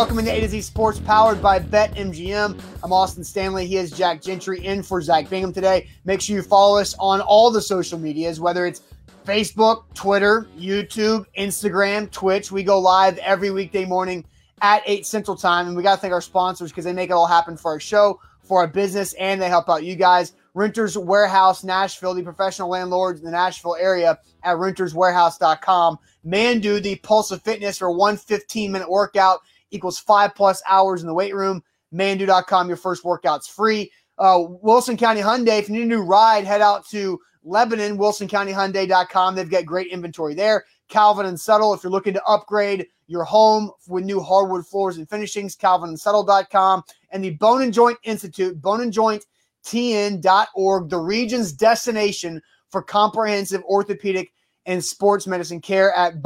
Welcome 0.00 0.24
to 0.24 0.30
A 0.30 0.40
to 0.40 0.48
Z 0.48 0.62
Sports 0.62 0.98
powered 0.98 1.42
by 1.42 1.58
BetMGM. 1.58 2.58
I'm 2.82 2.90
Austin 2.90 3.22
Stanley. 3.22 3.66
He 3.66 3.76
is 3.76 3.90
Jack 3.90 4.22
Gentry 4.22 4.64
in 4.64 4.82
for 4.82 5.02
Zach 5.02 5.28
Bingham 5.28 5.52
today. 5.52 5.90
Make 6.06 6.22
sure 6.22 6.36
you 6.36 6.42
follow 6.42 6.78
us 6.78 6.94
on 6.98 7.20
all 7.20 7.50
the 7.50 7.60
social 7.60 7.98
medias, 7.98 8.40
whether 8.40 8.64
it's 8.64 8.80
Facebook, 9.26 9.84
Twitter, 9.92 10.48
YouTube, 10.58 11.26
Instagram, 11.36 12.10
Twitch. 12.10 12.50
We 12.50 12.62
go 12.62 12.78
live 12.78 13.18
every 13.18 13.50
weekday 13.50 13.84
morning 13.84 14.24
at 14.62 14.82
8 14.86 15.04
Central 15.04 15.36
Time. 15.36 15.66
And 15.66 15.76
we 15.76 15.82
got 15.82 15.96
to 15.96 16.00
thank 16.00 16.14
our 16.14 16.22
sponsors 16.22 16.70
because 16.70 16.86
they 16.86 16.94
make 16.94 17.10
it 17.10 17.12
all 17.12 17.26
happen 17.26 17.58
for 17.58 17.72
our 17.72 17.78
show, 17.78 18.18
for 18.42 18.60
our 18.60 18.66
business, 18.66 19.12
and 19.20 19.40
they 19.40 19.50
help 19.50 19.68
out 19.68 19.84
you 19.84 19.96
guys. 19.96 20.32
Renters 20.54 20.96
Warehouse 20.96 21.62
Nashville, 21.62 22.14
the 22.14 22.22
professional 22.22 22.70
landlords 22.70 23.20
in 23.20 23.26
the 23.26 23.32
Nashville 23.32 23.76
area 23.78 24.18
at 24.44 24.56
renterswarehouse.com. 24.56 25.98
Mandu, 26.26 26.82
the 26.82 26.96
pulse 26.96 27.30
of 27.30 27.42
fitness 27.42 27.76
for 27.76 27.90
one 27.90 28.16
15 28.16 28.72
minute 28.72 28.90
workout 28.90 29.40
equals 29.70 29.98
five 29.98 30.34
plus 30.34 30.62
hours 30.68 31.02
in 31.02 31.06
the 31.06 31.14
weight 31.14 31.34
room. 31.34 31.62
Mandu.com, 31.92 32.68
your 32.68 32.76
first 32.76 33.04
workout's 33.04 33.48
free. 33.48 33.90
Uh, 34.18 34.44
Wilson 34.62 34.96
County 34.96 35.20
Hyundai, 35.20 35.58
if 35.58 35.68
you 35.68 35.74
need 35.74 35.82
a 35.82 35.86
new 35.86 36.02
ride, 36.02 36.44
head 36.44 36.60
out 36.60 36.86
to 36.88 37.18
Lebanon, 37.42 37.98
WilsonCountyHyundai.com. 37.98 39.34
They've 39.34 39.50
got 39.50 39.64
great 39.64 39.88
inventory 39.88 40.34
there. 40.34 40.64
Calvin 40.88 41.26
and 41.26 41.40
Settle, 41.40 41.72
if 41.72 41.82
you're 41.82 41.90
looking 41.90 42.14
to 42.14 42.24
upgrade 42.24 42.86
your 43.06 43.24
home 43.24 43.70
with 43.88 44.04
new 44.04 44.20
hardwood 44.20 44.66
floors 44.66 44.98
and 44.98 45.08
finishings, 45.08 45.56
calvinandsettle.com. 45.56 46.84
And 47.10 47.24
the 47.24 47.30
Bone 47.30 47.62
and 47.62 47.72
Joint 47.72 47.98
Institute, 48.04 48.60
Bone 48.60 48.82
and 48.82 48.92
Joint 48.92 49.24
tn.org, 49.64 50.88
the 50.88 50.98
region's 50.98 51.52
destination 51.52 52.40
for 52.70 52.82
comprehensive 52.82 53.62
orthopedic 53.64 54.32
and 54.66 54.84
sports 54.84 55.26
medicine 55.26 55.60
care 55.60 55.92
at 55.94 56.22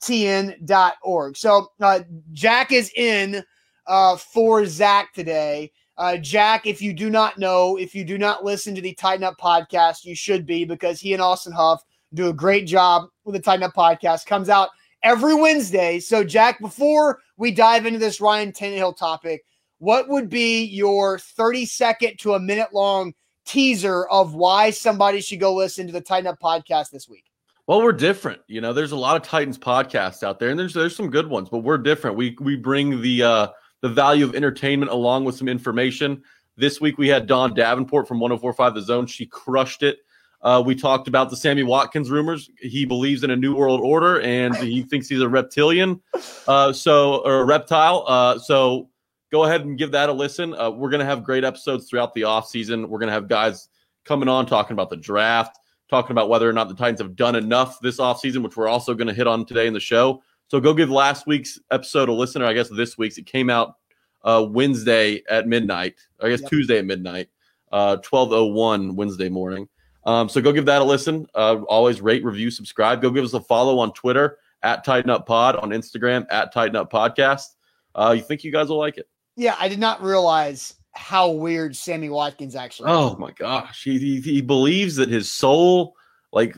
boneandjointtn.org. 0.00 1.36
So 1.36 1.68
uh, 1.80 2.00
Jack 2.32 2.72
is 2.72 2.90
in 2.96 3.42
uh, 3.86 4.16
for 4.16 4.66
Zach 4.66 5.12
today. 5.12 5.72
Uh, 5.96 6.16
Jack, 6.16 6.66
if 6.66 6.82
you 6.82 6.92
do 6.92 7.08
not 7.08 7.38
know, 7.38 7.76
if 7.76 7.94
you 7.94 8.04
do 8.04 8.18
not 8.18 8.44
listen 8.44 8.74
to 8.74 8.80
the 8.80 8.94
Tighten 8.94 9.24
Up 9.24 9.38
podcast, 9.38 10.04
you 10.04 10.14
should 10.14 10.44
be 10.44 10.64
because 10.64 11.00
he 11.00 11.12
and 11.12 11.22
Austin 11.22 11.52
Huff 11.52 11.82
do 12.14 12.28
a 12.28 12.32
great 12.32 12.66
job 12.66 13.08
with 13.24 13.34
the 13.34 13.40
Tighten 13.40 13.62
Up 13.62 13.74
podcast. 13.74 14.26
Comes 14.26 14.48
out 14.48 14.70
every 15.02 15.34
Wednesday. 15.34 16.00
So, 16.00 16.24
Jack, 16.24 16.60
before 16.60 17.20
we 17.36 17.52
dive 17.52 17.86
into 17.86 18.00
this 18.00 18.20
Ryan 18.20 18.50
Tannehill 18.50 18.96
topic, 18.96 19.44
what 19.78 20.08
would 20.08 20.28
be 20.28 20.64
your 20.64 21.18
30 21.18 21.66
second 21.66 22.18
to 22.20 22.34
a 22.34 22.40
minute 22.40 22.72
long 22.72 23.12
teaser 23.46 24.06
of 24.06 24.34
why 24.34 24.70
somebody 24.70 25.20
should 25.20 25.40
go 25.40 25.54
listen 25.54 25.86
to 25.86 25.92
the 25.92 26.00
Tighten 26.00 26.26
Up 26.26 26.40
podcast 26.40 26.90
this 26.90 27.08
week? 27.08 27.24
Well, 27.66 27.82
we're 27.82 27.92
different. 27.92 28.42
You 28.46 28.60
know, 28.60 28.72
there's 28.72 28.92
a 28.92 28.96
lot 28.96 29.16
of 29.16 29.22
Titans 29.22 29.58
podcasts 29.58 30.22
out 30.22 30.38
there, 30.38 30.50
and 30.50 30.58
there's 30.58 30.74
there's 30.74 30.96
some 30.96 31.10
good 31.10 31.28
ones, 31.28 31.48
but 31.48 31.58
we're 31.58 31.78
different. 31.78 32.16
We 32.16 32.36
we 32.40 32.56
bring 32.56 33.00
the 33.00 33.22
uh 33.22 33.48
the 33.80 33.88
value 33.88 34.24
of 34.24 34.34
entertainment 34.34 34.90
along 34.90 35.24
with 35.24 35.36
some 35.36 35.48
information. 35.48 36.22
This 36.56 36.80
week 36.80 36.98
we 36.98 37.08
had 37.08 37.26
Dawn 37.26 37.54
Davenport 37.54 38.06
from 38.06 38.20
1045 38.20 38.74
The 38.74 38.82
Zone. 38.82 39.06
She 39.06 39.26
crushed 39.26 39.82
it. 39.82 39.98
Uh, 40.40 40.62
we 40.64 40.74
talked 40.74 41.08
about 41.08 41.30
the 41.30 41.36
Sammy 41.36 41.62
Watkins 41.62 42.10
rumors. 42.10 42.50
He 42.60 42.84
believes 42.84 43.24
in 43.24 43.30
a 43.30 43.36
new 43.36 43.56
world 43.56 43.80
order 43.82 44.20
and 44.20 44.54
he 44.56 44.82
thinks 44.82 45.08
he's 45.08 45.22
a 45.22 45.28
reptilian, 45.28 46.02
uh, 46.46 46.72
so 46.72 47.22
or 47.24 47.40
a 47.40 47.44
reptile. 47.44 48.04
Uh, 48.06 48.38
so 48.38 48.90
go 49.32 49.44
ahead 49.44 49.62
and 49.62 49.78
give 49.78 49.92
that 49.92 50.10
a 50.10 50.12
listen. 50.12 50.54
Uh, 50.54 50.70
we're 50.70 50.90
to 51.00 51.06
have 51.06 51.24
great 51.24 51.44
episodes 51.44 51.88
throughout 51.88 52.12
the 52.12 52.24
off 52.24 52.46
season. 52.46 52.88
We're 52.90 52.98
to 53.08 53.14
have 53.14 53.26
guys 53.26 53.68
coming 54.04 54.28
on 54.28 54.44
talking 54.44 54.74
about 54.74 54.90
the 54.90 54.96
draft, 54.98 55.58
talking 55.94 56.10
about 56.10 56.28
whether 56.28 56.48
or 56.48 56.52
not 56.52 56.68
the 56.68 56.74
Titans 56.74 57.00
have 57.00 57.14
done 57.14 57.36
enough 57.36 57.78
this 57.78 58.00
off 58.00 58.18
season, 58.18 58.42
which 58.42 58.56
we're 58.56 58.66
also 58.66 58.94
going 58.94 59.06
to 59.06 59.14
hit 59.14 59.28
on 59.28 59.44
today 59.44 59.68
in 59.68 59.72
the 59.72 59.78
show. 59.78 60.20
So 60.48 60.58
go 60.58 60.74
give 60.74 60.90
last 60.90 61.24
week's 61.28 61.60
episode 61.70 62.08
a 62.08 62.12
listen, 62.12 62.42
or 62.42 62.46
I 62.46 62.52
guess 62.52 62.68
this 62.68 62.98
week's. 62.98 63.16
It 63.16 63.26
came 63.26 63.48
out 63.48 63.76
uh, 64.24 64.44
Wednesday 64.50 65.22
at 65.30 65.46
midnight. 65.46 65.94
I 66.20 66.30
guess 66.30 66.40
yep. 66.40 66.50
Tuesday 66.50 66.78
at 66.78 66.84
midnight, 66.84 67.28
uh, 67.70 67.98
twelve 67.98 68.32
oh 68.32 68.46
one 68.46 68.96
Wednesday 68.96 69.28
morning. 69.28 69.68
Um, 70.04 70.28
so 70.28 70.40
go 70.40 70.50
give 70.50 70.66
that 70.66 70.82
a 70.82 70.84
listen. 70.84 71.26
Uh, 71.32 71.62
always 71.68 72.00
rate, 72.00 72.24
review, 72.24 72.50
subscribe. 72.50 73.00
Go 73.00 73.10
give 73.10 73.24
us 73.24 73.34
a 73.34 73.40
follow 73.40 73.78
on 73.78 73.92
Twitter 73.92 74.38
at 74.64 74.82
Tighten 74.82 75.10
Up 75.10 75.26
Pod, 75.26 75.54
on 75.56 75.70
Instagram 75.70 76.26
at 76.28 76.52
Tighten 76.52 76.74
Up 76.74 76.90
Podcast. 76.90 77.54
Uh, 77.94 78.14
you 78.16 78.22
think 78.22 78.42
you 78.42 78.50
guys 78.50 78.68
will 78.68 78.78
like 78.78 78.98
it? 78.98 79.08
Yeah, 79.36 79.54
I 79.60 79.68
did 79.68 79.78
not 79.78 80.02
realize 80.02 80.74
how 80.94 81.30
weird 81.30 81.76
Sammy 81.76 82.08
Watkins 82.08 82.56
actually. 82.56 82.90
Oh 82.90 83.12
is. 83.12 83.18
my 83.18 83.32
gosh, 83.32 83.82
he, 83.82 83.98
he, 83.98 84.20
he 84.20 84.40
believes 84.40 84.96
that 84.96 85.08
his 85.08 85.30
soul 85.30 85.94
like 86.32 86.56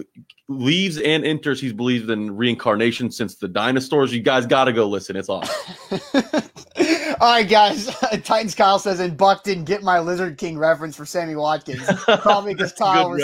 leaves 0.48 0.98
and 0.98 1.24
enters. 1.24 1.60
He's 1.60 1.72
believed 1.72 2.08
in 2.10 2.34
reincarnation 2.34 3.10
since 3.10 3.36
the 3.36 3.46
dinosaurs. 3.46 4.12
You 4.12 4.22
guys 4.22 4.46
got 4.46 4.64
to 4.64 4.72
go 4.72 4.88
listen. 4.88 5.16
It's 5.16 5.28
awesome. 5.28 5.74
All 7.20 7.32
right, 7.32 7.48
guys. 7.48 7.86
Titans 8.24 8.54
Kyle 8.54 8.78
says, 8.78 9.00
and 9.00 9.16
Buck 9.16 9.42
didn't 9.42 9.64
get 9.64 9.82
my 9.82 9.98
Lizard 9.98 10.38
King 10.38 10.58
reference 10.58 10.96
for 10.96 11.04
Sammy 11.04 11.36
Watkins. 11.36 11.86
Probably 12.04 12.54
because 12.54 12.72
Kyle 12.78 13.10
was 13.10 13.22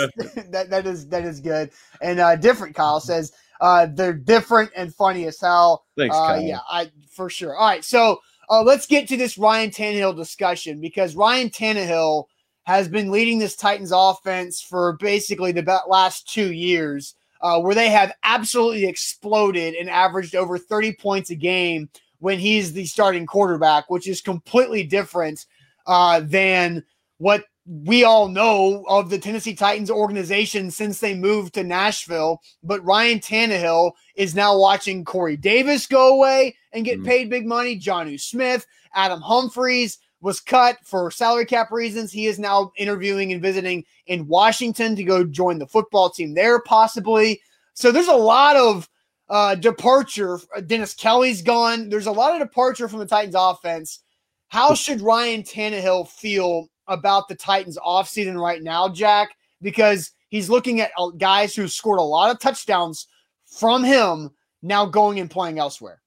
that, 0.49 0.67
that 0.69 0.85
is 0.85 1.07
that 1.07 1.23
is 1.23 1.39
good. 1.39 1.71
And 2.01 2.19
uh, 2.19 2.35
different 2.35 2.75
Kyle 2.75 2.99
says 2.99 3.31
uh, 3.61 3.87
they're 3.91 4.13
different 4.13 4.71
and 4.75 4.93
funny 4.93 5.25
as 5.25 5.39
hell. 5.39 5.85
Thanks, 5.97 6.15
uh, 6.15 6.19
Kyle. 6.19 6.41
Yeah, 6.41 6.59
I 6.69 6.91
for 7.11 7.29
sure. 7.29 7.55
All 7.55 7.67
right, 7.67 7.83
so 7.83 8.19
uh, 8.49 8.61
let's 8.61 8.85
get 8.85 9.07
to 9.07 9.17
this 9.17 9.37
Ryan 9.37 9.69
Tannehill 9.69 10.15
discussion 10.15 10.79
because 10.79 11.15
Ryan 11.15 11.49
Tannehill 11.49 12.25
has 12.63 12.87
been 12.87 13.11
leading 13.11 13.39
this 13.39 13.55
Titans 13.55 13.91
offense 13.93 14.61
for 14.61 14.93
basically 14.93 15.51
the 15.51 15.81
last 15.87 16.29
two 16.29 16.53
years, 16.53 17.15
uh, 17.41 17.59
where 17.59 17.75
they 17.75 17.89
have 17.89 18.13
absolutely 18.23 18.85
exploded 18.85 19.73
and 19.73 19.89
averaged 19.89 20.35
over 20.35 20.57
30 20.57 20.93
points 20.93 21.29
a 21.29 21.35
game 21.35 21.89
when 22.19 22.39
he's 22.39 22.71
the 22.71 22.85
starting 22.85 23.25
quarterback, 23.25 23.89
which 23.89 24.07
is 24.07 24.21
completely 24.21 24.83
different 24.83 25.45
uh, 25.87 26.21
than 26.21 26.83
what 27.17 27.43
we 27.65 28.03
all 28.03 28.27
know 28.27 28.83
of 28.89 29.09
the 29.09 29.17
Tennessee 29.17 29.55
Titans 29.55 29.89
organization 29.89 30.69
since 30.69 30.99
they 30.99 31.13
moved 31.13 31.53
to 31.53 31.63
Nashville. 31.63 32.41
But 32.61 32.83
Ryan 32.83 33.19
Tannehill 33.19 33.93
is 34.15 34.35
now 34.35 34.57
watching 34.57 35.05
Corey 35.05 35.37
Davis 35.37 35.87
go 35.87 36.13
away 36.13 36.55
and 36.73 36.85
get 36.85 36.97
mm-hmm. 36.97 37.07
paid 37.07 37.29
big 37.29 37.45
money. 37.45 37.79
Jonnu 37.79 38.19
Smith, 38.19 38.65
Adam 38.93 39.21
Humphries 39.21 39.99
was 40.19 40.39
cut 40.39 40.77
for 40.83 41.11
salary 41.11 41.45
cap 41.45 41.71
reasons. 41.71 42.11
He 42.11 42.27
is 42.27 42.39
now 42.39 42.71
interviewing 42.77 43.31
and 43.31 43.41
visiting 43.41 43.83
in 44.07 44.27
Washington 44.27 44.95
to 44.95 45.03
go 45.03 45.23
join 45.23 45.59
the 45.59 45.67
football 45.67 46.09
team 46.09 46.33
there, 46.33 46.61
possibly. 46.61 47.41
So 47.73 47.91
there's 47.91 48.07
a 48.07 48.15
lot 48.15 48.55
of 48.55 48.89
uh, 49.29 49.55
departure. 49.55 50.39
Dennis 50.65 50.93
Kelly's 50.93 51.41
gone. 51.41 51.89
There's 51.89 52.07
a 52.07 52.11
lot 52.11 52.33
of 52.33 52.45
departure 52.47 52.87
from 52.87 52.99
the 52.99 53.05
Titans 53.05 53.35
offense. 53.37 53.99
How 54.47 54.73
should 54.75 55.01
Ryan 55.01 55.43
Tannehill 55.43 56.07
feel 56.07 56.69
about 56.87 57.27
the 57.27 57.35
Titans 57.35 57.77
offseason 57.77 58.39
right 58.39 58.61
now, 58.61 58.89
Jack, 58.89 59.29
because 59.61 60.11
he's 60.29 60.49
looking 60.49 60.81
at 60.81 60.91
uh, 60.97 61.09
guys 61.09 61.55
who 61.55 61.67
scored 61.67 61.99
a 61.99 62.03
lot 62.03 62.31
of 62.31 62.39
touchdowns 62.39 63.07
from 63.45 63.83
him 63.83 64.31
now 64.61 64.85
going 64.85 65.19
and 65.19 65.29
playing 65.29 65.59
elsewhere. 65.59 66.01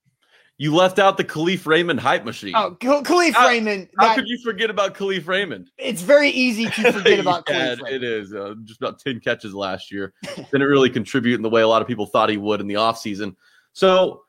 You 0.59 0.75
left 0.75 0.99
out 0.99 1.19
the 1.19 1.25
Kalif 1.25 1.67
Raymond 1.67 2.01
hype 2.01 2.25
machine. 2.25 2.55
Oh, 2.57 2.77
Kalif 2.81 3.35
how, 3.35 3.47
Raymond. 3.47 3.89
How 3.99 4.15
could 4.15 4.27
you 4.27 4.39
forget 4.43 4.71
about 4.71 4.95
Kalif 4.95 5.27
Raymond? 5.27 5.71
It's 5.77 6.01
very 6.01 6.31
easy 6.31 6.65
to 6.65 6.93
forget 6.93 7.19
about 7.19 7.45
yeah, 7.47 7.75
Kalif 7.75 7.83
Raymond. 7.83 8.05
It 8.05 8.05
is. 8.05 8.35
Uh, 8.35 8.55
just 8.65 8.81
about 8.81 8.99
10 8.99 9.21
catches 9.21 9.53
last 9.53 9.93
year. 9.93 10.15
Didn't 10.35 10.63
really 10.63 10.89
contribute 10.89 11.35
in 11.35 11.43
the 11.43 11.51
way 11.51 11.61
a 11.61 11.69
lot 11.69 11.83
of 11.83 11.89
people 11.89 12.07
thought 12.07 12.31
he 12.31 12.39
would 12.39 12.63
in 12.63 12.67
the 12.67 12.75
offseason. 12.75 13.37
So 13.75 14.23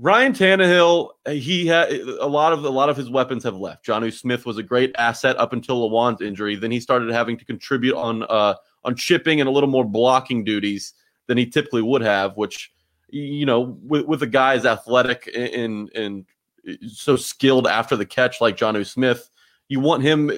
Ryan 0.00 0.32
Tannehill, 0.32 1.10
uh, 1.26 1.30
he 1.32 1.66
had 1.66 1.90
a 1.90 2.26
lot 2.26 2.52
of 2.52 2.64
a 2.64 2.70
lot 2.70 2.88
of 2.88 2.96
his 2.96 3.10
weapons 3.10 3.42
have 3.42 3.56
left. 3.56 3.84
Jonnu 3.84 4.12
Smith 4.12 4.46
was 4.46 4.56
a 4.56 4.62
great 4.62 4.94
asset 4.96 5.36
up 5.38 5.52
until 5.52 5.90
Lewan's 5.90 6.20
injury. 6.20 6.54
Then 6.54 6.70
he 6.70 6.78
started 6.78 7.10
having 7.10 7.36
to 7.36 7.44
contribute 7.44 7.96
on 7.96 8.22
uh, 8.22 8.54
on 8.84 8.94
chipping 8.94 9.40
and 9.40 9.48
a 9.48 9.50
little 9.50 9.68
more 9.68 9.84
blocking 9.84 10.44
duties 10.44 10.94
than 11.26 11.36
he 11.36 11.46
typically 11.46 11.82
would 11.82 12.02
have. 12.02 12.36
Which, 12.36 12.72
you 13.08 13.44
know, 13.44 13.76
with, 13.82 14.06
with 14.06 14.22
a 14.22 14.28
guy 14.28 14.54
as 14.54 14.64
athletic 14.64 15.28
and 15.34 15.90
and 15.96 16.26
uh, 16.68 16.74
so 16.86 17.16
skilled 17.16 17.66
after 17.66 17.96
the 17.96 18.06
catch 18.06 18.40
like 18.40 18.56
Jonnu 18.56 18.86
Smith, 18.86 19.28
you 19.66 19.80
want 19.80 20.04
him 20.04 20.30
uh, 20.30 20.34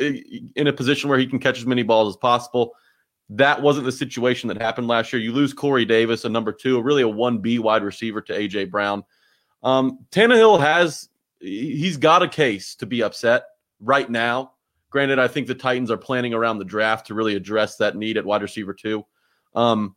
in 0.57 0.69
a 0.69 0.73
position 0.73 1.11
where 1.11 1.19
he 1.19 1.27
can 1.27 1.39
catch 1.39 1.59
as 1.59 1.67
many 1.67 1.83
balls 1.83 2.15
as 2.15 2.17
possible. 2.17 2.73
That 3.29 3.61
wasn't 3.61 3.85
the 3.85 3.93
situation 3.93 4.49
that 4.49 4.57
happened 4.57 4.89
last 4.89 5.13
year. 5.13 5.21
You 5.21 5.33
lose 5.33 5.53
Corey 5.53 5.85
Davis, 5.85 6.25
a 6.25 6.31
number 6.31 6.51
two, 6.51 6.81
really 6.81 7.03
a 7.03 7.09
one 7.09 7.39
B 7.39 7.59
wide 7.59 7.83
receiver 7.83 8.23
to 8.23 8.33
AJ 8.33 8.71
Brown. 8.71 9.05
Um, 9.63 10.07
Tannehill 10.11 10.61
has 10.61 11.09
he's 11.41 11.97
got 11.97 12.23
a 12.23 12.29
case 12.29 12.75
to 12.77 12.87
be 12.87 13.03
upset 13.03 13.45
right 13.81 14.09
now. 14.09 14.53
Granted, 14.91 15.19
I 15.19 15.29
think 15.29 15.47
the 15.47 15.55
Titans 15.55 15.91
are 15.91 15.97
planning 15.97 16.35
around 16.35 16.59
the 16.59 16.65
draft 16.65 17.07
to 17.07 17.15
really 17.15 17.37
address 17.37 17.77
that 17.77 17.97
need 17.97 18.17
at 18.17 18.25
wide 18.25 18.43
receiver 18.43 18.75
too. 18.75 19.05
Um, 19.55 19.95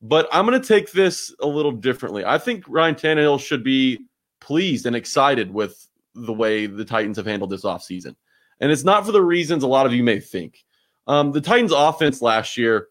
but 0.00 0.28
I'm 0.30 0.46
going 0.46 0.60
to 0.60 0.66
take 0.66 0.92
this 0.92 1.34
a 1.40 1.46
little 1.46 1.72
differently. 1.72 2.24
I 2.24 2.38
think 2.38 2.64
Ryan 2.68 2.94
Tannehill 2.94 3.40
should 3.40 3.64
be 3.64 3.98
pleased 4.40 4.86
and 4.86 4.94
excited 4.94 5.52
with 5.52 5.88
the 6.14 6.32
way 6.32 6.66
the 6.66 6.84
Titans 6.84 7.16
have 7.16 7.26
handled 7.26 7.50
this 7.50 7.64
offseason. 7.64 8.14
And 8.60 8.70
it's 8.70 8.84
not 8.84 9.06
for 9.06 9.12
the 9.12 9.22
reasons 9.22 9.62
a 9.62 9.68
lot 9.68 9.86
of 9.86 9.92
you 9.92 10.02
may 10.02 10.20
think. 10.20 10.64
Um, 11.06 11.32
the 11.32 11.40
Titans 11.40 11.72
offense 11.72 12.20
last 12.22 12.56
year 12.56 12.88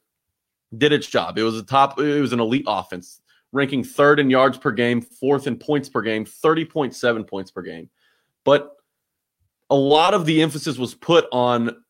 did 0.78 0.92
its 0.92 1.08
job. 1.08 1.38
It 1.38 1.44
was 1.44 1.58
a 1.58 1.64
top, 1.64 2.00
it 2.00 2.20
was 2.20 2.34
an 2.34 2.40
elite 2.40 2.66
offense 2.68 3.22
ranking 3.58 3.84
third 3.84 4.20
in 4.20 4.30
yards 4.30 4.58
per 4.58 4.72
game, 4.72 5.02
fourth 5.02 5.48
in 5.48 5.58
points 5.58 5.90
per 5.90 6.02
game, 6.02 6.26
30.7 6.26 7.28
points 7.28 7.52
per 7.52 7.62
game. 7.62 7.90
But 8.46 8.72
a 9.70 9.76
lot 9.76 10.14
of 10.14 10.26
the 10.26 10.42
emphasis 10.42 10.78
was 10.78 10.96
put 10.96 11.26
on 11.32 11.84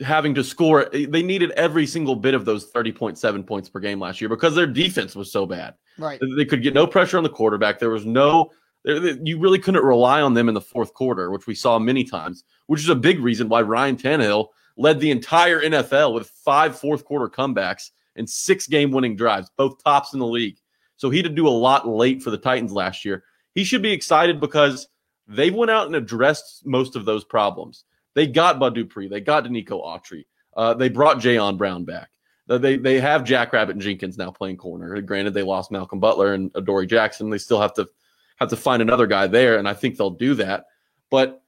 having 0.00 0.34
to 0.34 0.44
score. 0.44 0.88
They 0.92 1.22
needed 1.22 1.52
every 1.52 1.86
single 1.86 2.16
bit 2.16 2.34
of 2.34 2.44
those 2.44 2.70
30.7 2.70 3.46
points 3.46 3.68
per 3.68 3.80
game 3.80 4.00
last 4.00 4.20
year 4.20 4.28
because 4.28 4.54
their 4.54 4.66
defense 4.66 5.14
was 5.14 5.32
so 5.32 5.46
bad. 5.46 5.74
Right. 5.98 6.20
They 6.36 6.44
could 6.44 6.62
get 6.62 6.74
no 6.74 6.86
pressure 6.86 7.16
on 7.16 7.22
the 7.22 7.30
quarterback. 7.30 7.78
There 7.78 7.90
was 7.90 8.04
no, 8.04 8.50
you 8.84 9.38
really 9.38 9.58
couldn't 9.58 9.84
rely 9.84 10.20
on 10.20 10.34
them 10.34 10.48
in 10.48 10.54
the 10.54 10.60
fourth 10.60 10.92
quarter, 10.92 11.30
which 11.30 11.46
we 11.46 11.54
saw 11.54 11.78
many 11.78 12.04
times, 12.04 12.44
which 12.66 12.80
is 12.80 12.88
a 12.88 12.94
big 12.94 13.20
reason 13.20 13.48
why 13.48 13.62
Ryan 13.62 13.96
Tannehill 13.96 14.48
led 14.76 15.00
the 15.00 15.10
entire 15.10 15.60
NFL 15.60 16.14
with 16.14 16.28
five 16.44 16.78
fourth 16.78 17.04
quarter 17.04 17.28
comebacks 17.28 17.90
and 18.16 18.28
six 18.28 18.66
game 18.66 18.90
winning 18.90 19.16
drives, 19.16 19.50
both 19.56 19.82
tops 19.82 20.12
in 20.12 20.18
the 20.18 20.26
league. 20.26 20.56
So 21.02 21.10
he 21.10 21.20
did 21.20 21.34
do 21.34 21.48
a 21.48 21.50
lot 21.50 21.88
late 21.88 22.22
for 22.22 22.30
the 22.30 22.38
Titans 22.38 22.70
last 22.70 23.04
year. 23.04 23.24
He 23.56 23.64
should 23.64 23.82
be 23.82 23.90
excited 23.90 24.38
because 24.38 24.86
they 25.26 25.50
went 25.50 25.72
out 25.72 25.88
and 25.88 25.96
addressed 25.96 26.64
most 26.64 26.94
of 26.94 27.04
those 27.04 27.24
problems. 27.24 27.82
They 28.14 28.28
got 28.28 28.60
Bud 28.60 28.76
Dupree, 28.76 29.08
they 29.08 29.20
got 29.20 29.42
Denico 29.42 29.84
Autry, 29.84 30.26
uh, 30.56 30.74
they 30.74 30.88
brought 30.88 31.16
Jayon 31.16 31.58
Brown 31.58 31.84
back. 31.84 32.10
They 32.46 32.76
they 32.76 33.00
have 33.00 33.24
Jackrabbit 33.24 33.74
and 33.74 33.82
Jenkins 33.82 34.16
now 34.16 34.30
playing 34.30 34.58
corner. 34.58 35.00
Granted, 35.00 35.34
they 35.34 35.42
lost 35.42 35.72
Malcolm 35.72 35.98
Butler 35.98 36.34
and 36.34 36.52
Adoree 36.54 36.86
Jackson. 36.86 37.30
They 37.30 37.38
still 37.38 37.60
have 37.60 37.74
to 37.74 37.88
have 38.36 38.50
to 38.50 38.56
find 38.56 38.80
another 38.80 39.08
guy 39.08 39.26
there, 39.26 39.58
and 39.58 39.68
I 39.68 39.74
think 39.74 39.96
they'll 39.96 40.10
do 40.10 40.36
that. 40.36 40.66
But 41.10 41.42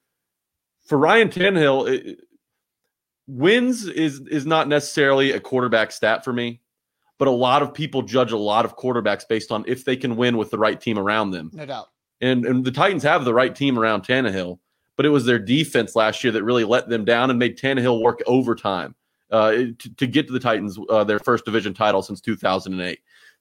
for 0.84 0.98
Ryan 0.98 1.28
Tannehill, 1.28 1.94
it, 1.94 2.18
wins 3.28 3.86
is 3.86 4.18
is 4.22 4.46
not 4.46 4.66
necessarily 4.66 5.30
a 5.30 5.38
quarterback 5.38 5.92
stat 5.92 6.24
for 6.24 6.32
me, 6.32 6.60
but 7.18 7.28
a 7.28 7.32
lot 7.32 7.62
of 7.62 7.72
people 7.72 8.02
judge 8.02 8.32
a 8.32 8.36
lot 8.38 8.64
of 8.64 8.76
quarterbacks 8.76 9.26
based 9.28 9.52
on 9.52 9.64
if 9.66 9.84
they 9.84 9.96
can 9.96 10.16
win 10.16 10.36
with 10.36 10.50
the 10.50 10.58
right 10.58 10.80
team 10.80 10.98
around 10.98 11.30
them. 11.30 11.50
No 11.52 11.66
doubt. 11.66 11.90
And 12.20 12.44
and 12.44 12.64
the 12.64 12.70
Titans 12.70 13.02
have 13.02 13.24
the 13.24 13.34
right 13.34 13.54
team 13.54 13.78
around 13.78 14.02
Tannehill, 14.02 14.58
but 14.96 15.06
it 15.06 15.10
was 15.10 15.24
their 15.24 15.38
defense 15.38 15.94
last 15.94 16.24
year 16.24 16.32
that 16.32 16.42
really 16.42 16.64
let 16.64 16.88
them 16.88 17.04
down 17.04 17.30
and 17.30 17.38
made 17.38 17.58
Tannehill 17.58 18.00
work 18.00 18.20
overtime 18.26 18.94
uh, 19.30 19.50
to, 19.50 19.94
to 19.96 20.06
get 20.06 20.26
to 20.26 20.32
the 20.32 20.40
Titans 20.40 20.78
uh, 20.90 21.04
their 21.04 21.18
first 21.18 21.44
division 21.44 21.74
title 21.74 22.02
since 22.02 22.20
2008. 22.20 22.98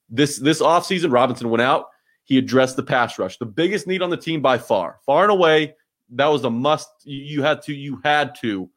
This 0.09 0.39
this 0.39 0.61
offseason, 0.61 1.11
Robinson 1.11 1.49
went 1.49 1.61
out. 1.61 1.87
He 2.25 2.37
addressed 2.37 2.77
the 2.77 2.83
pass 2.83 3.19
rush, 3.19 3.37
the 3.37 3.45
biggest 3.45 3.85
need 3.85 4.01
on 4.01 4.09
the 4.09 4.17
team 4.17 4.41
by 4.41 4.57
far, 4.57 4.99
far 5.05 5.23
and 5.23 5.31
away. 5.31 5.75
That 6.09 6.27
was 6.27 6.43
a 6.43 6.49
must. 6.49 6.89
You 7.03 7.41
had 7.43 7.61
to 7.63 7.73
you 7.73 7.99
had 8.03 8.35
to 8.41 8.69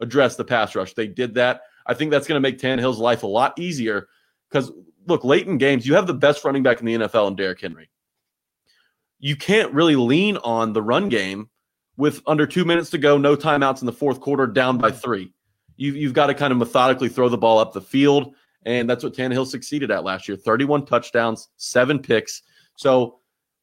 address 0.00 0.36
the 0.36 0.44
pass 0.44 0.74
rush. 0.74 0.94
They 0.94 1.06
did 1.06 1.34
that. 1.34 1.62
I 1.86 1.94
think 1.94 2.10
that's 2.10 2.26
going 2.26 2.42
to 2.42 2.48
make 2.48 2.58
Tannehill's 2.58 2.98
life 2.98 3.22
a 3.22 3.26
lot 3.26 3.58
easier 3.58 4.08
because 4.54 4.72
look, 5.06 5.24
late 5.24 5.48
in 5.48 5.58
games, 5.58 5.86
you 5.86 5.94
have 5.94 6.06
the 6.06 6.14
best 6.14 6.44
running 6.44 6.62
back 6.62 6.78
in 6.78 6.86
the 6.86 6.94
NFL 6.94 7.28
in 7.28 7.34
Derrick 7.34 7.60
Henry. 7.60 7.90
You 9.18 9.36
can't 9.36 9.72
really 9.72 9.96
lean 9.96 10.36
on 10.38 10.72
the 10.72 10.82
run 10.82 11.08
game 11.08 11.50
with 11.96 12.22
under 12.26 12.46
two 12.46 12.64
minutes 12.64 12.90
to 12.90 12.98
go, 12.98 13.18
no 13.18 13.36
timeouts 13.36 13.80
in 13.82 13.86
the 13.86 13.92
fourth 13.92 14.20
quarter, 14.20 14.46
down 14.46 14.78
by 14.78 14.90
three. 14.90 15.32
You've, 15.76 15.96
you've 15.96 16.12
got 16.12 16.28
to 16.28 16.34
kind 16.34 16.52
of 16.52 16.58
methodically 16.58 17.08
throw 17.08 17.28
the 17.28 17.38
ball 17.38 17.58
up 17.58 17.72
the 17.72 17.80
field. 17.80 18.34
And 18.64 18.88
that's 18.88 19.02
what 19.02 19.14
Tannehill 19.14 19.46
succeeded 19.46 19.90
at 19.90 20.04
last 20.04 20.28
year 20.28 20.36
31 20.36 20.86
touchdowns, 20.86 21.48
seven 21.56 21.98
picks. 21.98 22.42
So 22.76 23.18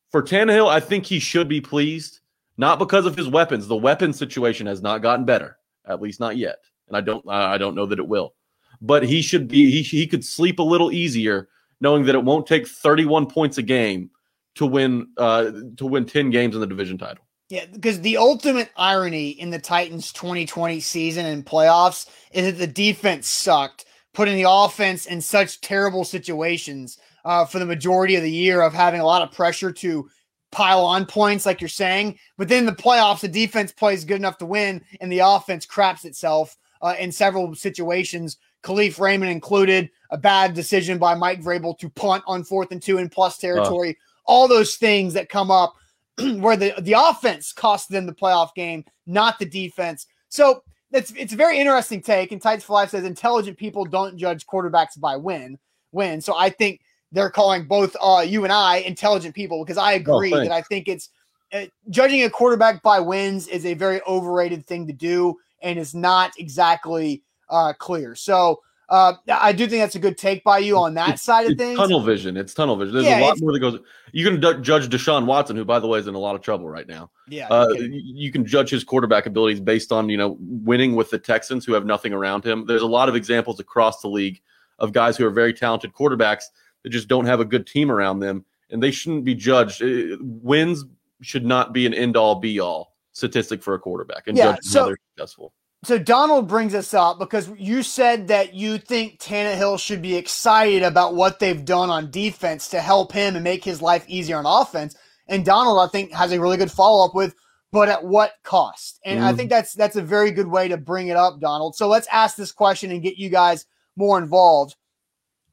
for 0.09 0.21
Tannehill, 0.21 0.67
I 0.67 0.79
think 0.79 1.05
he 1.05 1.19
should 1.19 1.47
be 1.47 1.61
pleased, 1.61 2.19
not 2.57 2.79
because 2.79 3.05
of 3.05 3.15
his 3.15 3.29
weapons. 3.29 3.67
The 3.67 3.75
weapon 3.75 4.13
situation 4.13 4.67
has 4.67 4.81
not 4.81 5.01
gotten 5.01 5.25
better 5.25 5.57
at 5.88 6.01
least 6.01 6.19
not 6.19 6.38
yet. 6.38 6.59
And 6.88 6.97
I 6.97 7.01
don't 7.01 7.27
I 7.27 7.57
don't 7.57 7.75
know 7.75 7.85
that 7.85 7.99
it 7.99 8.07
will. 8.07 8.33
But 8.81 9.04
he 9.04 9.22
should 9.22 9.48
be 9.48 9.69
he 9.69 9.81
he 9.81 10.07
could 10.07 10.25
sleep 10.25 10.60
a 10.60 10.63
little 10.63 10.92
easier 10.92 11.50
knowing 11.81 12.06
that 12.06 12.16
it 12.16 12.24
won't 12.24 12.48
take 12.48 12.68
31 12.68 13.25
points 13.28 13.57
a 13.57 13.63
game 13.63 14.10
to 14.56 14.66
win 14.66 15.07
uh 15.18 15.51
to 15.78 15.86
win 15.86 16.06
10 16.06 16.30
games 16.30 16.56
in 16.56 16.62
the 16.62 16.68
division 16.68 16.98
title. 16.98 17.24
Yeah, 17.50 17.66
because 17.66 18.00
the 18.00 18.16
ultimate 18.16 18.69
irony 18.78 19.31
in 19.31 19.50
the 19.50 19.60
Titans 19.60 20.13
2020 20.13 20.80
season 20.80 21.25
and 21.25 21.45
playoffs 21.45 22.07
is 22.31 22.45
that 22.45 22.57
the 22.57 22.66
defense 22.66 23.28
sucked, 23.28 23.83
putting 24.13 24.38
the 24.38 24.50
offense 24.50 25.06
in 25.06 25.19
such 25.19 25.60
terrible 25.60 26.06
situations 26.06 26.98
uh, 27.25 27.45
for 27.45 27.60
the 27.60 27.66
majority 27.66 28.16
of 28.16 28.24
the 28.24 28.31
year 28.31 28.62
of 28.62 28.74
having 28.74 29.01
a 29.01 29.06
lot 29.06 29.22
of 29.22 29.36
pressure 29.36 29.72
to 29.74 30.10
pile 30.54 30.86
on 30.86 31.06
points, 31.06 31.45
like 31.45 31.60
you're 31.60 31.68
saying. 31.68 32.18
But 32.38 32.48
then 32.48 32.66
the 32.66 32.72
playoffs, 32.72 33.19
the 33.19 33.27
defense 33.27 33.74
plays 33.74 34.06
good 34.06 34.18
enough 34.18 34.38
to 34.38 34.45
win, 34.45 34.81
and 35.01 35.12
the 35.12 35.19
offense 35.19 35.66
craps 35.66 36.06
itself 36.06 36.57
uh, 36.81 36.95
in 36.98 37.12
several 37.12 37.54
situations. 37.56 38.38
Kalif 38.63 39.00
Raymond 39.00 39.31
included 39.31 39.90
a 40.10 40.18
bad 40.18 40.54
decision 40.54 40.98
by 40.98 41.16
Mike 41.16 41.42
Vrabel 41.42 41.78
to 41.80 41.90
punt 41.90 42.24
on 42.28 42.44
fourth 42.44 42.72
and 42.72 42.81
two 42.81 42.98
in 42.98 43.10
plus 43.10 43.38
territory. 43.38 43.98
All 44.25 44.48
those 44.48 44.75
things 44.75 45.13
that 45.13 45.30
come 45.30 45.50
up 45.50 45.75
where 46.18 46.58
the, 46.58 46.74
the 46.81 46.94
offense 46.94 47.54
cost 47.54 47.90
them 47.90 48.06
the 48.06 48.13
playoff 48.13 48.54
game, 48.54 48.86
not 49.06 49.40
the 49.40 49.46
defense. 49.46 50.06
So 50.30 50.63
it's 50.92 51.12
it's 51.12 51.34
a 51.34 51.38
very 51.38 51.60
interesting 51.60 52.02
take. 52.02 52.31
And 52.31 52.42
Tights 52.42 52.63
for 52.63 52.74
Life 52.74 52.90
says 52.90 53.06
intelligent 53.06 53.58
people 53.58 53.86
don't 53.86 54.18
judge 54.18 54.46
quarterbacks 54.46 55.00
by 55.00 55.16
win. 55.16 55.58
Win. 55.92 56.22
So 56.22 56.38
I 56.38 56.50
think 56.50 56.81
they're 57.12 57.30
calling 57.30 57.66
both 57.66 57.96
uh, 58.02 58.24
you 58.25 58.44
and 58.44 58.54
I 58.54 58.78
intelligent 58.78 59.36
people 59.36 59.63
because 59.63 59.78
I 59.78 59.94
oh, 59.94 59.98
agree 59.98 60.34
oh, 60.34 60.40
that 60.40 60.52
I 60.52 60.62
think 60.62 60.88
it's 60.88 61.10
uh, 61.54 61.66
judging 61.90 62.24
a 62.24 62.30
quarterback 62.30 62.81
by 62.81 63.00
wins 63.00 63.48
is 63.48 63.66
a 63.66 63.74
very 63.74 64.02
overrated 64.08 64.66
thing 64.66 64.88
to 64.88 64.94
do 64.94 65.38
and 65.62 65.78
is 65.78 65.94
not 65.94 66.31
exactly 66.38 67.24
uh, 67.51 67.74
clear. 67.74 68.15
So 68.15 68.62
uh, 68.89 69.13
I 69.30 69.53
do 69.53 69.68
think 69.68 69.81
that's 69.81 69.95
a 69.95 70.00
good 70.00 70.18
take 70.18 70.44
by 70.44 70.57
you 70.57 70.77
on 70.77 70.95
that 70.95 71.12
it's, 71.12 71.21
side 71.21 71.50
of 71.50 71.57
things. 71.57 71.77
Tunnel 71.77 72.01
vision. 72.01 72.36
It's 72.36 72.53
tunnel 72.53 72.75
vision. 72.75 72.95
There's 72.95 73.06
yeah, 73.06 73.21
a 73.21 73.24
lot 73.24 73.39
more 73.39 73.53
that 73.53 73.59
goes. 73.59 73.80
You 74.12 74.25
can 74.25 74.42
d- 74.42 74.62
judge 74.62 74.89
Deshaun 74.89 75.25
Watson, 75.25 75.56
who, 75.56 75.63
by 75.63 75.80
the 75.80 75.88
way, 75.88 76.00
is 76.00 76.07
in 76.07 76.15
a 76.15 76.19
lot 76.19 76.36
of 76.36 76.42
trouble 76.42 76.68
right 76.68 76.86
now. 76.88 77.09
Yeah. 77.30 77.48
Uh, 77.48 77.69
you 77.80 78.33
can 78.33 78.45
judge 78.45 78.69
his 78.69 78.83
quarterback 78.83 79.25
abilities 79.27 79.62
based 79.62 79.94
on 79.94 80.09
you 80.09 80.18
know 80.18 80.36
winning 80.42 80.95
with 80.95 81.09
the 81.09 81.18
Texans, 81.18 81.63
who 81.63 81.71
have 81.71 81.86
nothing 81.86 82.12
around 82.12 82.44
him. 82.44 82.65
There's 82.65 82.81
a 82.81 82.88
lot 82.88 83.07
of 83.07 83.15
examples 83.15 83.62
across 83.62 84.01
the 84.01 84.09
league 84.09 84.42
of 84.80 84.92
guys 84.92 85.15
who 85.15 85.25
are 85.25 85.31
very 85.31 85.53
talented 85.53 85.94
quarterbacks 85.94 86.44
that 86.83 86.89
just 86.89 87.07
don't 87.07 87.25
have 87.25 87.39
a 87.39 87.45
good 87.45 87.65
team 87.65 87.92
around 87.92 88.19
them, 88.19 88.44
and 88.71 88.83
they 88.83 88.92
shouldn't 88.92 89.24
be 89.24 89.36
judged. 89.36 89.81
Uh, 89.81 90.18
wins 90.19 90.83
should 91.21 91.45
not 91.45 91.71
be 91.71 91.86
an 91.86 91.94
end 91.94 92.18
all 92.18 92.36
be 92.36 92.59
all 92.59 92.92
statistic 93.13 93.62
for 93.62 93.74
a 93.74 93.80
quarterback 93.80 94.27
and 94.27 94.38
yeah, 94.38 94.53
judge 94.53 94.63
so, 94.63 94.86
they're 94.86 94.98
successful. 95.15 95.53
So 95.83 95.98
Donald 95.98 96.48
brings 96.48 96.75
us 96.75 96.94
up 96.94 97.18
because 97.18 97.50
you 97.57 97.81
said 97.81 98.28
that 98.28 98.54
you 98.54 98.78
think 98.78 99.19
Tannehill 99.19 99.80
should 99.80 100.01
be 100.01 100.16
excited 100.16 100.83
about 100.83 101.16
what 101.16 101.39
they've 101.39 101.66
done 101.66 101.89
on 101.89 102.12
defense 102.12 102.68
to 102.69 102.80
help 102.80 103.12
him 103.12 103.36
and 103.36 103.44
make 103.44 103.63
his 103.63 103.82
life 103.82 104.05
easier 104.08 104.38
on 104.38 104.46
offense. 104.46 104.96
And 105.27 105.44
Donald, 105.44 105.79
I 105.79 105.91
think, 105.91 106.12
has 106.12 106.32
a 106.32 106.39
really 106.39 106.58
good 106.58 106.72
follow 106.72 107.03
up 107.03 107.15
with, 107.15 107.34
but 107.72 107.89
at 107.89 108.03
what 108.03 108.34
cost? 108.44 109.00
And 109.03 109.20
mm. 109.20 109.24
I 109.24 109.27
mm-hmm. 109.29 109.38
think 109.38 109.50
that's 109.50 109.74
that's 109.74 109.96
a 109.96 110.03
very 110.03 110.29
good 110.29 110.48
way 110.48 110.67
to 110.67 110.77
bring 110.77 111.08
it 111.08 111.17
up, 111.17 111.39
Donald. 111.39 111.75
So 111.75 111.88
let's 111.88 112.08
ask 112.12 112.36
this 112.36 112.51
question 112.51 112.91
and 112.91 113.01
get 113.01 113.17
you 113.17 113.29
guys 113.29 113.65
more 113.96 114.20
involved. 114.20 114.75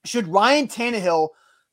Should 0.04 0.28
Ryan 0.28 0.68
Tannehill 0.68 1.30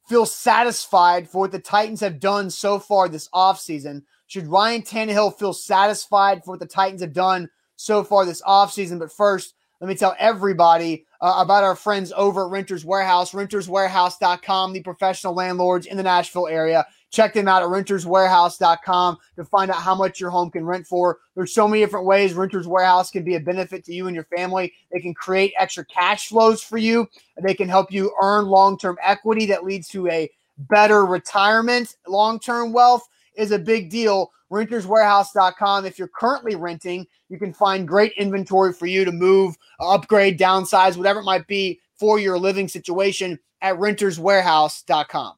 feel 0.07 0.25
satisfied 0.25 1.29
for 1.29 1.41
what 1.41 1.51
the 1.51 1.59
Titans 1.59 1.99
have 1.99 2.21
done 2.21 2.49
so 2.49 2.79
far 2.79 3.09
this 3.09 3.27
offseason? 3.29 4.03
Should 4.27 4.47
Ryan 4.47 4.81
Tannehill 4.81 5.37
feel 5.37 5.53
satisfied 5.53 6.45
for 6.45 6.51
what 6.51 6.59
the 6.61 6.65
Titans 6.67 7.01
have 7.01 7.13
done 7.13 7.49
so 7.75 8.03
far 8.03 8.25
this 8.25 8.41
offseason? 8.41 8.99
But 8.99 9.11
first, 9.11 9.55
let 9.81 9.89
me 9.89 9.95
tell 9.95 10.15
everybody 10.17 11.05
uh, 11.21 11.35
about 11.37 11.63
our 11.63 11.75
friends 11.75 12.13
over 12.15 12.45
at 12.45 12.51
Renters 12.51 12.85
Warehouse, 12.85 13.31
renterswarehouse.com, 13.33 14.73
the 14.73 14.81
professional 14.81 15.33
landlords 15.33 15.85
in 15.85 15.97
the 15.97 16.03
Nashville 16.03 16.47
area. 16.47 16.85
Check 17.11 17.33
them 17.33 17.47
out 17.47 17.61
at 17.61 17.69
renterswarehouse.com 17.69 19.17
to 19.35 19.43
find 19.45 19.71
out 19.71 19.77
how 19.77 19.95
much 19.95 20.19
your 20.19 20.29
home 20.29 20.49
can 20.49 20.65
rent 20.65 20.87
for. 20.87 21.19
There's 21.35 21.53
so 21.53 21.67
many 21.67 21.81
different 21.81 22.05
ways 22.05 22.33
Renters 22.33 22.67
Warehouse 22.67 23.11
can 23.11 23.23
be 23.23 23.35
a 23.35 23.39
benefit 23.39 23.83
to 23.85 23.93
you 23.93 24.07
and 24.07 24.15
your 24.15 24.27
family. 24.35 24.73
They 24.91 24.99
can 24.99 25.13
create 25.13 25.53
extra 25.57 25.85
cash 25.85 26.29
flows 26.29 26.63
for 26.63 26.77
you. 26.77 27.07
They 27.41 27.53
can 27.53 27.69
help 27.69 27.91
you 27.91 28.13
earn 28.21 28.45
long-term 28.45 28.97
equity 29.01 29.45
that 29.47 29.65
leads 29.65 29.87
to 29.89 30.07
a 30.07 30.29
better 30.57 31.05
retirement. 31.05 31.95
Long-term 32.07 32.73
wealth 32.73 33.07
is 33.37 33.51
a 33.51 33.59
big 33.59 33.89
deal. 33.89 34.31
Renterswarehouse.com. 34.51 35.85
If 35.85 35.97
you're 35.97 36.07
currently 36.07 36.55
renting, 36.55 37.07
you 37.29 37.39
can 37.39 37.53
find 37.53 37.87
great 37.87 38.13
inventory 38.13 38.73
for 38.73 38.85
you 38.85 39.03
to 39.03 39.11
move, 39.11 39.55
upgrade, 39.79 40.39
downsize, 40.39 40.97
whatever 40.97 41.19
it 41.19 41.23
might 41.23 41.47
be 41.47 41.79
for 41.97 42.19
your 42.19 42.37
living 42.37 42.67
situation 42.67 43.39
at 43.61 43.75
renterswarehouse.com. 43.75 45.33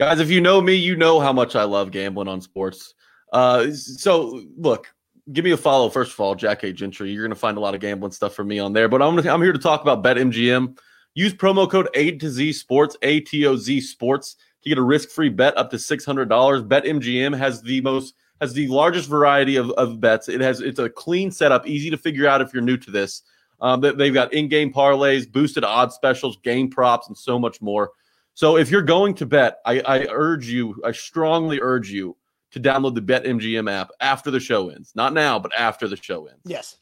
Guys, 0.00 0.20
if 0.20 0.30
you 0.30 0.40
know 0.40 0.60
me, 0.60 0.74
you 0.74 0.96
know 0.96 1.20
how 1.20 1.32
much 1.32 1.54
I 1.54 1.64
love 1.64 1.90
gambling 1.90 2.28
on 2.28 2.40
sports. 2.40 2.94
Uh, 3.32 3.70
so 3.72 4.42
look, 4.56 4.92
give 5.32 5.44
me 5.44 5.52
a 5.52 5.56
follow 5.56 5.88
first 5.88 6.12
of 6.12 6.20
all, 6.20 6.34
Jack 6.34 6.62
A 6.64 6.72
Gentry. 6.72 7.12
You're 7.12 7.24
gonna 7.24 7.34
find 7.34 7.56
a 7.56 7.60
lot 7.60 7.74
of 7.74 7.80
gambling 7.80 8.12
stuff 8.12 8.34
from 8.34 8.48
me 8.48 8.58
on 8.58 8.72
there. 8.72 8.88
But 8.88 9.02
I'm 9.02 9.14
gonna, 9.14 9.32
I'm 9.32 9.42
here 9.42 9.52
to 9.52 9.58
talk 9.58 9.82
about 9.82 10.02
BetMGM. 10.02 10.78
Use 11.14 11.34
promo 11.34 11.70
code 11.70 11.88
A 11.94 12.16
to 12.16 12.30
Z 12.30 12.52
Sports 12.54 12.96
A 13.02 13.20
T 13.20 13.46
O 13.46 13.56
Z 13.56 13.80
Sports 13.82 14.36
to 14.62 14.68
get 14.68 14.78
a 14.78 14.82
risk 14.82 15.10
free 15.10 15.28
bet 15.28 15.56
up 15.56 15.70
to 15.70 15.78
six 15.78 16.04
hundred 16.04 16.28
dollars. 16.28 16.62
BetMGM 16.62 17.36
has 17.36 17.62
the 17.62 17.80
most 17.80 18.14
has 18.40 18.52
the 18.52 18.68
largest 18.68 19.08
variety 19.08 19.56
of, 19.56 19.70
of 19.72 20.00
bets. 20.00 20.28
It 20.28 20.40
has 20.40 20.60
it's 20.60 20.78
a 20.78 20.88
clean 20.88 21.30
setup, 21.30 21.66
easy 21.66 21.90
to 21.90 21.96
figure 21.96 22.26
out 22.26 22.40
if 22.40 22.52
you're 22.52 22.62
new 22.62 22.76
to 22.76 22.90
this. 22.90 23.22
Um, 23.60 23.80
they've 23.80 24.12
got 24.12 24.32
in-game 24.32 24.72
parlays, 24.72 25.30
boosted 25.30 25.62
odds 25.62 25.94
specials, 25.94 26.36
game 26.42 26.68
props, 26.68 27.06
and 27.06 27.16
so 27.16 27.38
much 27.38 27.62
more. 27.62 27.92
So 28.34 28.56
if 28.56 28.70
you're 28.70 28.82
going 28.82 29.14
to 29.14 29.26
bet, 29.26 29.58
I, 29.64 29.80
I 29.80 30.06
urge 30.10 30.48
you, 30.48 30.80
I 30.84 30.90
strongly 30.90 31.60
urge 31.60 31.90
you 31.90 32.16
to 32.50 32.60
download 32.60 32.96
the 32.96 33.02
BetMGM 33.02 33.70
app 33.70 33.90
after 34.00 34.32
the 34.32 34.40
show 34.40 34.70
ends. 34.70 34.92
Not 34.96 35.12
now, 35.12 35.38
but 35.38 35.52
after 35.56 35.86
the 35.86 35.96
show 35.96 36.26
ends. 36.26 36.40
Yes. 36.44 36.78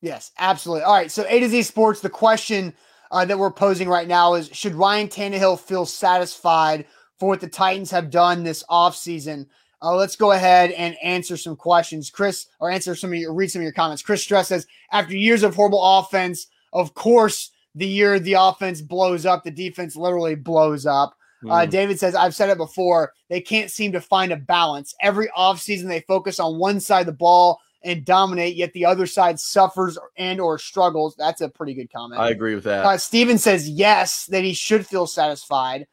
Yes, 0.00 0.32
absolutely. 0.38 0.84
All 0.84 0.94
right. 0.94 1.10
So 1.10 1.24
A 1.28 1.40
to 1.40 1.48
Z 1.48 1.62
Sports, 1.62 2.00
the 2.00 2.10
question 2.10 2.74
uh, 3.10 3.24
that 3.24 3.38
we're 3.38 3.50
posing 3.50 3.88
right 3.88 4.06
now 4.06 4.34
is 4.34 4.50
should 4.52 4.74
Ryan 4.74 5.08
Tannehill 5.08 5.58
feel 5.58 5.86
satisfied 5.86 6.84
for 7.18 7.28
what 7.28 7.40
the 7.40 7.48
Titans 7.48 7.90
have 7.90 8.10
done 8.10 8.44
this 8.44 8.64
offseason? 8.70 9.46
Uh, 9.80 9.94
let's 9.94 10.16
go 10.16 10.32
ahead 10.32 10.72
and 10.72 10.96
answer 11.02 11.36
some 11.36 11.56
questions. 11.56 12.10
Chris, 12.10 12.46
or 12.60 12.70
answer 12.70 12.94
some 12.94 13.12
of 13.12 13.18
your, 13.18 13.32
read 13.32 13.50
some 13.50 13.60
of 13.60 13.64
your 13.64 13.72
comments. 13.72 14.02
Chris 14.02 14.22
Stress 14.22 14.48
says, 14.48 14.66
after 14.90 15.16
years 15.16 15.42
of 15.42 15.54
horrible 15.54 15.98
offense, 15.98 16.48
of 16.72 16.94
course, 16.94 17.52
the 17.74 17.86
year 17.86 18.18
the 18.18 18.32
offense 18.32 18.80
blows 18.80 19.24
up, 19.24 19.44
the 19.44 19.50
defense 19.50 19.94
literally 19.94 20.34
blows 20.34 20.84
up. 20.84 21.14
Mm. 21.44 21.52
Uh. 21.52 21.66
David 21.66 21.98
says, 21.98 22.16
I've 22.16 22.34
said 22.34 22.48
it 22.48 22.58
before, 22.58 23.12
they 23.28 23.40
can't 23.40 23.70
seem 23.70 23.92
to 23.92 24.00
find 24.00 24.32
a 24.32 24.36
balance. 24.36 24.94
Every 25.00 25.28
offseason, 25.28 25.86
they 25.86 26.00
focus 26.00 26.40
on 26.40 26.58
one 26.58 26.80
side 26.80 27.00
of 27.00 27.06
the 27.06 27.12
ball 27.12 27.60
and 27.84 28.04
dominate, 28.04 28.56
yet 28.56 28.72
the 28.72 28.84
other 28.84 29.06
side 29.06 29.38
suffers 29.38 29.96
and 30.16 30.40
or 30.40 30.58
struggles. 30.58 31.14
That's 31.16 31.40
a 31.40 31.48
pretty 31.48 31.74
good 31.74 31.92
comment. 31.92 32.20
I 32.20 32.30
agree 32.30 32.56
with 32.56 32.64
that. 32.64 32.84
Uh, 32.84 32.98
Steven 32.98 33.38
says, 33.38 33.70
yes, 33.70 34.26
that 34.26 34.42
he 34.42 34.52
should 34.52 34.84
feel 34.84 35.06
satisfied. 35.06 35.86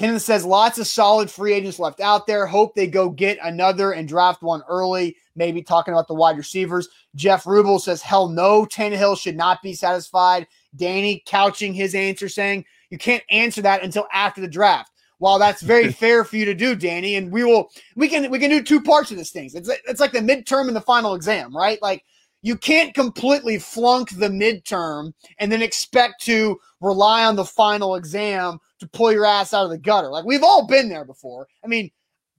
Kenneth 0.00 0.22
says, 0.22 0.46
lots 0.46 0.78
of 0.78 0.86
solid 0.86 1.30
free 1.30 1.52
agents 1.52 1.78
left 1.78 2.00
out 2.00 2.26
there. 2.26 2.46
Hope 2.46 2.74
they 2.74 2.86
go 2.86 3.10
get 3.10 3.38
another 3.42 3.92
and 3.92 4.08
draft 4.08 4.40
one 4.40 4.62
early. 4.66 5.14
Maybe 5.36 5.62
talking 5.62 5.92
about 5.92 6.08
the 6.08 6.14
wide 6.14 6.38
receivers. 6.38 6.88
Jeff 7.16 7.44
Rubel 7.44 7.78
says, 7.78 8.00
hell 8.00 8.26
no, 8.26 8.64
Tannehill 8.64 9.20
should 9.20 9.36
not 9.36 9.60
be 9.60 9.74
satisfied. 9.74 10.46
Danny 10.74 11.22
couching 11.26 11.74
his 11.74 11.94
answer 11.94 12.30
saying, 12.30 12.64
you 12.88 12.96
can't 12.96 13.22
answer 13.28 13.60
that 13.60 13.82
until 13.82 14.08
after 14.10 14.40
the 14.40 14.48
draft. 14.48 14.90
While 15.18 15.38
that's 15.38 15.60
very 15.60 15.92
fair 15.92 16.24
for 16.24 16.38
you 16.38 16.46
to 16.46 16.54
do, 16.54 16.74
Danny, 16.74 17.16
and 17.16 17.30
we 17.30 17.44
will 17.44 17.68
we 17.94 18.08
can 18.08 18.30
we 18.30 18.38
can 18.38 18.48
do 18.48 18.62
two 18.62 18.80
parts 18.80 19.10
of 19.10 19.18
this 19.18 19.30
thing. 19.30 19.50
It's 19.52 19.68
it's 19.86 20.00
like 20.00 20.12
the 20.12 20.20
midterm 20.20 20.68
and 20.68 20.74
the 20.74 20.80
final 20.80 21.12
exam, 21.12 21.54
right? 21.54 21.78
Like 21.82 22.06
you 22.40 22.56
can't 22.56 22.94
completely 22.94 23.58
flunk 23.58 24.16
the 24.16 24.30
midterm 24.30 25.12
and 25.38 25.52
then 25.52 25.60
expect 25.60 26.22
to 26.22 26.58
rely 26.80 27.26
on 27.26 27.36
the 27.36 27.44
final 27.44 27.96
exam 27.96 28.60
to 28.80 28.88
pull 28.88 29.12
your 29.12 29.26
ass 29.26 29.54
out 29.54 29.64
of 29.64 29.70
the 29.70 29.78
gutter. 29.78 30.08
Like 30.08 30.24
we've 30.24 30.42
all 30.42 30.66
been 30.66 30.88
there 30.88 31.04
before. 31.04 31.46
I 31.64 31.68
mean, 31.68 31.90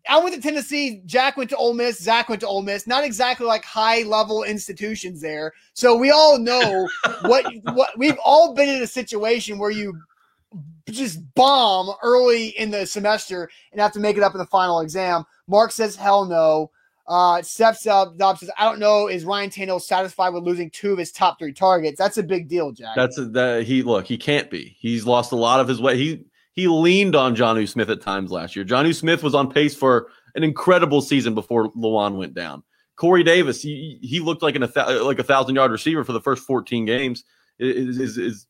I 0.10 0.20
went 0.20 0.36
to 0.36 0.42
Tennessee. 0.42 1.02
Jack 1.06 1.38
went 1.38 1.50
to 1.52 1.58
Ole 1.58 1.74
Miss. 1.74 2.02
Zach 2.02 2.28
went 2.28 2.42
to 2.42 2.48
Ole 2.48 2.64
Miss. 2.64 2.88
Not 2.88 3.04
exactly 3.04 3.46
like 3.46 3.64
high 3.64 4.04
level 4.04 4.44
institutions 4.44 5.22
there. 5.22 5.54
So 5.74 5.96
we 5.96 6.10
all 6.10 6.40
know 6.40 6.88
what 7.22 7.46
what 7.74 7.98
we've 7.98 8.18
all 8.24 8.54
been 8.54 8.70
in 8.70 8.82
a 8.82 8.88
situation 8.88 9.58
where 9.58 9.72
you 9.72 9.94
just 10.90 11.20
bomb 11.36 11.96
early 12.04 12.48
in 12.50 12.72
the 12.72 12.86
semester 12.86 13.50
and 13.72 13.80
have 13.80 13.94
to 13.94 14.00
make 14.00 14.18
it 14.18 14.24
up 14.24 14.34
in 14.34 14.40
the 14.40 14.46
final 14.48 14.82
exam. 14.82 15.24
Mark 15.48 15.72
says 15.72 15.96
hell 15.96 16.26
no. 16.26 16.72
Uh, 17.08 17.42
steps 17.42 17.88
up. 17.88 18.18
Dobbs 18.18 18.40
says, 18.40 18.52
I 18.58 18.64
don't 18.64 18.80
know. 18.80 19.08
Is 19.08 19.26
Ryan 19.26 19.50
Tannehill 19.50 19.82
satisfied 19.82 20.30
with 20.30 20.44
losing 20.44 20.70
two 20.70 20.94
of 20.94 20.98
his 20.98 21.12
top 21.12 21.40
three 21.40 21.52
targets? 21.52 21.98
That's 21.98 22.18
a 22.18 22.24
big 22.24 22.48
deal, 22.48 22.72
Jack. 22.72 22.96
That's 22.96 23.18
a, 23.18 23.26
that 23.26 23.64
he 23.64 23.84
look. 23.84 24.06
He 24.06 24.18
can't 24.18 24.50
be. 24.50 24.78
He's 24.80 25.06
lost 25.06 25.32
a 25.32 25.36
lot 25.36 25.60
of 25.60 25.68
his 25.68 25.82
way. 25.82 25.98
He 25.98 26.24
he 26.54 26.68
leaned 26.68 27.16
on 27.16 27.36
Jonnu 27.36 27.68
Smith 27.68 27.90
at 27.90 28.02
times 28.02 28.32
last 28.32 28.56
year. 28.56 28.66
Jonnu 28.66 28.94
Smith 28.94 29.24
was 29.24 29.36
on 29.36 29.52
pace 29.52 29.76
for 29.76 30.08
an 30.36 30.44
incredible 30.44 31.02
season 31.02 31.34
before 31.34 31.72
Lewan 31.72 32.18
went 32.18 32.34
down. 32.34 32.64
Corey 32.96 33.24
Davis, 33.24 33.62
he, 33.62 34.00
he 34.02 34.20
looked 34.20 34.42
like 34.42 34.56
an 34.56 34.62
like 35.04 35.20
a 35.20 35.24
thousand 35.24 35.56
yard 35.56 35.72
receiver 35.72 36.04
for 36.04 36.14
the 36.14 36.22
first 36.22 36.46
14 36.46 36.86
games. 36.86 37.24
His, 37.58 37.98
his, 37.98 38.16
his, 38.16 38.48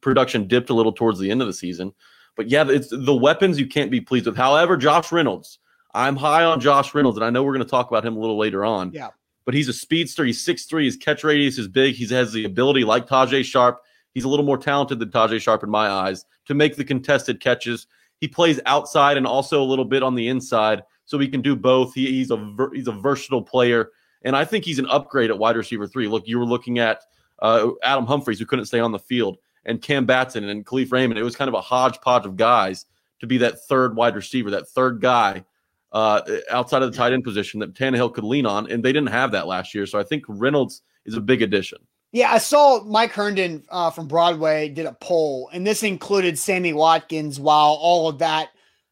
production 0.00 0.48
dipped 0.48 0.70
a 0.70 0.74
little 0.74 0.92
towards 0.92 1.18
the 1.18 1.30
end 1.30 1.40
of 1.40 1.46
the 1.46 1.52
season, 1.52 1.92
but 2.36 2.48
yeah, 2.48 2.68
it's 2.68 2.88
the 2.90 3.14
weapons 3.14 3.58
you 3.58 3.66
can't 3.66 3.90
be 3.90 4.00
pleased 4.00 4.26
with. 4.26 4.36
However, 4.36 4.76
Josh 4.76 5.12
Reynolds, 5.12 5.60
I'm 5.94 6.16
high 6.16 6.44
on 6.44 6.60
Josh 6.60 6.94
Reynolds, 6.94 7.16
and 7.16 7.24
I 7.24 7.30
know 7.30 7.42
we're 7.44 7.54
going 7.54 7.64
to 7.64 7.70
talk 7.70 7.88
about 7.88 8.04
him 8.04 8.16
a 8.16 8.20
little 8.20 8.36
later 8.36 8.64
on. 8.64 8.92
Yeah, 8.92 9.10
but 9.44 9.54
he's 9.54 9.68
a 9.68 9.72
speedster. 9.72 10.24
He's 10.24 10.44
6'3", 10.44 10.84
His 10.84 10.96
catch 10.96 11.24
radius 11.24 11.58
is 11.58 11.68
big. 11.68 11.94
He 11.94 12.06
has 12.14 12.32
the 12.32 12.44
ability, 12.44 12.84
like 12.84 13.06
Tajae 13.06 13.44
Sharpe, 13.44 13.80
He's 14.14 14.24
a 14.24 14.28
little 14.28 14.44
more 14.44 14.56
talented 14.56 15.00
than 15.00 15.10
Tajae 15.10 15.40
Sharpe 15.40 15.64
in 15.64 15.70
my 15.70 15.88
eyes 15.88 16.24
to 16.46 16.54
make 16.54 16.76
the 16.76 16.84
contested 16.84 17.40
catches. 17.40 17.86
He 18.20 18.28
plays 18.28 18.60
outside 18.64 19.16
and 19.16 19.26
also 19.26 19.60
a 19.60 19.64
little 19.64 19.84
bit 19.84 20.02
on 20.02 20.14
the 20.14 20.28
inside, 20.28 20.82
so 21.04 21.18
he 21.18 21.28
can 21.28 21.42
do 21.42 21.54
both. 21.56 21.92
He, 21.94 22.06
he's 22.06 22.30
a 22.30 22.36
ver, 22.36 22.72
he's 22.72 22.88
a 22.88 22.92
versatile 22.92 23.42
player, 23.42 23.90
and 24.22 24.36
I 24.36 24.44
think 24.44 24.64
he's 24.64 24.78
an 24.78 24.86
upgrade 24.86 25.30
at 25.30 25.38
wide 25.38 25.56
receiver 25.56 25.86
three. 25.86 26.08
Look, 26.08 26.26
you 26.26 26.38
were 26.38 26.46
looking 26.46 26.78
at 26.78 27.02
uh, 27.40 27.70
Adam 27.82 28.06
Humphries, 28.06 28.38
who 28.38 28.46
couldn't 28.46 28.66
stay 28.66 28.80
on 28.80 28.92
the 28.92 28.98
field, 28.98 29.38
and 29.66 29.82
Cam 29.82 30.06
Batson 30.06 30.48
and 30.48 30.64
Kalif 30.64 30.92
Raymond. 30.92 31.18
It 31.18 31.24
was 31.24 31.36
kind 31.36 31.48
of 31.48 31.54
a 31.54 31.60
hodgepodge 31.60 32.24
of 32.24 32.36
guys 32.36 32.86
to 33.20 33.26
be 33.26 33.38
that 33.38 33.64
third 33.66 33.96
wide 33.96 34.14
receiver, 34.14 34.50
that 34.50 34.68
third 34.68 35.00
guy 35.00 35.44
uh, 35.92 36.20
outside 36.50 36.82
of 36.82 36.90
the 36.90 36.96
tight 36.96 37.12
end 37.12 37.24
position 37.24 37.60
that 37.60 37.74
Tannehill 37.74 38.14
could 38.14 38.24
lean 38.24 38.46
on, 38.46 38.70
and 38.70 38.82
they 38.84 38.92
didn't 38.92 39.10
have 39.10 39.32
that 39.32 39.46
last 39.46 39.74
year. 39.74 39.86
So 39.86 39.98
I 39.98 40.02
think 40.02 40.24
Reynolds 40.28 40.82
is 41.04 41.14
a 41.14 41.20
big 41.20 41.42
addition. 41.42 41.78
Yeah, 42.14 42.32
I 42.32 42.38
saw 42.38 42.80
Mike 42.84 43.10
Herndon 43.10 43.64
uh, 43.68 43.90
from 43.90 44.06
Broadway 44.06 44.68
did 44.68 44.86
a 44.86 44.92
poll, 44.92 45.50
and 45.52 45.66
this 45.66 45.82
included 45.82 46.38
Sammy 46.38 46.72
Watkins 46.72 47.40
while 47.40 47.76
all 47.80 48.08
of 48.08 48.20
that 48.20 48.50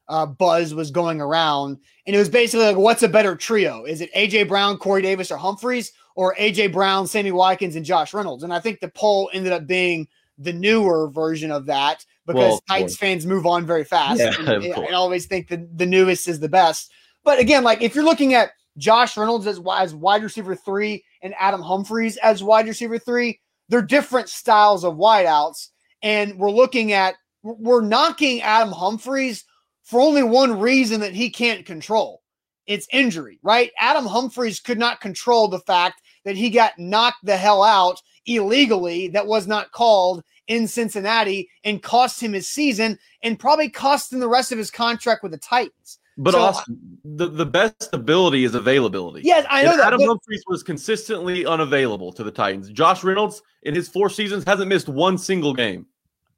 uh, 0.09 0.26
buzz 0.26 0.75
was 0.75 0.91
going 0.91 1.21
around. 1.21 1.79
And 2.05 2.17
it 2.17 2.19
was 2.19 2.29
basically 2.29 2.67
like, 2.67 2.76
what's 2.76 3.05
a 3.05 3.09
better 3.09 3.37
trio? 3.37 3.85
Is 3.85 4.00
it 4.00 4.12
AJ 4.12 4.49
Brown, 4.49 4.76
Corey 4.76 5.02
Davis, 5.02 5.31
or 5.31 5.37
Humphries, 5.37 5.93
or 6.17 6.35
AJ 6.35 6.73
Brown, 6.73 7.07
Sammy 7.07 7.31
Watkins, 7.31 7.76
and 7.76 7.85
Josh 7.85 8.12
Reynolds? 8.12 8.43
And 8.43 8.52
I 8.52 8.59
think 8.59 8.81
the 8.81 8.88
poll 8.88 9.31
ended 9.33 9.52
up 9.52 9.69
being 9.69 10.09
the 10.37 10.52
newer 10.52 11.09
version 11.09 11.52
of 11.52 11.67
that 11.67 12.05
because 12.26 12.37
well, 12.50 12.62
Titans 12.69 12.97
fans 12.97 13.25
move 13.25 13.47
on 13.47 13.64
very 13.64 13.85
fast. 13.85 14.19
Yeah, 14.19 14.35
and, 14.37 14.64
and 14.64 14.95
always 14.97 15.26
think 15.26 15.47
that 15.47 15.79
the 15.79 15.87
newest 15.87 16.26
is 16.26 16.41
the 16.41 16.49
best. 16.49 16.91
But 17.23 17.38
again, 17.38 17.62
like 17.62 17.83
if 17.83 17.95
you're 17.95 18.02
looking 18.02 18.35
at 18.35 18.50
Josh 18.79 19.17
Reynolds 19.17 19.47
as, 19.47 19.61
as 19.76 19.95
wide 19.95 20.25
receiver 20.25 20.57
three 20.57 21.05
and 21.23 21.35
Adam 21.38 21.62
Humphries 21.62 22.17
as 22.19 22.43
wide 22.43 22.67
receiver 22.67 22.99
three. 22.99 23.41
They're 23.69 23.83
different 23.83 24.29
styles 24.29 24.85
of 24.85 24.95
wideouts. 24.95 25.69
And 26.02 26.38
we're 26.38 26.50
looking 26.50 26.93
at, 26.93 27.14
we're 27.43 27.81
knocking 27.81 28.43
Adam 28.43 28.73
Humphries 28.73 29.45
for 29.85 30.00
only 30.00 30.23
one 30.23 30.59
reason 30.59 31.00
that 31.00 31.14
he 31.14 31.31
can't 31.31 31.64
control 31.64 32.23
it's 32.67 32.87
injury, 32.93 33.38
right? 33.43 33.71
Adam 33.79 34.07
Humphries 34.07 34.61
could 34.61 34.79
not 34.79 35.00
control 35.00 35.49
the 35.49 35.61
fact 35.61 36.00
that 36.25 36.37
he 36.37 36.50
got 36.50 36.79
knocked 36.79 37.25
the 37.25 37.37
hell 37.37 37.62
out 37.62 38.00
illegally 38.26 39.09
that 39.09 39.26
was 39.26 39.47
not 39.47 39.73
called 39.73 40.23
in 40.47 40.69
Cincinnati 40.69 41.49
and 41.64 41.83
cost 41.83 42.23
him 42.23 42.33
his 42.33 42.49
season 42.49 42.99
and 43.23 43.38
probably 43.38 43.69
cost 43.69 44.12
him 44.12 44.21
the 44.21 44.29
rest 44.29 44.52
of 44.52 44.59
his 44.59 44.71
contract 44.71 45.23
with 45.23 45.33
the 45.33 45.38
Titans. 45.38 45.99
But 46.19 46.33
so, 46.33 46.40
also, 46.40 46.62
the, 47.04 47.28
the 47.28 47.47
best 47.47 47.88
ability 47.92 48.45
is 48.45 48.54
availability. 48.54 49.23
Yes, 49.25 49.47
I 49.49 49.62
know 49.62 49.71
and 49.71 49.81
that. 49.81 49.87
Adam 49.87 50.00
but, 50.00 50.09
Humphries 50.09 50.45
was 50.47 50.62
consistently 50.62 51.47
unavailable 51.47 52.12
to 52.12 52.23
the 52.23 52.31
Titans. 52.31 52.69
Josh 52.71 53.02
Reynolds, 53.02 53.42
in 53.62 53.75
his 53.75 53.88
four 53.88 54.11
seasons, 54.11 54.45
hasn't 54.45 54.69
missed 54.69 54.88
one 54.88 55.16
single 55.16 55.54
game. 55.54 55.87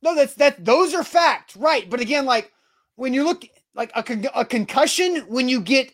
No, 0.03 0.15
that's 0.15 0.35
that. 0.35 0.65
Those 0.65 0.95
are 0.95 1.03
facts, 1.03 1.57
right? 1.57 1.89
But 1.91 2.01
again, 2.01 2.25
like 2.25 2.53
when 2.97 3.15
you 3.15 3.25
look 3.25 3.45
like 3.75 3.91
a, 3.95 4.03
con- 4.03 4.27
a 4.35 4.45
concussion, 4.45 5.23
when 5.23 5.49
you 5.49 5.61
get 5.61 5.93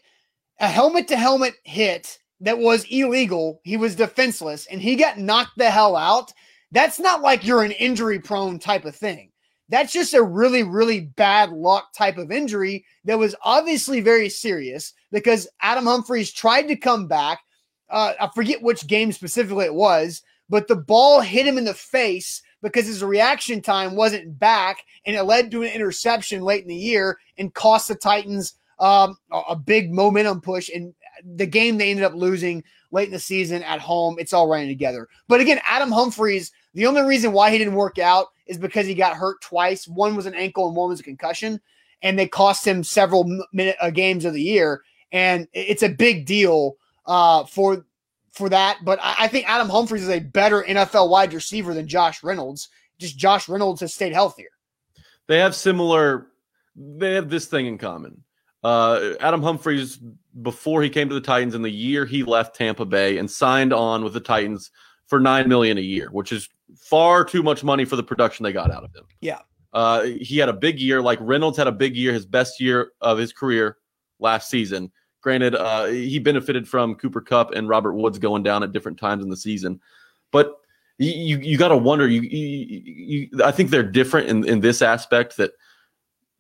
a 0.58 0.68
helmet 0.68 1.08
to 1.08 1.16
helmet 1.16 1.54
hit 1.64 2.18
that 2.40 2.58
was 2.58 2.84
illegal, 2.90 3.60
he 3.64 3.76
was 3.76 3.94
defenseless, 3.94 4.66
and 4.66 4.82
he 4.82 4.96
got 4.96 5.18
knocked 5.18 5.56
the 5.56 5.70
hell 5.70 5.96
out. 5.96 6.32
That's 6.72 6.99
not 6.99 7.22
like 7.22 7.46
you're 7.46 7.64
an 7.64 7.72
injury 7.72 8.18
prone 8.18 8.58
type 8.58 8.84
of 8.84 8.94
thing. 8.94 9.29
That's 9.70 9.92
just 9.92 10.14
a 10.14 10.22
really, 10.22 10.64
really 10.64 11.00
bad 11.00 11.50
luck 11.50 11.92
type 11.92 12.18
of 12.18 12.32
injury 12.32 12.84
that 13.04 13.18
was 13.18 13.36
obviously 13.42 14.00
very 14.00 14.28
serious 14.28 14.92
because 15.12 15.48
Adam 15.62 15.86
Humphries 15.86 16.32
tried 16.32 16.62
to 16.68 16.76
come 16.76 17.06
back. 17.06 17.38
Uh, 17.88 18.12
I 18.20 18.28
forget 18.34 18.62
which 18.62 18.86
game 18.86 19.12
specifically 19.12 19.64
it 19.64 19.74
was, 19.74 20.22
but 20.48 20.66
the 20.66 20.76
ball 20.76 21.20
hit 21.20 21.46
him 21.46 21.56
in 21.56 21.64
the 21.64 21.74
face 21.74 22.42
because 22.62 22.86
his 22.86 23.02
reaction 23.02 23.62
time 23.62 23.96
wasn't 23.96 24.38
back, 24.38 24.84
and 25.06 25.16
it 25.16 25.22
led 25.22 25.50
to 25.50 25.62
an 25.62 25.72
interception 25.72 26.42
late 26.42 26.62
in 26.62 26.68
the 26.68 26.74
year 26.74 27.18
and 27.38 27.54
cost 27.54 27.88
the 27.88 27.94
Titans 27.94 28.54
um, 28.80 29.16
a 29.30 29.54
big 29.54 29.92
momentum 29.92 30.40
push. 30.40 30.68
And 30.68 30.94
the 31.36 31.46
game 31.46 31.78
they 31.78 31.90
ended 31.90 32.04
up 32.04 32.14
losing 32.14 32.64
late 32.90 33.06
in 33.06 33.12
the 33.12 33.18
season 33.18 33.62
at 33.62 33.80
home, 33.80 34.16
it's 34.18 34.32
all 34.32 34.48
running 34.48 34.68
together. 34.68 35.08
But 35.28 35.40
again, 35.40 35.60
Adam 35.64 35.92
Humphries, 35.92 36.50
the 36.74 36.86
only 36.86 37.02
reason 37.02 37.32
why 37.32 37.50
he 37.50 37.58
didn't 37.58 37.74
work 37.74 37.98
out 37.98 38.28
is 38.50 38.59
because 38.59 38.87
he 38.87 38.95
got 38.95 39.16
hurt 39.16 39.40
twice. 39.40 39.88
One 39.88 40.16
was 40.16 40.26
an 40.26 40.35
ankle 40.35 40.66
and 40.66 40.76
one 40.76 40.90
was 40.90 41.00
a 41.00 41.04
concussion, 41.04 41.61
and 42.02 42.19
they 42.19 42.26
cost 42.26 42.66
him 42.66 42.83
several 42.83 43.25
minute 43.52 43.76
uh, 43.80 43.90
games 43.90 44.25
of 44.25 44.35
the 44.35 44.42
year. 44.42 44.83
And 45.12 45.49
it's 45.52 45.83
a 45.83 45.88
big 45.88 46.26
deal 46.26 46.75
uh, 47.07 47.45
for 47.45 47.87
for 48.33 48.49
that. 48.49 48.78
But 48.85 48.99
I, 49.00 49.14
I 49.21 49.28
think 49.28 49.49
Adam 49.49 49.69
Humphries 49.69 50.02
is 50.02 50.09
a 50.09 50.21
better 50.21 50.62
NFL 50.62 51.09
wide 51.09 51.33
receiver 51.33 51.73
than 51.73 51.88
Josh 51.88 52.23
Reynolds. 52.23 52.69
Just 52.99 53.16
Josh 53.16 53.49
Reynolds 53.49 53.80
has 53.80 53.95
stayed 53.95 54.12
healthier. 54.12 54.50
They 55.28 55.38
have 55.38 55.54
similar. 55.54 56.26
They 56.76 57.14
have 57.14 57.30
this 57.30 57.47
thing 57.47 57.66
in 57.66 57.78
common. 57.78 58.25
Uh, 58.62 59.14
Adam 59.21 59.42
Humphries, 59.42 59.99
before 60.42 60.83
he 60.83 60.90
came 60.90 61.09
to 61.09 61.14
the 61.14 61.21
Titans, 61.21 61.54
in 61.54 61.62
the 61.62 61.71
year 61.71 62.04
he 62.04 62.25
left 62.25 62.57
Tampa 62.57 62.85
Bay 62.85 63.16
and 63.16 63.30
signed 63.30 63.73
on 63.73 64.04
with 64.04 64.12
the 64.12 64.21
Titans 64.21 64.71
for 65.07 65.19
nine 65.19 65.49
million 65.49 65.78
a 65.78 65.83
year, 65.83 66.09
which 66.11 66.30
is 66.30 66.49
far 66.78 67.24
too 67.24 67.42
much 67.42 67.64
money 67.64 67.84
for 67.84 67.96
the 67.96 68.02
production 68.02 68.42
they 68.44 68.52
got 68.52 68.70
out 68.70 68.84
of 68.84 68.94
him. 68.94 69.04
Yeah. 69.20 69.38
Uh, 69.72 70.02
he 70.02 70.38
had 70.38 70.48
a 70.48 70.52
big 70.52 70.80
year, 70.80 71.00
like 71.00 71.18
Reynolds 71.20 71.56
had 71.56 71.66
a 71.66 71.72
big 71.72 71.96
year, 71.96 72.12
his 72.12 72.26
best 72.26 72.60
year 72.60 72.92
of 73.00 73.18
his 73.18 73.32
career 73.32 73.76
last 74.18 74.50
season. 74.50 74.90
Granted, 75.22 75.54
uh, 75.54 75.86
he 75.86 76.18
benefited 76.18 76.66
from 76.66 76.94
Cooper 76.94 77.20
Kupp 77.20 77.52
and 77.52 77.68
Robert 77.68 77.92
Woods 77.92 78.18
going 78.18 78.42
down 78.42 78.62
at 78.62 78.72
different 78.72 78.98
times 78.98 79.22
in 79.22 79.28
the 79.28 79.36
season, 79.36 79.80
but 80.32 80.56
you 80.98 81.38
you 81.38 81.56
got 81.58 81.68
to 81.68 81.76
wonder. 81.76 82.08
You, 82.08 82.22
you, 82.22 82.82
you, 82.84 83.44
I 83.44 83.52
think 83.52 83.70
they're 83.70 83.82
different 83.82 84.28
in 84.28 84.44
in 84.46 84.60
this 84.60 84.82
aspect 84.82 85.36
that 85.36 85.52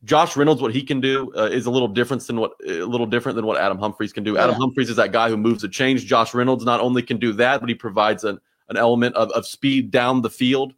Josh 0.04 0.36
Reynolds, 0.36 0.62
what 0.62 0.72
he 0.72 0.82
can 0.82 1.00
do 1.00 1.32
uh, 1.36 1.44
is 1.44 1.66
a 1.66 1.70
little 1.70 1.88
different 1.88 2.26
than 2.26 2.40
what 2.40 2.52
a 2.66 2.84
little 2.84 3.06
different 3.06 3.36
than 3.36 3.46
what 3.46 3.60
Adam 3.60 3.78
Humphries 3.78 4.12
can 4.12 4.24
do. 4.24 4.34
Yeah. 4.34 4.44
Adam 4.44 4.56
Humphries 4.56 4.88
is 4.88 4.96
that 4.96 5.12
guy 5.12 5.28
who 5.28 5.36
moves 5.36 5.62
the 5.62 5.68
change. 5.68 6.06
Josh 6.06 6.32
Reynolds 6.32 6.64
not 6.64 6.80
only 6.80 7.02
can 7.02 7.18
do 7.18 7.32
that, 7.34 7.60
but 7.60 7.68
he 7.68 7.74
provides 7.74 8.24
an, 8.24 8.40
an 8.70 8.76
element 8.76 9.14
of, 9.16 9.30
of 9.32 9.46
speed 9.46 9.90
down 9.90 10.22
the 10.22 10.30
field, 10.30 10.72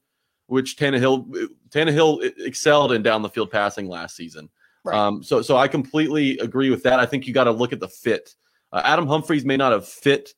which 0.46 0.76
Tannehill 0.76 1.48
Tannehill 1.70 2.32
excelled 2.38 2.92
in 2.92 3.02
down 3.02 3.22
the 3.22 3.28
field 3.28 3.50
passing 3.50 3.86
last 3.86 4.16
season. 4.16 4.48
Right. 4.84 4.96
Um, 4.96 5.22
so 5.22 5.42
so 5.42 5.56
I 5.56 5.68
completely 5.68 6.38
agree 6.38 6.70
with 6.70 6.82
that. 6.82 6.98
I 6.98 7.06
think 7.06 7.26
you 7.26 7.32
got 7.32 7.44
to 7.44 7.52
look 7.52 7.72
at 7.72 7.80
the 7.80 7.88
fit. 7.88 8.34
Uh, 8.72 8.82
Adam 8.84 9.06
Humphries 9.06 9.44
may 9.44 9.56
not 9.56 9.72
have 9.72 9.86
fit 9.86 10.30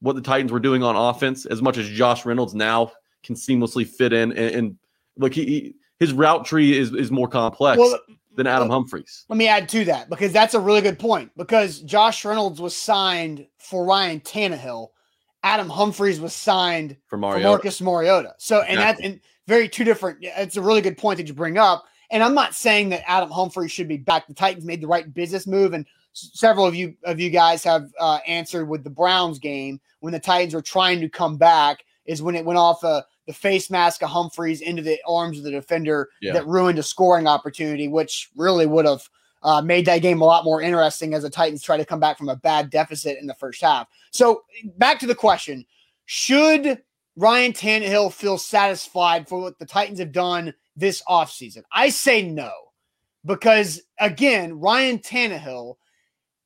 what 0.00 0.16
the 0.16 0.22
Titans 0.22 0.52
were 0.52 0.60
doing 0.60 0.82
on 0.82 0.96
offense 0.96 1.46
as 1.46 1.62
much 1.62 1.78
as 1.78 1.88
Josh 1.88 2.26
Reynolds 2.26 2.54
now 2.54 2.92
can 3.22 3.34
seamlessly 3.34 3.86
fit 3.86 4.12
in 4.12 4.32
and, 4.32 4.54
and 4.54 4.78
look 5.16 5.32
he, 5.32 5.44
he, 5.46 5.74
his 5.98 6.12
route 6.12 6.44
tree 6.44 6.76
is 6.76 6.92
is 6.92 7.10
more 7.10 7.28
complex. 7.28 7.78
Well, 7.78 7.98
than 8.36 8.46
Adam 8.46 8.68
Humphries. 8.68 9.24
Let 9.28 9.38
me 9.38 9.48
add 9.48 9.68
to 9.70 9.84
that 9.86 10.08
because 10.08 10.32
that's 10.32 10.54
a 10.54 10.60
really 10.60 10.82
good 10.82 10.98
point. 10.98 11.32
Because 11.36 11.80
Josh 11.80 12.24
Reynolds 12.24 12.60
was 12.60 12.76
signed 12.76 13.46
for 13.58 13.84
Ryan 13.84 14.20
Tannehill, 14.20 14.88
Adam 15.42 15.68
Humphries 15.68 16.20
was 16.20 16.34
signed 16.34 16.96
for, 17.06 17.18
for 17.18 17.18
Marcus 17.18 17.80
Mariota. 17.80 18.34
So, 18.38 18.62
and 18.62 18.78
that's 18.78 19.00
and 19.00 19.20
very 19.46 19.68
two 19.68 19.84
different. 19.84 20.18
It's 20.22 20.56
a 20.56 20.62
really 20.62 20.80
good 20.80 20.98
point 20.98 21.18
that 21.18 21.28
you 21.28 21.34
bring 21.34 21.58
up. 21.58 21.84
And 22.10 22.22
I'm 22.22 22.34
not 22.34 22.54
saying 22.54 22.90
that 22.90 23.08
Adam 23.08 23.30
Humphries 23.30 23.72
should 23.72 23.88
be 23.88 23.96
back. 23.96 24.26
The 24.26 24.34
Titans 24.34 24.64
made 24.64 24.80
the 24.80 24.86
right 24.86 25.12
business 25.12 25.46
move, 25.46 25.72
and 25.72 25.86
several 26.12 26.66
of 26.66 26.74
you 26.74 26.94
of 27.04 27.20
you 27.20 27.30
guys 27.30 27.64
have 27.64 27.90
uh, 27.98 28.18
answered 28.26 28.66
with 28.66 28.84
the 28.84 28.90
Browns 28.90 29.38
game 29.38 29.80
when 30.00 30.12
the 30.12 30.20
Titans 30.20 30.54
were 30.54 30.62
trying 30.62 31.00
to 31.00 31.08
come 31.08 31.36
back. 31.36 31.84
Is 32.06 32.22
when 32.22 32.36
it 32.36 32.44
went 32.44 32.58
off 32.58 32.84
a 32.84 33.04
the 33.26 33.32
face 33.32 33.70
mask 33.70 34.02
of 34.02 34.10
Humphries 34.10 34.60
into 34.60 34.82
the 34.82 35.00
arms 35.06 35.38
of 35.38 35.44
the 35.44 35.50
defender 35.50 36.08
yeah. 36.20 36.32
that 36.32 36.46
ruined 36.46 36.78
a 36.78 36.82
scoring 36.82 37.26
opportunity, 37.26 37.88
which 37.88 38.30
really 38.36 38.66
would 38.66 38.86
have 38.86 39.08
uh, 39.42 39.62
made 39.62 39.86
that 39.86 40.02
game 40.02 40.20
a 40.20 40.24
lot 40.24 40.44
more 40.44 40.60
interesting 40.60 41.14
as 41.14 41.22
the 41.22 41.30
Titans 41.30 41.62
try 41.62 41.76
to 41.76 41.84
come 41.84 42.00
back 42.00 42.18
from 42.18 42.28
a 42.28 42.36
bad 42.36 42.70
deficit 42.70 43.18
in 43.18 43.26
the 43.26 43.34
first 43.34 43.60
half. 43.60 43.88
So 44.10 44.42
back 44.76 44.98
to 45.00 45.06
the 45.06 45.14
question: 45.14 45.64
Should 46.06 46.82
Ryan 47.16 47.52
Tannehill 47.52 48.12
feel 48.12 48.38
satisfied 48.38 49.28
for 49.28 49.40
what 49.40 49.58
the 49.58 49.66
Titans 49.66 49.98
have 49.98 50.12
done 50.12 50.52
this 50.74 51.02
offseason? 51.08 51.62
I 51.72 51.88
say 51.90 52.22
no, 52.22 52.50
because 53.24 53.82
again, 54.00 54.58
Ryan 54.58 54.98
Tannehill 54.98 55.76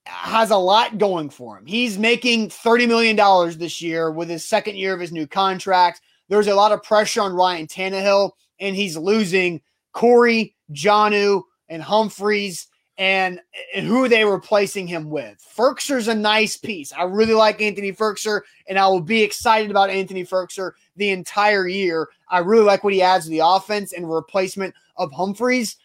has 0.06 0.50
a 0.50 0.56
lot 0.56 0.98
going 0.98 1.30
for 1.30 1.58
him. 1.58 1.66
He's 1.66 1.98
making 1.98 2.48
$30 2.48 2.88
million 2.88 3.58
this 3.58 3.80
year 3.80 4.10
with 4.10 4.28
his 4.28 4.44
second 4.44 4.76
year 4.76 4.94
of 4.94 5.00
his 5.00 5.12
new 5.12 5.26
contract. 5.26 6.00
There's 6.28 6.46
a 6.46 6.54
lot 6.54 6.72
of 6.72 6.82
pressure 6.82 7.22
on 7.22 7.32
Ryan 7.32 7.66
Tannehill, 7.66 8.32
and 8.58 8.74
he's 8.74 8.96
losing 8.96 9.60
Corey, 9.92 10.56
Jonnu, 10.72 11.42
and 11.68 11.82
Humphries, 11.82 12.68
and, 13.00 13.40
who 13.74 14.08
they 14.08 14.24
replacing 14.24 14.86
him 14.86 15.08
with? 15.08 15.42
Firkser's 15.56 16.06
a 16.06 16.14
nice 16.14 16.58
piece. 16.58 16.92
I 16.92 17.04
really 17.04 17.32
like 17.32 17.62
Anthony 17.62 17.92
Firkser, 17.92 18.42
and 18.68 18.78
I 18.78 18.86
will 18.88 19.00
be 19.00 19.22
excited 19.22 19.70
about 19.70 19.88
Anthony 19.88 20.22
Firkser 20.22 20.72
the 20.96 21.08
entire 21.08 21.66
year. 21.66 22.08
I 22.28 22.40
really 22.40 22.64
like 22.64 22.84
what 22.84 22.92
he 22.92 23.00
adds 23.00 23.24
to 23.24 23.30
the 23.30 23.38
offense 23.38 23.94
and 23.94 24.08
replacement 24.08 24.74
of 24.96 25.12
Humphries, 25.12 25.76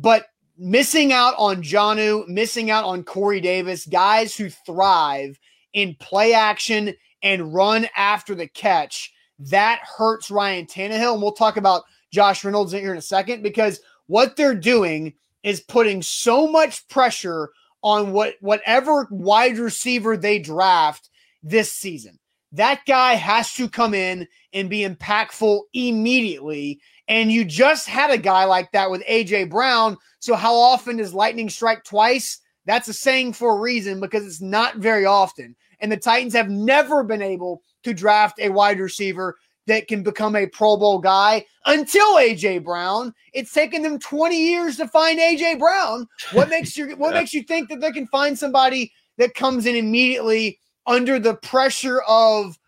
but 0.00 0.26
missing 0.58 1.12
out 1.12 1.34
on 1.38 1.62
Jonnu, 1.62 2.26
missing 2.26 2.70
out 2.70 2.84
on 2.84 3.04
Corey 3.04 3.40
Davis, 3.40 3.86
guys 3.86 4.36
who 4.36 4.50
thrive 4.50 5.38
in 5.74 5.94
play 6.00 6.34
action 6.34 6.92
and 7.22 7.54
run 7.54 7.86
after 7.96 8.34
the 8.34 8.48
catch 8.48 9.12
that 9.38 9.80
hurts 9.96 10.30
Ryan 10.30 10.66
Tannehill. 10.66 11.14
And 11.14 11.22
we'll 11.22 11.32
talk 11.32 11.56
about 11.56 11.84
Josh 12.12 12.44
Reynolds 12.44 12.72
here 12.72 12.92
in 12.92 12.98
a 12.98 13.02
second 13.02 13.42
because 13.42 13.80
what 14.06 14.36
they're 14.36 14.54
doing 14.54 15.14
is 15.44 15.60
putting 15.60 16.02
so 16.02 16.48
much 16.48 16.88
pressure 16.88 17.50
on 17.82 18.12
what 18.12 18.34
whatever 18.40 19.06
wide 19.10 19.58
receiver 19.58 20.16
they 20.16 20.40
draft 20.40 21.10
this 21.42 21.70
season. 21.70 22.18
That 22.52 22.80
guy 22.86 23.14
has 23.14 23.52
to 23.54 23.68
come 23.68 23.94
in 23.94 24.26
and 24.52 24.70
be 24.70 24.88
impactful 24.88 25.60
immediately. 25.74 26.80
And 27.08 27.30
you 27.30 27.44
just 27.44 27.86
had 27.86 28.10
a 28.10 28.18
guy 28.18 28.44
like 28.44 28.72
that 28.72 28.90
with 28.90 29.04
AJ 29.06 29.50
Brown. 29.50 29.98
So 30.20 30.34
how 30.34 30.54
often 30.54 30.96
does 30.96 31.12
lightning 31.12 31.50
strike 31.50 31.84
twice? 31.84 32.40
That's 32.64 32.88
a 32.88 32.94
saying 32.94 33.34
for 33.34 33.56
a 33.56 33.60
reason 33.60 34.00
because 34.00 34.24
it's 34.24 34.40
not 34.40 34.76
very 34.76 35.04
often. 35.04 35.54
And 35.80 35.92
the 35.92 35.96
Titans 35.98 36.32
have 36.32 36.48
never 36.48 37.04
been 37.04 37.20
able 37.20 37.62
to 37.82 37.92
draft 37.92 38.38
a 38.40 38.48
wide 38.48 38.80
receiver 38.80 39.36
that 39.66 39.88
can 39.88 40.02
become 40.02 40.36
a 40.36 40.46
Pro 40.46 40.76
Bowl 40.76 40.98
guy 40.98 41.44
until 41.66 42.14
AJ 42.14 42.64
Brown. 42.64 43.14
It's 43.32 43.52
taken 43.52 43.82
them 43.82 43.98
20 43.98 44.36
years 44.36 44.76
to 44.76 44.88
find 44.88 45.18
AJ 45.18 45.58
Brown. 45.58 46.06
What 46.32 46.48
makes 46.48 46.76
you 46.76 46.96
what 46.96 47.14
makes 47.14 47.32
you 47.32 47.42
think 47.42 47.68
that 47.68 47.80
they 47.80 47.92
can 47.92 48.06
find 48.08 48.38
somebody 48.38 48.92
that 49.18 49.34
comes 49.34 49.66
in 49.66 49.76
immediately 49.76 50.58
under 50.86 51.18
the 51.18 51.34
pressure 51.34 52.02
of 52.02 52.58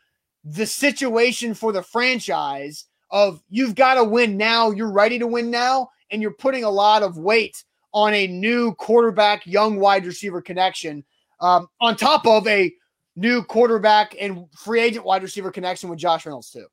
the 0.45 0.67
situation 0.67 1.55
for 1.55 1.73
the 1.73 1.83
franchise 1.83 2.87
of 3.11 3.43
you've 3.49 3.75
got 3.75 3.95
to 3.95 4.05
win 4.05 4.37
now, 4.37 4.71
you're 4.71 4.93
ready 4.93 5.19
to 5.19 5.27
win 5.27 5.51
now, 5.51 5.89
and 6.11 6.23
you're 6.23 6.33
putting 6.33 6.65
a 6.65 6.71
lot 6.71 7.03
of 7.03 7.19
weight 7.19 7.65
on 7.93 8.15
a 8.15 8.27
new 8.27 8.75
quarterback, 8.75 9.47
young 9.47 9.79
wide 9.79 10.07
receiver 10.07 10.41
connection, 10.41 11.05
um, 11.41 11.67
on 11.81 11.97
top 11.97 12.27
of 12.27 12.47
a 12.47 12.73
new 13.17 13.43
quarterback 13.43 14.15
and 14.21 14.45
free 14.53 14.81
agent 14.81 15.05
wide 15.05 15.23
receiver 15.23 15.51
connection 15.51 15.89
with 15.89 15.99
Josh 15.99 16.27
Reynolds 16.27 16.51
too. 16.51 16.67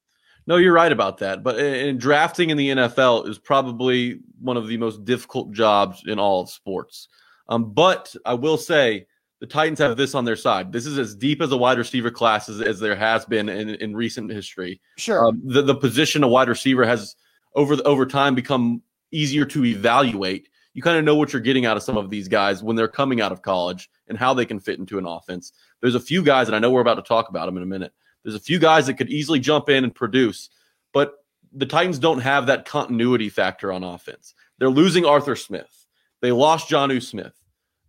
No, 0.46 0.58
you're 0.58 0.74
right 0.74 0.92
about 0.92 1.20
that. 1.20 1.44
But 1.44 1.60
in 1.60 1.98
drafting 1.98 2.50
in 2.50 2.58
the 2.58 2.70
NFL 2.70 3.28
is 3.28 3.40
probably 3.40 4.20
one 4.40 4.58
of 4.58 4.68
the 4.68 4.78
most 4.78 5.06
difficult 5.06 5.52
jobs 5.52 6.04
in 6.06 6.20
all 6.20 6.42
of 6.42 6.50
sports. 6.50 7.08
Um, 7.48 7.74
but 7.74 8.14
I 8.26 8.34
will 8.34 8.58
say 8.58 9.08
the 9.40 9.48
Titans 9.48 9.80
have 9.80 9.98
this 9.98 10.16
on 10.16 10.26
their 10.26 10.36
side. 10.36 10.72
This 10.72 10.86
is 10.86 10.98
as 10.98 11.16
deep 11.16 11.42
as 11.42 11.52
a 11.52 11.58
wide 11.58 11.78
receiver 11.78 12.12
class 12.12 12.50
as, 12.50 12.62
as 12.62 12.80
there 12.80 12.96
has 12.96 13.26
been 13.26 13.50
in, 13.50 13.70
in 13.70 13.96
recent 13.96 14.32
history. 14.32 14.82
Sure. 14.98 15.28
Um, 15.28 15.42
the, 15.46 15.62
the 15.62 15.76
position 15.76 16.24
of 16.24 16.30
wide 16.30 16.50
receiver 16.50 16.86
has 16.86 17.16
over 17.56 17.76
the, 17.76 17.84
over 17.84 18.06
time 18.06 18.36
become 18.36 18.82
easier 19.12 19.46
to 19.46 19.66
evaluate 19.66 20.50
you 20.74 20.82
kind 20.82 20.98
of 20.98 21.06
know 21.06 21.16
what 21.16 21.32
you're 21.32 21.42
getting 21.42 21.66
out 21.66 21.78
of 21.78 21.84
some 21.84 21.98
of 21.98 22.10
these 22.10 22.28
guys 22.28 22.64
when 22.64 22.76
they're 22.76 22.88
coming 22.88 23.22
out 23.22 23.32
of 23.32 23.42
college 23.42 23.90
and 24.08 24.18
how 24.18 24.34
they 24.34 24.46
can 24.46 24.60
fit 24.60 24.80
into 24.80 24.98
an 24.98 25.06
offense. 25.06 25.54
There's 25.82 25.96
a 25.96 26.00
few 26.00 26.24
guys, 26.24 26.48
and 26.48 26.56
I 26.56 26.60
know 26.60 26.72
we're 26.72 26.82
about 26.82 26.96
to 26.96 27.04
talk 27.04 27.30
about 27.30 27.46
them 27.46 27.58
in 27.58 27.64
a 27.64 27.68
minute. 27.68 27.94
There's 28.24 28.36
a 28.36 28.40
few 28.40 28.60
guys 28.60 28.88
that 28.88 28.96
could 28.96 29.10
easily 29.10 29.40
jump 29.40 29.70
in 29.70 29.84
and 29.84 29.94
produce, 29.94 30.50
but 30.94 31.16
the 31.52 31.66
Titans 31.66 32.00
don't 32.00 32.20
have 32.20 32.48
that 32.48 32.66
continuity 32.66 33.30
factor 33.30 33.72
on 33.72 33.84
offense. 33.84 34.34
They're 34.60 34.70
losing 34.70 35.06
Arthur 35.06 35.36
Smith. 35.36 35.86
They 36.22 36.32
lost 36.32 36.70
Jonnu 36.70 37.04
Smith. 37.04 37.34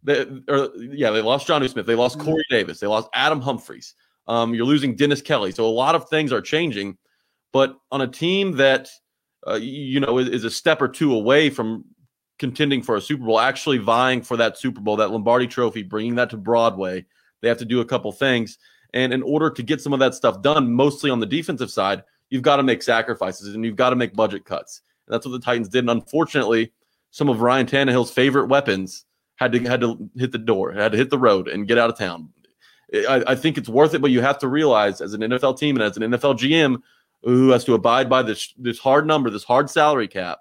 They, 0.02 0.26
or, 0.48 0.70
yeah, 0.76 1.10
they 1.10 1.22
lost 1.22 1.48
Jonnu 1.48 1.68
Smith. 1.70 1.86
They 1.86 1.94
lost 1.94 2.18
mm-hmm. 2.18 2.26
Corey 2.26 2.44
Davis. 2.50 2.80
They 2.80 2.86
lost 2.86 3.08
Adam 3.14 3.40
Humphries. 3.40 3.94
Um, 4.26 4.54
you're 4.54 4.66
losing 4.66 4.96
Dennis 4.96 5.22
Kelly. 5.22 5.52
So 5.52 5.64
a 5.64 5.68
lot 5.68 5.94
of 5.94 6.08
things 6.08 6.32
are 6.32 6.40
changing. 6.40 6.98
But 7.52 7.76
on 7.90 8.00
a 8.00 8.08
team 8.08 8.56
that 8.56 8.90
uh, 9.46 9.54
you 9.54 10.00
know 10.00 10.18
is, 10.18 10.28
is, 10.28 10.44
a 10.44 10.50
step 10.50 10.82
or 10.82 10.88
two 10.88 11.14
away 11.14 11.50
from 11.50 11.84
contending 12.38 12.82
for 12.82 12.96
a 12.96 13.00
Super 13.00 13.24
Bowl, 13.24 13.38
actually 13.38 13.78
vying 13.78 14.22
for 14.22 14.36
that 14.38 14.58
Super 14.58 14.80
Bowl, 14.80 14.96
that 14.96 15.10
Lombardi 15.10 15.46
trophy, 15.46 15.82
bringing 15.82 16.16
that 16.16 16.30
to 16.30 16.36
Broadway. 16.36 17.04
They 17.40 17.48
have 17.48 17.58
to 17.58 17.64
do 17.64 17.80
a 17.80 17.84
couple 17.84 18.10
things. 18.10 18.58
And 18.94 19.12
in 19.12 19.22
order 19.22 19.50
to 19.50 19.62
get 19.62 19.82
some 19.82 19.92
of 19.92 19.98
that 19.98 20.14
stuff 20.14 20.40
done, 20.40 20.72
mostly 20.72 21.10
on 21.10 21.18
the 21.18 21.26
defensive 21.26 21.70
side, 21.70 22.04
you've 22.30 22.42
got 22.42 22.56
to 22.56 22.62
make 22.62 22.82
sacrifices 22.82 23.54
and 23.54 23.64
you've 23.64 23.76
got 23.76 23.90
to 23.90 23.96
make 23.96 24.14
budget 24.14 24.44
cuts. 24.44 24.82
And 25.06 25.12
that's 25.12 25.26
what 25.26 25.32
the 25.32 25.44
Titans 25.44 25.68
did. 25.68 25.80
And 25.80 25.90
unfortunately, 25.90 26.72
some 27.10 27.28
of 27.28 27.42
Ryan 27.42 27.66
Tannehill's 27.66 28.12
favorite 28.12 28.46
weapons 28.46 29.04
had 29.36 29.52
to 29.52 29.58
had 29.64 29.80
to 29.80 30.08
hit 30.16 30.30
the 30.30 30.38
door, 30.38 30.72
had 30.72 30.92
to 30.92 30.98
hit 30.98 31.10
the 31.10 31.18
road 31.18 31.48
and 31.48 31.66
get 31.66 31.76
out 31.76 31.90
of 31.90 31.98
town. 31.98 32.30
I, 32.94 33.24
I 33.26 33.34
think 33.34 33.58
it's 33.58 33.68
worth 33.68 33.94
it, 33.94 34.00
but 34.00 34.12
you 34.12 34.20
have 34.20 34.38
to 34.38 34.48
realize 34.48 35.00
as 35.00 35.12
an 35.12 35.22
NFL 35.22 35.58
team 35.58 35.74
and 35.74 35.82
as 35.82 35.96
an 35.96 36.04
NFL 36.04 36.38
GM 36.38 36.80
who 37.24 37.50
has 37.50 37.64
to 37.64 37.74
abide 37.74 38.08
by 38.08 38.22
this 38.22 38.54
this 38.56 38.78
hard 38.78 39.08
number, 39.08 39.28
this 39.28 39.42
hard 39.42 39.68
salary 39.68 40.06
cap, 40.06 40.38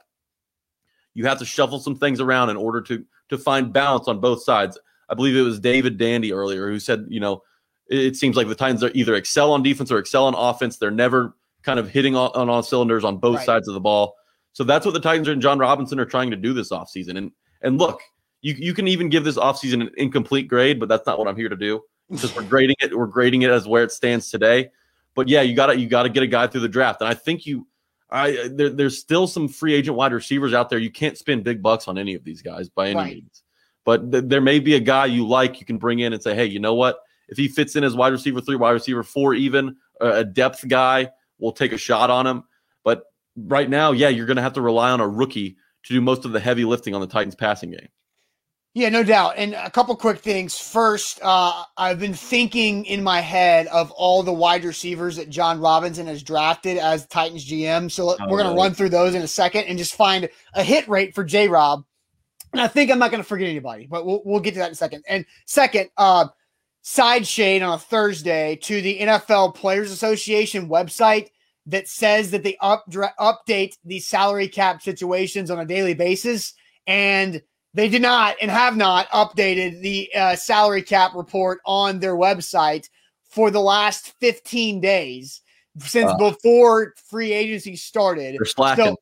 you 1.15 1.25
have 1.25 1.39
to 1.39 1.45
shuffle 1.45 1.79
some 1.79 1.95
things 1.95 2.19
around 2.19 2.51
in 2.51 2.57
order 2.57 2.81
to 2.81 3.03
to 3.29 3.37
find 3.39 3.73
balance 3.73 4.07
on 4.07 4.19
both 4.19 4.43
sides. 4.43 4.77
I 5.09 5.15
believe 5.15 5.35
it 5.35 5.41
was 5.41 5.59
David 5.59 5.97
Dandy 5.97 6.31
earlier 6.31 6.69
who 6.69 6.79
said, 6.79 7.07
you 7.09 7.19
know, 7.19 7.41
it, 7.93 8.15
seems 8.15 8.35
like 8.35 8.47
the 8.47 8.55
Titans 8.55 8.83
are 8.83 8.91
either 8.93 9.15
excel 9.15 9.51
on 9.51 9.63
defense 9.63 9.91
or 9.91 9.97
excel 9.97 10.25
on 10.25 10.33
offense. 10.35 10.77
They're 10.77 10.91
never 10.91 11.35
kind 11.61 11.79
of 11.79 11.89
hitting 11.89 12.15
on, 12.15 12.31
on 12.33 12.49
all 12.49 12.63
cylinders 12.63 13.03
on 13.03 13.17
both 13.17 13.37
right. 13.37 13.45
sides 13.45 13.67
of 13.67 13.73
the 13.73 13.79
ball. 13.79 14.15
So 14.53 14.63
that's 14.63 14.85
what 14.85 14.93
the 14.93 14.99
Titans 14.99 15.27
and 15.27 15.41
Jon 15.41 15.59
Robinson 15.59 15.99
are 15.99 16.05
trying 16.05 16.31
to 16.31 16.37
do 16.37 16.53
this 16.53 16.71
offseason. 16.71 17.17
And 17.17 17.31
and 17.61 17.77
look, 17.77 18.01
you 18.41 18.53
you 18.57 18.73
can 18.73 18.87
even 18.87 19.09
give 19.09 19.23
this 19.23 19.37
offseason 19.37 19.81
an 19.81 19.91
incomplete 19.97 20.47
grade, 20.47 20.79
but 20.79 20.89
that's 20.89 21.05
not 21.05 21.17
what 21.17 21.27
I'm 21.27 21.35
here 21.35 21.49
to 21.49 21.55
do. 21.55 21.81
Because 22.09 22.35
we're 22.35 22.43
grading 22.43 22.75
it, 22.81 22.95
we're 22.95 23.07
grading 23.07 23.41
it 23.43 23.49
as 23.49 23.67
where 23.67 23.83
it 23.83 23.91
stands 23.91 24.29
today. 24.29 24.69
But 25.15 25.27
yeah, 25.27 25.41
you 25.41 25.55
gotta 25.55 25.79
you 25.79 25.87
gotta 25.87 26.09
get 26.09 26.23
a 26.23 26.27
guy 26.27 26.47
through 26.47 26.61
the 26.61 26.69
draft. 26.69 27.01
And 27.01 27.07
I 27.07 27.13
think 27.13 27.45
you 27.45 27.67
I 28.11 28.49
there, 28.51 28.69
there's 28.69 28.99
still 28.99 29.25
some 29.25 29.47
free 29.47 29.73
agent 29.73 29.97
wide 29.97 30.13
receivers 30.13 30.53
out 30.53 30.69
there. 30.69 30.79
You 30.79 30.91
can't 30.91 31.17
spend 31.17 31.43
big 31.43 31.63
bucks 31.63 31.87
on 31.87 31.97
any 31.97 32.13
of 32.13 32.23
these 32.23 32.41
guys 32.41 32.69
by 32.69 32.89
any 32.89 32.95
Right. 32.95 33.15
means. 33.15 33.43
But 33.85 34.11
th- 34.11 34.25
there 34.27 34.41
may 34.41 34.59
be 34.59 34.75
a 34.75 34.79
guy 34.79 35.07
you 35.07 35.27
like 35.27 35.59
you 35.59 35.65
can 35.65 35.77
bring 35.77 35.99
in 35.99 36.13
and 36.13 36.21
say, 36.21 36.35
hey, 36.35 36.45
you 36.45 36.59
know 36.59 36.75
what? 36.75 36.99
If 37.29 37.37
he 37.37 37.47
fits 37.47 37.75
in 37.75 37.83
as 37.83 37.95
wide 37.95 38.11
receiver 38.11 38.41
three, 38.41 38.55
wide 38.55 38.71
receiver 38.71 39.03
four, 39.03 39.33
even 39.33 39.75
uh, 40.01 40.13
a 40.13 40.23
depth 40.23 40.67
guy, 40.67 41.11
we'll 41.39 41.51
take 41.51 41.71
a 41.71 41.77
shot 41.77 42.09
on 42.09 42.27
him. 42.27 42.43
But 42.83 43.03
right 43.35 43.69
now, 43.69 43.91
yeah, 43.91 44.09
you're 44.09 44.25
going 44.25 44.37
to 44.37 44.43
have 44.43 44.53
to 44.53 44.61
rely 44.61 44.91
on 44.91 44.99
a 44.99 45.07
rookie 45.07 45.57
to 45.83 45.93
do 45.93 46.01
most 46.01 46.25
of 46.25 46.31
the 46.31 46.39
heavy 46.39 46.65
lifting 46.65 46.95
on 46.95 47.01
the 47.01 47.07
Titans 47.07 47.35
passing 47.35 47.71
game. 47.71 47.89
Yeah, 48.75 48.89
no 48.89 49.03
doubt. 49.03 49.35
And 49.37 49.53
a 49.53 49.69
couple 49.69 49.95
quick 49.95 50.17
things. 50.17 50.57
First, 50.57 51.19
uh, 51.21 51.63
I've 51.77 51.99
been 51.99 52.15
thinking 52.15 52.85
in 52.85 53.03
my 53.03 53.19
head 53.19 53.67
of 53.67 53.91
all 53.91 54.23
the 54.23 54.33
wide 54.33 54.63
receivers 54.63 55.17
that 55.17 55.29
Jon 55.29 55.59
Robinson 55.59 56.07
has 56.07 56.23
drafted 56.23 56.79
as 56.79 57.05
Titans 57.05 57.47
GM. 57.47 57.91
So 57.91 58.09
Oh, 58.09 58.17
we're 58.27 58.39
going 58.41 58.49
to 58.49 58.59
run 58.59 58.73
through 58.73 58.89
those 58.89 59.13
in 59.13 59.21
a 59.21 59.27
second 59.27 59.65
and 59.65 59.77
just 59.77 59.93
find 59.93 60.27
a 60.55 60.63
hit 60.63 60.87
rate 60.87 61.13
for 61.13 61.23
J 61.23 61.49
Rob. 61.49 61.83
And 62.51 62.61
I 62.61 62.67
think 62.67 62.89
I'm 62.89 62.97
not 62.97 63.11
going 63.11 63.21
to 63.21 63.27
forget 63.27 63.47
anybody, 63.47 63.85
but 63.85 64.07
we'll, 64.07 64.23
we'll 64.25 64.39
get 64.39 64.53
to 64.55 64.59
that 64.59 64.67
in 64.67 64.71
a 64.71 64.75
second. 64.75 65.03
And 65.07 65.25
second, 65.45 65.89
uh, 65.97 66.27
side 66.83 67.25
shade 67.25 67.61
on 67.63 67.73
a 67.73 67.79
Thursday 67.79 68.57
to 68.57 68.81
the 68.81 68.99
NFL 68.99 69.55
Players 69.55 69.89
Association 69.89 70.67
website 70.69 71.29
that 71.65 71.87
says 71.87 72.29
that 72.31 72.43
they 72.43 72.57
up, 72.61 72.85
update 72.91 73.77
the 73.85 73.99
salary 73.99 74.49
cap 74.49 74.81
situations 74.81 75.49
on 75.49 75.59
a 75.59 75.65
daily 75.65 75.93
basis. 75.93 76.53
And 76.85 77.41
they 77.73 77.87
did 77.87 78.01
not 78.01 78.35
and 78.41 78.51
have 78.51 78.75
not 78.75 79.07
updated 79.09 79.81
the 79.81 80.09
uh, 80.13 80.35
salary 80.35 80.81
cap 80.81 81.15
report 81.15 81.59
on 81.65 81.99
their 81.99 82.15
website 82.15 82.89
for 83.29 83.49
the 83.49 83.61
last 83.61 84.13
15 84.19 84.81
days 84.81 85.41
since 85.79 86.11
Wow. 86.11 86.17
before 86.31 86.93
free 87.09 87.31
agency 87.31 87.77
started. 87.77 88.35
They're 88.37 88.45
slacking. 88.45 88.85
So, 88.85 88.97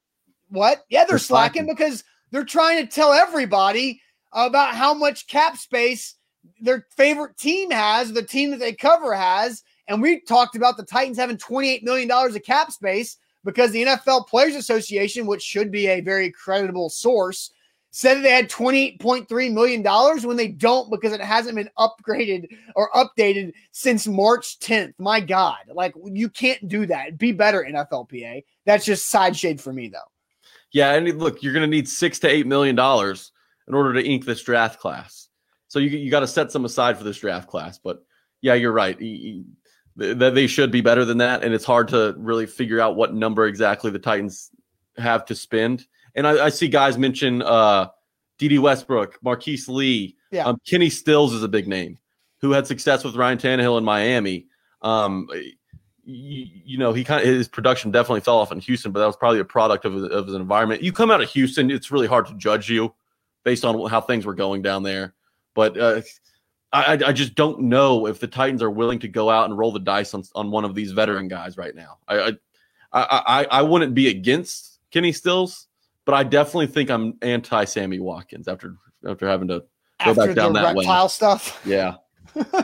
what? 0.49 0.85
Yeah, 0.89 0.99
they're, 0.99 1.13
They're 1.13 1.17
slacking, 1.17 1.63
slacking. 1.63 1.75
because 1.75 2.03
they're 2.29 2.45
trying 2.45 2.85
to 2.85 2.89
tell 2.89 3.11
everybody 3.11 3.99
about 4.31 4.75
how 4.75 4.93
much 4.93 5.27
cap 5.27 5.57
space 5.57 6.15
their 6.59 6.87
favorite 6.95 7.37
team 7.37 7.71
has, 7.71 8.13
the 8.13 8.23
team 8.23 8.51
that 8.51 8.59
they 8.59 8.73
cover 8.73 9.13
has. 9.13 9.63
And 9.87 10.01
we 10.01 10.21
talked 10.21 10.55
about 10.55 10.77
the 10.77 10.85
Titans 10.85 11.17
having 11.17 11.37
$28 11.37 11.83
million 11.83 12.09
of 12.11 12.43
cap 12.43 12.71
space 12.71 13.17
because 13.43 13.71
the 13.71 13.83
NFL 13.83 14.27
Players 14.27 14.55
Association, 14.55 15.25
which 15.25 15.41
should 15.41 15.71
be 15.71 15.87
a 15.87 16.01
very 16.01 16.31
credible 16.31 16.89
source, 16.89 17.51
said 17.91 18.21
they 18.21 18.31
had 18.31 18.49
$28.3 18.49 19.53
million 19.53 19.83
when 20.25 20.37
they 20.37 20.47
don't 20.47 20.89
because 20.89 21.11
it 21.11 21.21
hasn't 21.21 21.55
been 21.55 21.69
upgraded 21.77 22.47
or 22.75 22.89
updated 22.91 23.51
since 23.71 24.07
March 24.07 24.59
10th. 24.59 24.93
My 24.97 25.19
God, 25.19 25.59
like 25.73 25.93
you 26.05 26.29
can't 26.29 26.67
do 26.67 26.85
that. 26.85 27.17
Be 27.17 27.31
better, 27.31 27.67
NFLPA. 27.69 28.43
That's 28.65 28.85
just 28.85 29.07
side 29.07 29.35
shade 29.35 29.59
for 29.59 29.73
me, 29.73 29.89
though. 29.89 29.99
Yeah, 30.71 30.93
and 30.93 31.19
look, 31.19 31.43
you're 31.43 31.53
going 31.53 31.69
to 31.69 31.75
need 31.75 31.89
six 31.89 32.17
to 32.19 32.29
eight 32.29 32.47
million 32.47 32.75
dollars 32.75 33.31
in 33.67 33.73
order 33.73 33.93
to 33.93 34.03
ink 34.03 34.25
this 34.25 34.41
draft 34.41 34.79
class. 34.79 35.27
So 35.71 35.79
you 35.79 35.87
you 35.97 36.11
got 36.11 36.19
to 36.19 36.27
set 36.27 36.51
some 36.51 36.65
aside 36.65 36.97
for 36.97 37.05
this 37.05 37.17
draft 37.17 37.47
class. 37.47 37.79
But 37.79 38.03
yeah, 38.41 38.55
you're 38.55 38.73
right. 38.73 38.97
Y- 38.99 39.43
y- 39.97 40.13
th- 40.17 40.33
They 40.33 40.45
should 40.45 40.69
be 40.69 40.81
better 40.81 41.05
than 41.05 41.17
that, 41.19 41.45
and 41.45 41.53
it's 41.53 41.63
hard 41.63 41.87
to 41.89 42.13
really 42.17 42.45
figure 42.45 42.81
out 42.81 42.97
what 42.97 43.13
number 43.13 43.45
exactly 43.45 43.89
the 43.89 43.97
Titans 43.97 44.51
have 44.97 45.23
to 45.27 45.33
spend. 45.33 45.87
And 46.13 46.27
I, 46.27 46.47
I 46.47 46.49
see 46.49 46.67
guys 46.67 46.97
mention 46.97 47.41
uh, 47.41 47.87
Dede 48.37 48.59
Westbrook, 48.59 49.17
Marquise 49.23 49.69
Lee, 49.69 50.17
Yeah. 50.29 50.43
um, 50.45 50.57
Kenny 50.67 50.89
Stills 50.89 51.31
is 51.31 51.41
a 51.41 51.47
big 51.47 51.69
name 51.69 51.97
who 52.41 52.51
had 52.51 52.67
success 52.67 53.05
with 53.05 53.15
Ryan 53.15 53.37
Tannehill 53.37 53.77
in 53.77 53.85
Miami. 53.85 54.47
Um, 54.81 55.29
you, 56.03 56.47
you 56.65 56.77
know, 56.77 56.91
he 56.91 57.05
kind 57.05 57.21
of 57.21 57.27
his 57.33 57.47
production 57.47 57.91
definitely 57.91 58.19
fell 58.19 58.39
off 58.39 58.51
in 58.51 58.59
Houston, 58.59 58.91
but 58.91 58.99
that 58.99 59.05
was 59.05 59.15
probably 59.15 59.39
a 59.39 59.45
product 59.45 59.85
of, 59.85 59.95
of 60.03 60.25
his 60.25 60.35
environment. 60.35 60.81
You 60.83 60.91
come 60.91 61.11
out 61.11 61.21
of 61.21 61.29
Houston, 61.29 61.71
it's 61.71 61.91
really 61.91 62.07
hard 62.07 62.25
to 62.25 62.33
judge 62.33 62.69
you 62.69 62.93
based 63.45 63.63
on 63.63 63.89
how 63.89 64.01
things 64.01 64.25
were 64.25 64.33
going 64.35 64.61
down 64.61 64.83
there. 64.83 65.13
But 65.53 65.77
uh, 65.77 66.01
I, 66.73 66.99
I- 67.05 67.11
just 67.13 67.35
don't 67.35 67.61
know 67.61 68.07
if 68.07 68.19
the 68.19 68.27
Titans 68.27 68.61
are 68.61 68.69
willing 68.71 68.99
to 68.99 69.07
go 69.07 69.29
out 69.29 69.45
and 69.49 69.57
roll 69.57 69.71
the 69.71 69.79
dice 69.79 70.13
on, 70.13 70.23
on 70.35 70.51
one 70.51 70.63
of 70.65 70.75
these 70.75 70.91
veteran 70.91 71.27
guys 71.27 71.57
right 71.57 71.75
now. 71.75 71.97
I 72.07 72.33
I, 72.93 73.21
I, 73.27 73.47
I 73.59 73.61
wouldn't 73.61 73.93
be 73.93 74.09
against 74.09 74.79
Kenny 74.91 75.11
Stills, 75.13 75.67
but 76.05 76.13
I 76.13 76.23
definitely 76.23 76.67
think 76.67 76.89
I'm 76.89 77.13
anti 77.21 77.63
Sammy 77.65 77.99
Watkins 77.99 78.47
after 78.47 78.75
after 79.07 79.27
having 79.27 79.47
to 79.49 79.63
Go 80.03 80.15
back 80.15 80.33
down 80.35 80.53
the 80.53 80.61
that 80.61 80.75
way. 80.75 80.83
reptile 80.83 81.09
stuff. 81.09 81.61
yeah. 81.65 81.95
All 82.35 82.63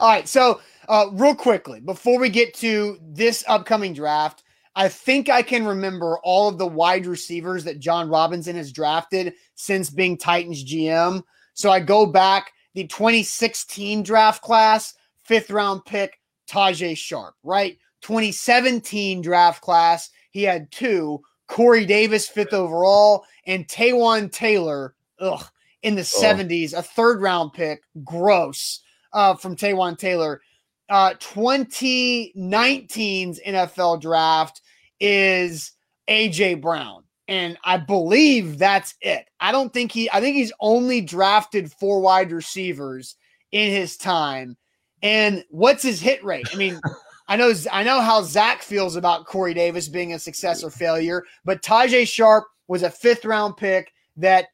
right. 0.00 0.28
So, 0.28 0.60
uh, 0.88 1.06
real 1.12 1.34
quickly, 1.34 1.80
before 1.80 2.18
we 2.20 2.28
get 2.28 2.54
to 2.54 2.98
this 3.02 3.42
upcoming 3.48 3.92
draft, 3.92 4.44
I 4.76 4.88
think 4.88 5.28
I 5.28 5.42
can 5.42 5.66
remember 5.66 6.18
all 6.22 6.48
of 6.48 6.58
the 6.58 6.66
wide 6.66 7.06
receivers 7.06 7.64
that 7.64 7.80
Jon 7.80 8.08
Robinson 8.08 8.54
has 8.56 8.70
drafted 8.72 9.34
since 9.56 9.90
being 9.90 10.16
Titans 10.16 10.64
GM. 10.64 11.22
So 11.56 11.70
I 11.70 11.80
go 11.80 12.06
back 12.06 12.52
the 12.74 12.86
2016 12.86 14.02
draft 14.02 14.42
class, 14.42 14.92
fifth 15.24 15.50
round 15.50 15.86
pick, 15.86 16.20
Tajae 16.48 16.96
Sharpe, 16.96 17.34
right? 17.42 17.78
2017 18.02 19.22
draft 19.22 19.62
class, 19.62 20.10
he 20.30 20.42
had 20.42 20.70
two 20.70 21.22
Corey 21.48 21.86
Davis, 21.86 22.28
fifth 22.28 22.52
overall, 22.52 23.24
and 23.46 23.66
Taywan 23.66 24.30
Taylor, 24.30 24.94
ugh, 25.18 25.46
in 25.82 25.94
the 25.94 26.02
70s, 26.02 26.74
a 26.74 26.82
third 26.82 27.22
round 27.22 27.54
pick, 27.54 27.82
gross, 28.04 28.82
uh, 29.14 29.34
from 29.34 29.56
Taywan 29.56 29.96
Taylor. 29.96 30.42
Uh, 30.90 31.14
2019's 31.14 33.40
NFL 33.40 34.02
draft 34.02 34.60
is 35.00 35.72
AJ 36.08 36.60
Brown. 36.60 37.05
And 37.28 37.58
I 37.64 37.76
believe 37.76 38.58
that's 38.58 38.94
it. 39.00 39.26
I 39.40 39.52
don't 39.52 39.72
think 39.72 39.90
he, 39.90 40.08
I 40.10 40.20
think 40.20 40.36
he's 40.36 40.52
only 40.60 41.00
drafted 41.00 41.72
four 41.72 42.00
wide 42.00 42.30
receivers 42.30 43.16
in 43.52 43.70
his 43.70 43.96
time. 43.96 44.56
And 45.02 45.44
what's 45.50 45.82
his 45.82 46.00
hit 46.00 46.24
rate? 46.24 46.46
I 46.52 46.56
mean, 46.56 46.80
I 47.28 47.36
know, 47.36 47.52
I 47.72 47.82
know 47.82 48.00
how 48.00 48.22
Zach 48.22 48.62
feels 48.62 48.96
about 48.96 49.26
Corey 49.26 49.54
Davis 49.54 49.88
being 49.88 50.12
a 50.12 50.18
success 50.18 50.62
or 50.62 50.70
failure, 50.70 51.24
but 51.44 51.62
Tajae 51.62 52.06
Sharpe 52.06 52.46
was 52.68 52.82
a 52.82 52.90
fifth 52.90 53.24
round 53.24 53.56
pick 53.56 53.92
that 54.16 54.46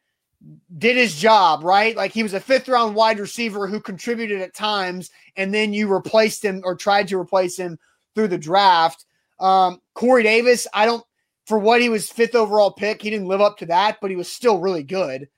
did 0.79 0.97
his 0.97 1.17
job, 1.17 1.63
right? 1.63 1.97
Like 1.97 2.13
he 2.13 2.23
was 2.23 2.35
a 2.35 2.41
fifth 2.41 2.69
round 2.69 2.95
wide 2.95 3.19
receiver 3.19 3.67
who 3.67 3.81
contributed 3.81 4.41
at 4.41 4.55
times, 4.55 5.11
and 5.37 5.53
then 5.53 5.73
you 5.73 5.89
replaced 5.89 6.45
him 6.45 6.63
or 6.65 6.75
tried 6.75 7.09
to 7.09 7.19
replace 7.19 7.57
him 7.57 7.79
through 8.15 8.29
the 8.29 8.39
draft. 8.39 9.05
Um, 9.41 9.81
Corey 9.95 10.23
Davis, 10.23 10.67
I 10.73 10.87
don't, 10.87 11.05
for 11.47 11.59
what 11.59 11.81
he 11.81 11.89
was 11.89 12.09
fifth 12.09 12.35
overall 12.35 12.71
pick, 12.73 13.03
he 13.03 13.11
didn't 13.11 13.29
live 13.29 13.41
up 13.41 13.59
to 13.59 13.67
that, 13.67 13.99
but 14.01 14.11
he 14.11 14.17
was 14.17 14.31
still 14.31 14.59
really 14.59 14.83
good. 14.83 15.29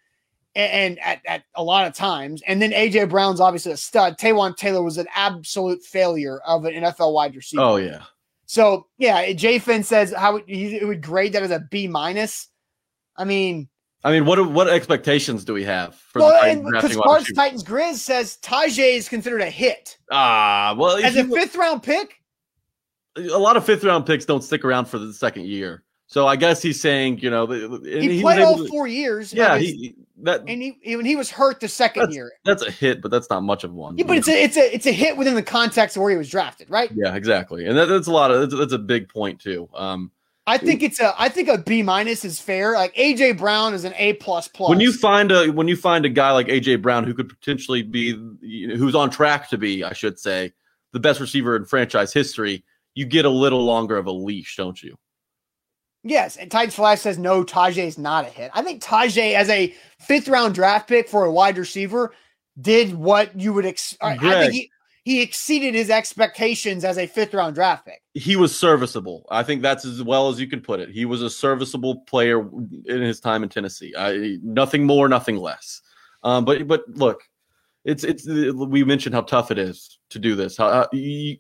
And, 0.57 0.73
and 0.73 0.99
at, 1.01 1.21
at 1.27 1.43
a 1.57 1.65
lot 1.65 1.87
of 1.87 1.95
times. 1.95 2.41
And 2.47 2.63
then 2.63 2.71
AJ 2.71 3.11
Brown's 3.11 3.41
obviously 3.41 3.73
a 3.73 3.77
stud. 3.77 4.19
Taywan 4.19 4.57
Taylor 4.57 4.83
was 4.85 4.99
an 4.99 5.07
absolute 5.15 5.83
failure 5.83 6.39
of 6.47 6.65
an 6.65 6.75
NFL 6.75 7.13
wide 7.13 7.35
receiver. 7.35 7.63
Oh 7.63 7.77
yeah. 7.77 8.03
So 8.47 8.87
yeah, 8.99 9.33
Jay 9.33 9.59
Finn 9.59 9.83
says 9.83 10.13
how 10.17 10.37
it, 10.37 10.45
he 10.47 10.85
would 10.85 11.03
grade 11.03 11.33
that 11.33 11.43
as 11.43 11.51
a 11.51 11.59
B 11.71 11.89
minus. 11.89 12.49
I 13.17 13.25
mean, 13.25 13.69
I 14.05 14.13
mean, 14.13 14.27
what 14.27 14.53
what 14.53 14.69
expectations 14.69 15.45
do 15.45 15.55
we 15.55 15.65
have 15.65 15.95
for 15.95 16.21
the 16.21 16.29
Titans 16.29 16.71
because 16.71 17.33
Titans 17.35 17.65
Grizz 17.65 17.95
says 17.95 18.39
Tajae 18.43 18.97
is 18.97 19.09
considered 19.09 19.41
a 19.41 19.51
hit 19.51 19.97
Ah, 20.13 20.75
well, 20.79 20.97
as 21.03 21.17
a 21.17 21.25
fifth 21.25 21.57
round 21.57 21.83
pick. 21.83 22.15
a 23.17 23.39
lot 23.39 23.57
of 23.57 23.65
fifth 23.65 23.83
round 23.83 24.05
picks 24.07 24.25
don't 24.25 24.45
stick 24.45 24.65
around 24.65 24.85
for 24.85 24.99
the 24.99 25.13
second 25.13 25.47
year. 25.47 25.83
So 26.07 26.27
I 26.27 26.37
guess 26.37 26.63
he's 26.63 26.81
saying, 26.81 27.19
you 27.21 27.31
know, 27.31 27.47
He, 27.47 27.67
was 27.67 28.21
played 28.21 28.43
all 28.43 28.59
to- 28.59 28.69
four 28.69 28.87
years. 28.87 29.33
Yeah, 29.33 29.59
he, 29.59 29.95
that 30.23 30.43
and 30.47 30.63
he 30.63 30.79
even 30.83 31.05
he 31.05 31.17
was 31.17 31.31
hurt 31.31 31.61
the 31.61 31.69
second 31.69 32.13
year. 32.13 32.33
that's 32.45 32.63
a 32.63 32.71
hit, 32.71 33.03
but 33.03 33.11
that's 33.11 33.29
not 33.31 33.43
much 33.43 33.65
of 33.65 33.73
one. 33.73 33.99
Yeah, 33.99 34.05
but 34.07 34.19
it's 34.19 34.29
a 34.29 34.43
it's 34.43 34.57
a 34.57 34.75
it's 34.75 34.87
a 34.87 34.93
hit 34.93 35.17
within 35.17 35.35
the 35.35 35.43
context 35.43 35.97
of 35.97 36.03
where 36.03 36.11
he 36.11 36.17
was 36.17 36.29
drafted, 36.31 36.71
right? 36.71 36.91
yeah, 36.95 37.15
exactly, 37.15 37.67
and 37.67 37.77
that, 37.77 37.87
that's 37.87 38.07
a 38.07 38.13
lot 38.13 38.31
of 38.31 38.41
that's, 38.41 38.55
that's 38.55 38.73
a 38.73 38.79
big 38.79 39.09
point 39.09 39.41
too. 39.41 39.69
Um, 39.75 40.13
I 40.47 40.59
think 40.59 40.83
it's 40.83 41.01
a 41.01 41.15
I 41.19 41.29
think 41.31 41.49
a 41.49 41.59
B 41.59 41.83
minus 41.83 42.25
is 42.25 42.39
fair. 42.39 42.75
Like 42.75 42.95
AJ 42.95 43.39
Brown 43.39 43.73
is 43.73 43.85
an 43.85 43.95
A 43.97 44.13
plus 44.15 44.47
plus. 44.47 44.69
when 44.69 44.81
you 44.81 44.93
find 44.93 45.33
a 45.33 45.49
when 45.49 45.69
you 45.69 45.77
find 45.77 46.05
a 46.05 46.11
guy 46.11 46.33
like 46.33 46.49
AJ 46.49 46.83
Brown 46.83 47.05
who 47.05 47.15
could 47.15 47.29
potentially 47.29 47.83
be 47.83 48.17
you 48.41 48.69
know, 48.69 48.77
who's 48.77 48.95
on 48.95 49.11
track 49.11 49.49
to 49.51 49.59
be, 49.59 49.83
I 49.83 49.95
should 49.95 50.19
say, 50.19 50.53
the 50.93 51.01
best 51.01 51.19
receiver 51.19 51.57
in 51.57 51.65
franchise 51.65 52.13
history, 52.13 52.63
you 52.95 53.07
get 53.07 53.25
a 53.25 53.31
little 53.31 53.65
longer 53.65 53.97
of 53.97 54.07
a 54.07 54.13
leash, 54.13 54.57
don't 54.57 54.81
you? 54.83 54.97
Yes, 56.05 56.37
and 56.37 56.51
Titans 56.51 56.75
Flash 56.75 57.01
says 57.01 57.19
no, 57.19 57.43
Tajae 57.45 57.87
is 57.87 57.97
not 57.99 58.27
a 58.27 58.29
hit. 58.29 58.51
I 58.55 58.63
think 58.63 58.83
Tajae, 58.83 59.35
as 59.35 59.49
a 59.49 59.75
fifth 59.99 60.29
round 60.29 60.55
draft 60.55 60.87
pick 60.89 61.09
for 61.09 61.25
a 61.25 61.33
wide 61.33 61.57
receiver, 61.59 62.13
did 62.61 62.95
what 62.95 63.39
you 63.41 63.53
would. 63.55 63.65
Ex- 63.67 63.97
I- 64.01 64.13
I 64.13 64.17
think 64.43 64.53
he, 64.53 64.71
he 65.05 65.23
exceeded 65.23 65.75
his 65.75 65.89
expectations 65.91 66.85
as 66.85 66.99
a 66.99 67.07
fifth 67.07 67.33
round 67.35 67.55
draft 67.55 67.87
pick. 67.87 68.03
he 68.15 68.37
was 68.37 68.57
serviceable. 68.57 69.27
I 69.31 69.43
think 69.43 69.63
that's 69.63 69.85
as 69.85 70.03
well 70.03 70.29
as 70.29 70.39
you 70.41 70.47
can 70.47 70.61
put 70.61 70.79
it. 70.79 70.91
He 70.91 71.05
was 71.07 71.23
a 71.23 71.31
serviceable 71.31 71.97
player 72.03 72.41
in 72.87 73.01
his 73.03 73.19
time 73.19 73.43
in 73.43 73.49
Tennessee. 73.49 73.93
I, 73.99 74.39
nothing 74.43 74.85
more, 74.85 75.09
nothing 75.09 75.37
less. 75.37 75.81
Um, 76.23 76.45
but 76.45 76.67
but 76.69 76.83
look, 76.91 77.23
it's 77.85 78.05
it's 78.05 78.27
we 78.27 78.85
mentioned 78.85 79.15
how 79.15 79.23
tough 79.23 79.51
it 79.51 79.59
is 79.59 79.99
to 80.11 80.19
do 80.19 80.35
this. 80.37 80.57
How, 80.57 80.71
how 80.71 80.89
you, 80.93 81.39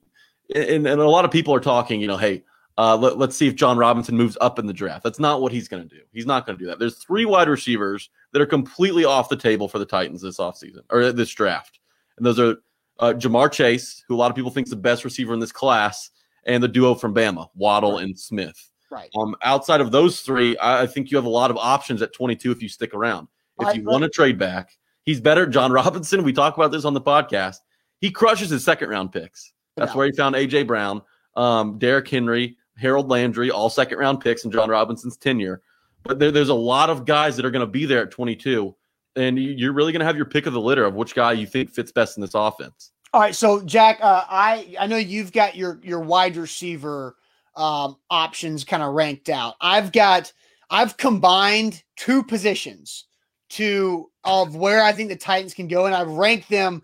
and 0.54 0.86
and 0.86 1.00
a 1.00 1.08
lot 1.08 1.24
of 1.24 1.30
people 1.30 1.54
are 1.54 1.60
talking. 1.60 2.00
You 2.00 2.06
know, 2.06 2.16
hey, 2.18 2.42
Uh, 2.76 2.96
let, 2.96 3.28
us 3.28 3.36
see 3.36 3.46
if 3.46 3.54
Jon 3.54 3.78
Robinson 3.78 4.16
moves 4.16 4.36
up 4.40 4.58
in 4.58 4.66
the 4.66 4.72
draft. 4.72 5.04
That's 5.04 5.20
not 5.20 5.40
what 5.40 5.52
he's 5.52 5.68
going 5.68 5.88
to 5.88 5.88
do. 5.88 6.02
He's 6.12 6.26
not 6.26 6.44
going 6.44 6.58
to 6.58 6.64
do 6.64 6.68
that. 6.68 6.80
There's 6.80 6.96
three 6.96 7.24
wide 7.24 7.48
receivers 7.48 8.10
that 8.32 8.42
are 8.42 8.46
completely 8.46 9.04
off 9.04 9.28
the 9.28 9.36
table 9.36 9.68
for 9.68 9.78
the 9.78 9.86
Titans 9.86 10.22
this 10.22 10.38
offseason 10.38 10.80
or 10.90 11.12
this 11.12 11.30
draft. 11.30 11.78
And 12.16 12.26
those 12.26 12.40
are 12.40 12.56
uh, 12.98 13.12
Ja'Marr 13.12 13.52
Chase, 13.52 14.04
who 14.08 14.14
a 14.14 14.18
lot 14.18 14.30
of 14.30 14.36
people 14.36 14.50
think 14.50 14.66
is 14.66 14.70
the 14.72 14.76
best 14.76 15.04
receiver 15.04 15.32
in 15.34 15.40
this 15.40 15.52
class, 15.52 16.10
and 16.46 16.62
the 16.62 16.68
duo 16.68 16.94
from 16.94 17.14
Bama, 17.14 17.48
Waddle 17.54 17.98
and 17.98 18.18
Smith. 18.18 18.70
Right. 18.90 19.10
Um, 19.16 19.34
outside 19.42 19.80
of 19.80 19.90
those 19.90 20.20
three, 20.20 20.56
I, 20.58 20.82
I, 20.82 20.86
think 20.86 21.10
you 21.10 21.16
have 21.16 21.24
a 21.24 21.30
lot 21.30 21.50
of 21.50 21.56
options 21.56 22.02
at 22.02 22.12
22 22.12 22.52
if 22.52 22.62
you 22.62 22.68
stick 22.68 22.94
around. 22.94 23.28
If 23.60 23.76
you 23.76 23.84
want 23.84 24.04
to 24.04 24.10
trade 24.10 24.38
back, 24.38 24.70
he's 25.04 25.20
better. 25.20 25.46
Jon 25.46 25.72
Robinson, 25.72 26.22
we 26.22 26.32
talk 26.32 26.56
about 26.56 26.70
this 26.70 26.84
on 26.84 26.94
the 26.94 27.00
podcast. 27.00 27.56
He 28.00 28.10
crushes 28.10 28.50
his 28.50 28.64
second 28.64 28.90
round 28.90 29.12
picks. 29.12 29.52
That's 29.76 29.92
yeah. 29.92 29.96
where 29.96 30.06
he 30.06 30.12
found 30.12 30.34
AJ 30.34 30.66
Brown, 30.66 31.02
um, 31.36 31.78
Derrick 31.78 32.08
Henry, 32.08 32.56
Harold 32.76 33.08
Landry, 33.08 33.50
all 33.50 33.70
second 33.70 33.98
round 33.98 34.20
picks 34.20 34.44
in 34.44 34.50
Jon 34.50 34.68
Robinson's 34.68 35.16
tenure. 35.16 35.62
But 36.02 36.18
there, 36.18 36.30
there's 36.30 36.48
a 36.48 36.54
lot 36.54 36.90
of 36.90 37.04
guys 37.04 37.36
that 37.36 37.44
are 37.44 37.50
going 37.50 37.66
to 37.66 37.70
be 37.70 37.86
there 37.86 38.02
at 38.02 38.10
22, 38.10 38.74
and 39.16 39.38
you're 39.38 39.72
really 39.72 39.92
going 39.92 40.00
to 40.00 40.06
have 40.06 40.16
your 40.16 40.26
pick 40.26 40.46
of 40.46 40.52
the 40.52 40.60
litter 40.60 40.84
of 40.84 40.94
which 40.94 41.14
guy 41.14 41.32
you 41.32 41.46
think 41.46 41.70
fits 41.70 41.92
best 41.92 42.16
in 42.16 42.20
this 42.20 42.34
offense. 42.34 42.92
All 43.12 43.20
right, 43.20 43.34
so 43.34 43.62
Jack, 43.62 44.00
uh, 44.02 44.24
I 44.28 44.74
I 44.78 44.86
know 44.86 44.96
you've 44.96 45.32
got 45.32 45.54
your 45.54 45.78
your 45.82 46.00
wide 46.00 46.36
receiver 46.36 47.16
um, 47.54 47.96
options 48.10 48.64
kind 48.64 48.82
of 48.82 48.92
ranked 48.92 49.28
out. 49.28 49.54
I've 49.60 49.92
got 49.92 50.32
I've 50.68 50.96
combined 50.96 51.82
two 51.96 52.24
positions 52.24 53.04
to 53.50 54.10
of 54.24 54.56
where 54.56 54.82
I 54.82 54.92
think 54.92 55.10
the 55.10 55.16
Titans 55.16 55.54
can 55.54 55.68
go, 55.68 55.86
and 55.86 55.94
I've 55.94 56.10
ranked 56.10 56.50
them 56.50 56.82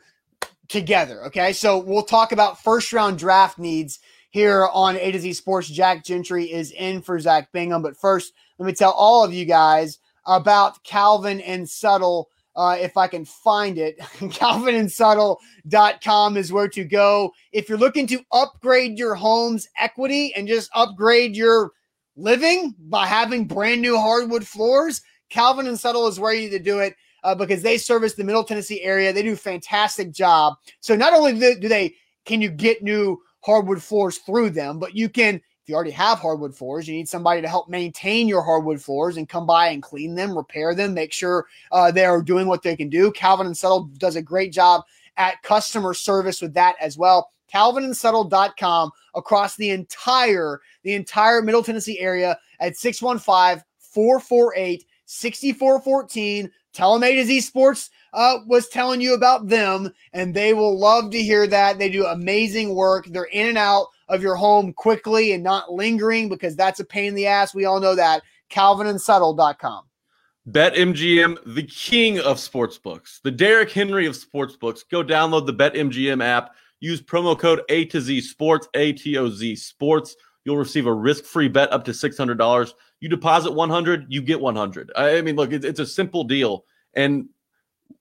together. 0.68 1.24
Okay, 1.26 1.52
so 1.52 1.78
we'll 1.78 2.04
talk 2.04 2.30
about 2.30 2.62
first 2.62 2.92
round 2.92 3.18
draft 3.18 3.58
needs 3.58 3.98
here 4.30 4.66
on 4.72 4.96
A 4.96 5.12
to 5.12 5.18
Z 5.18 5.34
Sports. 5.34 5.68
Jack 5.68 6.02
Gentry 6.04 6.50
is 6.50 6.72
in 6.72 7.02
for 7.02 7.20
Zach 7.20 7.52
Bingham. 7.52 7.82
But 7.82 7.96
first, 7.96 8.32
let 8.58 8.66
me 8.66 8.72
tell 8.72 8.92
all 8.92 9.22
of 9.24 9.34
you 9.34 9.44
guys 9.44 9.98
about 10.26 10.82
Calvin 10.84 11.40
and 11.42 11.68
Subtle. 11.68 12.30
Uh, 12.56 12.76
if 12.80 12.96
I 12.96 13.06
can 13.06 13.24
find 13.24 13.78
it, 13.78 13.96
calvinandsubtle.com 14.18 16.36
is 16.36 16.52
where 16.52 16.68
to 16.68 16.82
go. 16.84 17.32
If 17.52 17.68
you're 17.68 17.78
looking 17.78 18.08
to 18.08 18.20
upgrade 18.32 18.98
your 18.98 19.14
home's 19.14 19.68
equity 19.78 20.34
and 20.34 20.48
just 20.48 20.68
upgrade 20.74 21.36
your 21.36 21.70
living 22.16 22.74
by 22.78 23.06
having 23.06 23.46
brand 23.46 23.80
new 23.80 23.96
hardwood 23.96 24.44
floors, 24.46 25.00
Calvin 25.28 25.68
and 25.68 25.78
Subtle 25.78 26.08
is 26.08 26.18
where 26.18 26.34
you 26.34 26.50
to 26.50 26.58
do 26.58 26.80
it. 26.80 26.96
Uh, 27.22 27.34
because 27.34 27.60
they 27.60 27.76
service 27.76 28.14
the 28.14 28.24
Middle 28.24 28.42
Tennessee 28.42 28.80
area. 28.80 29.12
They 29.12 29.22
do 29.22 29.34
a 29.34 29.36
fantastic 29.36 30.10
job. 30.10 30.54
So 30.80 30.96
not 30.96 31.12
only 31.12 31.34
do 31.34 31.68
they 31.68 31.94
can 32.24 32.40
you 32.40 32.48
get 32.48 32.82
new 32.82 33.20
hardwood 33.42 33.82
floors 33.82 34.18
through 34.18 34.50
them, 34.50 34.78
but 34.78 34.94
you 34.94 35.08
can, 35.08 35.36
if 35.36 35.68
you 35.68 35.74
already 35.74 35.90
have 35.90 36.18
hardwood 36.18 36.54
floors, 36.54 36.88
you 36.88 36.94
need 36.94 37.08
somebody 37.08 37.40
to 37.40 37.48
help 37.48 37.68
maintain 37.68 38.28
your 38.28 38.42
hardwood 38.42 38.80
floors 38.80 39.16
and 39.16 39.28
come 39.28 39.46
by 39.46 39.68
and 39.68 39.82
clean 39.82 40.14
them, 40.14 40.36
repair 40.36 40.74
them, 40.74 40.94
make 40.94 41.12
sure 41.12 41.46
uh, 41.72 41.90
they 41.90 42.04
are 42.04 42.22
doing 42.22 42.46
what 42.46 42.62
they 42.62 42.76
can 42.76 42.88
do. 42.88 43.10
Calvin 43.12 43.46
and 43.46 43.56
Settle 43.56 43.84
does 43.98 44.16
a 44.16 44.22
great 44.22 44.52
job 44.52 44.82
at 45.16 45.42
customer 45.42 45.94
service 45.94 46.40
with 46.40 46.54
that 46.54 46.76
as 46.80 46.96
well. 46.96 47.30
CalvinandSubtle.com 47.52 48.90
across 49.14 49.56
the 49.56 49.70
entire 49.70 50.60
the 50.82 50.94
entire 50.94 51.42
Middle 51.42 51.62
Tennessee 51.62 51.98
area 51.98 52.38
at 52.60 52.76
615 52.76 53.64
448 53.78 54.84
6414. 55.06 56.50
Tell 56.72 56.94
them 56.94 57.02
A 57.02 57.16
to 57.16 57.24
Z 57.24 57.40
Sports 57.40 57.90
uh, 58.12 58.38
was 58.46 58.68
telling 58.68 59.00
you 59.00 59.14
about 59.14 59.48
them, 59.48 59.92
and 60.12 60.34
they 60.34 60.54
will 60.54 60.78
love 60.78 61.10
to 61.10 61.22
hear 61.22 61.46
that. 61.46 61.78
They 61.78 61.88
do 61.88 62.06
amazing 62.06 62.74
work. 62.74 63.06
They're 63.06 63.24
in 63.24 63.48
and 63.48 63.58
out 63.58 63.88
of 64.08 64.22
your 64.22 64.36
home 64.36 64.72
quickly 64.72 65.32
and 65.32 65.44
not 65.44 65.72
lingering 65.72 66.28
because 66.28 66.56
that's 66.56 66.80
a 66.80 66.84
pain 66.84 67.08
in 67.08 67.14
the 67.14 67.26
ass. 67.26 67.54
We 67.54 67.64
all 67.64 67.80
know 67.80 67.94
that. 67.94 68.22
CalvinandSubtle.com. 68.50 69.84
BetMGM, 70.48 71.36
the 71.54 71.62
king 71.62 72.18
of 72.18 72.38
sportsbooks, 72.38 73.20
the 73.22 73.30
Derrick 73.30 73.70
Henry 73.70 74.06
of 74.06 74.14
sportsbooks. 74.14 74.80
Go 74.90 75.04
download 75.04 75.46
the 75.46 75.54
BetMGM 75.54 76.24
app. 76.24 76.54
Use 76.80 77.02
promo 77.02 77.38
code 77.38 77.60
A 77.68 77.84
to 77.86 78.00
Z 78.00 78.22
Sports, 78.22 78.66
A 78.74 78.92
T 78.92 79.18
O 79.18 79.28
Z 79.28 79.54
Sports. 79.56 80.16
You'll 80.44 80.56
receive 80.56 80.86
a 80.86 80.92
risk-free 80.92 81.48
bet 81.48 81.70
up 81.72 81.84
to 81.84 81.94
six 81.94 82.16
hundred 82.16 82.38
dollars. 82.38 82.74
You 83.00 83.10
deposit 83.10 83.52
one 83.52 83.68
hundred, 83.68 84.06
you 84.08 84.22
get 84.22 84.40
one 84.40 84.56
hundred. 84.56 84.90
I 84.96 85.20
mean, 85.20 85.36
look, 85.36 85.52
it's, 85.52 85.66
it's 85.66 85.78
a 85.78 85.86
simple 85.86 86.24
deal, 86.24 86.64
and 86.94 87.28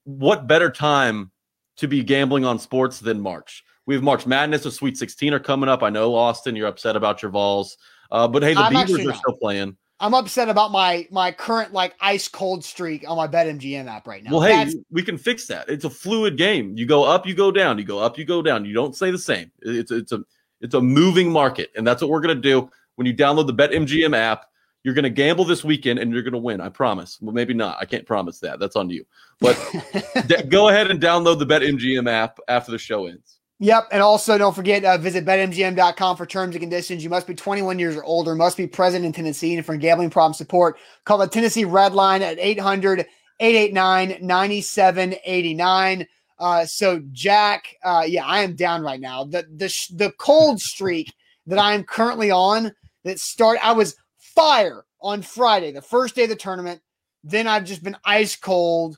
what 0.04 0.48
better 0.48 0.70
time 0.70 1.32
to 1.78 1.88
be 1.88 2.04
gambling 2.04 2.46
on 2.46 2.60
sports 2.60 3.00
than 3.00 3.22
March? 3.22 3.64
We 3.86 3.96
have 3.96 4.04
March 4.04 4.28
Madness, 4.28 4.64
the 4.64 4.72
Sweet 4.72 4.98
16 4.98 5.34
are 5.34 5.40
coming 5.40 5.70
up. 5.70 5.82
I 5.82 5.90
know, 5.90 6.14
Austin, 6.14 6.56
you're 6.56 6.68
upset 6.68 6.96
about 6.96 7.22
your 7.22 7.32
Vols, 7.32 7.78
uh, 8.12 8.28
but 8.28 8.44
hey, 8.44 8.54
the 8.54 8.62
I'm 8.62 8.74
Beavers 8.74 9.06
are 9.06 9.14
still 9.14 9.38
playing. 9.38 9.78
I'm 10.02 10.14
upset 10.14 10.48
about 10.48 10.72
my 10.72 11.08
my 11.12 11.32
current 11.32 11.74
like 11.74 11.94
ice 12.00 12.28
cold 12.28 12.64
streak 12.64 13.04
on 13.08 13.18
my 13.18 13.28
BetMGM 13.28 13.88
app 13.88 14.08
right 14.08 14.24
now. 14.24 14.32
Well, 14.32 14.42
hey, 14.42 14.54
That's- 14.54 14.76
we 14.92 15.04
can 15.04 15.18
fix 15.18 15.46
that. 15.48 15.68
It's 15.68 15.84
a 15.84 15.90
fluid 15.90 16.38
game. 16.38 16.78
You 16.78 16.86
go 16.86 17.04
up, 17.04 17.28
you 17.28 17.36
go 17.36 17.52
down. 17.52 17.78
You 17.78 17.84
go 17.84 18.00
up, 18.00 18.18
you 18.18 18.26
go 18.26 18.42
down. 18.42 18.64
You 18.64 18.74
don't 18.74 18.96
stay 18.96 19.12
the 19.12 19.18
same. 19.18 19.52
It's 19.62 19.92
it's 19.92 20.12
a 20.12 20.24
it's 20.62 20.74
a 20.74 20.82
moving 20.82 21.32
market, 21.32 21.72
and 21.76 21.86
that's 21.86 22.02
what 22.02 22.12
we're 22.12 22.22
gonna 22.22 22.36
do 22.36 22.70
when 22.96 23.08
you 23.08 23.14
download 23.14 23.48
the 23.48 23.54
BetMGM 23.54 24.16
app. 24.16 24.46
You're 24.84 24.94
going 24.94 25.04
to 25.04 25.10
gamble 25.10 25.46
this 25.46 25.64
weekend 25.64 26.00
and 26.00 26.12
you're 26.14 26.24
going 26.24 26.34
to 26.34 26.40
win. 26.40 26.62
I 26.62 26.70
promise. 26.70 27.18
Well, 27.22 27.34
maybe 27.34 27.54
not. 27.54 27.78
I 27.80 27.86
can't 27.86 28.06
promise 28.06 28.40
that. 28.40 28.60
That's 28.60 28.76
on 28.76 28.90
you. 28.90 29.06
But 29.42 29.58
d- 30.28 30.44
go 30.44 30.70
ahead 30.70 30.90
and 30.90 31.02
download 31.02 31.40
the 31.40 31.46
BetMGM 31.46 32.10
app 32.10 32.40
after 32.48 32.72
the 32.72 32.78
show 32.78 33.06
ends. 33.06 33.40
Yep. 33.62 33.90
And 33.92 34.02
also 34.02 34.38
don't 34.38 34.56
forget, 34.56 34.86
uh, 34.86 34.98
visit 34.98 35.26
betmgm.com 35.26 36.16
for 36.16 36.26
terms 36.26 36.56
and 36.56 36.62
conditions. 36.62 37.04
You 37.04 37.10
must 37.10 37.28
be 37.28 37.36
21 37.36 37.78
years 37.78 37.98
or 37.98 38.06
older, 38.06 38.34
must 38.34 38.56
be 38.56 38.68
present 38.68 39.04
in 39.04 39.12
Tennessee. 39.12 39.54
And 39.54 39.66
for 39.66 39.76
gambling 39.76 40.12
problem 40.12 40.34
support, 40.34 40.78
call 41.04 41.18
the 41.18 41.28
Tennessee 41.28 41.66
Red 41.66 41.94
Line 41.94 42.22
at 42.22 42.40
800 42.40 43.06
889 43.42 44.26
9789. 44.26 46.08
Uh, 46.40 46.66
so 46.66 47.02
Jack, 47.12 47.76
uh, 47.84 48.04
yeah, 48.08 48.26
I 48.26 48.42
am 48.42 48.56
down 48.56 48.82
right 48.82 49.00
now. 49.00 49.26
The 49.26 49.46
the 49.54 49.74
the 49.96 50.14
cold 50.18 50.60
streak 50.62 51.14
that 51.48 51.60
I 51.60 51.74
am 51.74 51.84
currently 51.84 52.32
on 52.32 52.72
that 53.04 53.20
start 53.20 53.60
I 53.62 53.74
was 53.74 53.96
fire 54.36 54.86
on 55.02 55.22
Friday, 55.22 55.72
the 55.72 55.82
first 55.82 56.16
day 56.16 56.24
of 56.24 56.30
the 56.30 56.36
tournament. 56.36 56.82
Then 57.24 57.48
I've 57.48 57.66
just 57.66 57.84
been 57.84 57.98
ice 58.06 58.36
cold, 58.36 58.98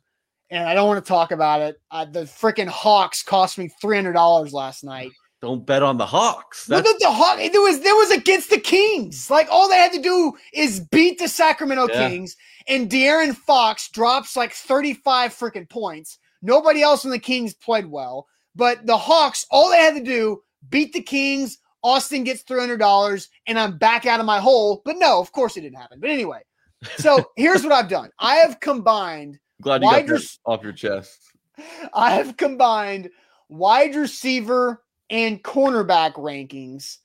and 0.50 0.68
I 0.68 0.74
don't 0.74 0.88
want 0.88 1.04
to 1.04 1.08
talk 1.08 1.32
about 1.32 1.62
it. 1.62 1.82
Uh, 1.90 2.06
the 2.06 2.22
freaking 2.22 2.68
Hawks 2.68 3.24
cost 3.24 3.58
me 3.58 3.70
three 3.82 3.96
hundred 3.96 4.14
dollars 4.14 4.54
last 4.54 4.84
night. 4.84 5.12
Don't 5.42 5.66
bet 5.66 5.82
on 5.82 5.98
the 5.98 6.06
Hawks. 6.06 6.66
That's- 6.66 6.86
Look 6.86 6.96
at 6.96 7.02
the 7.02 7.12
Hawks. 7.12 7.50
There 7.52 7.62
was 7.62 7.80
there 7.80 7.96
was 7.96 8.12
against 8.12 8.52
the 8.52 8.60
Kings. 8.60 9.32
Like 9.32 9.48
all 9.50 9.68
they 9.68 9.78
had 9.78 9.94
to 9.94 10.02
do 10.02 10.34
is 10.54 10.82
beat 10.92 11.18
the 11.18 11.28
Sacramento 11.28 11.88
yeah. 11.90 12.10
Kings, 12.10 12.36
and 12.68 12.90
De'Aaron 12.90 13.36
Fox 13.36 13.90
drops 13.90 14.36
like 14.36 14.54
thirty 14.54 14.94
five 14.94 15.34
freaking 15.34 15.68
points. 15.68 16.20
Nobody 16.44 16.84
else 16.84 17.06
in 17.06 17.12
the 17.12 17.20
Kings 17.20 17.56
played 17.56 17.88
well, 17.88 18.28
but 18.56 18.86
the 18.86 18.98
Hawks 18.98 19.48
all 19.50 19.72
they 19.72 19.78
had 19.78 19.96
to 19.96 20.04
do 20.04 20.44
beat 20.70 20.94
the 20.94 21.02
Kings, 21.02 21.58
Austin 21.84 22.24
gets 22.24 22.44
$300 22.44 23.28
and 23.48 23.60
I'm 23.60 23.78
back 23.78 24.06
out 24.06 24.20
of 24.20 24.26
my 24.26 24.40
hole. 24.40 24.82
But 24.86 24.98
no, 24.98 25.20
of 25.20 25.32
course 25.32 25.58
it 25.58 25.62
didn't 25.62 25.80
happen. 25.80 26.00
But 26.00 26.10
anyway, 26.10 26.42
so 26.98 27.32
here's 27.36 27.64
what 27.64 27.72
I've 27.72 27.90
done 27.90 28.10
I 28.20 28.36
have 28.36 28.60
combined. 28.60 29.40
Glad 29.62 29.84
you 29.84 30.08
got 30.08 30.22
off 30.46 30.64
your 30.64 30.74
chest. 30.74 31.18
I 31.94 32.12
have 32.12 32.38
combined 32.38 33.10
wide 33.50 33.96
receiver 33.96 34.82
and 35.10 35.44
cornerback 35.44 36.14
rankings. 36.14 36.98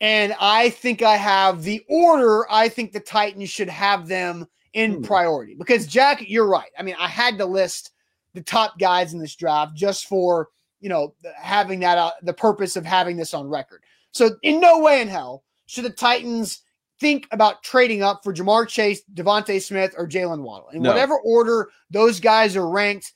And 0.00 0.34
I 0.40 0.70
think 0.70 1.02
I 1.02 1.16
have 1.16 1.62
the 1.62 1.82
order 1.88 2.46
I 2.50 2.68
think 2.68 2.92
the 2.92 3.00
Titans 3.00 3.50
should 3.50 3.70
have 3.70 4.06
them 4.06 4.46
in 4.74 4.96
hmm. 4.96 5.02
priority. 5.02 5.54
Because, 5.54 5.86
Jack, 5.86 6.22
you're 6.28 6.48
right. 6.48 6.70
I 6.78 6.82
mean, 6.82 6.96
I 6.98 7.08
had 7.08 7.38
to 7.38 7.46
list 7.46 7.92
the 8.34 8.42
top 8.42 8.78
guys 8.78 9.14
in 9.14 9.18
this 9.18 9.34
draft 9.34 9.74
just 9.74 10.06
for, 10.06 10.50
you 10.80 10.88
know, 10.88 11.14
having 11.36 11.80
that, 11.80 11.96
uh, 11.96 12.10
the 12.22 12.34
purpose 12.34 12.76
of 12.76 12.84
having 12.84 13.16
this 13.16 13.32
on 13.32 13.48
record. 13.48 13.82
So, 14.14 14.36
in 14.42 14.60
no 14.60 14.78
way 14.78 15.00
in 15.00 15.08
hell 15.08 15.44
should 15.66 15.84
the 15.84 15.90
Titans 15.90 16.62
think 17.00 17.26
about 17.32 17.62
trading 17.62 18.02
up 18.02 18.22
for 18.22 18.32
Ja'Marr 18.32 18.68
Chase, 18.68 19.02
DeVonta 19.12 19.60
Smith, 19.60 19.94
or 19.98 20.08
Jaylen 20.08 20.42
Waddle. 20.42 20.70
In 20.70 20.82
no. 20.82 20.90
whatever 20.90 21.18
order 21.18 21.70
those 21.90 22.20
guys 22.20 22.56
are 22.56 22.68
ranked, 22.68 23.12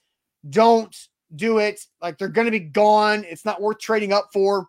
don't 0.50 0.94
do 1.36 1.58
it. 1.58 1.80
Like 2.02 2.18
they're 2.18 2.28
going 2.28 2.46
to 2.46 2.50
be 2.50 2.60
gone. 2.60 3.24
It's 3.24 3.44
not 3.44 3.62
worth 3.62 3.78
trading 3.78 4.12
up 4.12 4.28
for. 4.32 4.68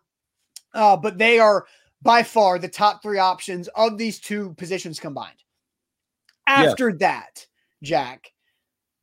Uh, 0.72 0.96
but 0.96 1.18
they 1.18 1.40
are 1.40 1.66
by 2.02 2.22
far 2.22 2.58
the 2.58 2.68
top 2.68 3.02
three 3.02 3.18
options 3.18 3.68
of 3.74 3.98
these 3.98 4.20
two 4.20 4.54
positions 4.54 5.00
combined. 5.00 5.42
After 6.46 6.90
yeah. 6.90 6.96
that, 7.00 7.46
Jack, 7.82 8.32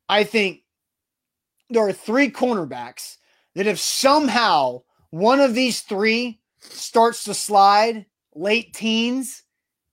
I 0.08 0.24
think 0.24 0.62
there 1.70 1.86
are 1.86 1.94
three 1.94 2.32
cornerbacks 2.32 3.18
that 3.56 3.68
if 3.68 3.80
somehow 3.80 4.82
one 5.10 5.40
of 5.40 5.54
these 5.54 5.82
three 5.82 6.40
starts 6.60 7.24
to 7.26 7.34
slide 7.34 8.06
late 8.36 8.74
teens, 8.74 9.44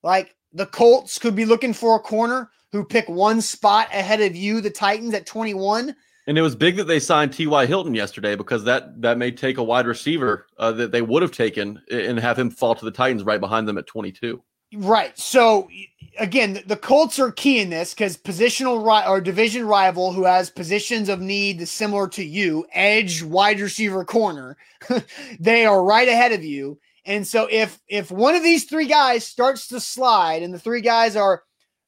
like 0.03 0.35
the 0.53 0.66
Colts 0.66 1.18
could 1.18 1.35
be 1.35 1.44
looking 1.44 1.72
for 1.72 1.96
a 1.96 2.00
corner 2.00 2.50
who 2.72 2.85
pick 2.85 3.09
one 3.09 3.40
spot 3.40 3.88
ahead 3.92 4.20
of 4.20 4.35
you, 4.35 4.61
the 4.61 4.70
Titans 4.70 5.14
at 5.14 5.27
21. 5.27 5.94
And 6.27 6.38
it 6.38 6.42
was 6.42 6.57
big 6.57 6.77
that 6.77 6.85
they 6.85 7.00
signed 7.00 7.33
T.Y. 7.33 7.66
Hilton 7.66 7.94
yesterday 7.94 8.35
because 8.35 8.64
that 8.64 9.00
that 9.03 9.18
may 9.18 9.31
take 9.31 9.59
a 9.59 9.62
wide 9.62 9.87
receiver 9.87 10.46
uh, 10.59 10.72
that 10.72 10.90
they 10.90 11.03
would 11.03 11.22
have 11.22 11.33
taken 11.33 11.83
and 11.90 12.18
have 12.18 12.38
him 12.38 12.50
fall 12.50 12.74
to 12.74 12.85
the 12.85 12.90
Titans 12.90 13.24
right 13.24 13.40
behind 13.40 13.68
them 13.68 13.77
at 13.77 13.87
22. 13.87 14.42
Right. 14.74 15.16
So 15.18 15.68
again, 16.18 16.62
the 16.66 16.76
Colts 16.76 17.18
are 17.18 17.32
key 17.32 17.60
in 17.60 17.70
this 17.70 17.94
because 17.94 18.16
positional 18.16 18.84
ri- 18.84 19.08
or 19.08 19.20
division 19.20 19.66
rival 19.66 20.12
who 20.12 20.24
has 20.24 20.50
positions 20.50 21.08
of 21.08 21.20
need 21.20 21.66
similar 21.68 22.08
to 22.08 22.24
you, 22.24 22.66
edge, 22.72 23.22
wide 23.22 23.60
receiver, 23.60 24.04
corner, 24.04 24.56
they 25.40 25.64
are 25.66 25.84
right 25.84 26.08
ahead 26.08 26.32
of 26.32 26.44
you. 26.44 26.78
And 27.06 27.26
so 27.26 27.48
if 27.50 27.78
if 27.88 28.10
one 28.10 28.34
of 28.34 28.42
these 28.42 28.64
three 28.64 28.87
guys 28.87 29.26
starts 29.26 29.68
to 29.68 29.80
slide, 29.80 30.42
and 30.42 30.54
the 30.54 30.58
three 30.58 30.80
guys 30.80 31.16
are 31.16 31.42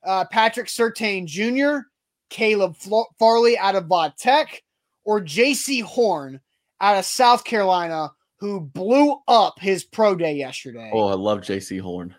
uh, 0.04 0.26
Patrick 0.26 0.66
Surtain 0.66 1.26
Jr., 1.26 1.86
Caleb 2.28 2.76
Farley 3.18 3.56
out 3.56 3.76
of 3.76 3.86
Va 3.86 4.12
Tech, 4.18 4.62
or 5.04 5.20
Jaycee 5.20 5.82
Horn 5.82 6.40
out 6.80 6.98
of 6.98 7.06
South 7.06 7.44
Carolina, 7.44 8.10
who 8.38 8.60
blew 8.60 9.16
up 9.26 9.58
his 9.58 9.84
pro 9.84 10.14
day 10.14 10.34
yesterday. 10.34 10.90
Oh, 10.92 11.08
I 11.08 11.14
love 11.14 11.40
Jaycee 11.40 11.80
Horn. 11.80 12.14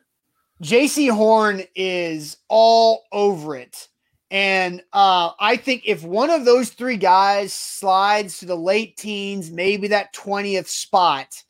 Jaycee 0.61 1.11
Horn 1.11 1.63
is 1.75 2.37
all 2.47 3.03
over 3.11 3.55
it. 3.55 3.87
And 4.29 4.81
uh, 4.91 5.31
I 5.39 5.55
think 5.55 5.83
if 5.85 6.03
one 6.03 6.29
of 6.29 6.43
those 6.43 6.69
three 6.69 6.97
guys 6.97 7.53
slides 7.53 8.39
to 8.39 8.45
the 8.45 8.57
late 8.57 8.97
teens, 8.97 9.51
maybe 9.51 9.87
that 9.89 10.13
20th 10.13 10.67
spot, 10.67 11.43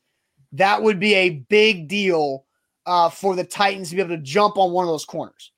that 0.52 0.82
would 0.82 1.00
be 1.00 1.14
a 1.14 1.30
big 1.30 1.88
deal 1.88 2.44
uh, 2.86 3.08
for 3.08 3.34
the 3.34 3.44
Titans 3.44 3.90
to 3.90 3.96
be 3.96 4.02
able 4.02 4.16
to 4.16 4.22
jump 4.22 4.56
on 4.56 4.72
one 4.72 4.84
of 4.84 4.90
those 4.90 5.04
corners. 5.04 5.52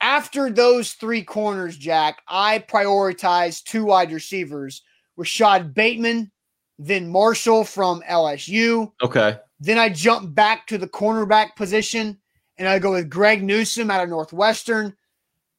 After 0.00 0.50
those 0.50 0.92
three 0.92 1.22
corners, 1.22 1.76
Jack, 1.76 2.22
I 2.26 2.58
prioritize 2.58 3.62
two 3.62 3.84
wide 3.84 4.12
receivers 4.12 4.82
Rashod 5.16 5.74
Bateman, 5.74 6.32
then 6.78 7.08
Marshall 7.08 7.64
from 7.64 8.02
LSU. 8.08 8.90
Okay. 9.02 9.38
Then 9.60 9.76
I 9.76 9.90
jump 9.90 10.34
back 10.34 10.66
to 10.68 10.78
the 10.78 10.88
cornerback 10.88 11.54
position 11.56 12.18
and 12.60 12.68
I 12.68 12.78
go 12.78 12.92
with 12.92 13.08
Greg 13.08 13.42
Newsome 13.42 13.90
out 13.90 14.02
of 14.02 14.10
Northwestern. 14.10 14.94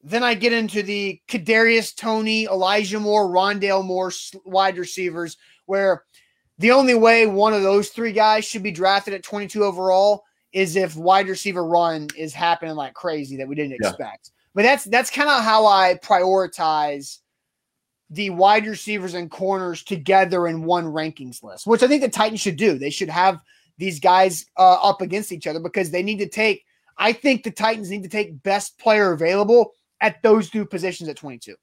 Then 0.04 0.22
I 0.22 0.34
get 0.34 0.52
into 0.52 0.84
the 0.84 1.20
Kadarius 1.28 1.94
Toney, 1.94 2.44
Elijah 2.44 3.00
Moore, 3.00 3.28
Rondale 3.28 3.84
Moore 3.84 4.12
wide 4.44 4.78
receivers, 4.78 5.36
where 5.66 6.04
the 6.58 6.70
only 6.70 6.94
way 6.94 7.26
one 7.26 7.54
of 7.54 7.62
those 7.62 7.88
three 7.88 8.12
guys 8.12 8.44
should 8.44 8.62
be 8.62 8.70
drafted 8.70 9.14
at 9.14 9.24
22 9.24 9.64
overall 9.64 10.22
is 10.52 10.76
if 10.76 10.96
wide 10.96 11.28
receiver 11.28 11.64
run 11.66 12.06
is 12.16 12.32
happening 12.32 12.76
like 12.76 12.94
crazy 12.94 13.36
that 13.36 13.48
we 13.48 13.56
didn't 13.56 13.76
yeah. 13.82 13.88
expect. 13.88 14.30
But 14.54 14.62
that's 14.62 14.84
that's 14.84 15.10
kind 15.10 15.28
of 15.28 15.42
how 15.42 15.66
I 15.66 15.98
prioritize 16.04 17.18
the 18.10 18.30
wide 18.30 18.66
receivers 18.66 19.14
and 19.14 19.30
corners 19.30 19.82
together 19.82 20.46
in 20.46 20.62
one 20.62 20.84
rankings 20.84 21.42
list, 21.42 21.66
which 21.66 21.82
I 21.82 21.88
think 21.88 22.02
the 22.02 22.08
Titans 22.08 22.40
should 22.40 22.56
do. 22.56 22.78
They 22.78 22.90
should 22.90 23.08
have 23.08 23.40
these 23.78 23.98
guys 23.98 24.46
uh, 24.56 24.78
up 24.82 25.00
against 25.00 25.32
each 25.32 25.48
other 25.48 25.58
because 25.58 25.90
they 25.90 26.02
need 26.04 26.18
to 26.18 26.28
take 26.28 26.64
I 26.98 27.12
think 27.12 27.42
the 27.42 27.50
Titans 27.50 27.90
need 27.90 28.02
to 28.02 28.08
take 28.08 28.42
best 28.42 28.78
player 28.78 29.12
available 29.12 29.72
at 30.00 30.22
those 30.22 30.50
two 30.50 30.66
positions 30.66 31.08
at 31.08 31.16
22. 31.16 31.54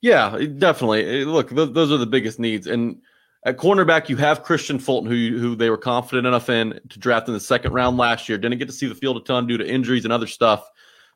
Yeah, 0.00 0.38
definitely. 0.58 1.24
Look, 1.24 1.50
th- 1.50 1.72
those 1.72 1.90
are 1.90 1.96
the 1.96 2.06
biggest 2.06 2.38
needs. 2.38 2.66
And 2.66 3.00
at 3.44 3.56
cornerback, 3.56 4.08
you 4.08 4.16
have 4.16 4.44
Kristian 4.44 4.80
Fulton, 4.80 5.10
who 5.10 5.38
who 5.38 5.56
they 5.56 5.70
were 5.70 5.78
confident 5.78 6.26
enough 6.26 6.48
in 6.48 6.80
to 6.88 6.98
draft 6.98 7.28
in 7.28 7.34
the 7.34 7.40
second 7.40 7.72
round 7.72 7.96
last 7.96 8.28
year. 8.28 8.38
Didn't 8.38 8.58
get 8.58 8.68
to 8.68 8.74
see 8.74 8.86
the 8.86 8.94
field 8.94 9.16
a 9.16 9.20
ton 9.20 9.46
due 9.46 9.58
to 9.58 9.68
injuries 9.68 10.04
and 10.04 10.12
other 10.12 10.26
stuff, 10.26 10.68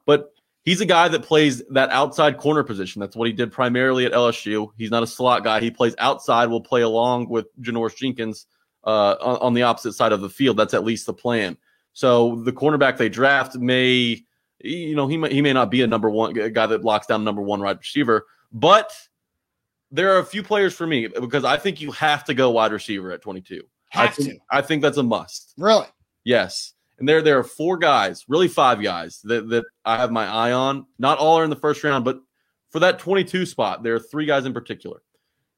but 0.05 0.33
he's 0.65 0.81
a 0.81 0.87
guy 0.87 1.09
that 1.09 1.23
plays 1.23 1.63
that 1.71 1.91
outside 1.91 2.39
corner 2.39 2.63
position. 2.63 3.01
That's 3.01 3.17
what 3.17 3.27
he 3.27 3.33
did 3.33 3.53
primarily 3.53 4.05
at 4.07 4.13
LSU. 4.13 4.69
He's 4.77 4.91
not 4.91 5.03
a 5.03 5.07
slot 5.07 5.45
guy. 5.45 5.61
He 5.61 5.71
plays 5.71 5.95
outside. 5.99 6.47
Will 6.47 6.61
play 6.61 6.83
along 6.83 7.29
with 7.29 7.47
Janoris 7.61 7.97
Jenkins 7.97 8.47
uh, 8.85 9.17
on, 9.21 9.37
on 9.39 9.55
the 9.55 9.63
opposite 9.63 9.93
side 9.93 10.13
of 10.13 10.21
the 10.21 10.31
field. 10.31 10.57
That's 10.57 10.75
at 10.75 10.85
least 10.85 11.07
the 11.07 11.15
plan. 11.15 11.57
So 11.93 12.37
the 12.37 12.53
cornerback 12.53 12.97
they 12.97 13.09
draft 13.09 13.57
may, 13.57 14.23
you 14.61 14.95
know, 14.95 15.07
he 15.07 15.17
may, 15.17 15.33
he 15.33 15.43
may 15.43 15.53
not 15.53 15.71
be 15.71 15.83
a 15.83 15.87
number 15.87 16.11
one 16.11 16.37
a 16.39 16.51
guy 16.51 16.67
that 16.67 16.85
locks 16.85 17.07
down 17.07 17.25
number 17.25 17.43
one 17.43 17.61
wide 17.61 17.79
receiver, 17.79 18.27
but 18.53 18.93
there 19.91 20.15
are 20.15 20.19
a 20.19 20.25
few 20.25 20.43
players 20.43 20.75
for 20.75 20.87
me 20.87 21.07
because 21.07 21.45
I 21.45 21.59
think 21.59 21.81
you 21.81 21.93
have 21.93 22.25
to 22.25 22.35
go 22.35 22.51
wide 22.51 22.73
receiver 22.73 23.13
at 23.13 23.21
22. 23.21 23.63
Have 23.91 24.09
I 24.09 24.13
think, 24.13 24.29
to. 24.31 24.39
I 24.51 24.63
think 24.63 24.83
that's 24.83 24.97
a 24.97 25.03
must. 25.03 25.53
Really? 25.59 25.87
Yes. 26.25 26.73
And 26.99 27.09
there, 27.09 27.21
there 27.21 27.39
are 27.39 27.45
four 27.45 27.77
guys, 27.77 28.25
really 28.29 28.49
five 28.49 28.83
guys 28.83 29.21
that, 29.25 29.49
that 29.51 29.65
I 29.85 29.97
have 29.97 30.11
my 30.11 30.27
eye 30.27 30.53
on. 30.53 30.87
Not 30.99 31.19
all 31.19 31.39
are 31.39 31.45
in 31.45 31.51
the 31.51 31.57
first 31.57 31.85
round, 31.85 32.05
but 32.05 32.21
for 32.71 32.79
that 32.81 32.99
22 32.99 33.45
spot, 33.45 33.83
there 33.83 33.95
are 33.95 34.01
three 34.01 34.25
guys 34.25 34.47
in 34.47 34.55
particular. 34.55 35.03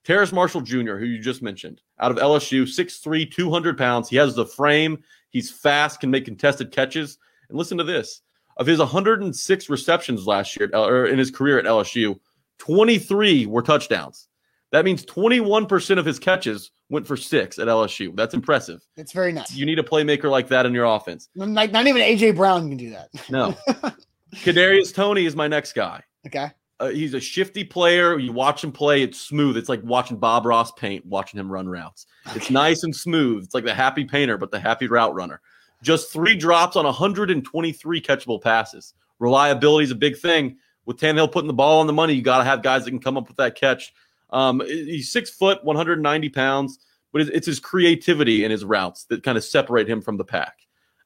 Terrace 0.05 0.33
Marshall 0.33 0.61
Jr., 0.61 0.97
who 0.97 1.07
you 1.07 1.18
just 1.18 1.42
mentioned, 1.42 1.81
out 2.01 2.11
of 2.11 2.18
LSU, 2.18 2.62
6'3, 2.62 3.31
200 3.31 3.79
pounds. 3.79 4.09
He 4.09 4.16
has 4.16 4.35
the 4.35 4.44
frame. 4.44 5.03
He's 5.35 5.51
fast, 5.51 5.99
can 5.99 6.12
make 6.12 6.25
contested 6.25 6.70
catches. 6.70 7.18
And 7.49 7.59
listen 7.59 7.77
to 7.79 7.85
this 7.85 8.23
of 8.57 8.68
his 8.68 8.79
106 8.79 9.68
receptions 9.68 10.29
last 10.29 10.57
year, 10.59 10.70
or 10.73 11.07
in 11.07 11.18
his 11.18 11.33
career 11.33 11.59
at 11.59 11.64
LSU, 11.64 12.20
23 12.59 13.47
were 13.47 13.62
touchdowns. 13.62 14.29
That 14.70 14.85
means 14.85 15.05
21% 15.05 15.99
of 15.99 16.05
his 16.05 16.20
catches 16.20 16.70
went 16.88 17.05
for 17.05 17.16
six 17.16 17.59
at 17.59 17.66
LSU. 17.66 18.14
That's 18.14 18.33
impressive. 18.33 18.81
It's 18.97 19.11
very 19.11 19.33
nice. 19.33 19.53
You 19.53 19.66
need 19.66 19.81
a 19.81 19.83
playmaker 19.83 20.31
like 20.31 20.47
that 20.49 20.66
in 20.66 20.73
your 20.73 20.85
offense. 20.85 21.29
Not, 21.35 21.73
not 21.73 21.88
even 21.88 22.01
AJ 22.01 22.37
Brown 22.37 22.68
can 22.68 22.77
do 22.77 22.90
that. 22.90 23.09
No. 23.29 23.57
Kadarius 24.37 24.94
Toney 24.94 25.27
is 25.27 25.35
my 25.35 25.49
next 25.49 25.73
guy. 25.73 26.01
Okay. 26.29 26.51
Uh, 26.80 26.88
he's 26.88 27.14
a 27.14 27.20
shifty 27.20 27.62
player. 27.62 28.18
You 28.18 28.32
watch 28.32 28.64
him 28.64 28.72
play; 28.72 29.02
it's 29.02 29.20
smooth. 29.20 29.56
It's 29.56 29.68
like 29.68 29.82
watching 29.84 30.16
Bob 30.16 30.44
Ross 30.44 30.72
paint, 30.72 31.06
watching 31.06 31.38
him 31.38 31.50
run 31.50 31.68
routes. 31.68 32.06
Okay. 32.26 32.37
It's 32.37 32.50
nice 32.50 32.82
and 32.82 32.94
smooth. 32.94 33.44
It's 33.44 33.54
like 33.54 33.64
the 33.64 33.74
happy 33.74 34.04
painter, 34.04 34.37
but 34.37 34.50
the 34.50 34.58
happy 34.58 34.88
route 34.88 35.14
runner. 35.14 35.40
Just 35.82 36.12
three 36.12 36.34
drops 36.34 36.76
on 36.76 36.84
123 36.84 38.00
catchable 38.00 38.40
passes. 38.40 38.94
Reliability 39.18 39.84
is 39.84 39.90
a 39.90 39.96
big 39.96 40.16
thing. 40.16 40.56
With 40.87 40.98
Tannehill 40.98 41.32
putting 41.32 41.46
the 41.46 41.54
ball 41.54 41.80
on 41.80 41.87
the 41.87 41.92
money, 41.92 42.14
you 42.14 42.22
got 42.22 42.38
to 42.38 42.44
have 42.44 42.62
guys 42.62 42.84
that 42.84 42.90
can 42.90 43.00
come 43.00 43.16
up 43.16 43.28
with 43.28 43.37
that 43.37 43.54
catch. 43.54 43.92
Um, 44.30 44.60
he's 44.66 45.12
six 45.12 45.30
foot, 45.30 45.64
190 45.64 46.28
pounds, 46.30 46.78
but 47.12 47.22
it's 47.22 47.46
his 47.46 47.60
creativity 47.60 48.44
and 48.44 48.50
his 48.50 48.64
routes 48.64 49.04
that 49.04 49.22
kind 49.22 49.38
of 49.38 49.44
separate 49.44 49.88
him 49.88 50.02
from 50.02 50.16
the 50.16 50.24
pack. 50.24 50.58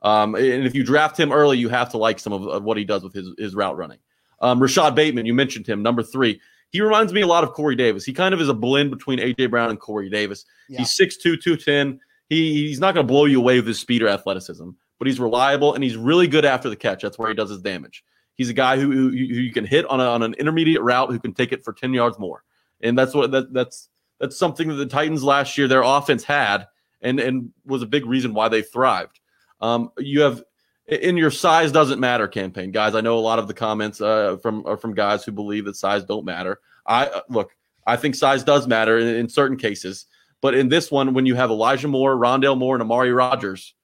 Um, 0.02 0.34
and 0.34 0.64
if 0.64 0.74
you 0.74 0.84
draft 0.84 1.18
him 1.18 1.32
early, 1.32 1.58
you 1.58 1.68
have 1.68 1.90
to 1.90 1.98
like 1.98 2.18
some 2.18 2.32
of, 2.32 2.46
of 2.46 2.62
what 2.62 2.76
he 2.76 2.84
does 2.84 3.02
with 3.02 3.12
his, 3.12 3.28
his 3.36 3.54
route 3.54 3.76
running. 3.76 3.98
Um, 4.40 4.60
Rashod 4.60 4.94
Bateman, 4.94 5.26
you 5.26 5.34
mentioned 5.34 5.66
him, 5.66 5.82
number 5.82 6.02
three. 6.02 6.40
He 6.70 6.80
reminds 6.80 7.12
me 7.12 7.22
a 7.22 7.26
lot 7.26 7.44
of 7.44 7.52
Corey 7.52 7.76
Davis. 7.76 8.04
He 8.04 8.12
kind 8.12 8.34
of 8.34 8.40
is 8.40 8.48
a 8.48 8.54
blend 8.54 8.90
between 8.90 9.18
AJ 9.18 9.50
Brown 9.50 9.70
and 9.70 9.80
Corey 9.80 10.10
Davis. 10.10 10.44
Yeah. 10.68 10.80
He's 10.80 10.90
6'2, 10.90 11.40
210. 11.40 12.00
He, 12.28 12.68
he's 12.68 12.78
not 12.78 12.94
going 12.94 13.06
to 13.06 13.10
blow 13.10 13.24
you 13.24 13.40
away 13.40 13.56
with 13.56 13.66
his 13.66 13.78
speed 13.78 14.02
or 14.02 14.08
athleticism, 14.08 14.68
but 14.98 15.06
he's 15.06 15.18
reliable 15.18 15.74
and 15.74 15.82
he's 15.82 15.96
really 15.96 16.26
good 16.26 16.44
after 16.44 16.68
the 16.68 16.76
catch. 16.76 17.02
That's 17.02 17.18
where 17.18 17.28
he 17.30 17.34
does 17.34 17.48
his 17.48 17.62
damage. 17.62 18.04
He's 18.34 18.50
a 18.50 18.54
guy 18.54 18.76
who, 18.76 18.92
who, 18.92 19.08
who 19.08 19.16
you 19.16 19.52
can 19.52 19.64
hit 19.64 19.86
on, 19.86 19.98
a, 19.98 20.04
on 20.04 20.22
an 20.22 20.34
intermediate 20.34 20.82
route 20.82 21.10
who 21.10 21.18
can 21.18 21.32
take 21.32 21.52
it 21.52 21.64
for 21.64 21.72
10 21.72 21.94
yards 21.94 22.18
more. 22.18 22.44
And 22.82 22.96
that's 22.96 23.14
what 23.14 23.32
that, 23.32 23.52
that's 23.52 23.88
that's 24.20 24.36
something 24.36 24.68
that 24.68 24.74
the 24.74 24.86
Titans 24.86 25.22
last 25.22 25.56
year 25.56 25.68
their 25.68 25.82
offense 25.82 26.24
had 26.24 26.66
and 27.00 27.20
and 27.20 27.50
was 27.64 27.82
a 27.82 27.86
big 27.86 28.06
reason 28.06 28.34
why 28.34 28.48
they 28.48 28.62
thrived. 28.62 29.20
Um, 29.60 29.90
you 29.98 30.20
have 30.20 30.42
in 30.88 31.16
your 31.16 31.30
size 31.30 31.70
doesn't 31.70 32.00
matter 32.00 32.26
campaign, 32.26 32.70
guys. 32.70 32.94
I 32.94 33.00
know 33.02 33.18
a 33.18 33.20
lot 33.20 33.38
of 33.38 33.46
the 33.46 33.54
comments 33.54 34.00
uh, 34.00 34.38
from 34.38 34.76
from 34.78 34.94
guys 34.94 35.24
who 35.24 35.32
believe 35.32 35.66
that 35.66 35.76
size 35.76 36.04
don't 36.04 36.24
matter. 36.24 36.60
I 36.86 37.06
uh, 37.06 37.20
look, 37.28 37.54
I 37.86 37.96
think 37.96 38.14
size 38.14 38.42
does 38.42 38.66
matter 38.66 38.98
in, 38.98 39.06
in, 39.06 39.28
certain 39.28 39.58
cases, 39.58 40.06
but 40.40 40.54
in 40.54 40.68
this 40.68 40.90
one, 40.90 41.12
when 41.12 41.26
you 41.26 41.34
have 41.34 41.50
Elijah 41.50 41.88
Moore, 41.88 42.16
Rondale 42.16 42.56
Moore, 42.56 42.74
and 42.74 42.82
Amari 42.82 43.12
Rogers, 43.12 43.74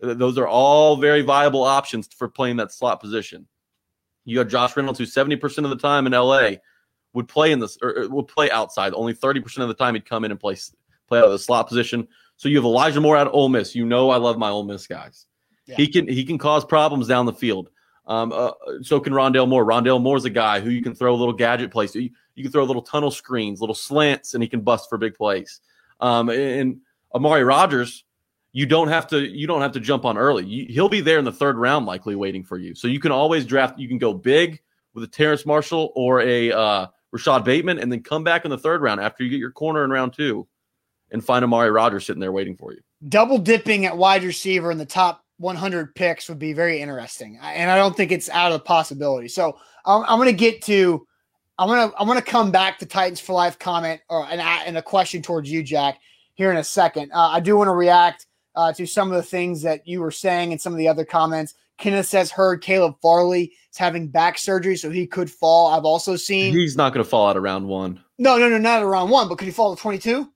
those 0.00 0.38
are 0.38 0.48
all 0.48 0.96
very 0.96 1.22
viable 1.22 1.64
options 1.64 2.08
for 2.08 2.28
playing 2.28 2.56
that 2.56 2.72
slot 2.72 3.00
position. 3.00 3.46
You 4.24 4.38
have 4.38 4.48
Josh 4.48 4.76
Reynolds, 4.76 4.98
who 4.98 5.06
seventy 5.06 5.36
percent 5.36 5.66
of 5.66 5.70
the 5.70 5.76
time 5.76 6.06
in 6.06 6.12
LA 6.12 6.52
would 7.12 7.28
play 7.28 7.52
in 7.52 7.58
this 7.58 7.76
or 7.82 8.08
would 8.08 8.28
play 8.28 8.50
outside. 8.50 8.94
Only 8.94 9.12
thirty 9.12 9.40
percent 9.40 9.62
of 9.62 9.68
the 9.68 9.74
time 9.74 9.94
he'd 9.94 10.08
come 10.08 10.24
in 10.24 10.30
and 10.30 10.40
play 10.40 10.56
play 11.08 11.18
out 11.18 11.26
of 11.26 11.32
the 11.32 11.38
slot 11.38 11.68
position. 11.68 12.08
So 12.36 12.48
you 12.48 12.56
have 12.56 12.64
Elijah 12.64 13.00
Moore 13.02 13.18
of 13.18 13.34
Ole 13.34 13.50
Miss. 13.50 13.74
You 13.74 13.84
know 13.84 14.08
I 14.08 14.16
love 14.16 14.38
my 14.38 14.48
Ole 14.48 14.64
Miss 14.64 14.86
guys. 14.86 15.26
He 15.76 15.88
can 15.88 16.08
he 16.08 16.24
can 16.24 16.38
cause 16.38 16.64
problems 16.64 17.08
down 17.08 17.26
the 17.26 17.32
field. 17.32 17.70
Um, 18.06 18.32
uh, 18.32 18.52
so 18.82 19.00
can 19.00 19.12
Rondale 19.12 19.46
Moore. 19.46 19.66
Rondale 19.66 20.00
Moore's 20.00 20.24
a 20.24 20.30
guy 20.30 20.60
who 20.60 20.70
you 20.70 20.82
can 20.82 20.94
throw 20.94 21.14
a 21.14 21.16
little 21.16 21.34
gadget 21.34 21.70
plays. 21.70 21.94
You, 21.94 22.10
you 22.34 22.42
can 22.42 22.50
throw 22.50 22.62
a 22.62 22.64
little 22.64 22.82
tunnel 22.82 23.10
screens, 23.10 23.60
little 23.60 23.74
slants, 23.74 24.32
and 24.32 24.42
he 24.42 24.48
can 24.48 24.62
bust 24.62 24.88
for 24.88 24.96
big 24.96 25.14
plays. 25.14 25.60
Um, 26.00 26.30
and 26.30 26.80
Amari 27.14 27.44
Rogers, 27.44 28.04
you 28.52 28.64
don't 28.64 28.88
have 28.88 29.08
to 29.08 29.20
you 29.20 29.46
don't 29.46 29.60
have 29.60 29.72
to 29.72 29.80
jump 29.80 30.06
on 30.06 30.16
early. 30.16 30.46
You, 30.46 30.66
he'll 30.70 30.88
be 30.88 31.02
there 31.02 31.18
in 31.18 31.26
the 31.26 31.32
third 31.32 31.56
round, 31.56 31.84
likely 31.84 32.14
waiting 32.14 32.44
for 32.44 32.56
you. 32.56 32.74
So 32.74 32.88
you 32.88 32.98
can 32.98 33.12
always 33.12 33.44
draft. 33.44 33.78
You 33.78 33.88
can 33.88 33.98
go 33.98 34.14
big 34.14 34.62
with 34.94 35.04
a 35.04 35.08
Terrence 35.08 35.44
Marshall 35.44 35.92
or 35.94 36.22
a 36.22 36.50
uh, 36.50 36.86
Rashod 37.10 37.44
Bateman, 37.44 37.78
and 37.78 37.92
then 37.92 38.02
come 38.02 38.24
back 38.24 38.46
in 38.46 38.50
the 38.50 38.58
third 38.58 38.80
round 38.80 39.00
after 39.00 39.22
you 39.22 39.28
get 39.28 39.38
your 39.38 39.52
corner 39.52 39.84
in 39.84 39.90
round 39.90 40.14
two, 40.14 40.48
and 41.10 41.22
find 41.22 41.44
Amari 41.44 41.70
Rogers 41.70 42.06
sitting 42.06 42.20
there 42.20 42.32
waiting 42.32 42.56
for 42.56 42.72
you. 42.72 42.80
Double 43.06 43.38
dipping 43.38 43.84
at 43.84 43.98
wide 43.98 44.24
receiver 44.24 44.70
in 44.70 44.78
the 44.78 44.86
top 44.86 45.24
100 45.38 45.94
picks 45.94 46.28
would 46.28 46.38
be 46.38 46.52
very 46.52 46.80
interesting, 46.80 47.38
and 47.42 47.70
I 47.70 47.76
don't 47.76 47.96
think 47.96 48.12
it's 48.12 48.28
out 48.28 48.52
of 48.52 48.58
the 48.58 48.64
possibility. 48.64 49.28
So 49.28 49.58
I'm, 49.84 50.04
I'm 50.04 50.18
going 50.18 50.28
to 50.28 50.32
get 50.32 50.62
to, 50.62 51.06
I'm 51.58 51.68
going 51.68 51.90
to 51.90 51.96
I'm 51.98 52.06
going 52.06 52.18
to 52.18 52.24
come 52.24 52.50
back 52.50 52.78
to 52.78 52.86
Titans 52.86 53.20
for 53.20 53.32
Life 53.32 53.58
comment 53.58 54.00
or 54.08 54.26
an 54.26 54.40
and 54.40 54.76
a 54.76 54.82
question 54.82 55.22
towards 55.22 55.50
you, 55.50 55.62
Jack, 55.62 56.00
here 56.34 56.50
in 56.50 56.56
a 56.56 56.64
second. 56.64 57.12
Uh, 57.12 57.30
I 57.30 57.40
do 57.40 57.56
want 57.56 57.68
to 57.68 57.74
react 57.74 58.26
uh, 58.54 58.72
to 58.72 58.86
some 58.86 59.10
of 59.10 59.16
the 59.16 59.22
things 59.22 59.62
that 59.62 59.86
you 59.86 60.00
were 60.00 60.10
saying 60.10 60.52
and 60.52 60.60
some 60.60 60.72
of 60.72 60.78
the 60.78 60.88
other 60.88 61.04
comments. 61.04 61.54
Kenneth 61.78 62.06
says 62.06 62.30
heard 62.30 62.60
Caleb 62.60 62.96
Farley 63.00 63.52
is 63.70 63.78
having 63.78 64.08
back 64.08 64.36
surgery, 64.36 64.76
so 64.76 64.90
he 64.90 65.06
could 65.06 65.30
fall. 65.30 65.68
I've 65.68 65.84
also 65.84 66.16
seen 66.16 66.52
he's 66.52 66.76
not 66.76 66.92
going 66.92 67.04
to 67.04 67.08
fall 67.08 67.28
out 67.28 67.36
of 67.36 67.44
round 67.44 67.68
one. 67.68 68.02
No, 68.18 68.36
no, 68.36 68.48
no, 68.48 68.58
not 68.58 68.82
around 68.82 69.10
one, 69.10 69.28
but 69.28 69.38
could 69.38 69.46
he 69.46 69.52
fall 69.52 69.74
to 69.74 69.80
22? 69.80 70.28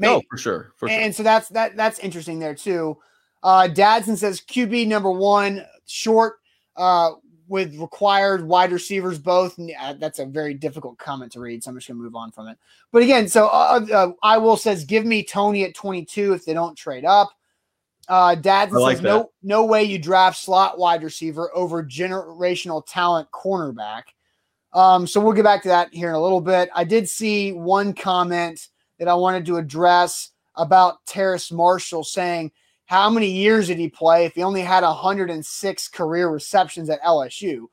No, 0.00 0.22
for 0.28 0.36
sure. 0.36 0.72
For 0.76 0.88
and, 0.88 1.14
sure. 1.14 1.18
so 1.18 1.22
that's 1.22 1.48
that 1.50 1.76
that's 1.76 1.98
interesting 2.00 2.38
there 2.38 2.54
too. 2.54 2.98
Uh 3.42 3.68
Dadson 3.70 4.16
says 4.16 4.40
QB 4.40 4.86
number 4.88 5.10
one, 5.10 5.64
short, 5.86 6.36
uh, 6.76 7.12
with 7.48 7.74
required 7.76 8.46
wide 8.46 8.72
receivers 8.72 9.18
both. 9.18 9.58
Uh, 9.58 9.94
that's 9.94 10.18
a 10.18 10.26
very 10.26 10.54
difficult 10.54 10.98
comment 10.98 11.32
to 11.32 11.40
read, 11.40 11.64
so 11.64 11.70
I'm 11.70 11.76
just 11.76 11.88
gonna 11.88 12.00
move 12.00 12.14
on 12.14 12.30
from 12.30 12.48
it. 12.48 12.58
But 12.92 13.02
again, 13.02 13.28
so 13.28 13.46
uh, 13.48 13.86
uh, 13.92 14.12
I 14.22 14.38
will 14.38 14.56
says 14.56 14.84
give 14.84 15.04
me 15.04 15.22
Toney 15.22 15.64
at 15.64 15.74
22 15.74 16.34
if 16.34 16.44
they 16.44 16.54
don't 16.54 16.76
trade 16.76 17.04
up. 17.04 17.30
Uh, 18.08 18.34
Dadson 18.34 18.72
like 18.72 18.96
says 18.96 19.02
that. 19.02 19.08
no 19.08 19.30
no 19.42 19.64
way 19.64 19.84
you 19.84 19.98
draft 19.98 20.38
slot 20.38 20.78
wide 20.78 21.02
receiver 21.02 21.50
over 21.54 21.82
generational 21.82 22.82
talent 22.86 23.28
cornerback. 23.32 24.02
Um, 24.72 25.06
so 25.06 25.20
we'll 25.20 25.32
get 25.32 25.44
back 25.44 25.62
to 25.62 25.68
that 25.68 25.92
here 25.92 26.10
in 26.10 26.14
a 26.14 26.20
little 26.20 26.40
bit. 26.40 26.68
I 26.74 26.84
did 26.84 27.08
see 27.08 27.52
one 27.52 27.94
comment 27.94 28.68
that 28.98 29.08
I 29.08 29.14
wanted 29.14 29.46
to 29.46 29.56
address 29.56 30.30
about 30.56 31.04
Terrace 31.06 31.50
Marshall 31.50 32.04
saying 32.04 32.52
how 32.88 33.10
many 33.10 33.30
years 33.30 33.66
did 33.66 33.78
he 33.78 33.90
play 33.90 34.24
if 34.24 34.34
he 34.34 34.42
only 34.42 34.62
had 34.62 34.82
106 34.82 35.88
career 35.88 36.30
receptions 36.30 36.88
at 36.88 37.02
LSU? 37.02 37.66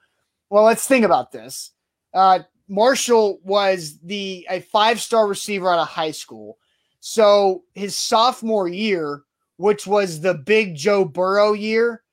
Well, 0.50 0.66
let's 0.66 0.86
think 0.86 1.06
about 1.06 1.32
this. 1.32 1.72
Uh, 2.14 2.40
Marshall 2.68 3.40
was 3.42 3.98
the 4.00 4.46
a 4.50 4.60
five 4.60 5.00
star 5.00 5.26
receiver 5.26 5.72
out 5.72 5.80
of 5.80 5.88
high 5.88 6.12
school. 6.12 6.58
So 7.00 7.64
his 7.76 7.96
sophomore 7.96 8.68
year, 8.68 9.24
which 9.56 9.88
was 9.88 10.20
the 10.20 10.34
big 10.34 10.76
Joe 10.76 11.06
Burrow 11.06 11.54
year, 11.54 12.04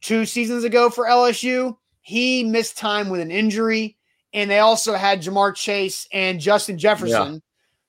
two 0.00 0.26
seasons 0.26 0.64
ago 0.64 0.90
for 0.90 1.06
LSU, 1.06 1.76
he 2.00 2.42
missed 2.42 2.76
time 2.76 3.08
with 3.08 3.20
an 3.20 3.30
injury. 3.30 3.96
And 4.32 4.50
they 4.50 4.58
also 4.58 4.94
had 4.94 5.22
Ja'Marr 5.22 5.54
Chase 5.54 6.08
and 6.12 6.40
Justin 6.40 6.76
Jefferson, 6.76 7.34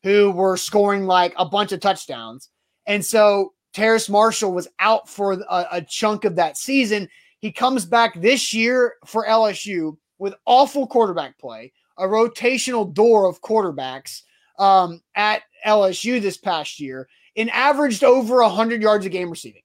yeah. 0.04 0.12
who 0.12 0.32
were 0.32 0.58
scoring 0.58 1.08
like 1.08 1.34
a 1.38 1.46
bunch 1.46 1.72
of 1.72 1.80
touchdowns. 1.80 2.50
And 2.86 3.04
so 3.04 3.54
Terrace 3.78 4.10
Marshall 4.10 4.54
was 4.54 4.68
out 4.80 5.08
for 5.08 5.34
a, 5.34 5.68
a 5.72 5.82
chunk 5.84 6.26
of 6.26 6.36
that 6.38 6.58
season. 6.58 7.08
He 7.38 7.52
comes 7.52 7.86
back 7.86 8.20
this 8.20 8.52
year 8.52 8.96
for 9.06 9.28
LSU 9.28 9.98
with 10.18 10.34
awful 10.48 10.88
quarterback 10.88 11.38
play, 11.38 11.72
a 12.00 12.06
rotational 12.06 12.92
door 12.92 13.30
of 13.30 13.40
quarterbacks 13.44 14.24
um, 14.58 15.00
at 15.14 15.44
LSU 15.64 16.20
this 16.20 16.38
past 16.38 16.80
year, 16.80 17.08
and 17.36 17.52
averaged 17.52 18.04
over 18.04 18.42
100 18.42 18.82
yards 18.82 19.06
a 19.06 19.10
game 19.10 19.30
receiving. 19.30 19.62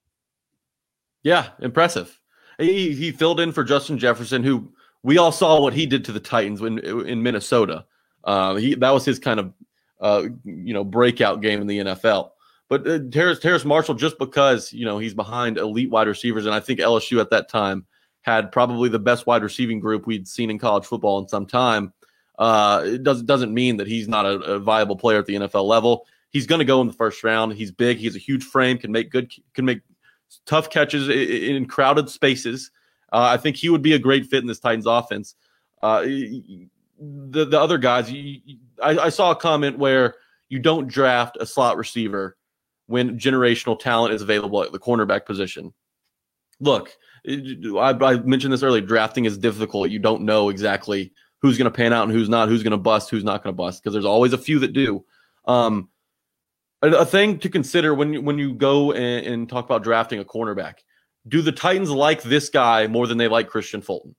Yeah, 1.22 1.48
impressive. 1.60 2.20
He, 2.58 2.94
he 2.94 3.12
filled 3.12 3.40
in 3.40 3.50
for 3.50 3.64
Justin 3.64 3.96
Jefferson, 3.96 4.44
who 4.44 4.70
we 5.02 5.16
all 5.16 5.32
saw 5.32 5.58
what 5.58 5.72
he 5.72 5.86
did 5.86 6.04
to 6.04 6.12
the 6.12 6.20
Titans 6.20 6.60
when 6.60 6.80
in 6.80 7.22
Minnesota. 7.22 7.86
Uh, 8.24 8.56
he 8.56 8.74
that 8.74 8.90
was 8.90 9.06
his 9.06 9.18
kind 9.18 9.40
of 9.40 9.54
uh, 10.02 10.24
you 10.44 10.74
know 10.74 10.84
breakout 10.84 11.40
game 11.40 11.62
in 11.62 11.66
the 11.66 11.78
NFL. 11.78 12.31
But 12.72 12.88
uh, 12.88 13.00
Terrace, 13.10 13.38
Terrace 13.38 13.66
Marshall, 13.66 13.96
just 13.96 14.18
because 14.18 14.72
you 14.72 14.86
know 14.86 14.96
he's 14.96 15.12
behind 15.12 15.58
elite 15.58 15.90
wide 15.90 16.08
receivers, 16.08 16.46
and 16.46 16.54
I 16.54 16.60
think 16.60 16.80
LSU 16.80 17.20
at 17.20 17.28
that 17.28 17.50
time 17.50 17.84
had 18.22 18.50
probably 18.50 18.88
the 18.88 18.98
best 18.98 19.26
wide 19.26 19.42
receiving 19.42 19.78
group 19.78 20.06
we'd 20.06 20.26
seen 20.26 20.48
in 20.48 20.58
college 20.58 20.86
football 20.86 21.18
in 21.18 21.28
some 21.28 21.44
time. 21.44 21.92
Uh, 22.38 22.80
it 22.86 23.02
does, 23.02 23.22
doesn't 23.24 23.52
mean 23.52 23.76
that 23.76 23.86
he's 23.86 24.08
not 24.08 24.24
a, 24.24 24.36
a 24.54 24.58
viable 24.58 24.96
player 24.96 25.18
at 25.18 25.26
the 25.26 25.34
NFL 25.34 25.66
level. 25.66 26.06
He's 26.30 26.46
going 26.46 26.60
to 26.60 26.64
go 26.64 26.80
in 26.80 26.86
the 26.86 26.94
first 26.94 27.22
round. 27.22 27.52
He's 27.52 27.70
big. 27.70 27.98
He's 27.98 28.16
a 28.16 28.18
huge 28.18 28.42
frame. 28.42 28.78
Can 28.78 28.90
make 28.90 29.10
good. 29.10 29.30
Can 29.52 29.66
make 29.66 29.82
tough 30.46 30.70
catches 30.70 31.10
in, 31.10 31.56
in 31.56 31.66
crowded 31.66 32.08
spaces. 32.08 32.70
Uh, 33.12 33.28
I 33.32 33.36
think 33.36 33.56
he 33.56 33.68
would 33.68 33.82
be 33.82 33.92
a 33.92 33.98
great 33.98 34.24
fit 34.24 34.40
in 34.40 34.46
this 34.46 34.60
Titans 34.60 34.86
offense. 34.86 35.34
Uh, 35.82 36.04
the 36.04 37.44
the 37.44 37.60
other 37.60 37.76
guys, 37.76 38.10
you, 38.10 38.40
I, 38.82 38.96
I 38.96 39.08
saw 39.10 39.30
a 39.30 39.36
comment 39.36 39.78
where 39.78 40.14
you 40.48 40.58
don't 40.58 40.88
draft 40.88 41.36
a 41.38 41.44
slot 41.44 41.76
receiver 41.76 42.38
when 42.86 43.18
generational 43.18 43.78
talent 43.78 44.14
is 44.14 44.22
available 44.22 44.62
at 44.62 44.72
the 44.72 44.78
cornerback 44.78 45.24
position. 45.26 45.72
Look, 46.60 46.96
I, 47.26 47.96
I 48.00 48.16
mentioned 48.18 48.52
this 48.52 48.62
earlier. 48.62 48.82
Drafting 48.82 49.24
is 49.24 49.38
difficult. 49.38 49.90
You 49.90 49.98
don't 49.98 50.22
know 50.22 50.48
exactly 50.48 51.12
who's 51.40 51.58
going 51.58 51.70
to 51.70 51.76
pan 51.76 51.92
out 51.92 52.04
and 52.04 52.12
who's 52.12 52.28
not, 52.28 52.48
who's 52.48 52.62
going 52.62 52.72
to 52.72 52.76
bust, 52.76 53.10
who's 53.10 53.24
not 53.24 53.42
going 53.42 53.52
to 53.52 53.56
bust, 53.56 53.82
because 53.82 53.92
there's 53.92 54.04
always 54.04 54.32
a 54.32 54.38
few 54.38 54.60
that 54.60 54.72
do. 54.72 55.04
Um, 55.44 55.88
a, 56.82 56.88
a, 56.88 57.06
thing 57.06 57.38
to 57.40 57.48
consider 57.48 57.94
when 57.94 58.12
you, 58.12 58.22
when 58.22 58.38
you 58.38 58.54
go 58.54 58.92
and, 58.92 59.26
and, 59.26 59.48
talk 59.48 59.64
about 59.64 59.82
drafting 59.82 60.20
a 60.20 60.24
cornerback: 60.24 60.74
Do 61.26 61.42
the 61.42 61.50
Titans 61.50 61.90
like 61.90 62.22
this 62.22 62.48
guy 62.48 62.86
more 62.86 63.06
than 63.06 63.18
they 63.18 63.28
like 63.28 63.48
Kristian 63.48 63.82
Fulton? 63.82 64.14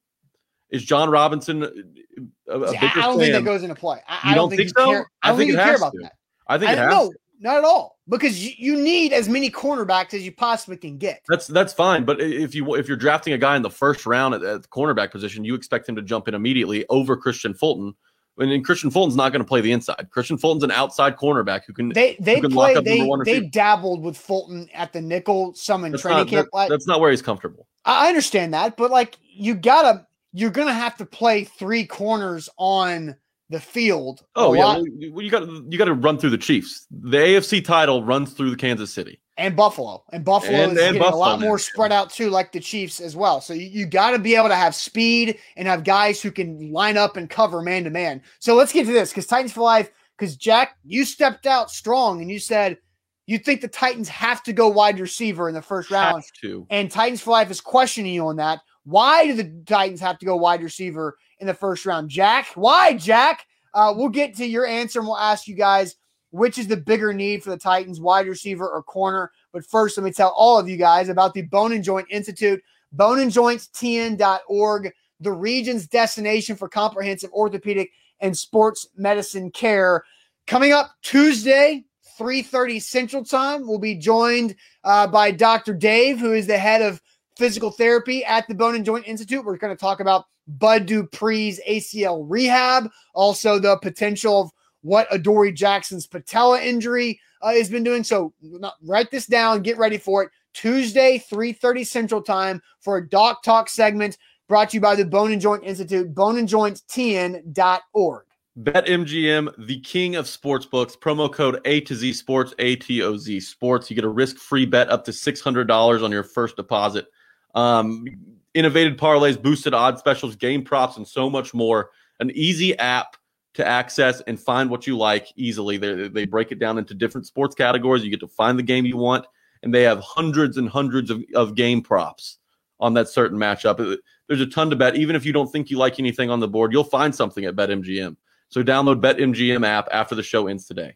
Is 0.70 0.84
Jon 0.84 1.10
Robinson 1.10 1.64
a, 1.64 1.68
a 1.68 2.56
I 2.56 2.58
don't 2.58 2.76
fan? 2.76 3.20
think 3.20 3.34
that 3.34 3.46
goes 3.46 3.64
into 3.64 3.76
play. 3.76 4.02
I, 4.08 4.32
I 4.32 4.36
don't, 4.36 4.50
think, 4.50 4.60
think 4.60 4.78
so. 4.78 4.86
Care. 4.86 5.10
I, 5.22 5.30
don't 5.30 5.38
think, 5.38 5.52
think 5.52 5.60
you 5.60 5.64
care 5.64 5.76
about 5.76 5.94
to. 5.94 6.00
that. 6.02 6.14
I 6.48 6.58
think 6.58 6.70
I 6.70 6.74
it 6.74 6.78
has. 6.80 6.92
Know. 6.92 7.14
Not 7.40 7.58
at 7.58 7.64
all, 7.64 8.00
because 8.08 8.58
you, 8.58 8.76
need 8.78 9.12
as 9.12 9.28
many 9.28 9.50
cornerbacks 9.50 10.14
as 10.14 10.24
you 10.24 10.32
possibly 10.32 10.78
can 10.78 10.98
get. 10.98 11.22
That's 11.28 11.48
that's 11.48 11.74
fine, 11.74 12.06
but 12.06 12.22
if 12.22 12.56
you 12.56 12.76
if 12.76 12.88
you're 12.88 12.96
drafting 12.96 13.34
a 13.34 13.38
guy 13.38 13.56
in 13.56 13.62
the 13.62 13.70
first 13.70 14.06
round 14.06 14.34
at, 14.36 14.44
at 14.44 14.62
the 14.62 14.68
cornerback 14.70 15.12
position, 15.12 15.44
you 15.44 15.56
expect 15.56 15.90
him 15.90 15.96
to 15.96 16.02
jump 16.02 16.28
in 16.28 16.36
immediately 16.36 16.86
over 16.90 17.18
Kristian 17.18 17.58
Fulton. 17.58 17.96
And 18.38 18.66
Kristian 18.66 18.92
Fulton's 18.92 19.16
not 19.16 19.32
going 19.32 19.44
to 19.44 19.48
play 19.48 19.62
the 19.62 19.72
inside. 19.72 20.08
Kristian 20.16 20.40
Fulton's 20.40 20.64
an 20.64 20.72
outside 20.72 21.18
cornerback 21.18 21.66
who 21.68 21.74
can 21.74 21.90
they 21.90 22.18
they 22.20 22.40
can 22.40 22.52
play 22.52 22.74
they 22.80 23.08
they 23.26 23.42
dabbled 23.42 24.02
with 24.02 24.18
Fulton 24.18 24.70
at 24.74 24.92
the 24.92 25.02
nickel 25.02 25.54
some 25.54 25.86
in 25.86 25.92
that's 25.92 26.02
training 26.02 26.20
not, 26.20 26.28
camp. 26.28 26.50
That, 26.54 26.70
that's 26.70 26.88
not 26.88 27.00
where 27.00 27.12
he's 27.12 27.22
comfortable. 27.22 27.68
I 27.86 28.08
understand 28.08 28.54
that, 28.54 28.76
but 28.78 28.90
like 28.90 29.18
you 29.22 29.54
gotta 29.54 30.08
you're 30.32 30.50
gonna 30.50 30.74
have 30.74 30.98
to 30.98 31.06
play 31.06 31.44
three 31.44 31.86
corners 31.86 32.50
on 32.58 33.16
the 33.54 33.60
field. 33.60 34.26
Oh 34.36 34.54
yeah, 34.54 34.82
well, 35.12 35.24
you 35.24 35.30
got 35.30 35.48
you 35.48 35.78
got 35.78 35.86
to 35.86 35.94
run 35.94 36.18
through 36.18 36.32
the 36.32 36.38
Chiefs. 36.38 36.88
The 36.92 37.18
AFC 37.18 37.64
title 37.64 38.04
runs 38.04 38.34
through 38.34 38.50
the 38.50 38.58
Kansas 38.58 38.94
City 38.94 39.22
and 39.38 39.56
Buffalo, 39.56 40.04
and 40.12 40.24
Buffalo 40.24 40.54
and, 40.54 40.74
is 40.74 40.78
and 40.78 40.96
getting 40.96 41.02
Buffalo, 41.02 41.18
a 41.18 41.26
lot 41.26 41.40
more 41.40 41.58
spread 41.58 41.92
out 41.92 42.10
too, 42.10 42.30
like 42.30 42.52
the 42.52 42.60
Chiefs 42.60 43.00
as 43.00 43.16
well. 43.16 43.42
So 43.42 43.54
you, 43.54 43.68
you 43.68 43.86
got 43.86 44.12
to 44.12 44.20
be 44.20 44.36
able 44.36 44.50
to 44.50 44.56
have 44.56 44.76
speed 44.76 45.40
and 45.56 45.68
have 45.68 45.84
guys 45.84 46.22
who 46.22 46.32
can 46.32 46.72
line 46.72 46.98
up 46.98 47.18
and 47.18 47.30
cover 47.30 47.62
man 47.62 47.84
to 47.86 47.90
man. 47.90 48.22
So 48.40 48.56
let's 48.56 48.74
get 48.74 48.86
to 48.86 48.94
this 48.94 49.10
because 49.10 49.28
Titans 49.28 49.54
for 49.54 49.62
life. 49.62 49.90
Because 50.18 50.36
Jack, 50.36 50.78
you 50.86 51.06
stepped 51.06 51.48
out 51.48 51.72
strong 51.72 52.22
and 52.22 52.30
you 52.30 52.38
said 52.38 52.78
you 53.26 53.40
think 53.40 53.62
the 53.62 53.68
Titans 53.68 54.08
have 54.10 54.44
to 54.44 54.54
go 54.54 54.68
wide 54.68 55.00
receiver 55.00 55.48
in 55.48 55.56
the 55.56 55.62
first 55.62 55.90
round. 55.90 56.24
To. 56.42 56.68
And 56.70 56.92
Titans 56.92 57.22
for 57.22 57.32
life 57.32 57.50
is 57.50 57.62
questioning 57.62 58.14
you 58.14 58.28
on 58.28 58.36
that. 58.36 58.60
Why 58.84 59.26
do 59.26 59.34
the 59.34 59.64
Titans 59.66 60.02
have 60.02 60.20
to 60.20 60.26
go 60.26 60.36
wide 60.36 60.62
receiver 60.62 61.18
in 61.44 61.48
the 61.48 61.54
first 61.54 61.86
round. 61.86 62.10
Jack, 62.10 62.48
why, 62.56 62.94
Jack? 62.94 63.46
Uh, 63.74 63.94
we'll 63.96 64.10
get 64.10 64.36
to 64.36 64.46
your 64.46 64.66
answer 64.66 65.00
and 65.00 65.08
we'll 65.08 65.18
ask 65.18 65.48
you 65.48 65.56
guys 65.56 65.98
which 66.34 66.58
is 66.58 66.68
the 66.68 66.76
bigger 66.76 67.14
need 67.14 67.44
for 67.44 67.52
the 67.52 67.58
Titans, 67.58 68.02
wide 68.02 68.26
receiver 68.26 68.68
or 68.68 68.82
corner. 68.82 69.32
But 69.52 69.64
first, 69.68 69.96
let 69.96 70.04
me 70.04 70.12
tell 70.12 70.34
all 70.36 70.58
of 70.58 70.68
you 70.68 70.78
guys 70.78 71.10
about 71.10 71.36
the 71.36 71.44
Bone 71.44 71.74
and 71.74 71.84
Joint 71.84 72.08
Institute, 72.10 72.60
boneandjointtn.org, 72.96 74.94
the 75.20 75.32
region's 75.32 75.88
destination 75.88 76.56
for 76.56 76.68
comprehensive 76.68 77.32
orthopedic 77.34 77.92
and 78.20 78.36
sports 78.36 78.88
medicine 78.96 79.52
care. 79.52 80.04
Coming 80.48 80.72
up 80.72 80.96
Tuesday, 81.04 81.84
3:30 82.20 82.82
Central 82.82 83.24
Time, 83.24 83.68
we'll 83.68 83.78
be 83.78 83.94
joined 83.94 84.56
uh, 84.84 85.06
by 85.06 85.30
Dr. 85.30 85.76
Dave, 85.76 86.20
who 86.20 86.34
is 86.34 86.48
the 86.48 86.58
head 86.58 86.82
of 86.82 87.00
physical 87.38 87.72
therapy 87.72 88.24
at 88.26 88.48
the 88.48 88.56
Bone 88.56 88.76
and 88.76 88.86
Joint 88.86 89.08
Institute. 89.08 89.44
We're 89.44 89.58
going 89.58 89.76
to 89.76 89.80
talk 89.80 90.00
about 90.00 90.26
Bud 90.48 90.88
Dupree's 90.88 91.60
ACL 91.68 92.26
rehab, 92.28 92.90
also 93.14 93.60
the 93.60 93.78
potential 93.78 94.42
of 94.42 94.52
what 94.82 95.08
Adoree 95.12 95.54
Jackson's 95.54 96.08
patella 96.08 96.62
injury 96.62 97.20
uh, 97.42 97.54
has 97.54 97.70
been 97.70 97.84
doing. 97.84 98.04
So 98.04 98.34
not, 98.42 98.76
write 98.84 99.12
this 99.12 99.28
down, 99.28 99.62
get 99.62 99.78
ready 99.78 99.98
for 99.98 100.24
it. 100.24 100.32
Tuesday, 100.54 101.24
3:30 101.32 101.86
Central 101.86 102.22
Time 102.22 102.62
for 102.80 102.98
a 102.98 103.10
Doc 103.10 103.44
Talk 103.44 103.70
segment 103.70 104.18
brought 104.48 104.70
to 104.70 104.78
you 104.78 104.82
by 104.82 104.96
the 104.96 105.06
Bone 105.06 105.32
and 105.32 105.42
Joint 105.42 105.64
Institute, 105.64 106.14
boneandjointtn.org. 106.14 108.26
BetMGM, 108.60 109.52
the 109.66 109.80
king 109.80 110.16
of 110.16 110.28
sports 110.28 110.68
books. 110.68 110.96
Promo 110.96 111.32
code 111.32 111.60
A 111.66 111.82
to 111.82 111.96
Z 111.96 112.14
Sports, 112.14 112.54
A 112.60 112.76
T 112.76 113.02
O 113.02 113.18
Z 113.18 113.40
Sports. 113.40 113.90
You 113.90 113.96
get 113.96 114.06
a 114.06 114.10
risk 114.10 114.38
free 114.38 114.68
bet 114.68 114.90
up 114.90 115.04
to 115.06 115.12
$600 115.12 116.04
on 116.04 116.12
your 116.12 116.24
first 116.24 116.56
deposit. 116.56 117.08
Um, 117.54 118.06
innovated 118.54 118.98
parlays, 118.98 119.42
boosted 119.42 119.74
odds 119.74 120.00
specials, 120.00 120.36
game 120.36 120.64
props, 120.64 120.98
and 120.98 121.08
so 121.08 121.30
much 121.30 121.54
more. 121.54 121.92
An 122.20 122.32
easy 122.32 122.78
app 122.78 123.18
to 123.56 123.66
access 123.66 124.22
and 124.22 124.40
find 124.40 124.70
what 124.70 124.88
you 124.88 124.98
like 124.98 125.28
easily. 125.36 125.78
They, 125.78 126.08
they 126.08 126.26
break 126.26 126.52
it 126.52 126.60
down 126.60 126.78
into 126.78 126.94
different 126.94 127.28
sports 127.28 127.56
categories. 127.56 128.04
You 128.04 128.10
get 128.10 128.20
to 128.22 128.28
find 128.28 128.58
the 128.58 128.64
game 128.64 128.86
you 128.86 128.98
want, 128.98 129.26
and 129.62 129.74
they 129.74 129.84
have 129.84 130.00
hundreds 130.00 130.58
and 130.58 130.70
hundreds 130.70 131.10
of, 131.10 131.24
of 131.36 131.56
game 131.56 131.82
props 131.82 132.40
on 132.80 132.94
that 132.96 133.10
certain 133.10 133.38
matchup. 133.38 133.98
There's 134.28 134.42
a 134.42 134.48
ton 134.48 134.70
to 134.70 134.76
bet. 134.76 134.96
Even 134.96 135.16
if 135.16 135.26
you 135.26 135.34
don't 135.34 135.52
think 135.52 135.70
you 135.70 135.78
like 135.78 136.00
anything 136.00 136.30
on 136.30 136.40
the 136.40 136.48
board, 136.48 136.74
you'll 136.74 136.84
find 136.84 137.14
something 137.14 137.46
at 137.46 137.56
BetMGM. 137.56 138.16
So 138.50 138.64
download 138.64 139.02
BetMGM 139.02 139.66
app 139.66 139.88
after 139.92 140.16
the 140.16 140.24
show 140.24 140.48
ends 140.48 140.66
today. 140.66 140.96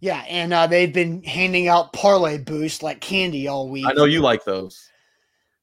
Yeah, 0.00 0.24
and 0.28 0.52
uh, 0.52 0.68
they've 0.68 0.92
been 0.92 1.24
handing 1.24 1.66
out 1.66 1.92
parlay 1.92 2.38
boosts 2.38 2.82
like 2.82 3.00
candy 3.00 3.48
all 3.48 3.68
week. 3.68 3.84
I 3.86 3.92
know 3.92 4.04
you 4.04 4.20
like 4.20 4.44
those. 4.44 4.87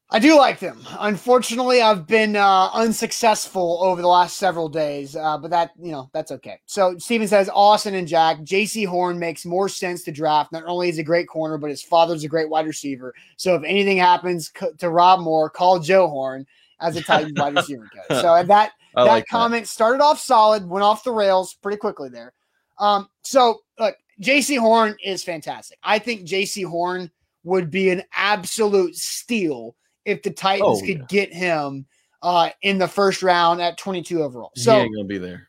I 0.08 0.20
do 0.20 0.36
like 0.36 0.60
them. 0.60 0.86
Unfortunately, 1.00 1.82
I've 1.82 2.06
been 2.06 2.36
uh, 2.36 2.70
unsuccessful 2.72 3.80
over 3.82 4.00
the 4.00 4.08
last 4.08 4.36
several 4.36 4.68
days, 4.68 5.16
uh, 5.16 5.36
but 5.36 5.50
that 5.50 5.72
you 5.80 5.90
know 5.90 6.08
that's 6.12 6.30
okay. 6.30 6.60
So 6.66 6.96
Steven 6.98 7.26
says 7.26 7.50
Austin 7.52 7.94
and 7.96 8.06
Jack, 8.06 8.38
Jaycee 8.38 8.86
Horn 8.86 9.18
makes 9.18 9.44
more 9.44 9.68
sense 9.68 10.04
to 10.04 10.12
draft. 10.12 10.52
Not 10.52 10.62
only 10.66 10.88
is 10.88 10.98
a 10.98 11.02
great 11.02 11.26
corner, 11.26 11.58
but 11.58 11.70
his 11.70 11.82
father's 11.82 12.22
a 12.22 12.28
great 12.28 12.48
wide 12.48 12.68
receiver. 12.68 13.14
So 13.36 13.56
if 13.56 13.64
anything 13.64 13.98
happens 13.98 14.52
to 14.78 14.90
Rob 14.90 15.20
Moore, 15.20 15.50
call 15.50 15.80
Joe 15.80 16.06
Horn 16.08 16.46
as 16.78 16.94
a 16.94 17.02
Titans 17.02 17.36
wide 17.36 17.56
receiver 17.56 17.88
coach. 17.92 18.20
So 18.20 18.34
that 18.46 18.46
that 18.46 18.72
like 18.94 19.26
comment 19.26 19.64
that. 19.64 19.70
started 19.70 20.00
off 20.00 20.20
solid, 20.20 20.68
went 20.68 20.84
off 20.84 21.02
the 21.02 21.10
rails 21.10 21.54
pretty 21.54 21.78
quickly 21.78 22.10
there. 22.10 22.32
Um, 22.78 23.08
so 23.22 23.62
look, 23.80 23.96
Jaycee 24.22 24.60
Horn 24.60 24.94
is 25.04 25.24
fantastic. 25.24 25.78
I 25.82 25.98
think 25.98 26.22
Jaycee 26.22 26.64
Horn 26.64 27.10
would 27.42 27.72
be 27.72 27.90
an 27.90 28.04
absolute 28.14 28.94
steal 28.94 29.74
if 30.06 30.22
the 30.22 30.30
Titans 30.30 30.80
oh, 30.82 30.86
could 30.86 30.98
yeah. 30.98 31.06
get 31.08 31.34
him 31.34 31.84
uh, 32.22 32.50
in 32.62 32.78
the 32.78 32.88
first 32.88 33.22
round 33.22 33.60
at 33.60 33.76
22 33.76 34.22
overall. 34.22 34.52
So 34.56 34.72
he 34.74 34.80
ain't 34.80 34.94
gonna 34.94 35.04
be 35.06 35.18
there. 35.18 35.48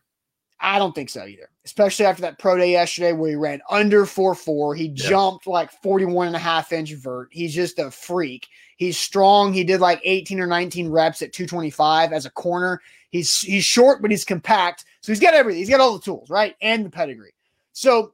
I 0.59 0.79
don't 0.79 0.95
think 0.95 1.11
so 1.11 1.25
either, 1.25 1.49
especially 1.65 2.07
after 2.07 2.23
that 2.23 2.39
pro 2.39 2.57
day 2.57 2.71
yesterday 2.71 3.13
where 3.13 3.29
he 3.29 3.35
ran 3.35 3.61
under 3.69 4.07
4 4.07 4.33
4. 4.33 4.75
He 4.75 4.85
yeah. 4.85 5.09
jumped 5.09 5.45
like 5.45 5.71
41 5.83 6.27
and 6.27 6.35
a 6.35 6.39
half 6.39 6.73
inch 6.73 6.93
vert. 6.93 7.29
He's 7.31 7.53
just 7.53 7.77
a 7.77 7.91
freak. 7.91 8.47
He's 8.77 8.97
strong. 8.97 9.53
He 9.53 9.63
did 9.63 9.79
like 9.79 10.01
18 10.03 10.39
or 10.39 10.47
19 10.47 10.89
reps 10.89 11.21
at 11.21 11.31
225 11.31 12.11
as 12.11 12.25
a 12.25 12.31
corner. 12.31 12.81
He's 13.11 13.39
he's 13.39 13.63
short, 13.63 14.01
but 14.01 14.11
he's 14.11 14.25
compact. 14.25 14.85
So 15.01 15.11
he's 15.11 15.19
got 15.19 15.35
everything. 15.35 15.59
He's 15.59 15.69
got 15.69 15.79
all 15.79 15.93
the 15.93 16.03
tools, 16.03 16.29
right? 16.29 16.55
And 16.61 16.85
the 16.85 16.89
pedigree. 16.89 17.33
So 17.73 18.13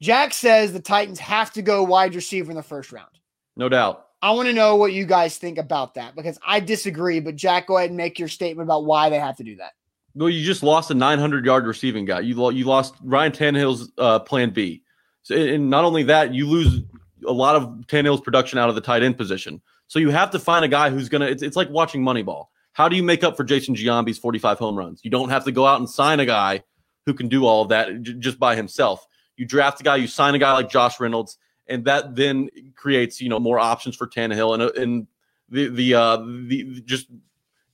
Jack 0.00 0.32
says 0.32 0.72
the 0.72 0.80
Titans 0.80 1.20
have 1.20 1.52
to 1.52 1.62
go 1.62 1.82
wide 1.82 2.14
receiver 2.14 2.50
in 2.50 2.56
the 2.56 2.62
first 2.62 2.92
round. 2.92 3.10
No 3.56 3.68
doubt. 3.68 4.06
I 4.22 4.30
want 4.30 4.46
to 4.46 4.54
know 4.54 4.76
what 4.76 4.92
you 4.92 5.04
guys 5.04 5.36
think 5.36 5.58
about 5.58 5.94
that 5.94 6.14
because 6.14 6.38
I 6.46 6.60
disagree. 6.60 7.18
But 7.18 7.34
Jack, 7.34 7.66
go 7.66 7.76
ahead 7.76 7.90
and 7.90 7.96
make 7.96 8.18
your 8.18 8.28
statement 8.28 8.66
about 8.66 8.84
why 8.84 9.10
they 9.10 9.18
have 9.18 9.36
to 9.38 9.44
do 9.44 9.56
that. 9.56 9.72
Well, 10.14 10.28
you 10.28 10.44
just 10.44 10.62
lost 10.62 10.90
a 10.90 10.94
900 10.94 11.44
yard 11.44 11.66
receiving 11.66 12.04
guy. 12.04 12.20
You 12.20 12.50
you 12.50 12.64
lost 12.64 12.94
Ryan 13.02 13.32
Tannehill's 13.32 13.90
uh, 13.98 14.20
plan 14.20 14.50
B. 14.50 14.82
So, 15.22 15.34
and 15.34 15.70
not 15.70 15.84
only 15.84 16.04
that, 16.04 16.34
you 16.34 16.48
lose 16.48 16.82
a 17.26 17.32
lot 17.32 17.56
of 17.56 17.62
Tannehill's 17.86 18.20
production 18.20 18.58
out 18.58 18.68
of 18.68 18.74
the 18.74 18.80
tight 18.80 19.02
end 19.02 19.16
position. 19.16 19.60
So 19.88 19.98
you 19.98 20.10
have 20.10 20.30
to 20.30 20.38
find 20.38 20.64
a 20.64 20.68
guy 20.68 20.90
who's 20.90 21.08
gonna. 21.08 21.26
It's, 21.26 21.42
it's 21.42 21.56
like 21.56 21.70
watching 21.70 22.02
Moneyball. 22.02 22.46
How 22.72 22.88
do 22.88 22.96
you 22.96 23.02
make 23.02 23.22
up 23.22 23.36
for 23.36 23.44
Jason 23.44 23.74
Giambi's 23.74 24.18
45 24.18 24.58
home 24.58 24.76
runs? 24.76 25.00
You 25.02 25.10
don't 25.10 25.28
have 25.28 25.44
to 25.44 25.52
go 25.52 25.66
out 25.66 25.80
and 25.80 25.88
sign 25.88 26.20
a 26.20 26.26
guy 26.26 26.62
who 27.06 27.14
can 27.14 27.28
do 27.28 27.44
all 27.44 27.62
of 27.62 27.68
that 27.70 28.02
j- 28.02 28.14
just 28.14 28.38
by 28.38 28.56
himself. 28.56 29.06
You 29.36 29.46
draft 29.46 29.80
a 29.80 29.84
guy, 29.84 29.96
you 29.96 30.06
sign 30.06 30.34
a 30.34 30.38
guy 30.38 30.52
like 30.52 30.70
Josh 30.70 30.98
Reynolds, 31.00 31.36
and 31.68 31.84
that 31.84 32.16
then 32.16 32.48
creates 32.74 33.20
you 33.20 33.28
know 33.28 33.38
more 33.38 33.58
options 33.58 33.96
for 33.96 34.06
Tannehill 34.06 34.54
and 34.54 34.76
and 34.76 35.06
the 35.48 35.68
the 35.68 35.94
uh 35.94 36.16
the 36.16 36.82
just 36.84 37.08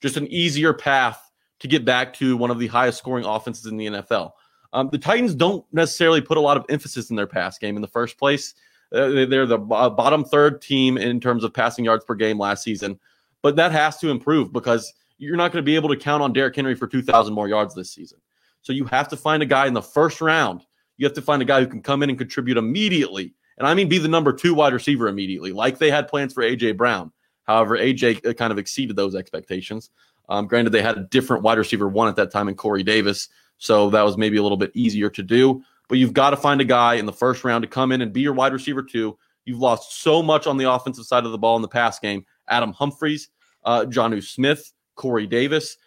just 0.01 0.17
an 0.17 0.27
easier 0.29 0.73
path 0.73 1.31
to 1.61 1.69
get 1.69 1.85
back 1.85 2.15
to 2.15 2.37
one 2.37 2.51
of 2.51 2.59
the 2.59 2.69
highest 2.69 2.99
scoring 2.99 3.25
offenses 3.25 3.67
in 3.67 3.77
the 3.77 3.87
NFL. 3.87 4.33
Um, 4.73 4.91
the 4.91 4.99
Titans 4.99 5.35
don't 5.35 5.65
necessarily 5.73 6.21
put 6.21 6.37
a 6.37 6.41
lot 6.41 6.57
of 6.57 6.65
emphasis 6.69 7.11
in 7.11 7.17
their 7.17 7.27
pass 7.27 7.59
game 7.59 7.75
in 7.75 7.83
the 7.83 7.89
first 7.89 8.19
place. 8.19 8.55
Uh, 8.93 9.27
they're 9.27 9.47
the 9.47 9.59
bottom 9.59 10.25
third 10.25 10.63
team 10.63 10.97
in 10.97 11.21
terms 11.21 11.45
of 11.45 11.53
passing 11.53 11.85
yards 11.85 12.05
per 12.05 12.15
game 12.15 12.39
last 12.39 12.63
season, 12.63 12.99
but 13.43 13.57
that 13.57 13.73
has 13.73 13.99
to 13.99 14.11
improve 14.11 14.53
because 14.53 14.93
you're 15.19 15.37
not 15.37 15.53
going 15.53 15.63
to 15.63 15.67
be 15.67 15.75
able 15.75 15.89
to 15.89 15.97
count 15.97 16.23
on 16.23 16.33
Derrick 16.33 16.55
Henry 16.55 16.75
for 16.75 16.87
2,000 16.87 17.35
more 17.35 17.49
yards 17.49 17.75
this 17.75 17.91
season. 17.91 18.19
So 18.63 18.73
you 18.73 18.85
have 18.87 19.09
to 19.09 19.17
find 19.17 19.43
a 19.43 19.47
guy 19.47 19.67
in 19.67 19.75
the 19.75 19.83
first 19.83 20.21
round. 20.21 20.63
You 20.97 21.07
have 21.07 21.15
to 21.15 21.23
find 21.23 21.43
a 21.43 21.45
guy 21.45 21.61
who 21.61 21.67
can 21.67 21.83
come 21.83 22.03
in 22.03 22.09
and 22.09 22.19
contribute 22.19 22.57
immediately 22.57 23.35
and 23.59 23.67
I 23.67 23.75
mean 23.75 23.89
be 23.89 23.99
the 23.99 24.09
number 24.09 24.33
two 24.33 24.55
wide 24.55 24.73
receiver 24.73 25.09
immediately, 25.09 25.53
like 25.53 25.79
they 25.79 25.91
had 25.91 26.09
plans 26.09 26.33
for 26.33 26.43
AJ 26.43 26.77
Brown. 26.77 27.13
However, 27.45 27.77
AJ 27.77 28.27
uh, 28.27 28.33
kind 28.33 28.53
of 28.53 28.59
exceeded 28.59 28.97
those 28.97 29.15
expectations. 29.15 29.91
Um, 30.29 30.47
granted, 30.47 30.71
they 30.71 30.83
had 30.83 30.97
a 30.97 31.05
different 31.05 31.43
wide 31.43 31.59
receiver 31.59 31.89
one 31.89 32.09
at 32.09 32.17
that 32.17 32.31
time 32.31 32.49
in 32.49 32.55
Corey 32.55 32.83
Davis, 32.83 33.29
so 33.59 33.91
that 33.91 34.03
was 34.03 34.17
maybe 34.17 34.37
a 34.37 34.43
little 34.43 34.59
bit 34.59 34.71
easier 34.75 35.11
to 35.11 35.23
do. 35.23 35.63
But 35.89 35.99
you've 35.99 36.13
got 36.13 36.31
to 36.31 36.37
find 36.37 36.61
a 36.61 36.67
guy 36.67 36.95
in 36.95 37.07
the 37.07 37.13
first 37.13 37.45
round 37.45 37.63
to 37.63 37.69
come 37.69 37.93
in 37.93 38.03
and 38.03 38.13
be 38.13 38.21
your 38.21 38.35
wide 38.35 38.53
receiver 38.53 38.83
two. 38.83 39.19
You've 39.45 39.59
lost 39.59 40.03
so 40.03 40.23
much 40.23 40.47
on 40.47 40.59
the 40.59 40.71
offensive 40.71 41.07
side 41.07 41.25
of 41.25 41.33
the 41.33 41.39
ball 41.39 41.57
in 41.57 41.63
the 41.63 41.69
pass 41.69 41.99
game. 41.99 42.27
Adam 42.49 42.73
Humphries, 42.73 43.31
uh, 43.65 43.87
Jonnu 43.87 44.23
Smith, 44.23 44.73
Corey 44.95 45.27
Davis. 45.27 45.79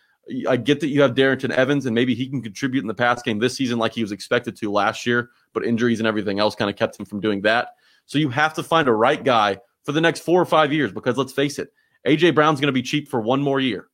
I 0.48 0.58
get 0.58 0.80
that 0.80 0.88
you 0.88 1.02
have 1.02 1.14
Darrynton 1.14 1.52
Evans, 1.52 1.86
and 1.86 1.94
maybe 1.94 2.16
he 2.16 2.28
can 2.28 2.42
contribute 2.42 2.82
in 2.82 2.88
the 2.88 2.94
pass 2.94 3.22
game 3.22 3.40
this 3.40 3.56
season 3.56 3.78
like 3.78 3.94
he 3.94 4.02
was 4.02 4.12
expected 4.12 4.56
to 4.58 4.72
last 4.72 5.06
year 5.06 5.30
but 5.54 5.66
injuries 5.66 6.00
and 6.00 6.08
everything 6.08 6.40
else 6.40 6.56
kind 6.56 6.70
of 6.70 6.76
kept 6.76 7.00
him 7.00 7.06
from 7.06 7.20
doing 7.20 7.42
that. 7.42 7.70
So 8.06 8.18
you 8.18 8.30
have 8.30 8.54
to 8.56 8.64
find 8.64 8.88
a 8.88 8.94
right 8.94 9.24
guy 9.24 9.60
for 9.84 9.92
the 9.92 10.02
next 10.02 10.22
four 10.22 10.42
or 10.42 10.46
five 10.46 10.72
years 10.74 10.92
because 10.92 11.18
let's 11.18 11.34
face 11.34 11.60
it, 11.60 11.70
AJ 12.08 12.36
Brown's 12.36 12.60
going 12.60 12.68
to 12.68 12.74
be 12.74 12.82
cheap 12.82 13.08
for 13.08 13.22
one 13.22 13.42
more 13.42 13.60
year. 13.60 13.88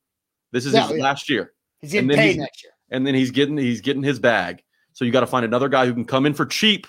This 0.52 0.64
is 0.64 0.72
his 0.72 0.90
yeah. 0.90 1.02
last 1.02 1.28
year. 1.28 1.52
He's 1.80 1.92
getting 1.92 2.08
paid 2.10 2.38
next 2.38 2.64
year, 2.64 2.72
and 2.90 3.06
then 3.06 3.14
he's 3.14 3.30
getting 3.30 3.56
he's 3.56 3.80
getting 3.80 4.02
his 4.02 4.18
bag. 4.18 4.62
So 4.92 5.04
you 5.04 5.12
got 5.12 5.20
to 5.20 5.26
find 5.26 5.44
another 5.44 5.68
guy 5.68 5.86
who 5.86 5.94
can 5.94 6.04
come 6.04 6.26
in 6.26 6.34
for 6.34 6.46
cheap 6.46 6.86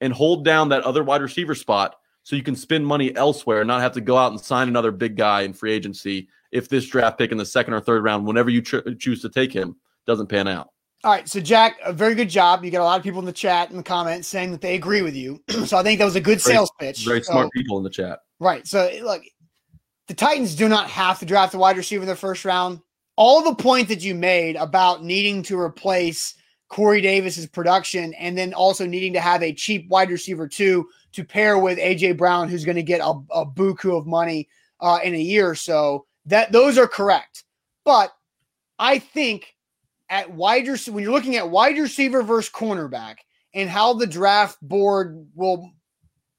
and 0.00 0.12
hold 0.12 0.44
down 0.44 0.70
that 0.70 0.82
other 0.82 1.04
wide 1.04 1.22
receiver 1.22 1.54
spot 1.54 1.96
so 2.22 2.34
you 2.34 2.42
can 2.42 2.56
spend 2.56 2.84
money 2.86 3.14
elsewhere 3.14 3.60
and 3.60 3.68
not 3.68 3.80
have 3.80 3.92
to 3.92 4.00
go 4.00 4.16
out 4.16 4.32
and 4.32 4.40
sign 4.40 4.66
another 4.66 4.90
big 4.90 5.16
guy 5.16 5.42
in 5.42 5.52
free 5.52 5.72
agency 5.72 6.28
if 6.50 6.68
this 6.68 6.86
draft 6.86 7.18
pick 7.18 7.32
in 7.32 7.38
the 7.38 7.46
second 7.46 7.74
or 7.74 7.80
third 7.80 8.02
round, 8.02 8.26
whenever 8.26 8.50
you 8.50 8.62
choose 8.62 9.22
to 9.22 9.28
take 9.28 9.52
him, 9.52 9.76
doesn't 10.06 10.26
pan 10.26 10.48
out. 10.48 10.70
All 11.04 11.12
right, 11.12 11.28
so 11.28 11.40
Jack, 11.40 11.76
a 11.84 11.92
very 11.92 12.14
good 12.14 12.30
job. 12.30 12.64
You 12.64 12.70
got 12.70 12.80
a 12.80 12.84
lot 12.84 12.98
of 12.98 13.04
people 13.04 13.20
in 13.20 13.26
the 13.26 13.32
chat 13.32 13.70
and 13.70 13.78
the 13.78 13.82
comments 13.82 14.26
saying 14.28 14.50
that 14.50 14.60
they 14.60 14.74
agree 14.74 15.02
with 15.02 15.14
you. 15.14 15.42
so 15.66 15.76
I 15.76 15.82
think 15.82 15.98
that 15.98 16.04
was 16.04 16.16
a 16.16 16.20
good 16.20 16.40
very, 16.40 16.54
sales 16.54 16.72
pitch. 16.80 17.04
Very 17.04 17.22
so, 17.22 17.32
smart 17.32 17.52
people 17.52 17.78
in 17.78 17.84
the 17.84 17.90
chat. 17.90 18.20
Right. 18.40 18.66
So 18.66 18.90
look, 19.02 19.22
the 20.08 20.14
Titans 20.14 20.54
do 20.54 20.68
not 20.68 20.88
have 20.90 21.18
to 21.20 21.26
draft 21.26 21.54
a 21.54 21.58
wide 21.58 21.76
receiver 21.76 22.02
in 22.02 22.08
the 22.08 22.16
first 22.16 22.44
round. 22.44 22.80
All 23.16 23.42
the 23.42 23.54
point 23.54 23.88
that 23.88 24.02
you 24.02 24.14
made 24.14 24.56
about 24.56 25.04
needing 25.04 25.42
to 25.44 25.58
replace 25.58 26.34
Corey 26.68 27.00
Davis's 27.00 27.46
production 27.46 28.12
and 28.14 28.36
then 28.36 28.52
also 28.52 28.86
needing 28.86 29.12
to 29.12 29.20
have 29.20 29.42
a 29.42 29.52
cheap 29.52 29.88
wide 29.88 30.10
receiver 30.10 30.48
too 30.48 30.88
to 31.12 31.24
pair 31.24 31.58
with 31.58 31.78
AJ 31.78 32.18
Brown, 32.18 32.48
who's 32.48 32.64
going 32.64 32.76
to 32.76 32.82
get 32.82 33.00
a, 33.00 33.14
a 33.30 33.46
buku 33.46 33.96
of 33.96 34.06
money 34.06 34.48
uh, 34.80 34.98
in 35.02 35.14
a 35.14 35.18
year 35.18 35.48
or 35.48 35.54
so. 35.54 36.06
That 36.26 36.52
those 36.52 36.76
are 36.76 36.88
correct, 36.88 37.44
but 37.84 38.12
I 38.78 38.98
think 38.98 39.55
at 40.08 40.30
wide 40.30 40.68
receiver, 40.68 40.94
when 40.94 41.04
you're 41.04 41.12
looking 41.12 41.36
at 41.36 41.50
wide 41.50 41.78
receiver 41.78 42.22
versus 42.22 42.50
cornerback 42.50 43.16
and 43.54 43.68
how 43.68 43.92
the 43.92 44.06
draft 44.06 44.58
board 44.62 45.26
will 45.34 45.72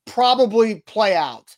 probably 0.05 0.81
play 0.81 1.15
out, 1.15 1.55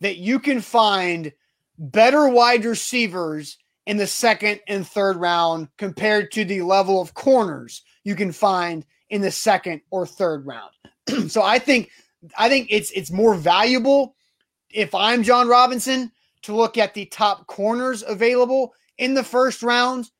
that 0.00 0.16
you 0.16 0.38
can 0.38 0.60
find 0.60 1.32
better 1.78 2.28
wide 2.28 2.64
receivers 2.64 3.58
in 3.86 3.96
the 3.96 4.06
second 4.06 4.60
and 4.68 4.86
third 4.86 5.16
round 5.16 5.68
compared 5.78 6.30
to 6.32 6.44
the 6.44 6.62
level 6.62 7.00
of 7.00 7.14
corners 7.14 7.82
you 8.04 8.14
can 8.14 8.32
find 8.32 8.86
in 9.10 9.20
the 9.20 9.30
second 9.30 9.80
or 9.90 10.06
third 10.06 10.46
round. 10.46 10.72
so 11.28 11.42
I 11.42 11.58
think 11.58 11.90
I 12.38 12.48
think 12.48 12.68
it's 12.70 12.90
it's 12.92 13.10
more 13.10 13.34
valuable 13.34 14.14
if 14.70 14.94
I'm 14.94 15.22
Jon 15.22 15.48
Robinson 15.48 16.12
to 16.42 16.54
look 16.54 16.78
at 16.78 16.94
the 16.94 17.06
top 17.06 17.46
corners 17.46 18.04
available 18.06 18.74
in 18.98 19.14
the 19.14 19.24
first 19.24 19.62
round 19.62 20.10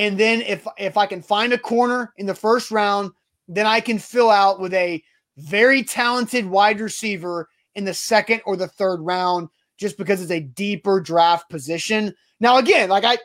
and 0.00 0.18
then 0.18 0.40
if 0.40 0.66
if 0.78 0.96
I 0.96 1.04
can 1.04 1.20
find 1.20 1.52
a 1.52 1.58
corner 1.58 2.12
in 2.16 2.24
the 2.24 2.34
first 2.34 2.70
round, 2.70 3.12
then 3.46 3.66
I 3.66 3.80
can 3.80 3.98
fill 3.98 4.30
out 4.30 4.58
with 4.58 4.72
a 4.72 5.02
very 5.36 5.82
talented 5.82 6.46
wide 6.46 6.80
receiver 6.80 7.48
in 7.74 7.84
the 7.84 7.92
second 7.92 8.40
or 8.46 8.56
the 8.56 8.66
third 8.66 9.00
round 9.00 9.50
just 9.76 9.98
because 9.98 10.22
it's 10.22 10.30
a 10.30 10.40
deeper 10.40 11.00
draft 11.00 11.50
position. 11.50 12.14
Now 12.40 12.56
again, 12.56 12.88
like 12.88 13.04
I 13.04 13.18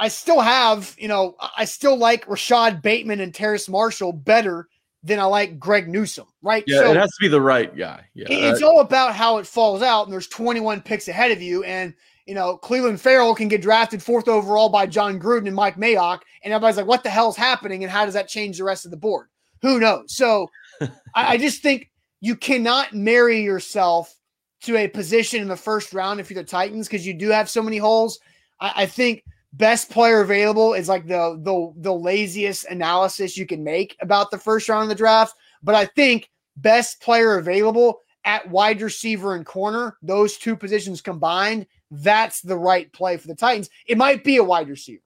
I 0.00 0.08
still 0.08 0.40
have, 0.40 0.96
you 0.98 1.06
know, 1.06 1.36
I 1.56 1.64
still 1.64 1.96
like 1.96 2.28
Rashod 2.28 2.82
Bateman 2.82 3.20
and 3.20 3.32
Terrace 3.32 3.68
Marshall 3.68 4.12
better 4.12 4.66
than 5.04 5.20
I 5.20 5.24
like 5.24 5.60
Greg 5.60 5.88
Newsome, 5.88 6.26
right? 6.42 6.64
Yeah, 6.66 6.78
so 6.78 6.90
it 6.90 6.96
has 6.96 7.10
to 7.10 7.20
be 7.20 7.28
the 7.28 7.40
right 7.40 7.74
guy. 7.76 8.04
Yeah. 8.14 8.26
It's 8.28 8.62
all 8.62 8.80
about 8.80 9.14
how 9.14 9.38
it 9.38 9.46
falls 9.46 9.82
out, 9.82 10.04
and 10.04 10.12
there's 10.12 10.26
21 10.26 10.80
picks 10.80 11.06
ahead 11.06 11.30
of 11.30 11.40
you. 11.40 11.62
And 11.62 11.94
you 12.26 12.34
know, 12.34 12.58
Clelin 12.62 12.98
Ferrell 12.98 13.34
can 13.34 13.48
get 13.48 13.62
drafted 13.62 14.02
fourth 14.02 14.28
overall 14.28 14.68
by 14.68 14.86
Jon 14.86 15.20
Gruden 15.20 15.46
and 15.46 15.56
Mike 15.56 15.76
Mayock, 15.76 16.20
and 16.42 16.52
everybody's 16.52 16.76
like, 16.76 16.86
what 16.86 17.02
the 17.02 17.10
hell's 17.10 17.36
happening? 17.36 17.82
And 17.82 17.90
how 17.90 18.04
does 18.04 18.14
that 18.14 18.28
change 18.28 18.58
the 18.58 18.64
rest 18.64 18.84
of 18.84 18.90
the 18.90 18.96
board? 18.96 19.28
Who 19.62 19.78
knows? 19.78 20.14
So 20.14 20.50
I, 20.80 20.88
I 21.14 21.36
just 21.36 21.62
think 21.62 21.90
you 22.20 22.36
cannot 22.36 22.94
marry 22.94 23.42
yourself 23.42 24.14
to 24.62 24.76
a 24.78 24.88
position 24.88 25.42
in 25.42 25.48
the 25.48 25.56
first 25.56 25.92
round 25.92 26.20
if 26.20 26.30
you're 26.30 26.42
the 26.42 26.48
Titans 26.48 26.88
because 26.88 27.06
you 27.06 27.12
do 27.12 27.28
have 27.28 27.50
so 27.50 27.62
many 27.62 27.76
holes. 27.76 28.18
I, 28.60 28.72
I, 28.76 28.86
think 28.86 29.22
best 29.52 29.90
player 29.90 30.22
available 30.22 30.72
is 30.72 30.88
like 30.88 31.06
the 31.06 31.38
the 31.42 31.72
the 31.82 31.92
laziest 31.92 32.64
analysis 32.66 33.36
you 33.36 33.46
can 33.46 33.62
make 33.62 33.94
about 34.00 34.30
the 34.30 34.38
first 34.38 34.68
round 34.70 34.84
of 34.84 34.88
the 34.88 34.94
draft. 34.94 35.34
But 35.62 35.74
I 35.74 35.84
think 35.84 36.30
best 36.56 37.00
player 37.02 37.36
available 37.36 38.00
at 38.24 38.48
wide 38.48 38.80
receiver 38.80 39.34
and 39.34 39.44
corner, 39.44 39.98
those 40.02 40.38
two 40.38 40.56
positions 40.56 41.02
combined, 41.02 41.66
that's 42.02 42.40
the 42.40 42.56
right 42.56 42.92
play 42.92 43.16
for 43.16 43.28
the 43.28 43.34
Titans. 43.34 43.70
It 43.86 43.98
might 43.98 44.24
be 44.24 44.36
a 44.36 44.44
wide 44.44 44.68
receiver. 44.68 45.02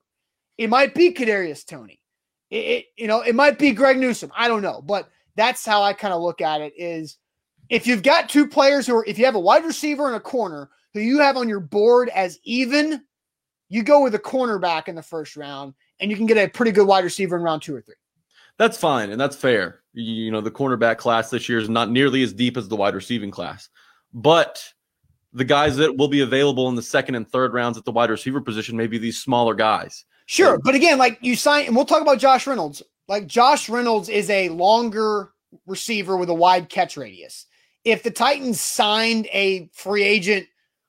It 0.57 0.71
might 0.71 0.95
be 0.95 1.13
Kadarius 1.13 1.65
Toney. 1.65 2.01
It, 2.51 2.57
it, 2.57 2.85
you 2.97 3.07
know, 3.07 3.21
it 3.21 3.35
might 3.35 3.59
be 3.59 3.73
Greg 3.73 3.99
Newsome. 3.99 4.33
I 4.37 4.49
don't 4.49 4.63
know, 4.63 4.83
but 4.83 5.09
that's 5.37 5.65
how 5.65 5.83
I 5.83 5.93
kind 5.93 6.15
of 6.15 6.23
look 6.23 6.41
at 6.41 6.61
it. 6.61 6.73
Is 6.77 7.19
if 7.69 7.87
you've 7.87 8.03
got 8.03 8.29
two 8.29 8.47
players 8.47 8.87
who 8.87 8.97
are, 8.97 9.05
if 9.07 9.19
you 9.19 9.25
have 9.25 9.35
a 9.35 9.41
wide 9.41 9.65
receiver 9.65 10.07
and 10.07 10.17
a 10.17 10.21
corner 10.21 10.71
who 10.95 11.01
you 11.01 11.21
have 11.21 11.37
on 11.37 11.49
your 11.49 11.61
board 11.61 12.09
as 12.09 12.39
even, 12.45 13.03
you 13.69 13.83
go 13.83 14.03
with 14.03 14.15
a 14.15 14.19
cornerback 14.19 14.89
in 14.89 14.95
the 14.95 15.03
first 15.03 15.37
round 15.37 15.75
and 16.01 16.11
you 16.11 16.17
can 16.17 16.27
get 16.27 16.39
a 16.39 16.49
pretty 16.49 16.73
good 16.73 16.87
wide 16.87 17.05
receiver 17.05 17.37
in 17.37 17.43
round 17.43 17.63
two 17.63 17.77
or 17.77 17.83
three. 17.83 17.95
That's 18.57 18.79
fine 18.79 19.11
and 19.11 19.21
that's 19.21 19.37
fair. 19.37 19.83
You 19.93 20.31
know, 20.31 20.41
the 20.41 20.51
cornerback 20.51 20.99
class 20.99 21.31
this 21.31 21.49
year 21.49 21.59
is 21.59 21.69
not 21.69 21.91
nearly 21.91 22.23
as 22.23 22.33
deep 22.33 22.57
as 22.57 22.69
the 22.69 22.77
wide 22.77 22.95
receiving 22.95 23.31
class, 23.31 23.69
but 24.13 24.73
the 25.33 25.45
guys 25.45 25.77
that 25.77 25.97
will 25.97 26.09
be 26.09 26.21
available 26.21 26.69
in 26.69 26.75
the 26.75 26.83
second 26.83 27.15
and 27.15 27.29
third 27.29 27.53
rounds 27.53 27.77
at 27.77 27.85
the 27.85 27.93
wide 27.93 28.11
receiver 28.11 28.41
position 28.41 28.77
may 28.77 28.87
be 28.87 28.99
these 28.99 29.21
smaller 29.21 29.55
guys. 29.55 30.05
Sure. 30.27 30.59
But 30.59 30.75
again, 30.75 30.99
like 30.99 31.19
you 31.21 31.37
sign, 31.37 31.67
and 31.67 31.77
we'll 31.77 31.85
talk 31.85 32.03
about 32.03 32.19
Josh 32.19 32.47
Reynolds. 32.47 32.83
Like 33.09 33.27
Josh 33.27 33.69
Reynolds 33.69 34.09
is 34.09 34.29
a 34.31 34.51
longer 34.51 35.31
receiver 35.67 36.17
with 36.17 36.29
a 36.29 36.35
wide 36.35 36.69
catch 36.69 36.97
radius. 36.97 37.47
If 37.85 38.03
the 38.03 38.11
Titans 38.11 38.61
signed 38.61 39.27
a 39.33 39.71
free 39.73 40.03
agent 40.03 40.47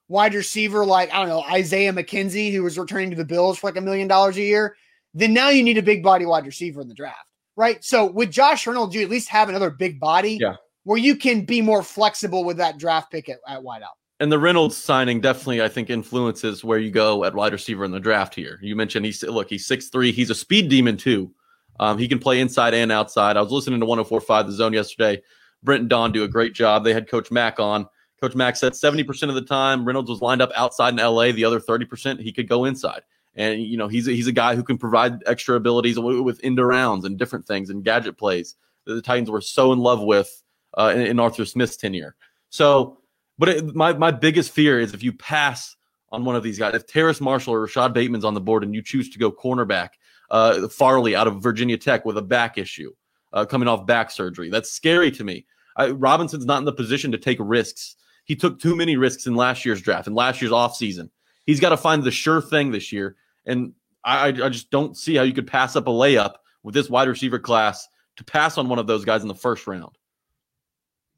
wide 0.09 0.33
receiver 0.33 0.85
like, 0.85 1.13
I 1.13 1.19
don't 1.19 1.29
know, 1.29 1.43
Isaiah 1.43 1.93
McKenzie, 1.93 2.51
who 2.51 2.63
was 2.63 2.77
returning 2.77 3.11
to 3.11 3.15
the 3.15 3.23
Bills 3.23 3.59
for 3.59 3.67
like 3.67 3.77
a 3.77 3.81
million 3.81 4.07
dollars 4.07 4.35
a 4.37 4.41
year, 4.41 4.75
then 5.13 5.33
now 5.33 5.49
you 5.49 5.63
need 5.63 5.77
a 5.77 5.83
big 5.83 6.03
body 6.03 6.25
wide 6.25 6.45
receiver 6.45 6.81
in 6.81 6.87
the 6.87 6.93
draft, 6.93 7.25
right? 7.55 7.83
So 7.83 8.05
with 8.05 8.31
Josh 8.31 8.67
Reynolds, 8.67 8.93
you 8.93 9.01
at 9.01 9.09
least 9.09 9.29
have 9.29 9.49
another 9.49 9.69
big 9.69 9.99
body 9.99 10.37
yeah. 10.41 10.55
where 10.83 10.97
you 10.97 11.15
can 11.15 11.45
be 11.45 11.61
more 11.61 11.83
flexible 11.83 12.43
with 12.43 12.57
that 12.57 12.77
draft 12.77 13.11
pick 13.11 13.29
at, 13.29 13.37
at 13.47 13.61
wideout. 13.61 13.95
And 14.19 14.31
the 14.31 14.39
Reynolds 14.39 14.75
signing 14.75 15.21
definitely, 15.21 15.61
I 15.61 15.69
think, 15.69 15.89
influences 15.89 16.63
where 16.63 16.77
you 16.77 16.91
go 16.91 17.23
at 17.23 17.33
wide 17.33 17.53
receiver 17.53 17.85
in 17.85 17.91
the 17.91 18.01
draft 18.01 18.35
here. 18.35 18.59
You 18.61 18.75
mentioned 18.75 19.05
he's 19.05 19.23
look, 19.23 19.49
he's 19.49 19.65
six 19.65 19.87
three, 19.87 20.11
he's 20.11 20.29
a 20.29 20.35
speed 20.35 20.69
demon 20.69 20.97
too. 20.97 21.31
Um, 21.79 21.97
he 21.97 22.09
can 22.09 22.19
play 22.19 22.41
inside 22.41 22.73
and 22.73 22.91
outside. 22.91 23.37
I 23.37 23.41
was 23.41 23.51
listening 23.51 23.79
to 23.79 23.85
1045 23.85 24.47
the 24.47 24.51
zone 24.51 24.73
yesterday. 24.73 25.21
Brent 25.63 25.81
and 25.81 25.89
Don 25.89 26.11
do 26.11 26.23
a 26.23 26.27
great 26.27 26.53
job. 26.53 26.83
They 26.83 26.93
had 26.93 27.09
Coach 27.09 27.31
Mack 27.31 27.59
on. 27.59 27.87
Coach 28.19 28.35
Mack 28.35 28.57
said 28.57 28.73
70% 28.73 29.29
of 29.29 29.35
the 29.35 29.41
time 29.41 29.85
Reynolds 29.85 30.09
was 30.09 30.21
lined 30.21 30.41
up 30.41 30.51
outside 30.55 30.93
in 30.93 30.97
LA. 30.97 31.31
The 31.31 31.45
other 31.45 31.61
30% 31.61 32.19
he 32.19 32.33
could 32.33 32.49
go 32.49 32.65
inside. 32.65 33.03
And 33.35 33.63
you 33.63 33.77
know 33.77 33.87
he's 33.87 34.07
a, 34.07 34.11
he's 34.11 34.27
a 34.27 34.33
guy 34.33 34.55
who 34.55 34.63
can 34.63 34.77
provide 34.77 35.23
extra 35.25 35.55
abilities 35.55 35.97
with 35.97 36.41
end 36.43 36.59
rounds 36.59 37.05
and 37.05 37.17
different 37.17 37.45
things 37.45 37.69
and 37.69 37.85
gadget 37.85 38.17
plays 38.17 38.55
that 38.85 38.95
the 38.95 39.01
Titans 39.01 39.29
were 39.29 39.39
so 39.39 39.71
in 39.71 39.79
love 39.79 40.01
with 40.01 40.43
uh, 40.77 40.91
in, 40.93 41.01
in 41.01 41.19
Arthur 41.19 41.45
Smith's 41.45 41.77
tenure. 41.77 42.15
So 42.49 42.98
but 43.39 43.49
it, 43.49 43.75
my 43.75 43.93
my 43.93 44.11
biggest 44.11 44.51
fear 44.51 44.79
is 44.79 44.93
if 44.93 45.01
you 45.01 45.13
pass 45.13 45.75
on 46.11 46.25
one 46.25 46.35
of 46.35 46.43
these 46.43 46.59
guys, 46.59 46.75
if 46.75 46.85
Terrace 46.85 47.21
Marshall 47.21 47.53
or 47.53 47.61
Rashod 47.61 47.93
Bateman's 47.93 48.25
on 48.25 48.33
the 48.33 48.41
board 48.41 48.63
and 48.63 48.75
you 48.75 48.83
choose 48.83 49.09
to 49.11 49.19
go 49.19 49.31
cornerback, 49.31 49.89
uh, 50.29 50.67
Farley 50.67 51.15
out 51.15 51.27
of 51.27 51.41
Virginia 51.41 51.77
Tech 51.77 52.05
with 52.05 52.17
a 52.17 52.21
back 52.21 52.57
issue, 52.57 52.91
uh, 53.33 53.45
coming 53.45 53.67
off 53.67 53.85
back 53.85 54.11
surgery, 54.11 54.49
that's 54.49 54.71
scary 54.71 55.09
to 55.11 55.23
me. 55.23 55.45
I, 55.77 55.91
Robinson's 55.91 56.45
not 56.45 56.59
in 56.59 56.65
the 56.65 56.73
position 56.73 57.11
to 57.13 57.17
take 57.17 57.37
risks. 57.39 57.95
He 58.25 58.35
took 58.35 58.59
too 58.59 58.75
many 58.75 58.97
risks 58.97 59.25
in 59.25 59.35
last 59.35 59.65
year's 59.65 59.81
draft 59.81 60.07
and 60.07 60.15
last 60.15 60.41
year's 60.41 60.51
offseason. 60.51 61.09
He's 61.45 61.59
got 61.59 61.69
to 61.69 61.77
find 61.77 62.03
the 62.03 62.11
sure 62.11 62.41
thing 62.41 62.71
this 62.71 62.91
year. 62.91 63.15
And 63.45 63.73
I, 64.03 64.27
I 64.27 64.49
just 64.49 64.69
don't 64.69 64.97
see 64.97 65.15
how 65.15 65.23
you 65.23 65.33
could 65.33 65.47
pass 65.47 65.75
up 65.75 65.87
a 65.87 65.91
layup 65.91 66.33
with 66.63 66.75
this 66.75 66.89
wide 66.89 67.07
receiver 67.07 67.39
class 67.39 67.87
to 68.17 68.23
pass 68.23 68.57
on 68.57 68.67
one 68.67 68.79
of 68.79 68.87
those 68.87 69.05
guys 69.05 69.21
in 69.21 69.27
the 69.27 69.35
first 69.35 69.65
round. 69.65 69.97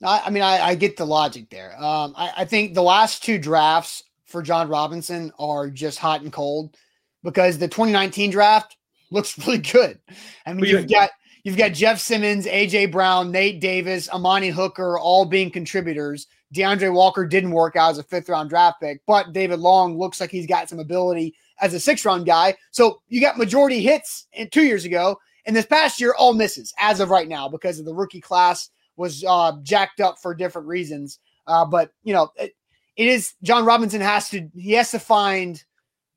I, 0.03 0.23
I 0.25 0.29
mean, 0.29 0.43
I, 0.43 0.59
I, 0.67 0.75
get 0.75 0.97
the 0.97 1.05
logic 1.05 1.49
there. 1.49 1.75
Um, 1.77 2.13
I, 2.17 2.31
I, 2.37 2.45
think 2.45 2.73
the 2.73 2.81
last 2.81 3.23
two 3.23 3.37
drafts 3.37 4.03
for 4.25 4.41
Jon 4.41 4.67
Robinson 4.67 5.31
are 5.37 5.69
just 5.69 5.99
hot 5.99 6.21
and 6.21 6.33
cold 6.33 6.75
because 7.23 7.57
the 7.57 7.67
2019 7.67 8.31
draft 8.31 8.77
looks 9.11 9.37
really 9.45 9.59
good. 9.59 9.99
I 10.45 10.53
mean, 10.53 10.65
you've 10.65 10.89
got 10.89 11.11
you've 11.43 11.57
got 11.57 11.73
Jeff 11.73 11.99
Simmons, 11.99 12.45
AJ 12.45 12.91
Brown, 12.91 13.31
Nate 13.31 13.59
Davis, 13.59 14.09
Amani 14.09 14.49
Hooker, 14.49 14.97
all 14.97 15.25
being 15.25 15.51
contributors. 15.51 16.27
DeAndre 16.53 16.93
Walker 16.93 17.25
didn't 17.25 17.51
work 17.51 17.75
out 17.75 17.91
as 17.91 17.97
a 17.97 18.03
fifth 18.03 18.27
round 18.27 18.49
draft 18.49 18.81
pick, 18.81 19.01
but 19.05 19.31
David 19.33 19.59
Long 19.59 19.97
looks 19.97 20.19
like 20.19 20.31
he's 20.31 20.47
got 20.47 20.67
some 20.67 20.79
ability 20.79 21.33
as 21.61 21.73
a 21.73 21.79
six 21.79 22.03
round 22.05 22.25
guy. 22.25 22.55
So 22.71 23.01
you 23.07 23.21
got 23.21 23.37
majority 23.37 23.81
hits 23.81 24.27
in 24.33 24.49
two 24.49 24.63
years 24.63 24.83
ago, 24.83 25.19
and 25.45 25.55
this 25.55 25.65
past 25.65 26.01
year 26.01 26.13
all 26.17 26.33
misses 26.33 26.73
as 26.79 26.99
of 26.99 27.09
right 27.09 27.27
now 27.27 27.47
because 27.47 27.79
of 27.79 27.85
the 27.85 27.93
rookie 27.93 28.21
class 28.21 28.69
was 29.01 29.25
uh, 29.27 29.53
jacked 29.63 29.99
up 29.99 30.17
for 30.21 30.33
different 30.33 30.67
reasons. 30.67 31.19
Uh, 31.47 31.65
but 31.65 31.91
you 32.03 32.13
know, 32.13 32.29
it, 32.37 32.53
it 32.95 33.07
is 33.07 33.33
Jon 33.43 33.65
Robinson 33.65 33.99
has 33.99 34.29
to 34.29 34.47
he 34.55 34.71
has 34.73 34.91
to 34.91 34.99
find 34.99 35.61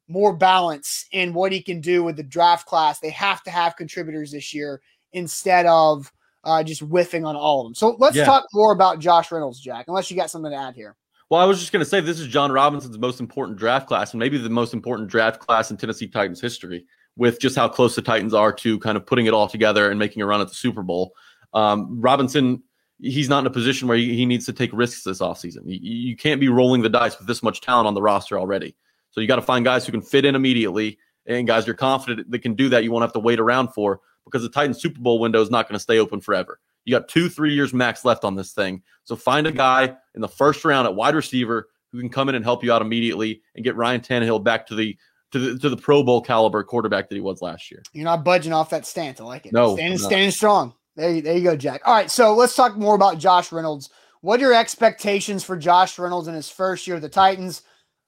more 0.06 0.36
balance 0.36 1.06
in 1.12 1.32
what 1.32 1.50
he 1.50 1.62
can 1.62 1.80
do 1.80 2.04
with 2.04 2.16
the 2.16 2.22
draft 2.22 2.66
class. 2.66 3.00
They 3.00 3.10
have 3.10 3.42
to 3.44 3.50
have 3.50 3.76
contributors 3.76 4.32
this 4.32 4.52
year 4.52 4.82
instead 5.12 5.66
of 5.66 6.12
uh, 6.44 6.62
just 6.62 6.82
whiffing 6.82 7.24
on 7.24 7.36
all 7.36 7.62
of 7.62 7.66
them. 7.66 7.74
So 7.74 7.96
let's 7.98 8.16
yeah. 8.16 8.26
talk 8.26 8.44
more 8.52 8.72
about 8.72 8.98
Josh 8.98 9.32
Reynolds, 9.32 9.60
Jack. 9.60 9.86
Unless 9.88 10.10
you 10.10 10.16
got 10.16 10.30
something 10.30 10.52
to 10.52 10.56
add 10.56 10.74
here. 10.74 10.94
Well, 11.30 11.40
I 11.40 11.46
was 11.46 11.58
just 11.58 11.72
going 11.72 11.82
to 11.82 11.88
say 11.88 12.00
this 12.00 12.20
is 12.20 12.28
Jon 12.28 12.52
Robinson's 12.52 12.98
most 12.98 13.18
important 13.18 13.58
draft 13.58 13.88
class, 13.88 14.12
and 14.12 14.20
maybe 14.20 14.36
the 14.36 14.50
most 14.50 14.74
important 14.74 15.08
draft 15.08 15.40
class 15.40 15.70
in 15.70 15.78
Tennessee 15.78 16.06
Titans 16.06 16.40
history. 16.40 16.84
With 17.16 17.40
just 17.40 17.54
how 17.54 17.68
close 17.68 17.94
the 17.94 18.02
Titans 18.02 18.34
are 18.34 18.52
to 18.54 18.78
kind 18.80 18.96
of 18.96 19.06
putting 19.06 19.26
it 19.26 19.32
all 19.32 19.48
together 19.48 19.88
and 19.88 20.00
making 20.00 20.20
a 20.20 20.26
run 20.26 20.40
at 20.40 20.48
the 20.48 20.54
Super 20.54 20.82
Bowl, 20.82 21.12
um, 21.54 22.00
Robinson 22.00 22.60
he's 23.00 23.28
not 23.28 23.40
in 23.40 23.46
a 23.46 23.50
position 23.50 23.88
where 23.88 23.96
he, 23.96 24.24
needs 24.24 24.46
to 24.46 24.52
take 24.52 24.70
risks 24.72 25.02
this 25.02 25.20
offseason. 25.20 25.62
You, 25.66 25.78
you 25.80 26.16
can't 26.16 26.40
be 26.40 26.48
rolling 26.48 26.82
the 26.82 26.88
dice 26.88 27.18
with 27.18 27.26
this 27.26 27.42
much 27.42 27.60
talent 27.60 27.86
on 27.86 27.94
the 27.94 28.02
roster 28.02 28.38
already. 28.38 28.76
So 29.10 29.20
you 29.20 29.26
got 29.26 29.36
to 29.36 29.42
find 29.42 29.64
guys 29.64 29.86
who 29.86 29.92
can 29.92 30.02
fit 30.02 30.24
in 30.24 30.34
immediately 30.34 30.98
and 31.26 31.46
guys 31.46 31.66
you're 31.66 31.74
confident 31.74 32.30
that 32.30 32.38
can 32.40 32.54
do 32.54 32.68
that. 32.70 32.84
You 32.84 32.92
won't 32.92 33.02
have 33.02 33.12
to 33.14 33.18
wait 33.18 33.40
around 33.40 33.68
for 33.68 34.00
because 34.24 34.42
the 34.42 34.48
Titans 34.48 34.80
Super 34.80 35.00
Bowl 35.00 35.18
window 35.18 35.40
is 35.40 35.50
not 35.50 35.68
going 35.68 35.76
to 35.76 35.80
stay 35.80 35.98
open 35.98 36.20
forever. 36.20 36.58
You 36.84 36.94
got 36.94 37.08
two, 37.08 37.28
three 37.28 37.54
years 37.54 37.72
max 37.72 38.04
left 38.04 38.24
on 38.24 38.34
this 38.34 38.52
thing. 38.52 38.82
So 39.04 39.16
find 39.16 39.46
a 39.46 39.52
guy 39.52 39.94
in 40.14 40.20
the 40.20 40.28
first 40.28 40.64
round 40.64 40.86
at 40.86 40.94
wide 40.94 41.14
receiver 41.14 41.68
who 41.92 42.00
can 42.00 42.10
come 42.10 42.28
in 42.28 42.34
and 42.34 42.44
help 42.44 42.62
you 42.62 42.72
out 42.72 42.82
immediately 42.82 43.40
and 43.54 43.64
get 43.64 43.76
Ryan 43.76 44.00
Tannehill 44.00 44.42
back 44.42 44.66
to 44.66 44.74
the 44.74 44.96
to 45.32 45.38
the 45.38 45.58
to 45.58 45.68
the 45.68 45.76
Pro 45.76 46.02
Bowl 46.02 46.20
caliber 46.20 46.62
quarterback 46.62 47.08
that 47.08 47.14
he 47.14 47.20
was 47.20 47.40
last 47.40 47.70
year. 47.70 47.82
You're 47.92 48.04
not 48.04 48.24
budging 48.24 48.52
off 48.52 48.70
that 48.70 48.86
stance. 48.86 49.20
I 49.20 49.24
like 49.24 49.46
it. 49.46 49.52
No, 49.52 49.76
standing, 49.76 49.98
standing 49.98 50.30
strong. 50.30 50.74
There 50.96 51.10
you, 51.10 51.22
there 51.22 51.36
you 51.36 51.42
go, 51.42 51.56
Jack. 51.56 51.82
All 51.84 51.94
right, 51.94 52.10
so 52.10 52.34
let's 52.34 52.54
talk 52.54 52.76
more 52.76 52.94
about 52.94 53.18
Josh 53.18 53.50
Reynolds. 53.50 53.90
What 54.20 54.38
are 54.40 54.44
your 54.44 54.54
expectations 54.54 55.42
for 55.42 55.56
Josh 55.56 55.98
Reynolds 55.98 56.28
in 56.28 56.34
his 56.34 56.48
first 56.48 56.86
year 56.86 56.96
of 56.96 57.02
the 57.02 57.08
Titans? 57.08 57.62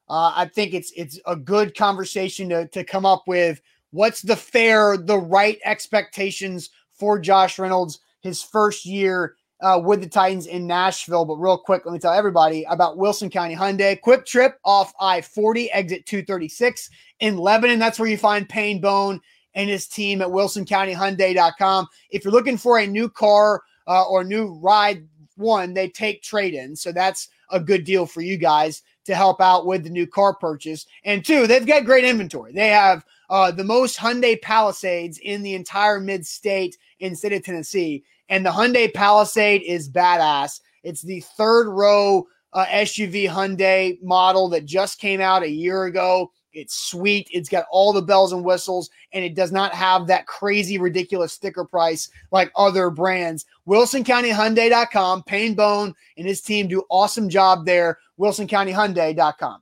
Uh, 0.08 0.32
I 0.34 0.46
think 0.46 0.72
it's 0.72 0.92
it's 0.96 1.18
a 1.26 1.34
good 1.34 1.76
conversation 1.76 2.48
to 2.50 2.68
to 2.68 2.84
come 2.84 3.04
up 3.04 3.24
with. 3.26 3.60
What's 3.90 4.22
the 4.22 4.36
fair, 4.36 4.96
the 4.96 5.18
right 5.18 5.58
expectations 5.64 6.70
for 6.92 7.18
Josh 7.18 7.58
Reynolds 7.58 8.00
his 8.20 8.42
first 8.42 8.86
year 8.86 9.34
uh, 9.60 9.80
with 9.82 10.00
the 10.00 10.08
Titans 10.08 10.46
in 10.46 10.66
Nashville? 10.66 11.24
But 11.24 11.36
real 11.36 11.58
quick, 11.58 11.84
let 11.84 11.92
me 11.92 11.98
tell 11.98 12.12
everybody 12.12 12.64
about 12.70 12.98
Wilson 12.98 13.30
County 13.30 13.56
Hyundai. 13.56 14.00
Quick 14.00 14.26
trip 14.26 14.58
off 14.64 14.92
I 15.00 15.22
40, 15.22 15.72
exit 15.72 16.06
236 16.06 16.88
in 17.18 17.36
Lebanon. 17.36 17.80
That's 17.80 17.98
where 17.98 18.08
you 18.08 18.18
find 18.18 18.48
Payne 18.48 18.80
Bone 18.80 19.20
and 19.56 19.68
his 19.68 19.88
team 19.88 20.22
at 20.22 20.28
wilsoncountyhyundai.com. 20.28 21.88
If 22.10 22.24
you're 22.24 22.32
looking 22.32 22.58
for 22.58 22.78
a 22.78 22.86
new 22.86 23.08
car 23.08 23.62
uh, 23.88 24.04
or 24.04 24.22
new 24.22 24.54
ride, 24.54 25.08
one, 25.36 25.74
they 25.74 25.88
take 25.88 26.22
trade 26.22 26.54
in. 26.54 26.76
So 26.76 26.92
that's 26.92 27.28
a 27.50 27.58
good 27.58 27.84
deal 27.84 28.06
for 28.06 28.20
you 28.20 28.36
guys 28.36 28.82
to 29.04 29.14
help 29.14 29.40
out 29.40 29.66
with 29.66 29.82
the 29.82 29.90
new 29.90 30.06
car 30.06 30.34
purchase. 30.34 30.86
And 31.04 31.24
two, 31.24 31.46
they've 31.46 31.66
got 31.66 31.84
great 31.84 32.04
inventory. 32.04 32.52
They 32.52 32.68
have 32.68 33.04
uh, 33.30 33.50
the 33.50 33.64
most 33.64 33.98
Hyundai 33.98 34.40
Palisades 34.40 35.18
in 35.18 35.42
the 35.42 35.54
entire 35.54 36.00
mid 36.00 36.26
state 36.26 36.76
in 37.00 37.16
state 37.16 37.32
of 37.32 37.44
Tennessee. 37.44 38.04
And 38.28 38.44
the 38.44 38.50
Hyundai 38.50 38.92
Palisade 38.92 39.62
is 39.62 39.88
badass. 39.88 40.60
It's 40.82 41.02
the 41.02 41.20
third 41.20 41.68
row 41.68 42.26
uh, 42.52 42.66
SUV 42.66 43.28
Hyundai 43.28 44.02
model 44.02 44.48
that 44.50 44.64
just 44.64 44.98
came 44.98 45.20
out 45.20 45.42
a 45.42 45.48
year 45.48 45.84
ago. 45.84 46.32
It's 46.56 46.74
sweet. 46.74 47.28
It's 47.30 47.48
got 47.48 47.66
all 47.70 47.92
the 47.92 48.02
bells 48.02 48.32
and 48.32 48.44
whistles, 48.44 48.90
and 49.12 49.24
it 49.24 49.34
does 49.34 49.52
not 49.52 49.72
have 49.74 50.06
that 50.06 50.26
crazy, 50.26 50.78
ridiculous 50.78 51.32
sticker 51.32 51.64
price 51.64 52.08
like 52.32 52.50
other 52.56 52.90
brands. 52.90 53.44
WilsonCountyHyundai.com. 53.68 55.22
Payne 55.24 55.54
Bone 55.54 55.94
and 56.16 56.26
his 56.26 56.40
team 56.40 56.66
do 56.66 56.82
awesome 56.90 57.28
job 57.28 57.66
there. 57.66 57.98
WilsonCountyHyundai.com. 58.18 59.60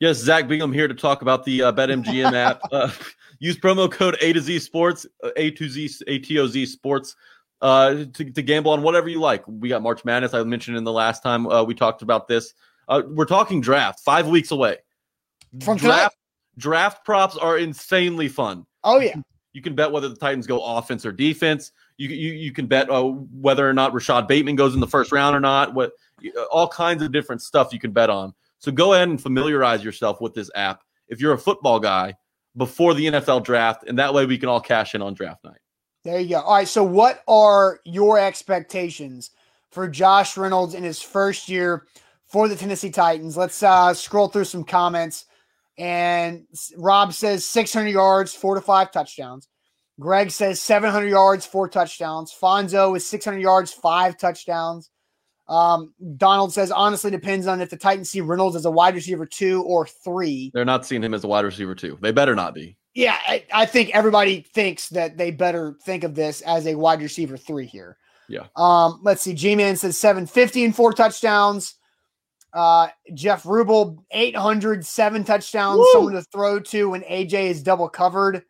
Yes, 0.00 0.18
Zach 0.18 0.48
Bingham 0.48 0.72
here 0.72 0.88
to 0.88 0.94
talk 0.94 1.22
about 1.22 1.44
the 1.44 1.62
uh, 1.62 1.72
BetMGM 1.72 2.32
app. 2.34 2.60
Uh, 2.72 2.90
use 3.38 3.58
promo 3.58 3.90
code 3.90 4.16
A 4.20 4.32
to 4.32 4.40
Z 4.40 4.58
Sports, 4.60 5.06
uh, 5.22 5.30
A 5.36 5.50
to 5.52 5.68
Z 5.68 5.90
A 6.06 6.18
T 6.18 6.38
O 6.38 6.46
Z 6.46 6.66
Sports 6.66 7.14
uh, 7.60 8.04
to, 8.12 8.30
to 8.30 8.42
gamble 8.42 8.72
on 8.72 8.82
whatever 8.82 9.08
you 9.08 9.20
like. 9.20 9.42
We 9.46 9.68
got 9.68 9.82
March 9.82 10.04
Madness. 10.04 10.34
I 10.34 10.42
mentioned 10.44 10.76
in 10.76 10.84
the 10.84 10.92
last 10.92 11.22
time 11.22 11.46
uh, 11.46 11.62
we 11.62 11.74
talked 11.74 12.02
about 12.02 12.28
this. 12.28 12.54
Uh, 12.88 13.02
we're 13.08 13.24
talking 13.24 13.60
draft 13.60 14.00
five 14.00 14.28
weeks 14.28 14.50
away. 14.50 14.78
From 15.62 15.76
draft 15.76 16.16
draft 16.58 17.04
props 17.04 17.36
are 17.36 17.58
insanely 17.58 18.28
fun. 18.28 18.66
Oh 18.84 19.00
yeah. 19.00 19.16
You 19.52 19.62
can 19.62 19.74
bet 19.74 19.90
whether 19.90 20.08
the 20.08 20.16
Titans 20.16 20.46
go 20.46 20.62
offense 20.62 21.06
or 21.06 21.12
defense. 21.12 21.72
You 21.96 22.08
you, 22.08 22.32
you 22.32 22.52
can 22.52 22.66
bet 22.66 22.90
uh, 22.90 23.04
whether 23.04 23.68
or 23.68 23.72
not 23.72 23.94
Rashod 23.94 24.28
Bateman 24.28 24.56
goes 24.56 24.74
in 24.74 24.80
the 24.80 24.86
first 24.86 25.12
round 25.12 25.34
or 25.34 25.40
not. 25.40 25.74
What 25.74 25.92
all 26.50 26.68
kinds 26.68 27.02
of 27.02 27.12
different 27.12 27.42
stuff 27.42 27.72
you 27.72 27.78
can 27.78 27.92
bet 27.92 28.10
on. 28.10 28.34
So 28.58 28.72
go 28.72 28.94
ahead 28.94 29.08
and 29.08 29.20
familiarize 29.20 29.84
yourself 29.84 30.20
with 30.20 30.34
this 30.34 30.50
app 30.54 30.82
if 31.08 31.20
you're 31.20 31.34
a 31.34 31.38
football 31.38 31.78
guy 31.78 32.14
before 32.56 32.94
the 32.94 33.06
NFL 33.06 33.44
draft, 33.44 33.84
and 33.86 33.98
that 33.98 34.12
way 34.12 34.24
we 34.24 34.38
can 34.38 34.48
all 34.48 34.60
cash 34.60 34.94
in 34.94 35.02
on 35.02 35.14
draft 35.14 35.44
night. 35.44 35.58
There 36.04 36.18
you 36.20 36.30
go. 36.30 36.40
All 36.40 36.54
right. 36.54 36.68
So 36.68 36.82
what 36.82 37.22
are 37.28 37.80
your 37.84 38.18
expectations 38.18 39.30
for 39.70 39.88
Josh 39.88 40.36
Reynolds 40.36 40.74
in 40.74 40.82
his 40.82 41.02
first 41.02 41.48
year? 41.48 41.86
for 42.26 42.48
the 42.48 42.56
Tennessee 42.56 42.90
Titans. 42.90 43.36
Let's 43.36 43.62
uh, 43.62 43.94
scroll 43.94 44.28
through 44.28 44.44
some 44.44 44.64
comments. 44.64 45.26
And 45.78 46.46
Rob 46.76 47.12
says 47.12 47.46
600 47.46 47.88
yards, 47.88 48.34
four 48.34 48.54
to 48.54 48.60
five 48.60 48.90
touchdowns. 48.92 49.48
Greg 49.98 50.30
says 50.30 50.60
700 50.60 51.08
yards, 51.08 51.46
four 51.46 51.68
touchdowns. 51.68 52.34
Fonzo 52.34 52.96
is 52.96 53.06
600 53.06 53.40
yards, 53.40 53.72
five 53.72 54.18
touchdowns. 54.18 54.90
Um, 55.48 55.94
Donald 56.16 56.52
says 56.52 56.70
honestly 56.70 57.10
depends 57.10 57.46
on 57.46 57.60
if 57.60 57.70
the 57.70 57.76
Titans 57.76 58.10
see 58.10 58.20
Reynolds 58.20 58.56
as 58.56 58.64
a 58.64 58.70
wide 58.70 58.94
receiver 58.94 59.26
two 59.26 59.62
or 59.62 59.86
three. 59.86 60.50
They're 60.52 60.64
not 60.64 60.84
seeing 60.84 61.04
him 61.04 61.14
as 61.14 61.24
a 61.24 61.28
wide 61.28 61.44
receiver 61.44 61.74
two. 61.74 61.98
They 62.00 62.10
better 62.10 62.34
not 62.34 62.54
be. 62.54 62.76
Yeah, 62.94 63.18
I, 63.26 63.44
I 63.52 63.66
think 63.66 63.90
everybody 63.94 64.40
thinks 64.40 64.88
that 64.88 65.18
they 65.18 65.30
better 65.30 65.76
think 65.84 66.02
of 66.02 66.14
this 66.14 66.40
as 66.40 66.66
a 66.66 66.74
wide 66.74 67.00
receiver 67.00 67.36
three 67.36 67.66
here. 67.66 67.96
Yeah. 68.28 68.46
Um, 68.56 69.00
let's 69.02 69.22
see. 69.22 69.34
G 69.34 69.54
Man 69.54 69.76
says 69.76 69.96
750 69.96 70.64
and 70.64 70.74
four 70.74 70.92
touchdowns. 70.92 71.74
Uh, 72.56 72.88
Jeff 73.12 73.42
Rubel, 73.42 73.98
807 74.10 75.24
touchdowns, 75.24 75.78
Woo! 75.78 75.88
someone 75.92 76.14
to 76.14 76.22
throw 76.22 76.58
to 76.58 76.88
when 76.88 77.02
AJ 77.02 77.50
is 77.50 77.62
double 77.62 77.86
covered. 77.86 78.44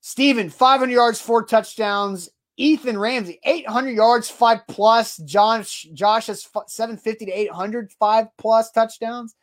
Steven, 0.00 0.48
500 0.48 0.90
yards, 0.90 1.20
four 1.20 1.44
touchdowns. 1.44 2.30
Ethan 2.56 2.98
Ramsey, 2.98 3.38
800 3.44 3.90
yards, 3.90 4.30
five 4.30 4.60
plus. 4.66 5.18
Josh, 5.18 5.86
Josh 5.92 6.28
has 6.28 6.48
750 6.66 7.26
to 7.26 7.32
800, 7.32 7.92
five 7.92 8.26
plus 8.38 8.70
touchdowns. 8.70 9.36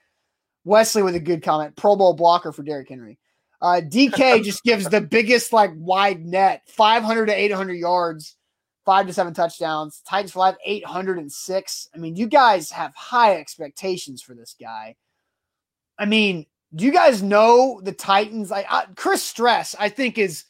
Wesley 0.63 1.03
with 1.03 1.13
a 1.13 1.19
good 1.19 1.43
comment. 1.43 1.75
Pro 1.75 1.95
Bowl 1.95 2.15
blocker 2.15 2.51
for 2.51 2.63
Derrick 2.63 2.89
Henry. 2.89 3.19
Uh, 3.61 3.81
DK 3.83 4.43
just 4.43 4.63
gives 4.63 4.89
the 4.89 4.99
biggest, 4.99 5.53
like, 5.53 5.71
wide 5.75 6.25
net 6.25 6.63
500 6.67 7.27
to 7.27 7.33
800 7.33 7.73
yards, 7.75 8.36
five 8.86 9.07
to 9.07 9.13
seven 9.13 9.33
touchdowns. 9.33 10.01
Titans 10.07 10.31
for 10.31 10.39
life, 10.39 10.55
806. 10.63 11.89
I 11.93 11.97
mean, 11.97 12.15
you 12.15 12.27
guys 12.27 12.71
have 12.71 12.93
high 12.95 13.38
expectations 13.38 14.21
for 14.21 14.36
this 14.36 14.55
guy. 14.59 14.95
I 15.97 16.05
mean, 16.05 16.45
do 16.73 16.86
you 16.86 16.91
guys 16.91 17.23
know 17.23 17.81
the 17.83 17.91
Titans? 17.91 18.51
Like, 18.51 18.65
I, 18.69 18.86
Chris 18.95 19.23
Stress, 19.23 19.75
I 19.79 19.89
think, 19.89 20.17
is 20.17 20.45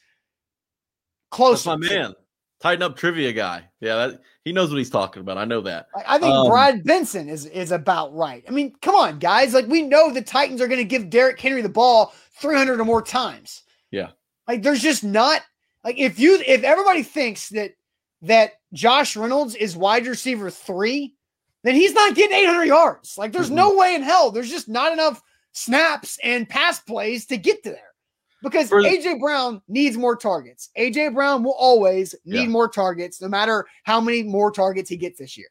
close. 1.30 1.64
That's 1.64 1.80
my 1.80 1.88
man. 1.88 2.14
Tighten 2.60 2.82
up 2.82 2.96
trivia 2.96 3.32
guy. 3.32 3.64
Yeah, 3.80 3.96
that, 3.96 4.20
he 4.44 4.52
knows 4.52 4.70
what 4.70 4.78
he's 4.78 4.90
talking 4.90 5.20
about. 5.20 5.36
I 5.36 5.44
know 5.44 5.60
that. 5.60 5.88
I 6.06 6.18
think 6.18 6.34
um, 6.34 6.48
Brad 6.48 6.84
Benson 6.84 7.28
is 7.28 7.44
is 7.46 7.70
about 7.70 8.14
right. 8.14 8.42
I 8.48 8.50
mean, 8.50 8.74
come 8.80 8.94
on, 8.94 9.18
guys. 9.18 9.52
Like 9.52 9.66
we 9.66 9.82
know 9.82 10.10
the 10.10 10.22
Titans 10.22 10.62
are 10.62 10.66
going 10.66 10.78
to 10.78 10.84
give 10.84 11.10
Derrick 11.10 11.38
Henry 11.38 11.60
the 11.60 11.68
ball 11.68 12.14
300 12.40 12.80
or 12.80 12.84
more 12.84 13.02
times. 13.02 13.62
Yeah. 13.90 14.10
Like 14.48 14.62
there's 14.62 14.80
just 14.80 15.04
not 15.04 15.42
like 15.84 15.98
if 15.98 16.18
you 16.18 16.42
if 16.46 16.62
everybody 16.62 17.02
thinks 17.02 17.50
that 17.50 17.72
that 18.22 18.52
Josh 18.72 19.16
Reynolds 19.16 19.54
is 19.54 19.76
wide 19.76 20.06
receiver 20.06 20.50
3, 20.50 21.14
then 21.64 21.74
he's 21.74 21.94
not 21.94 22.14
getting 22.14 22.36
800 22.36 22.64
yards. 22.64 23.16
Like 23.18 23.32
there's 23.32 23.46
mm-hmm. 23.46 23.56
no 23.56 23.76
way 23.76 23.94
in 23.94 24.02
hell. 24.02 24.30
There's 24.30 24.50
just 24.50 24.68
not 24.68 24.92
enough 24.92 25.22
snaps 25.52 26.18
and 26.22 26.48
pass 26.48 26.80
plays 26.80 27.26
to 27.26 27.36
get 27.36 27.62
to 27.64 27.70
there 27.70 27.94
because 28.42 28.68
For, 28.68 28.82
AJ 28.82 29.20
Brown 29.20 29.62
needs 29.68 29.96
more 29.96 30.16
targets. 30.16 30.70
AJ 30.78 31.14
Brown 31.14 31.42
will 31.42 31.56
always 31.58 32.14
need 32.24 32.42
yeah. 32.42 32.48
more 32.48 32.68
targets, 32.68 33.20
no 33.20 33.28
matter 33.28 33.66
how 33.84 34.00
many 34.00 34.22
more 34.22 34.50
targets 34.50 34.88
he 34.88 34.96
gets 34.96 35.18
this 35.18 35.36
year. 35.36 35.48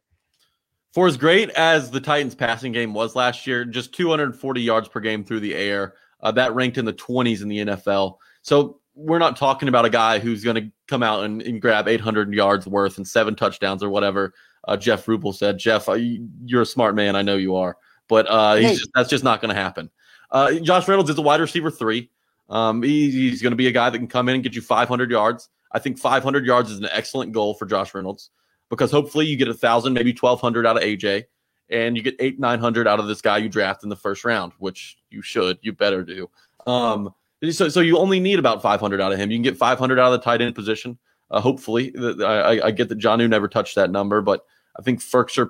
For 0.93 1.07
as 1.07 1.18
great 1.18 1.49
as 1.49 1.91
the 1.91 1.99
Titans' 1.99 2.36
passing 2.36 2.72
game 2.72 2.93
was 2.93 3.16
last 3.16 3.45
year, 3.45 3.66
just 3.66 3.93
240 3.93 4.61
yards 4.61 4.88
per 4.88 5.01
game 5.01 5.26
through 5.26 5.41
the 5.41 5.53
air, 5.53 5.95
uh, 6.22 6.32
that 6.32 6.55
ranked 6.55 6.78
in 6.78 6.86
the 6.86 6.93
20s 6.93 7.41
in 7.41 7.49
the 7.49 7.57
NFL. 7.57 8.16
So 8.43 8.80
we're 8.96 9.20
not 9.20 9.36
talking 9.36 9.68
about 9.68 9.86
a 9.86 9.89
guy 9.89 10.20
who's 10.20 10.43
going 10.43 10.56
to 10.56 10.72
come 10.88 11.04
out 11.04 11.26
and, 11.26 11.41
and, 11.41 11.62
grab 11.62 11.88
800 11.88 12.34
yards 12.34 12.66
worth 12.66 12.98
and 12.98 13.08
seven 13.08 13.36
touchdowns 13.36 13.84
or 13.84 13.89
whatever. 13.89 14.34
Uh, 14.68 14.78
Jeff 14.78 15.06
Rubel 15.06 15.36
said, 15.36 15.60
Jeff, 15.60 15.89
uh, 15.89 15.98
you're 16.46 16.62
a 16.62 16.66
smart 16.66 16.96
man. 16.96 17.16
I 17.16 17.22
know 17.22 17.36
you 17.36 17.56
are, 17.56 17.78
but 18.08 18.26
uh, 18.30 18.56
hey. 18.56 18.76
just, 18.76 18.89
that's 18.96 19.10
just 19.10 19.24
not 19.24 19.41
going 19.41 19.54
to 19.54 19.62
happen. 19.62 19.89
Uh, 20.32 20.54
Josh 20.54 20.88
Reynolds 20.88 21.10
is 21.10 21.18
a 21.18 21.22
wide 21.22 21.41
receiver 21.41 21.70
three. 21.70 22.10
Um, 22.50 22.82
he, 22.82 23.12
he's 23.12 23.41
going 23.41 23.52
to 23.52 23.58
be 23.58 23.68
a 23.68 23.72
guy 23.72 23.89
that 23.89 23.98
can 23.98 24.08
come 24.08 24.30
in 24.30 24.36
and 24.36 24.43
get 24.43 24.56
you 24.56 24.62
500 24.62 25.12
yards. 25.12 25.50
I 25.72 25.80
think 25.80 26.00
500 26.00 26.46
yards 26.46 26.72
is 26.72 26.80
an 26.80 26.88
excellent 26.91 27.34
goal 27.34 27.54
for 27.54 27.66
Josh 27.66 27.93
Reynolds 27.93 28.30
because 28.70 28.91
hopefully 28.91 29.26
you 29.26 29.36
get 29.36 29.48
a 29.48 29.54
thousand, 29.54 29.93
maybe 29.93 30.12
1200 30.12 30.66
out 30.66 30.78
of 30.78 30.84
AJ, 30.84 31.26
and 31.70 31.98
you 31.98 32.04
get 32.04 32.16
eight, 32.20 32.39
900 32.39 32.88
out 32.88 33.00
of 33.00 33.08
this 33.08 33.22
guy 33.22 33.38
you 33.38 33.50
draft 33.50 33.84
in 33.84 33.89
the 33.89 33.96
first 33.96 34.24
round, 34.24 34.54
which 34.60 34.98
you 35.10 35.22
should, 35.22 35.58
you 35.62 35.74
better 35.74 36.04
do. 36.04 36.30
Um, 36.66 37.14
so, 37.52 37.70
so 37.70 37.80
you 37.82 37.98
only 37.98 38.20
need 38.20 38.39
about 38.39 38.62
500 38.62 39.02
out 39.02 39.12
of 39.12 39.20
him. 39.20 39.32
You 39.32 39.38
can 39.38 39.43
get 39.43 39.58
500 39.58 40.00
out 40.00 40.14
of 40.14 40.20
the 40.20 40.24
tight 40.24 40.41
end 40.41 40.56
position. 40.56 40.98
Uh, 41.32 41.41
hopefully, 41.41 41.93
I, 42.24 42.62
I 42.66 42.72
get 42.72 42.89
that 42.89 43.00
Jonnu 43.00 43.28
never 43.28 43.48
touched 43.48 43.76
that 43.76 43.89
number, 43.91 44.22
but 44.22 44.46
I 44.78 44.82
think 44.82 45.00
Firkser 45.00 45.50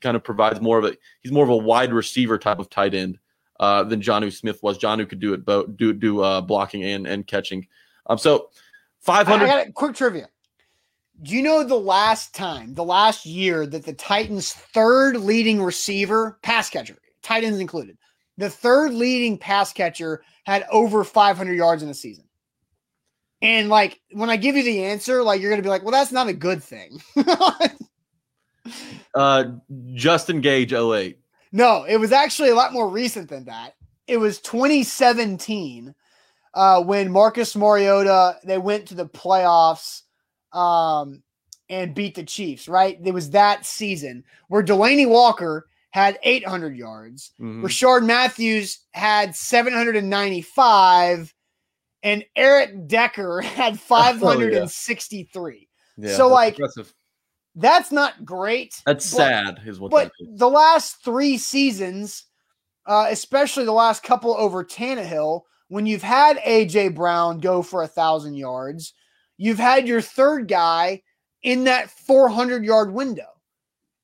kind 0.00 0.16
of 0.16 0.22
provides 0.22 0.60
more 0.60 0.78
of 0.78 0.84
a 0.84 0.96
he's 1.22 1.32
more 1.32 1.44
of 1.44 1.50
a 1.50 1.56
wide 1.56 1.92
receiver 1.92 2.38
type 2.38 2.58
of 2.58 2.70
tight 2.70 2.94
end 2.94 3.18
uh, 3.58 3.82
than 3.84 4.00
Jonnu 4.00 4.32
Smith 4.32 4.62
was. 4.62 4.78
Jonnu 4.78 5.08
could 5.08 5.20
do 5.20 5.32
it 5.32 5.44
both, 5.44 5.76
do 5.76 5.92
do 5.92 6.20
uh, 6.20 6.40
blocking 6.40 6.84
and 6.84 7.06
and 7.06 7.26
catching. 7.26 7.66
Um, 8.06 8.18
so 8.18 8.50
five 9.00 9.26
hundred. 9.26 9.74
Quick 9.74 9.94
trivia. 9.94 10.28
Do 11.22 11.34
you 11.34 11.42
know 11.42 11.64
the 11.64 11.74
last 11.74 12.34
time, 12.34 12.74
the 12.74 12.84
last 12.84 13.24
year 13.24 13.66
that 13.66 13.86
the 13.86 13.94
Titans' 13.94 14.52
third 14.52 15.16
leading 15.16 15.62
receiver, 15.62 16.38
pass 16.42 16.68
catcher, 16.68 16.98
Titans 17.22 17.58
included, 17.58 17.96
the 18.36 18.50
third 18.50 18.92
leading 18.92 19.38
pass 19.38 19.72
catcher 19.72 20.22
had 20.44 20.66
over 20.70 21.04
500 21.04 21.54
yards 21.54 21.82
in 21.82 21.88
a 21.88 21.94
season? 21.94 22.26
And 23.42 23.68
like 23.68 24.00
when 24.12 24.30
I 24.30 24.36
give 24.36 24.56
you 24.56 24.62
the 24.62 24.84
answer, 24.84 25.22
like 25.22 25.40
you're 25.40 25.50
gonna 25.50 25.62
be 25.62 25.68
like, 25.68 25.82
well, 25.82 25.92
that's 25.92 26.12
not 26.12 26.28
a 26.28 26.32
good 26.32 26.62
thing. 26.62 27.00
uh, 29.14 29.44
Justin 29.94 30.40
Gage, 30.40 30.72
08. 30.72 31.18
No, 31.52 31.84
it 31.84 31.98
was 31.98 32.12
actually 32.12 32.50
a 32.50 32.54
lot 32.54 32.72
more 32.72 32.88
recent 32.88 33.28
than 33.28 33.44
that. 33.44 33.74
It 34.06 34.18
was 34.18 34.40
2017 34.40 35.94
uh, 36.54 36.82
when 36.82 37.12
Marcus 37.12 37.54
Mariota 37.54 38.36
they 38.44 38.58
went 38.58 38.86
to 38.86 38.94
the 38.94 39.06
playoffs 39.06 40.02
um, 40.52 41.22
and 41.68 41.94
beat 41.94 42.14
the 42.14 42.24
Chiefs. 42.24 42.68
Right, 42.68 42.98
it 43.02 43.12
was 43.12 43.30
that 43.30 43.66
season 43.66 44.24
where 44.48 44.62
Delanie 44.62 45.08
Walker 45.08 45.66
had 45.96 46.18
800 46.22 46.76
yards, 46.76 47.32
mm-hmm. 47.40 47.64
Rishard 47.64 48.04
Matthews 48.04 48.80
had 48.92 49.34
795, 49.34 51.34
and 52.02 52.22
Eric 52.36 52.86
Decker 52.86 53.40
had 53.40 53.80
563. 53.80 55.68
Oh, 55.98 56.02
yeah. 56.02 56.10
Yeah, 56.10 56.16
so 56.18 56.28
like 56.28 56.58
impressive. 56.58 56.92
That's 57.54 57.90
not 57.90 58.26
great. 58.26 58.82
That's 58.84 59.10
but, 59.10 59.16
sad, 59.16 59.62
is 59.64 59.80
what. 59.80 59.90
But 59.90 60.12
the 60.20 60.50
last 60.50 61.02
three 61.02 61.38
seasons, 61.38 62.26
uh, 62.84 63.06
especially 63.08 63.64
the 63.64 63.72
last 63.72 64.02
couple 64.02 64.36
over 64.36 64.62
Tannehill, 64.62 65.40
when 65.68 65.86
you've 65.86 66.02
had 66.02 66.36
AJ 66.36 66.94
Brown 66.94 67.38
go 67.38 67.62
for 67.62 67.82
a 67.82 67.88
thousand 67.88 68.34
yards, 68.34 68.92
you've 69.38 69.58
had 69.58 69.88
your 69.88 70.02
third 70.02 70.48
guy 70.48 71.00
in 71.42 71.64
that 71.64 71.88
400 71.88 72.62
yard 72.62 72.92
window. 72.92 73.35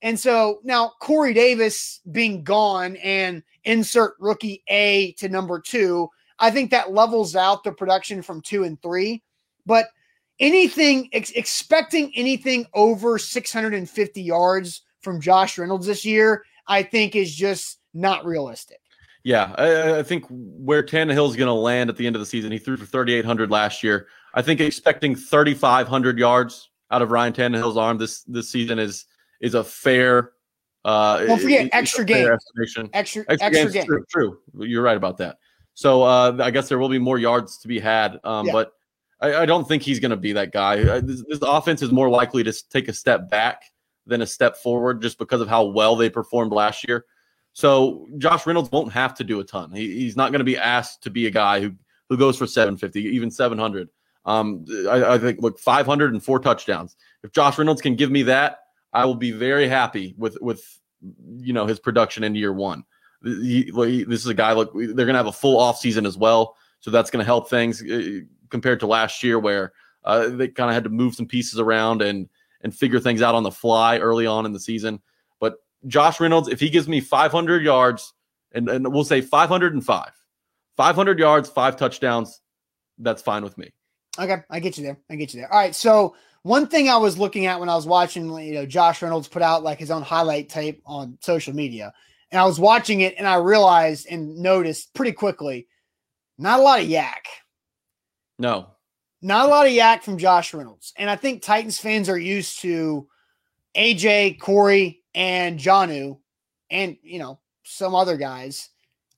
And 0.03 0.19
so 0.19 0.59
now 0.65 0.93
Corey 1.01 1.33
Davis 1.33 2.01
being 2.11 2.43
gone 2.43 2.97
and 2.97 3.43
insert 3.65 4.15
rookie 4.19 4.63
A 4.69 5.13
to 5.13 5.29
number 5.29 5.61
two, 5.61 6.09
I 6.41 6.51
think 6.51 6.73
that 6.73 6.93
levels 6.93 7.37
out 7.37 7.63
the 7.63 7.73
production 7.73 8.21
from 8.21 8.41
two 8.41 8.65
and 8.65 8.81
three. 8.83 9.23
But 9.65 9.87
anything 10.41 11.09
ex- 11.13 11.31
expecting 11.31 12.13
anything 12.17 12.67
over 12.75 13.17
650 13.17 14.23
yards 14.23 14.83
from 15.01 15.21
Josh 15.21 15.57
Reynolds 15.57 15.87
this 15.87 16.05
year, 16.05 16.45
I 16.67 16.83
think 16.83 17.15
is 17.15 17.35
just 17.35 17.79
not 17.95 18.25
realistic. 18.25 18.79
Yeah, 19.25 19.55
I, 19.57 19.99
I 19.99 20.03
think 20.03 20.25
where 20.29 20.83
Tannehill 20.83 21.31
is 21.31 21.37
going 21.37 21.47
to 21.47 21.53
land 21.53 21.91
at 21.91 21.97
the 21.97 22.09
end 22.09 22.17
of 22.17 22.21
the 22.21 22.27
season, 22.27 22.51
he 22.51 22.59
threw 22.59 22.77
for 22.77 22.87
3,800 22.87 23.53
last 23.53 23.85
year. 23.85 24.09
I 24.35 24.43
think 24.43 24.61
expecting 24.61 25.15
3,500 25.15 26.19
yards 26.19 26.71
out 26.91 27.03
of 27.03 27.13
Ryan 27.13 27.33
Tannehill's 27.33 27.77
arm 27.77 27.99
this 27.99 28.23
this 28.25 28.51
season 28.51 28.81
is 28.81 29.07
is 29.43 29.55
a 29.55 29.63
fair. 29.63 30.33
Uh, 30.85 31.25
Don't 31.27 31.41
forget 31.41 31.69
extra 31.73 32.05
game. 32.05 32.29
Estimation. 32.29 32.89
Extra 32.95 33.25
extra, 33.29 33.47
extra 33.47 33.71
game. 33.71 33.85
True, 33.85 34.05
true, 34.09 34.39
you're 34.61 34.83
right 34.83 34.97
about 34.97 35.19
that. 35.19 35.37
So 35.75 36.03
uh, 36.03 36.39
I 36.41 36.51
guess 36.51 36.69
there 36.69 36.79
will 36.79 36.89
be 36.89 36.99
more 36.99 37.19
yards 37.19 37.59
to 37.59 37.69
be 37.69 37.79
had, 37.79 38.19
um, 38.25 38.47
yeah. 38.47 38.53
but 38.53 38.73
I, 39.21 39.43
I 39.43 39.47
don't 39.47 39.67
think 39.67 39.83
he's 39.83 40.01
going 40.01 40.11
to 40.11 40.17
be 40.17 40.33
that 40.33 40.53
guy. 40.53 41.01
This, 41.01 41.23
this, 41.29 41.39
offense 41.43 41.83
is 41.83 41.93
more 41.93 42.11
likely 42.11 42.43
to 42.45 42.69
take 42.69 42.89
a 42.89 42.93
step 42.93 43.31
back 43.31 43.63
than 44.07 44.23
a 44.23 44.27
step 44.27 44.57
forward 44.57 45.01
just 45.01 45.19
because 45.19 45.41
of 45.41 45.49
how 45.49 45.65
well 45.65 45.97
they 45.97 46.11
performed 46.11 46.53
last 46.53 46.87
year. 46.87 47.07
So 47.55 48.07
Josh 48.19 48.47
Reynolds 48.47 48.71
won't 48.73 48.93
have 48.93 49.15
to 49.15 49.25
do 49.25 49.41
a 49.41 49.45
ton. 49.45 49.73
He, 49.73 50.01
he's 50.01 50.17
not 50.17 50.33
going 50.33 50.41
to 50.41 50.45
be 50.45 50.57
asked 50.57 51.03
to 51.05 51.11
be 51.11 51.27
a 51.27 51.31
guy 51.31 51.61
who 51.61 51.73
who 52.09 52.19
goes 52.19 52.37
for 52.37 52.47
750, 52.47 53.01
even 53.01 53.31
700. 53.31 53.89
Um, 54.27 54.67
I, 54.87 55.15
I 55.15 55.19
think 55.19 55.41
look 55.41 55.59
500 55.59 56.13
and 56.13 56.23
four 56.23 56.39
touchdowns. 56.39 56.95
If 57.23 57.33
Josh 57.33 57.57
Reynolds 57.57 57.81
can 57.81 57.97
give 57.97 58.11
me 58.11 58.23
that, 58.25 58.59
I 58.93 59.05
will 59.05 59.15
be 59.15 59.31
very 59.31 59.69
happy 59.69 60.15
with 60.17 60.39
with 60.41 60.81
you 61.37 61.53
know 61.53 61.67
his 61.67 61.79
production 61.79 62.25
in 62.25 62.35
year 62.35 62.53
one. 62.53 62.85
He, 63.23 63.71
this 63.71 64.21
is 64.21 64.27
a 64.27 64.35
guy. 64.35 64.53
Look, 64.53 64.73
they're 64.75 64.95
going 64.95 65.09
to 65.09 65.15
have 65.15 65.27
a 65.27 65.33
full 65.33 65.59
off 65.59 65.79
season 65.79 66.07
as 66.07 66.19
well, 66.19 66.57
so 66.81 66.91
that's 66.91 67.11
going 67.11 67.21
to 67.21 67.27
help 67.27 67.49
things 67.49 67.83
compared 68.51 68.81
to 68.81 68.87
last 68.87 69.23
year 69.23 69.39
where 69.39 69.73
uh, 70.05 70.29
they 70.29 70.49
kind 70.49 70.69
of 70.71 70.75
had 70.75 70.85
to 70.85 70.91
move 70.91 71.15
some 71.15 71.27
pieces 71.27 71.59
around 71.59 72.03
and 72.03 72.29
and 72.63 72.75
figure 72.75 73.01
things 73.01 73.23
out 73.23 73.35
on 73.35 73.43
the 73.43 73.51
fly 73.51 73.99
early 73.99 74.27
on 74.27 74.47
in 74.47 74.53
the 74.53 74.61
season. 74.61 75.01
But 75.41 75.57
Josh 75.87 76.21
Reynolds, 76.21 76.49
if 76.49 76.61
he 76.61 76.71
gives 76.71 76.89
me 76.89 77.01
500 77.01 77.63
yards, 77.63 78.13
and, 78.53 78.69
and 78.69 78.93
we'll 78.93 79.05
say 79.05 79.21
505, 79.21 80.11
500 80.77 81.19
yards, 81.19 81.49
five 81.49 81.77
touchdowns, 81.77 82.41
that's 82.99 83.23
fine 83.23 83.43
with 83.43 83.59
me. 83.59 83.73
Okay, 84.19 84.37
I 84.51 84.61
get 84.61 84.77
you 84.77 84.85
there. 84.85 84.99
I 85.11 85.17
get 85.17 85.33
you 85.35 85.41
there. 85.41 85.53
All 85.53 85.59
right, 85.59 85.75
so 85.75 86.15
one 86.43 86.67
thing 86.67 86.89
I 86.89 86.97
was 86.97 87.19
looking 87.19 87.47
at 87.47 87.61
when 87.61 87.69
I 87.69 87.75
was 87.75 87.87
watching, 87.87 88.33
you 88.39 88.55
know, 88.55 88.67
Josh 88.67 89.01
Reynolds 89.01 89.29
put 89.29 89.43
out 89.43 89.63
like 89.63 89.79
his 89.79 89.91
own 89.91 90.03
highlight 90.03 90.49
tape 90.49 90.83
on 90.85 91.19
social 91.21 91.55
media, 91.55 91.93
and 92.31 92.41
I 92.41 92.45
was 92.45 92.59
watching 92.59 93.01
it, 93.03 93.15
and 93.17 93.27
I 93.27 93.37
realized 93.37 94.07
and 94.11 94.37
noticed 94.39 94.93
pretty 94.95 95.13
quickly, 95.13 95.69
not 96.39 96.61
a 96.61 96.63
lot 96.63 96.81
of 96.81 96.87
YAC. 96.87 97.27
No, 98.39 98.69
not 99.21 99.47
a 99.47 99.49
lot 99.49 99.67
of 99.67 99.73
YAC 99.73 100.03
from 100.03 100.19
Josh 100.19 100.53
Reynolds, 100.53 100.93
and 100.97 101.09
I 101.09 101.17
think 101.17 101.43
Titans 101.43 101.79
fans 101.79 102.09
are 102.09 102.19
used 102.19 102.61
to 102.61 103.07
AJ, 103.77 104.41
Corey, 104.41 105.03
and 105.15 105.59
Jonnu, 105.59 106.19
and 106.71 106.97
you 107.03 107.19
know 107.21 107.39
some 107.63 107.95
other 107.95 108.17
guys 108.17 108.71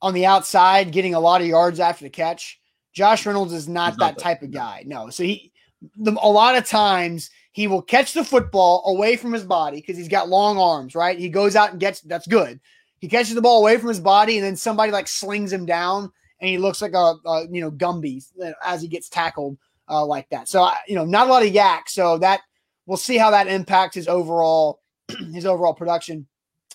on 0.02 0.12
the 0.12 0.26
outside 0.26 0.92
getting 0.92 1.14
a 1.14 1.20
lot 1.20 1.40
of 1.40 1.46
yards 1.46 1.80
after 1.80 2.04
the 2.04 2.10
catch. 2.10 2.60
Josh 2.92 3.24
Reynolds 3.26 3.54
is 3.54 3.66
not, 3.66 3.98
that, 3.98 4.18
type 4.18 4.42
of 4.42 4.52
guy. 4.52 4.84
No, 4.86 5.10
so 5.10 5.24
he 5.24 5.53
the, 5.96 6.12
a 6.12 6.28
lot 6.28 6.56
of 6.56 6.66
times 6.66 7.30
he 7.52 7.66
will 7.68 7.82
catch 7.82 8.12
the 8.12 8.24
football 8.24 8.82
away 8.86 9.16
from 9.16 9.32
his 9.32 9.44
body 9.44 9.78
because 9.78 9.96
he's 9.96 10.08
got 10.08 10.28
long 10.28 10.58
arms, 10.58 10.94
right? 10.94 11.18
He 11.18 11.28
goes 11.28 11.54
out 11.54 11.70
and 11.70 11.80
gets 11.80 12.00
that's 12.00 12.26
good. 12.26 12.60
He 12.98 13.08
catches 13.08 13.34
the 13.34 13.42
ball 13.42 13.60
away 13.60 13.76
from 13.78 13.88
his 13.88 14.00
body, 14.00 14.38
and 14.38 14.44
then 14.44 14.56
somebody 14.56 14.90
like 14.90 15.08
slings 15.08 15.52
him 15.52 15.66
down, 15.66 16.10
and 16.40 16.50
he 16.50 16.58
looks 16.58 16.82
like 16.82 16.94
a, 16.94 17.14
a 17.26 17.46
you 17.50 17.60
know 17.60 17.70
Gumby 17.70 18.24
as 18.64 18.82
he 18.82 18.88
gets 18.88 19.08
tackled 19.08 19.58
uh, 19.88 20.04
like 20.04 20.28
that. 20.30 20.48
So 20.48 20.62
I, 20.62 20.76
you 20.88 20.94
know, 20.94 21.04
not 21.04 21.28
a 21.28 21.30
lot 21.30 21.44
of 21.44 21.52
YAC. 21.52 21.88
So 21.88 22.18
that 22.18 22.40
we'll 22.86 22.96
see 22.96 23.16
how 23.16 23.30
that 23.30 23.46
impacts 23.46 23.94
his 23.94 24.08
overall 24.08 24.80
his 25.32 25.46
overall 25.46 25.74
production. 25.74 26.26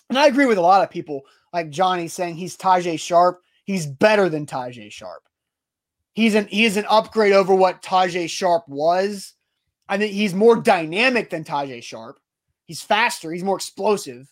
And 0.08 0.18
I 0.18 0.26
agree 0.26 0.46
with 0.46 0.58
a 0.58 0.62
lot 0.62 0.82
of 0.82 0.90
people, 0.90 1.22
like 1.52 1.70
Johnny 1.70 2.08
saying 2.08 2.36
he's 2.36 2.56
Tajae 2.56 2.98
Sharpe. 2.98 3.42
He's 3.64 3.86
better 3.86 4.28
than 4.28 4.46
Tajae 4.46 4.90
Sharpe. 4.90 5.22
He's 6.12 6.34
an 6.34 6.46
he 6.46 6.64
is 6.64 6.76
an 6.76 6.86
upgrade 6.88 7.32
over 7.32 7.54
what 7.54 7.82
Tajae 7.82 8.28
Sharpe 8.28 8.68
was. 8.68 9.34
I 9.88 9.98
think 9.98 10.12
he's 10.12 10.34
more 10.34 10.56
dynamic 10.56 11.30
than 11.30 11.44
Tajae 11.44 11.82
Sharpe. 11.82 12.18
He's 12.66 12.82
faster. 12.82 13.32
He's 13.32 13.44
more 13.44 13.56
explosive. 13.56 14.30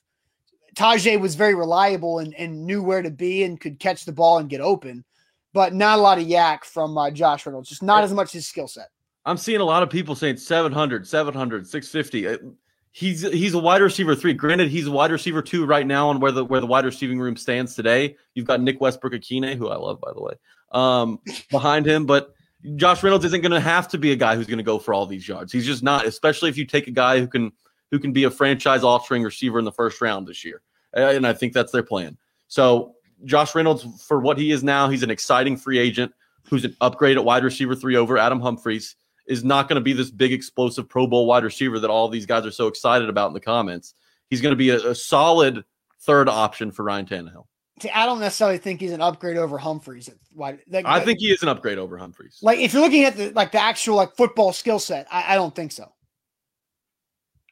Tajae 0.77 1.21
was 1.21 1.35
very 1.35 1.55
reliable 1.55 2.21
and, 2.21 2.35
and 2.35 2.65
knew 2.65 2.83
where 2.83 3.03
to 3.03 3.11
be 3.11 3.43
and 3.43 3.61
could 3.61 3.81
catch 3.81 4.05
the 4.05 4.13
ball 4.13 4.39
and 4.39 4.49
get 4.49 4.61
open, 4.61 5.05
but 5.53 5.75
not 5.75 5.99
a 5.99 6.03
lot 6.03 6.19
of 6.19 6.27
YAC 6.27 6.65
from 6.65 6.97
uh, 6.97 7.11
Josh 7.11 7.45
Reynolds. 7.47 7.69
Just 7.69 7.83
not 7.83 8.05
as 8.05 8.13
much 8.13 8.33
his 8.33 8.47
skill 8.47 8.69
set. 8.69 8.91
I'm 9.25 9.37
seeing 9.37 9.61
a 9.61 9.65
lot 9.65 9.83
of 9.83 9.91
people 9.91 10.15
saying 10.15 10.37
700, 10.37 11.07
700, 11.07 11.67
650. 11.67 12.55
He's 12.93 13.21
he's 13.21 13.55
a 13.55 13.59
wide 13.59 13.83
receiver 13.83 14.15
three. 14.15 14.33
Granted, 14.33 14.71
he's 14.71 14.87
a 14.87 14.91
wide 14.91 15.11
receiver 15.11 15.43
two 15.43 15.67
right 15.67 15.87
now 15.87 16.09
on 16.09 16.21
where 16.21 16.33
the 16.33 16.45
where 16.45 16.61
the 16.61 16.67
wide 16.67 16.85
receiving 16.85 17.21
room 17.21 17.37
stands 17.37 17.75
today. 17.75 18.17
You've 18.35 18.47
got 18.47 18.61
Nick 18.61 18.81
Westbrook-Ikhine, 18.81 19.57
who 19.57 19.69
I 19.69 19.77
love 19.77 20.01
by 20.01 20.13
the 20.13 20.23
way, 20.23 20.33
um, 20.73 21.21
behind 21.51 21.87
him, 21.87 22.07
but 22.07 22.35
Josh 22.77 23.03
Reynolds 23.03 23.25
isn't 23.25 23.41
going 23.41 23.53
to 23.53 23.61
have 23.61 23.89
to 23.89 23.99
be 23.99 24.13
a 24.13 24.17
guy 24.17 24.35
who's 24.35 24.47
going 24.47 24.59
to 24.59 24.65
go 24.65 24.79
for 24.79 24.93
all 24.93 25.07
these 25.07 25.27
yards. 25.29 25.53
He's 25.53 25.67
just 25.67 25.83
not, 25.83 26.07
especially 26.07 26.51
if 26.51 26.59
you 26.59 26.67
take 26.67 26.89
a 26.89 26.93
guy 26.93 27.21
who 27.21 27.27
can 27.27 27.53
who 27.91 27.99
can 27.99 28.13
be 28.13 28.25
a 28.25 28.31
franchise 28.31 28.83
altering 28.83 29.23
receiver 29.23 29.59
in 29.59 29.65
the 29.65 29.73
first 29.73 30.01
round 30.01 30.27
this 30.27 30.45
year. 30.45 30.61
And 30.93 31.27
I 31.27 31.33
think 31.33 31.53
that's 31.53 31.73
their 31.73 31.83
plan. 31.83 32.19
So 32.49 32.95
Josh 33.25 33.55
Reynolds, 33.55 33.87
for 34.07 34.21
what 34.21 34.39
he 34.39 34.51
is 34.51 34.63
now, 34.63 34.89
he's 34.89 35.03
an 35.03 35.11
exciting 35.11 35.57
free 35.57 35.79
agent 35.79 36.13
who's 36.49 36.65
an 36.65 36.77
upgrade 36.81 37.17
at 37.17 37.25
wide 37.25 37.45
receiver 37.45 37.75
three 37.75 37.97
over 37.97 38.19
Adam 38.19 38.41
Humphries. 38.41 38.97
Is 39.27 39.45
not 39.45 39.69
going 39.69 39.77
to 39.77 39.83
be 39.83 39.93
this 39.93 40.11
big 40.11 40.33
explosive 40.33 40.89
Pro 40.89 41.07
Bowl 41.07 41.27
wide 41.27 41.45
receiver 41.45 41.79
that 41.81 41.91
all 41.91 42.09
these 42.09 42.25
guys 42.25 42.47
are 42.47 42.51
so 42.51 42.67
excited 42.67 43.11
about 43.11 43.29
in 43.29 43.35
the 43.35 43.41
comments. 43.41 43.93
He's 44.31 44.41
going 44.41 44.53
to 44.53 44.57
be 44.57 44.71
a, 44.71 44.93
a 44.93 44.95
solid 44.95 45.65
third 46.01 46.31
option 46.31 46.73
for 46.73 46.83
Ryan 46.83 47.05
Tannehill. 47.05 47.45
I 47.93 48.07
don't 48.07 48.21
necessarily 48.21 48.59
think 48.59 48.81
he's 48.81 48.93
an 48.93 49.01
upgrade 49.01 49.37
over 49.37 49.59
Humphries. 49.59 50.11
Why? 50.33 50.59
Like, 50.69 50.87
I 50.87 51.01
think 51.01 51.19
he 51.19 51.31
is 51.31 51.43
an 51.43 51.49
upgrade 51.49 51.79
over 51.79 51.97
Humphries. 51.99 52.39
Like 52.43 52.59
if 52.59 52.73
you're 52.73 52.83
looking 52.83 53.05
at 53.05 53.17
the 53.17 53.31
like 53.31 53.53
the 53.53 53.61
actual 53.61 53.97
like 53.97 54.17
football 54.17 54.53
skill 54.53 54.79
set, 54.79 55.07
I, 55.11 55.35
I 55.35 55.35
don't 55.35 55.55
think 55.55 55.73
so. 55.73 55.93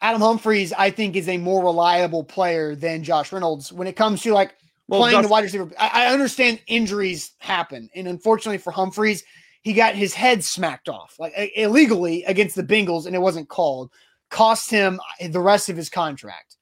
Adam 0.01 0.21
Humphries, 0.21 0.73
I 0.73 0.91
think, 0.91 1.17
is 1.17 1.29
a 1.29 1.39
more 1.39 1.65
reliable 1.65 2.23
player 2.23 2.75
than 2.75 3.03
Josh 3.03 3.33
Reynolds 3.33 3.73
when 3.73 3.89
it 3.89 3.97
comes 3.97 4.23
to 4.23 4.35
like 4.35 4.55
well, 4.89 5.01
playing 5.01 5.17
Josh, 5.17 5.25
the 5.25 5.31
wide 5.31 5.45
receiver. 5.45 5.71
I, 5.79 6.05
I, 6.05 6.13
understand 6.13 6.61
injuries 6.67 7.33
happen, 7.39 7.89
and 7.95 8.07
unfortunately 8.07 8.59
for 8.59 8.71
Humphries, 8.71 9.25
he 9.63 9.73
got 9.73 9.95
his 9.95 10.15
head 10.15 10.45
smacked 10.45 10.89
off 10.89 11.17
like 11.19 11.33
illegally 11.57 12.25
against 12.25 12.57
the 12.57 12.63
Bengals, 12.63 13.07
and 13.07 13.15
it 13.15 13.21
wasn't 13.21 13.49
called. 13.49 13.91
Cost 14.29 14.71
him 14.71 15.01
the 15.21 15.41
rest 15.41 15.69
of 15.69 15.77
his 15.77 15.89
contract. 15.89 16.57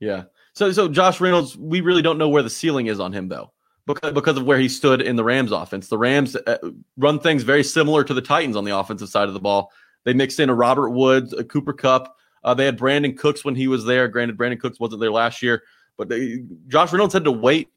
Yeah. 0.00 0.24
So, 0.56 0.72
so 0.72 0.88
Josh 0.88 1.20
Reynolds, 1.20 1.54
we 1.54 1.82
really 1.82 2.00
don't 2.00 2.16
know 2.16 2.30
where 2.30 2.42
the 2.42 2.48
ceiling 2.48 2.86
is 2.86 2.98
on 2.98 3.12
him 3.12 3.28
though, 3.28 3.52
because 3.86 4.12
because 4.14 4.38
of 4.38 4.46
where 4.46 4.58
he 4.58 4.70
stood 4.70 5.02
in 5.02 5.14
the 5.14 5.22
Rams 5.22 5.52
offense. 5.52 5.88
The 5.88 5.98
Rams 5.98 6.34
uh, 6.34 6.56
run 6.96 7.20
things 7.20 7.42
very 7.42 7.62
similar 7.62 8.02
to 8.04 8.14
the 8.14 8.22
Titans 8.22 8.56
on 8.56 8.64
the 8.64 8.76
offensive 8.76 9.10
side 9.10 9.28
of 9.28 9.34
the 9.34 9.40
ball. 9.40 9.70
They 10.04 10.14
mixed 10.14 10.40
in 10.40 10.48
a 10.48 10.54
Robert 10.54 10.90
Woods, 10.90 11.34
a 11.34 11.44
Cooper 11.44 11.74
Kupp. 11.74 12.16
Uh, 12.42 12.54
they 12.54 12.64
had 12.64 12.78
Brandin 12.78 13.18
Cooks 13.18 13.44
when 13.44 13.54
he 13.54 13.68
was 13.68 13.84
there. 13.84 14.08
Granted, 14.08 14.38
Brandin 14.38 14.58
Cooks 14.58 14.80
wasn't 14.80 15.02
there 15.02 15.10
last 15.10 15.42
year, 15.42 15.62
but 15.98 16.08
they, 16.08 16.42
Josh 16.68 16.90
Reynolds 16.90 17.12
had 17.12 17.24
to 17.24 17.32
wait 17.32 17.68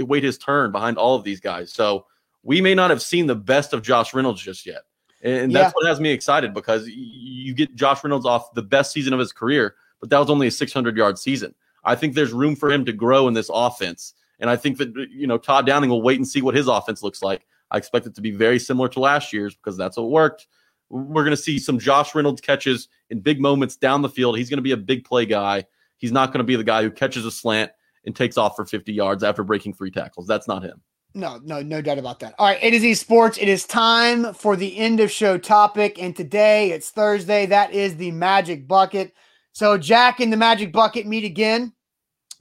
wait 0.00 0.24
his 0.24 0.38
turn 0.38 0.72
behind 0.72 0.96
all 0.96 1.16
of 1.16 1.24
these 1.24 1.40
guys. 1.40 1.74
So 1.74 2.06
we 2.42 2.62
may 2.62 2.74
not 2.74 2.88
have 2.88 3.02
seen 3.02 3.26
the 3.26 3.34
best 3.34 3.74
of 3.74 3.82
Josh 3.82 4.14
Reynolds 4.14 4.40
just 4.40 4.64
yet, 4.64 4.84
and 5.22 5.54
that's 5.54 5.68
yeah. 5.68 5.72
what 5.74 5.86
has 5.86 6.00
me 6.00 6.10
excited 6.10 6.54
because 6.54 6.88
you 6.88 7.52
get 7.52 7.74
Josh 7.74 8.02
Reynolds 8.02 8.24
off 8.24 8.54
the 8.54 8.62
best 8.62 8.92
season 8.92 9.12
of 9.12 9.18
his 9.18 9.30
career, 9.30 9.74
but 10.00 10.08
that 10.08 10.18
was 10.18 10.30
only 10.30 10.46
a 10.46 10.50
600 10.50 10.96
yard 10.96 11.18
season. 11.18 11.54
I 11.84 11.94
think 11.94 12.14
there's 12.14 12.32
room 12.32 12.56
for 12.56 12.70
him 12.70 12.84
to 12.84 12.92
grow 12.92 13.28
in 13.28 13.34
this 13.34 13.50
offense. 13.52 14.14
And 14.40 14.50
I 14.50 14.56
think 14.56 14.78
that, 14.78 14.94
you 15.10 15.26
know, 15.26 15.38
Todd 15.38 15.66
Downing 15.66 15.90
will 15.90 16.02
wait 16.02 16.18
and 16.18 16.26
see 16.26 16.42
what 16.42 16.54
his 16.54 16.68
offense 16.68 17.02
looks 17.02 17.22
like. 17.22 17.46
I 17.70 17.76
expect 17.76 18.06
it 18.06 18.14
to 18.14 18.20
be 18.20 18.30
very 18.30 18.58
similar 18.58 18.88
to 18.90 19.00
last 19.00 19.32
year's 19.32 19.54
because 19.54 19.76
that's 19.76 19.96
what 19.96 20.10
worked. 20.10 20.46
We're 20.90 21.24
going 21.24 21.36
to 21.36 21.42
see 21.42 21.58
some 21.58 21.78
Josh 21.78 22.14
Reynolds 22.14 22.40
catches 22.40 22.88
in 23.10 23.20
big 23.20 23.40
moments 23.40 23.76
down 23.76 24.02
the 24.02 24.08
field. 24.08 24.38
He's 24.38 24.50
going 24.50 24.58
to 24.58 24.62
be 24.62 24.72
a 24.72 24.76
big 24.76 25.04
play 25.04 25.26
guy. 25.26 25.64
He's 25.96 26.12
not 26.12 26.28
going 26.28 26.38
to 26.38 26.44
be 26.44 26.56
the 26.56 26.64
guy 26.64 26.82
who 26.82 26.90
catches 26.90 27.24
a 27.24 27.30
slant 27.30 27.72
and 28.04 28.14
takes 28.14 28.36
off 28.36 28.56
for 28.56 28.64
50 28.64 28.92
yards 28.92 29.22
after 29.22 29.42
breaking 29.42 29.74
three 29.74 29.90
tackles. 29.90 30.26
That's 30.26 30.46
not 30.46 30.62
him. 30.62 30.80
No, 31.14 31.40
no, 31.44 31.62
no 31.62 31.80
doubt 31.80 31.98
about 31.98 32.18
that. 32.20 32.34
All 32.38 32.46
right, 32.46 32.58
A 32.60 32.70
to 32.72 32.80
Z 32.80 32.94
Sports. 32.94 33.38
It 33.38 33.48
is 33.48 33.64
time 33.66 34.34
for 34.34 34.56
the 34.56 34.76
end 34.76 34.98
of 34.98 35.12
show 35.12 35.38
topic. 35.38 36.02
And 36.02 36.14
today 36.14 36.72
it's 36.72 36.90
Thursday. 36.90 37.46
That 37.46 37.72
is 37.72 37.96
the 37.96 38.10
Magic 38.10 38.66
Bucket. 38.66 39.14
So 39.52 39.78
Jack 39.78 40.18
and 40.18 40.32
the 40.32 40.36
Magic 40.36 40.72
Bucket 40.72 41.06
meet 41.06 41.24
again. 41.24 41.72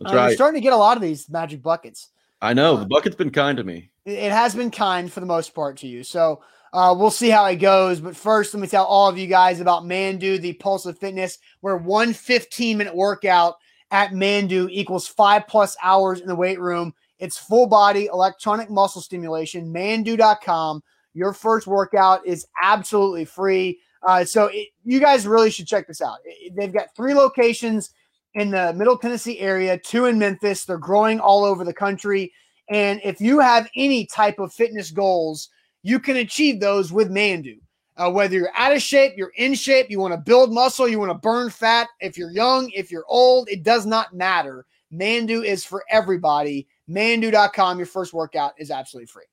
That's 0.03 0.13
uh, 0.13 0.17
right. 0.17 0.27
You're 0.27 0.35
starting 0.35 0.61
to 0.61 0.63
get 0.63 0.73
a 0.73 0.77
lot 0.77 0.97
of 0.97 1.03
these 1.03 1.29
magic 1.29 1.61
buckets. 1.61 2.09
I 2.41 2.53
know 2.53 2.75
the 2.75 2.85
bucket's 2.85 3.15
been 3.15 3.31
kind 3.31 3.57
to 3.57 3.63
me. 3.63 3.89
It 4.05 4.31
has 4.31 4.53
been 4.53 4.69
kind 4.69 5.11
for 5.11 5.21
the 5.21 5.25
most 5.25 5.55
part 5.55 5.77
to 5.77 5.87
you. 5.87 6.03
So 6.03 6.41
uh, 6.73 6.93
we'll 6.97 7.11
see 7.11 7.29
how 7.29 7.45
it 7.45 7.55
goes. 7.55 8.01
But 8.01 8.17
first, 8.17 8.53
let 8.53 8.59
me 8.59 8.67
tell 8.67 8.85
all 8.85 9.07
of 9.07 9.17
you 9.17 9.27
guys 9.27 9.61
about 9.61 9.83
Manduu, 9.83 10.41
the 10.41 10.53
Pulse 10.53 10.85
of 10.85 10.97
Fitness, 10.97 11.37
where 11.61 11.77
one 11.77 12.11
15 12.11 12.77
minute 12.77 12.95
workout 12.95 13.55
at 13.91 14.11
Manduu 14.11 14.67
equals 14.71 15.07
five 15.07 15.47
plus 15.47 15.77
hours 15.81 16.19
in 16.19 16.27
the 16.27 16.35
weight 16.35 16.59
room. 16.59 16.93
It's 17.19 17.37
full 17.37 17.67
body 17.67 18.07
electronic 18.07 18.69
muscle 18.69 19.01
stimulation. 19.01 19.71
Manduu.com. 19.71 20.83
Your 21.13 21.31
first 21.31 21.67
workout 21.67 22.25
is 22.25 22.45
absolutely 22.61 23.23
free. 23.23 23.79
Uh, 24.05 24.25
so 24.25 24.47
it, 24.47 24.69
you 24.83 24.99
guys 24.99 25.27
really 25.27 25.51
should 25.51 25.67
check 25.67 25.87
this 25.87 26.01
out. 26.01 26.17
It, 26.25 26.53
they've 26.55 26.73
got 26.73 26.93
three 26.95 27.13
locations 27.13 27.91
in 28.35 28.51
the 28.51 28.73
Middle 28.73 28.97
Tennessee 28.97 29.39
area, 29.39 29.77
two 29.77 30.05
in 30.05 30.17
Memphis. 30.17 30.65
They're 30.65 30.77
growing 30.77 31.19
all 31.19 31.43
over 31.43 31.63
the 31.63 31.73
country. 31.73 32.33
And 32.69 33.01
if 33.03 33.21
you 33.21 33.39
have 33.39 33.69
any 33.75 34.05
type 34.05 34.39
of 34.39 34.53
fitness 34.53 34.91
goals, 34.91 35.49
you 35.83 35.99
can 35.99 36.17
achieve 36.17 36.59
those 36.59 36.91
with 36.91 37.09
Manduu. 37.09 37.59
Uh, 37.95 38.09
whether 38.09 38.35
you're 38.35 38.49
out 38.55 38.75
of 38.75 38.81
shape, 38.81 39.13
you're 39.15 39.33
in 39.35 39.53
shape, 39.53 39.87
you 39.89 39.99
want 39.99 40.13
to 40.13 40.17
build 40.17 40.51
muscle, 40.51 40.87
you 40.87 40.97
want 40.97 41.11
to 41.11 41.17
burn 41.17 41.49
fat, 41.51 41.87
if 41.99 42.17
you're 42.17 42.31
young, 42.31 42.71
if 42.71 42.89
you're 42.89 43.05
old, 43.07 43.47
it 43.49 43.61
does 43.61 43.85
not 43.85 44.13
matter. 44.13 44.65
Manduu 44.91 45.45
is 45.45 45.63
for 45.63 45.83
everybody. 45.91 46.67
Manduu.com, 46.89 47.77
your 47.77 47.85
first 47.85 48.13
workout 48.13 48.53
is 48.57 48.71
absolutely 48.71 49.07
free. 49.07 49.23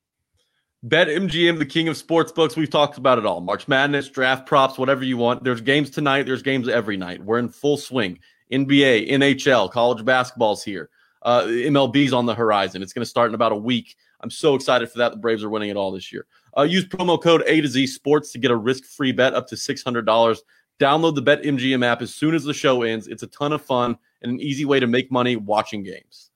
Bet 0.83 1.09
MGM, 1.09 1.59
the 1.59 1.67
king 1.67 1.89
of 1.89 1.97
sports 1.97 2.33
books. 2.33 2.57
We've 2.57 2.71
talked 2.71 2.97
about 2.97 3.19
it 3.19 3.27
all. 3.27 3.41
March 3.43 3.69
Madness, 3.69 4.09
draft 4.09 4.47
props, 4.47 4.79
whatever 4.79 5.05
you 5.05 5.19
want. 5.19 5.45
There's 5.45 5.61
games 5.61 5.91
tonight. 5.91 6.25
There's 6.25 6.43
games 6.43 6.69
every 6.69 6.97
night. 6.97 7.23
We're 7.23 7.39
in 7.39 7.51
full 7.51 7.77
swing. 7.77 8.19
NBA, 8.53 9.11
NHL, 9.11 9.71
college 9.71 10.05
basketball's 10.05 10.63
here. 10.63 10.91
Uh, 11.23 11.43
MLB's 11.43 12.13
on 12.13 12.27
the 12.27 12.35
horizon. 12.35 12.83
It's 12.83 12.93
going 12.93 13.05
to 13.05 13.09
start 13.11 13.31
in 13.31 13.35
about 13.35 13.53
a 13.53 13.57
week. 13.57 13.97
I'm 14.21 14.31
so 14.31 14.55
excited 14.55 14.91
for 14.91 14.99
that. 14.99 15.13
The 15.13 15.19
Braves 15.19 15.45
are 15.45 15.51
winning 15.51 15.71
it 15.71 15.77
all 15.77 15.91
this 15.91 16.13
year. 16.13 16.27
Uh, 16.57 16.63
use 16.63 16.87
promo 16.87 17.21
code 17.21 17.43
A 17.47 17.61
to 17.61 17.69
Z 17.69 17.87
Sports 17.87 18.33
to 18.33 18.39
get 18.39 18.51
a 18.51 18.57
risk 18.57 18.85
free 18.85 19.13
bet 19.13 19.35
up 19.35 19.47
to 19.49 19.55
$600. 19.55 20.39
Download 20.81 21.15
the 21.15 21.23
BetMGM 21.23 21.85
app 21.85 22.03
as 22.03 22.15
soon 22.15 22.35
as 22.35 22.45
the 22.45 22.55
show 22.55 22.83
ends. 22.83 23.07
It's 23.07 23.23
a 23.23 23.27
ton 23.29 23.53
of 23.53 23.63
fun 23.63 23.99
and 24.23 24.33
an 24.33 24.41
easy 24.41 24.65
way 24.65 24.81
to 24.81 24.87
make 24.87 25.13
money 25.13 25.37
watching 25.37 25.83
games. 25.83 26.31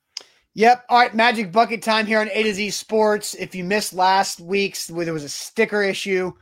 Yep. 0.54 0.84
All 0.88 0.98
right. 0.98 1.14
Magic 1.14 1.50
bucket 1.50 1.82
time 1.82 2.06
here 2.06 2.20
on 2.20 2.30
A 2.32 2.42
to 2.44 2.54
Z 2.54 2.70
Sports. 2.70 3.34
If 3.34 3.54
you 3.54 3.64
missed 3.64 3.92
last 3.92 4.40
week's, 4.40 4.90
where 4.90 5.04
there 5.04 5.14
was 5.14 5.24
a 5.24 5.28
sticker 5.28 5.82
issue 5.82 6.32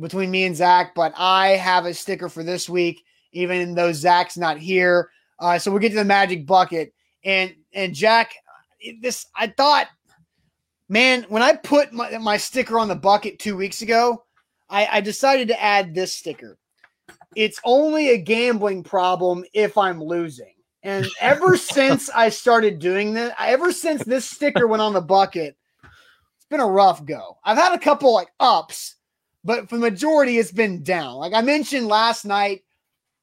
between 0.00 0.30
me 0.30 0.44
and 0.44 0.56
Zach, 0.56 0.94
but 0.94 1.12
I 1.16 1.48
have 1.48 1.84
a 1.84 1.92
sticker 1.92 2.28
for 2.28 2.42
this 2.42 2.68
week, 2.68 3.04
even 3.32 3.74
though 3.74 3.92
Zach's 3.92 4.38
not 4.38 4.58
here. 4.58 5.10
Uh, 5.38 5.58
so 5.58 5.70
we'll 5.70 5.80
get 5.80 5.90
to 5.90 5.96
the 5.96 6.04
magic 6.04 6.46
bucket. 6.46 6.92
And 7.24 7.54
and 7.72 7.94
Jack, 7.94 8.34
this 9.00 9.26
I 9.34 9.48
thought, 9.48 9.88
man, 10.88 11.26
when 11.28 11.42
I 11.42 11.54
put 11.54 11.92
my, 11.92 12.16
my 12.18 12.36
sticker 12.36 12.78
on 12.78 12.88
the 12.88 12.96
bucket 12.96 13.38
two 13.38 13.56
weeks 13.56 13.82
ago, 13.82 14.24
I, 14.70 14.86
I 14.92 15.00
decided 15.00 15.48
to 15.48 15.62
add 15.62 15.94
this 15.94 16.14
sticker. 16.14 16.58
It's 17.36 17.60
only 17.64 18.10
a 18.10 18.18
gambling 18.18 18.82
problem 18.82 19.44
if 19.52 19.76
I'm 19.76 20.02
losing. 20.02 20.54
And 20.82 21.06
ever 21.20 21.56
since 21.56 22.10
I 22.10 22.28
started 22.28 22.78
doing 22.78 23.14
this, 23.14 23.32
ever 23.38 23.72
since 23.72 24.04
this 24.04 24.24
sticker 24.24 24.66
went 24.66 24.82
on 24.82 24.92
the 24.92 25.00
bucket, 25.00 25.56
it's 25.82 26.46
been 26.50 26.60
a 26.60 26.66
rough 26.66 27.04
go. 27.04 27.38
I've 27.44 27.58
had 27.58 27.74
a 27.74 27.78
couple 27.78 28.12
like 28.14 28.28
ups, 28.40 28.96
but 29.44 29.68
for 29.68 29.76
the 29.76 29.90
majority, 29.90 30.38
it's 30.38 30.52
been 30.52 30.82
down. 30.82 31.16
Like 31.16 31.34
I 31.34 31.42
mentioned 31.42 31.86
last 31.86 32.24
night, 32.24 32.62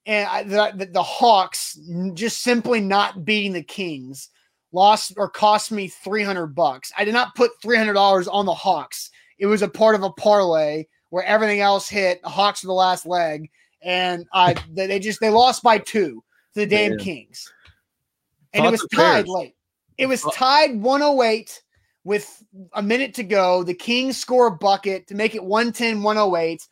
and 0.06 0.28
I, 0.28 0.72
the, 0.72 0.86
the, 0.86 1.04
Hawks 1.04 1.80
just 2.14 2.42
simply 2.42 2.80
not 2.80 3.26
beating 3.26 3.54
the 3.54 3.64
Kings 3.64 4.30
lost 4.72 5.14
or 5.18 5.30
cost 5.30 5.72
me 5.72 5.88
300 5.88 6.48
bucks. 6.48 6.92
I 6.98 7.06
did 7.06 7.14
not 7.14 7.34
put 7.36 7.52
$300 7.64 8.28
on 8.32 8.46
the 8.46 8.54
Hawks. 8.54 9.10
It 9.40 9.48
was 9.48 9.62
a 9.62 9.68
part 9.68 9.96
of 9.96 10.04
a 10.04 10.12
parlay 10.12 10.86
where 11.10 11.24
everything 11.24 11.62
else 11.62 11.90
hit. 11.90 12.22
The 12.22 12.30
Hawks 12.30 12.64
were 12.64 12.68
the 12.68 12.74
last 12.74 13.06
leg, 13.06 13.50
and 13.82 14.26
I 14.34 14.56
they 14.72 15.00
just 15.00 15.20
they 15.20 15.30
lost 15.30 15.64
by 15.64 15.80
two 15.80 16.24
to 16.54 16.60
the 16.60 16.66
damn 16.66 16.92
Man. 16.92 17.00
Kings, 17.00 17.52
and 18.54 18.64
Thoughts 18.64 18.82
it 18.82 18.84
was 18.84 18.90
tied 18.94 19.28
late. 19.28 19.56
It 19.98 20.08
was 20.08 20.22
tied 20.34 20.80
108 20.80 21.62
with 22.04 22.44
a 22.74 22.82
minute 22.82 23.14
to 23.16 23.24
go. 23.24 23.64
The 23.64 23.74
Kings 23.74 24.18
score 24.18 24.48
a 24.48 24.52
bucket 24.52 25.08
to 25.08 25.16
make 25.16 25.36
it 25.36 25.44
110 25.44 26.04
108. 26.04 26.68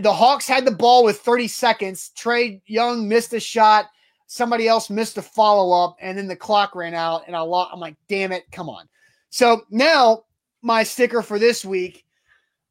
The 0.00 0.12
Hawks 0.12 0.46
had 0.48 0.64
the 0.64 0.70
ball 0.70 1.04
with 1.04 1.20
30 1.20 1.48
seconds. 1.48 2.10
Trae 2.16 2.60
Young 2.66 3.08
missed 3.08 3.32
a 3.32 3.40
shot. 3.40 3.86
Somebody 4.26 4.66
else 4.66 4.90
missed 4.90 5.18
a 5.18 5.22
follow 5.22 5.84
up, 5.84 5.96
and 6.00 6.16
then 6.18 6.26
the 6.26 6.34
clock 6.36 6.74
ran 6.74 6.94
out. 6.94 7.22
And 7.26 7.36
I 7.36 7.40
lo- 7.40 7.68
I'm 7.72 7.78
like, 7.80 7.94
damn 8.08 8.32
it, 8.32 8.44
come 8.50 8.68
on. 8.68 8.88
So 9.30 9.62
now 9.70 10.24
my 10.62 10.82
sticker 10.82 11.22
for 11.22 11.38
this 11.38 11.64
week. 11.64 12.04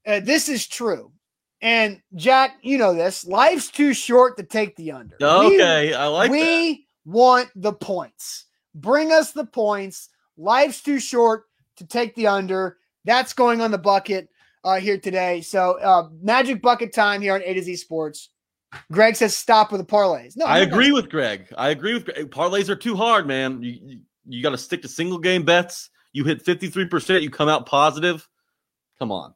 Uh, 0.05 0.19
this 0.19 0.49
is 0.49 0.67
true. 0.67 1.11
And 1.61 2.01
Jack, 2.15 2.57
you 2.61 2.77
know 2.77 2.93
this. 2.93 3.25
Life's 3.25 3.69
too 3.69 3.93
short 3.93 4.35
to 4.37 4.43
take 4.43 4.75
the 4.75 4.91
under. 4.91 5.15
We- 5.19 5.25
Okay, 5.25 5.93
I 5.93 6.07
like 6.07 6.29
that. 6.31 6.37
we 6.37 6.87
want 7.05 7.49
the 7.55 7.71
points. 7.71 8.45
Bring 8.75 9.11
us 9.13 9.31
the 9.31 9.45
points. 9.45 10.09
Life's 10.35 10.81
too 10.81 10.99
short 10.99 11.45
to 11.77 11.85
take 11.85 12.15
the 12.15 12.27
under. 12.27 12.77
That's 13.05 13.33
going 13.33 13.61
on 13.61 13.71
the 13.71 13.77
bucket 13.77 14.27
uh, 14.63 14.79
here 14.79 14.97
today. 14.97 15.41
So 15.41 15.79
uh, 15.79 16.09
magic 16.21 16.61
bucket 16.61 16.93
time 16.93 17.21
here 17.21 17.35
on 17.35 17.43
A 17.43 17.53
to 17.53 17.61
Z 17.61 17.75
Sports. 17.77 18.29
Greg 18.91 19.15
says 19.15 19.35
stop 19.35 19.71
with 19.71 19.81
the 19.81 19.87
parlays. 19.87 20.35
No, 20.35 20.45
I 20.45 20.59
agree 20.59 20.91
with 20.91 21.09
Greg. 21.09 21.47
I 21.57 21.69
agree 21.69 21.93
with 21.93 22.05
Greg. 22.05 22.31
Parlays 22.31 22.69
are 22.69 22.75
too 22.75 22.95
hard, 22.95 23.27
man. 23.27 23.61
You 23.61 23.79
you, 23.83 23.99
you 24.25 24.43
got 24.43 24.51
to 24.51 24.57
stick 24.57 24.81
to 24.81 24.87
single 24.87 25.19
game 25.19 25.43
bets. 25.43 25.89
You 26.11 26.23
hit 26.23 26.45
53%, 26.45 27.21
you 27.21 27.29
come 27.29 27.49
out 27.49 27.65
positive. 27.65 28.27
Come 28.99 29.11
on. 29.11 29.33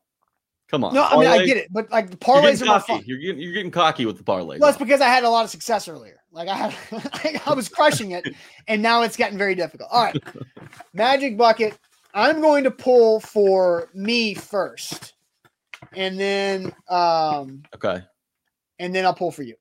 Come 0.69 0.83
on. 0.83 0.93
No, 0.93 1.03
I 1.03 1.17
mean 1.17 1.27
I 1.27 1.45
get 1.45 1.57
it, 1.57 1.71
but 1.71 1.89
like 1.91 2.09
the 2.11 2.17
parlays 2.17 2.61
are 2.61 2.65
cocky. 2.65 2.93
fun. 2.93 3.03
You're 3.05 3.19
getting, 3.19 3.41
you're 3.41 3.53
getting 3.53 3.71
cocky 3.71 4.05
with 4.05 4.17
the 4.17 4.23
parlays. 4.23 4.59
Well, 4.59 4.69
it's 4.69 4.77
because 4.77 4.99
I 4.99 5.07
had 5.07 5.23
a 5.23 5.29
lot 5.29 5.45
of 5.45 5.49
success 5.49 5.87
earlier. 5.87 6.19
Like 6.31 6.49
I 6.49 6.55
had, 6.55 7.41
I 7.45 7.53
was 7.53 7.69
crushing 7.69 8.11
it, 8.11 8.35
and 8.67 8.81
now 8.81 9.01
it's 9.03 9.15
getting 9.15 9.37
very 9.37 9.55
difficult. 9.55 9.89
All 9.91 10.03
right, 10.03 10.21
magic 10.93 11.37
bucket. 11.37 11.77
I'm 12.13 12.41
going 12.41 12.65
to 12.65 12.71
pull 12.71 13.21
for 13.21 13.89
me 13.93 14.33
first, 14.33 15.13
and 15.95 16.19
then 16.19 16.73
um, 16.89 17.63
okay. 17.75 18.01
and 18.79 18.93
then 18.93 19.05
I'll 19.05 19.13
pull 19.13 19.31
for 19.31 19.43
you. 19.43 19.55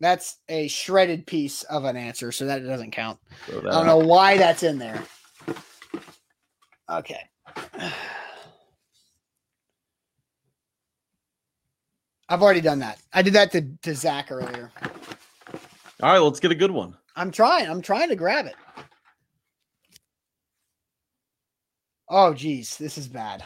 That's 0.00 0.36
a 0.48 0.68
shredded 0.68 1.26
piece 1.26 1.64
of 1.64 1.84
an 1.84 1.96
answer, 1.96 2.30
so 2.30 2.46
that 2.46 2.64
doesn't 2.64 2.92
count. 2.92 3.18
I 3.48 3.60
don't 3.60 3.86
know 3.86 3.98
why 3.98 4.36
that's 4.36 4.62
in 4.62 4.78
there. 4.78 5.02
Okay. 6.88 7.20
I've 12.28 12.42
already 12.42 12.60
done 12.60 12.78
that. 12.80 13.00
I 13.12 13.22
did 13.22 13.32
that 13.32 13.50
to, 13.52 13.62
to 13.82 13.94
Zach 13.94 14.30
earlier. 14.30 14.70
All 16.02 16.12
right, 16.12 16.18
let's 16.18 16.40
get 16.40 16.52
a 16.52 16.54
good 16.54 16.70
one. 16.70 16.96
I'm 17.16 17.32
trying. 17.32 17.68
I'm 17.68 17.82
trying 17.82 18.08
to 18.10 18.16
grab 18.16 18.46
it. 18.46 18.54
Oh, 22.08 22.32
geez, 22.32 22.76
this 22.76 22.96
is 22.96 23.08
bad. 23.08 23.42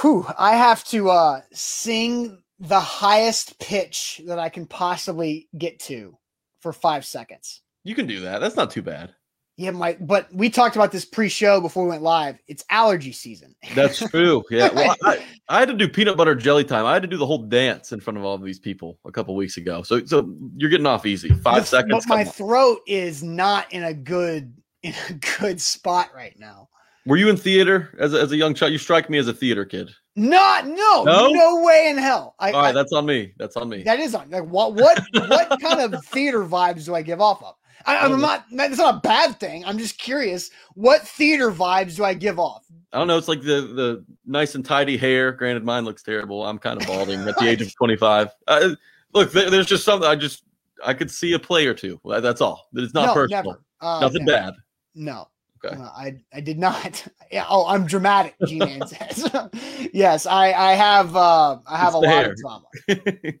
Whew, 0.00 0.26
I 0.38 0.56
have 0.56 0.84
to 0.84 1.10
uh, 1.10 1.40
sing 1.52 2.38
the 2.58 2.80
highest 2.80 3.58
pitch 3.58 4.22
that 4.26 4.38
I 4.38 4.48
can 4.48 4.66
possibly 4.66 5.48
get 5.58 5.78
to 5.80 6.16
for 6.60 6.72
five 6.72 7.04
seconds. 7.04 7.60
You 7.84 7.94
can 7.94 8.06
do 8.06 8.20
that. 8.20 8.40
That's 8.40 8.56
not 8.56 8.70
too 8.70 8.82
bad. 8.82 9.14
Yeah, 9.58 9.72
my 9.72 9.98
but 10.00 10.32
we 10.32 10.48
talked 10.48 10.76
about 10.76 10.92
this 10.92 11.04
pre-show 11.04 11.60
before 11.60 11.84
we 11.84 11.90
went 11.90 12.02
live. 12.02 12.38
It's 12.48 12.64
allergy 12.70 13.12
season. 13.12 13.54
That's 13.74 13.98
true. 14.10 14.42
Yeah. 14.50 14.70
Well, 14.72 14.96
I, 15.04 15.22
I 15.50 15.58
had 15.58 15.68
to 15.68 15.74
do 15.74 15.88
peanut 15.88 16.16
butter 16.16 16.34
jelly 16.34 16.64
time. 16.64 16.86
I 16.86 16.94
had 16.94 17.02
to 17.02 17.08
do 17.08 17.18
the 17.18 17.26
whole 17.26 17.42
dance 17.42 17.92
in 17.92 18.00
front 18.00 18.16
of 18.16 18.24
all 18.24 18.34
of 18.34 18.42
these 18.42 18.58
people 18.58 18.98
a 19.04 19.12
couple 19.12 19.36
weeks 19.36 19.58
ago. 19.58 19.82
So, 19.82 20.04
so 20.06 20.34
you're 20.56 20.70
getting 20.70 20.86
off 20.86 21.04
easy. 21.04 21.28
Five 21.28 21.62
The- 21.62 21.68
seconds. 21.68 22.06
But 22.06 22.14
my 22.14 22.24
on. 22.24 22.30
throat 22.32 22.80
is 22.86 23.22
not 23.22 23.70
in 23.72 23.84
a 23.84 23.92
good 23.92 24.54
in 24.82 24.94
a 25.10 25.12
good 25.38 25.60
spot 25.60 26.10
right 26.14 26.36
now. 26.38 26.68
Were 27.06 27.16
you 27.16 27.28
in 27.28 27.36
theater 27.36 27.94
as 27.98 28.14
a, 28.14 28.20
as 28.20 28.32
a 28.32 28.36
young 28.36 28.54
child? 28.54 28.72
You 28.72 28.78
strike 28.78 29.10
me 29.10 29.18
as 29.18 29.26
a 29.28 29.32
theater 29.32 29.64
kid. 29.64 29.90
Not 30.14 30.66
no, 30.66 31.04
No? 31.04 31.28
no, 31.30 31.62
way 31.62 31.88
in 31.88 31.96
hell. 31.98 32.34
I, 32.38 32.52
All 32.52 32.60
right, 32.60 32.68
I- 32.68 32.72
that's 32.72 32.92
on 32.92 33.06
me. 33.06 33.32
That's 33.38 33.56
on 33.56 33.68
me. 33.68 33.82
that 33.84 33.98
is 33.98 34.14
on 34.14 34.30
like 34.30 34.44
what 34.44 34.74
what 34.74 35.02
what 35.14 35.58
kind 35.62 35.80
of 35.80 36.04
theater 36.06 36.44
vibes 36.44 36.84
do 36.84 36.94
I 36.94 37.02
give 37.02 37.20
off 37.20 37.42
of? 37.42 37.54
I, 37.86 37.96
I'm 37.98 38.12
Oh, 38.12 38.16
not. 38.16 38.44
That's 38.52 38.78
not 38.78 38.96
a 38.96 39.00
bad 39.00 39.40
thing. 39.40 39.64
I'm 39.64 39.78
just 39.78 39.98
curious. 39.98 40.50
What 40.74 41.00
theater 41.02 41.50
vibes 41.50 41.96
do 41.96 42.04
I 42.04 42.14
give 42.14 42.38
off? 42.38 42.64
I 42.92 42.98
don't 42.98 43.08
know. 43.08 43.16
It's 43.18 43.26
like 43.26 43.40
the 43.40 43.62
the 43.62 44.04
nice 44.26 44.54
and 44.54 44.64
tidy 44.64 44.96
hair. 44.96 45.32
Granted, 45.32 45.64
mine 45.64 45.84
looks 45.84 46.02
terrible. 46.02 46.44
I'm 46.46 46.58
kind 46.58 46.80
of 46.80 46.86
balding 46.86 47.20
at 47.26 47.36
the 47.38 47.48
age 47.48 47.60
of 47.62 47.74
25. 47.76 48.28
Uh, 48.46 48.68
look, 49.14 49.32
there, 49.32 49.50
there's 49.50 49.66
just 49.66 49.84
something 49.84 50.08
I 50.08 50.14
just 50.14 50.44
I 50.84 50.94
could 50.94 51.10
see 51.10 51.32
a 51.32 51.38
play 51.40 51.66
or 51.66 51.74
two. 51.74 51.98
That's 52.04 52.40
all. 52.40 52.68
It's 52.74 52.94
not 52.94 53.06
no, 53.06 53.14
personal. 53.14 53.56
Uh, 53.80 53.98
Nothing 54.00 54.26
never. 54.26 54.40
bad. 54.42 54.54
No. 54.94 55.28
Okay. 55.64 55.76
Uh, 55.76 55.82
I 55.96 56.16
I 56.32 56.40
did 56.40 56.58
not. 56.58 57.06
Yeah. 57.32 57.46
Oh, 57.48 57.66
I'm 57.66 57.86
dramatic. 57.86 58.34
G 58.46 58.58
Man 58.58 58.86
says. 58.86 59.26
yes, 59.94 60.26
I 60.26 60.52
I 60.52 60.72
have 60.74 61.16
uh 61.16 61.58
I 61.66 61.78
have 61.78 61.88
It's 61.88 61.94
a 61.94 61.98
lot 61.98 62.06
hair. 62.08 62.30
of 62.32 62.36
drama. 62.36 62.66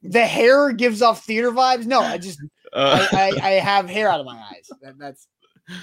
The 0.02 0.24
hair 0.26 0.72
gives 0.72 1.02
off 1.02 1.24
theater 1.26 1.50
vibes. 1.50 1.84
No, 1.84 2.00
I 2.00 2.16
just 2.16 2.40
Uh, 2.72 3.06
I, 3.12 3.32
I, 3.42 3.46
I 3.48 3.50
have 3.60 3.90
hair 3.90 4.08
out 4.08 4.18
of 4.20 4.24
my 4.24 4.38
eyes. 4.38 4.70
That, 4.80 4.98
that's 4.98 5.28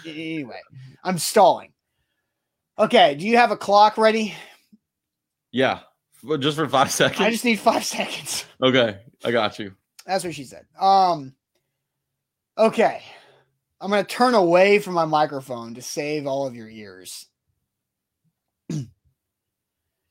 anyway. 0.08 0.60
I'm 1.04 1.20
stalling. 1.20 1.72
Okay. 2.80 3.14
Do 3.14 3.28
you 3.28 3.38
have 3.38 3.52
a 3.52 3.58
clock 3.58 3.98
ready? 4.00 4.34
yeah, 5.52 5.82
just 6.40 6.58
for 6.58 6.68
five 6.68 6.92
seconds. 6.92 7.22
I 7.22 7.30
just 7.30 7.46
need 7.46 7.60
five 7.60 7.84
seconds. 7.86 8.46
okay, 8.64 9.02
I 9.24 9.30
got 9.32 9.60
you. 9.60 9.76
That's 10.08 10.24
what 10.24 10.34
she 10.34 10.46
said. 10.46 10.66
Um. 10.80 11.36
Okay. 12.58 13.04
I'm 13.82 13.90
gonna 13.90 14.04
turn 14.04 14.34
away 14.36 14.80
from 14.80 14.94
my 14.94 15.06
microphone 15.06 15.76
to 15.76 15.82
save 15.82 16.28
all 16.28 16.46
of 16.46 16.56
your 16.56 16.70
ears. 16.70 17.28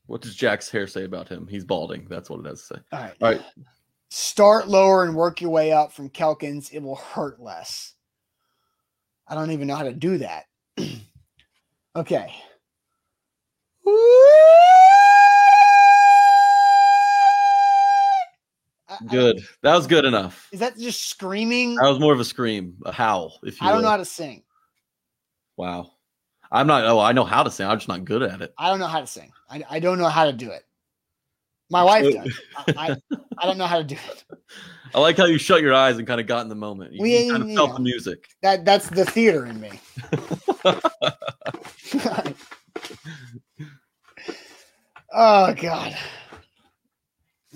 What 0.07 0.23
does 0.23 0.35
Jack's 0.35 0.71
hair 0.71 0.87
say 0.87 1.05
about 1.05 1.29
him? 1.29 1.47
He's 1.47 1.67
balding. 1.67 2.07
That's 2.09 2.31
what 2.31 2.41
it 2.41 2.47
has 2.47 2.63
to 2.63 2.77
say. 2.77 2.81
All 2.93 2.99
right. 2.99 3.15
All 3.21 3.31
right. 3.33 3.43
Start 4.09 4.67
lower 4.67 5.05
and 5.05 5.15
work 5.15 5.43
your 5.43 5.51
way 5.51 5.71
up 5.71 5.93
from 5.93 6.09
Kelkins. 6.09 6.73
It 6.73 6.83
will 6.83 6.97
hurt 6.97 7.43
less. 7.43 7.93
I 9.29 9.35
don't 9.35 9.51
even 9.51 9.69
know 9.69 9.77
how 9.77 9.83
to 9.83 9.93
do 9.93 10.17
that. 10.17 10.45
okay. 11.95 12.33
I- 13.87 14.18
Good. 19.07 19.41
That 19.63 19.75
was 19.75 19.87
good 19.87 20.05
enough. 20.05 20.49
is 20.53 20.61
that 20.61 20.77
just 20.79 21.09
screaming? 21.09 21.77
That 21.77 21.89
was 21.89 22.01
more 22.01 22.13
of 22.13 22.21
a 22.21 22.25
scream, 22.25 22.77
a 22.85 22.93
howl, 22.93 23.39
if 23.45 23.61
you 23.61 23.67
I 23.67 23.71
don't 23.71 23.79
will. 23.79 23.85
know 23.85 23.91
how 23.91 23.97
to 23.99 24.05
sing. 24.05 24.43
Wow. 25.57 25.93
I'm 26.51 26.67
not. 26.67 26.85
Oh, 26.85 26.99
I 26.99 27.13
know 27.13 27.25
how 27.25 27.43
to 27.43 27.51
sing. 27.51 27.67
I'm 27.67 27.77
just 27.79 27.89
not 27.89 28.05
good 28.05 28.23
at 28.23 28.41
it. 28.41 28.55
I 28.59 28.71
don't 28.71 28.79
know 28.79 28.87
how 28.87 29.01
to 29.01 29.07
sing. 29.07 29.31
I, 29.51 29.63
I 29.69 29.79
don't 29.81 29.99
know 29.99 30.09
how 30.09 30.25
to 30.25 30.33
do 30.33 30.51
it. 30.51 30.65
My 31.71 31.85
wife 31.85 32.15
does. 32.15 32.41
I, 32.57 32.73
I, 32.77 32.97
I 33.37 33.47
don't 33.47 33.59
know 33.59 33.67
how 33.67 33.77
to 33.77 33.85
do 33.85 33.95
it. 33.95 34.25
I 34.95 35.01
like 35.01 35.19
how 35.19 35.27
you 35.27 35.37
shut 35.37 35.61
your 35.61 35.75
eyes 35.75 35.99
and 35.99 36.07
kind 36.07 36.19
of 36.21 36.27
got 36.27 36.41
in 36.41 36.49
the 36.49 36.55
moment. 36.55 36.95
You, 36.95 37.01
Well, 37.03 37.11
you 37.11 37.31
kind 37.31 37.43
of 37.43 37.55
felt 37.55 37.69
yeah. 37.71 37.75
the 37.75 37.81
music. 37.83 38.29
That 38.41 38.65
that's 38.65 38.89
the 38.89 39.05
theater 39.05 39.45
in 39.45 39.61
me. 39.61 39.79
oh 45.13 45.55
god. 45.55 45.97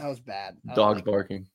That 0.03 0.09
was 0.09 0.19
bad. 0.19 0.57
I 0.69 0.75
Dogs 0.75 0.97
like 0.97 1.05
barking. 1.05 1.47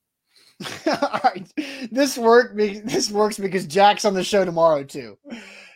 All 0.88 1.20
right. 1.22 1.52
This 1.92 2.18
work 2.18 2.56
this 2.56 3.12
works 3.12 3.38
because 3.38 3.68
Jack's 3.68 4.06
on 4.06 4.14
the 4.14 4.24
show 4.24 4.46
tomorrow 4.46 4.86
too. 4.86 5.18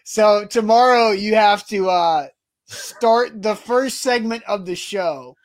So 0.06 0.46
tomorrow 0.46 1.12
you 1.12 1.36
have 1.36 1.68
to 1.68 1.90
uh 1.90 2.28
start 2.68 3.42
the 3.42 3.56
first 3.56 4.00
segment 4.00 4.44
of 4.48 4.66
the 4.66 4.76
show. 4.76 5.36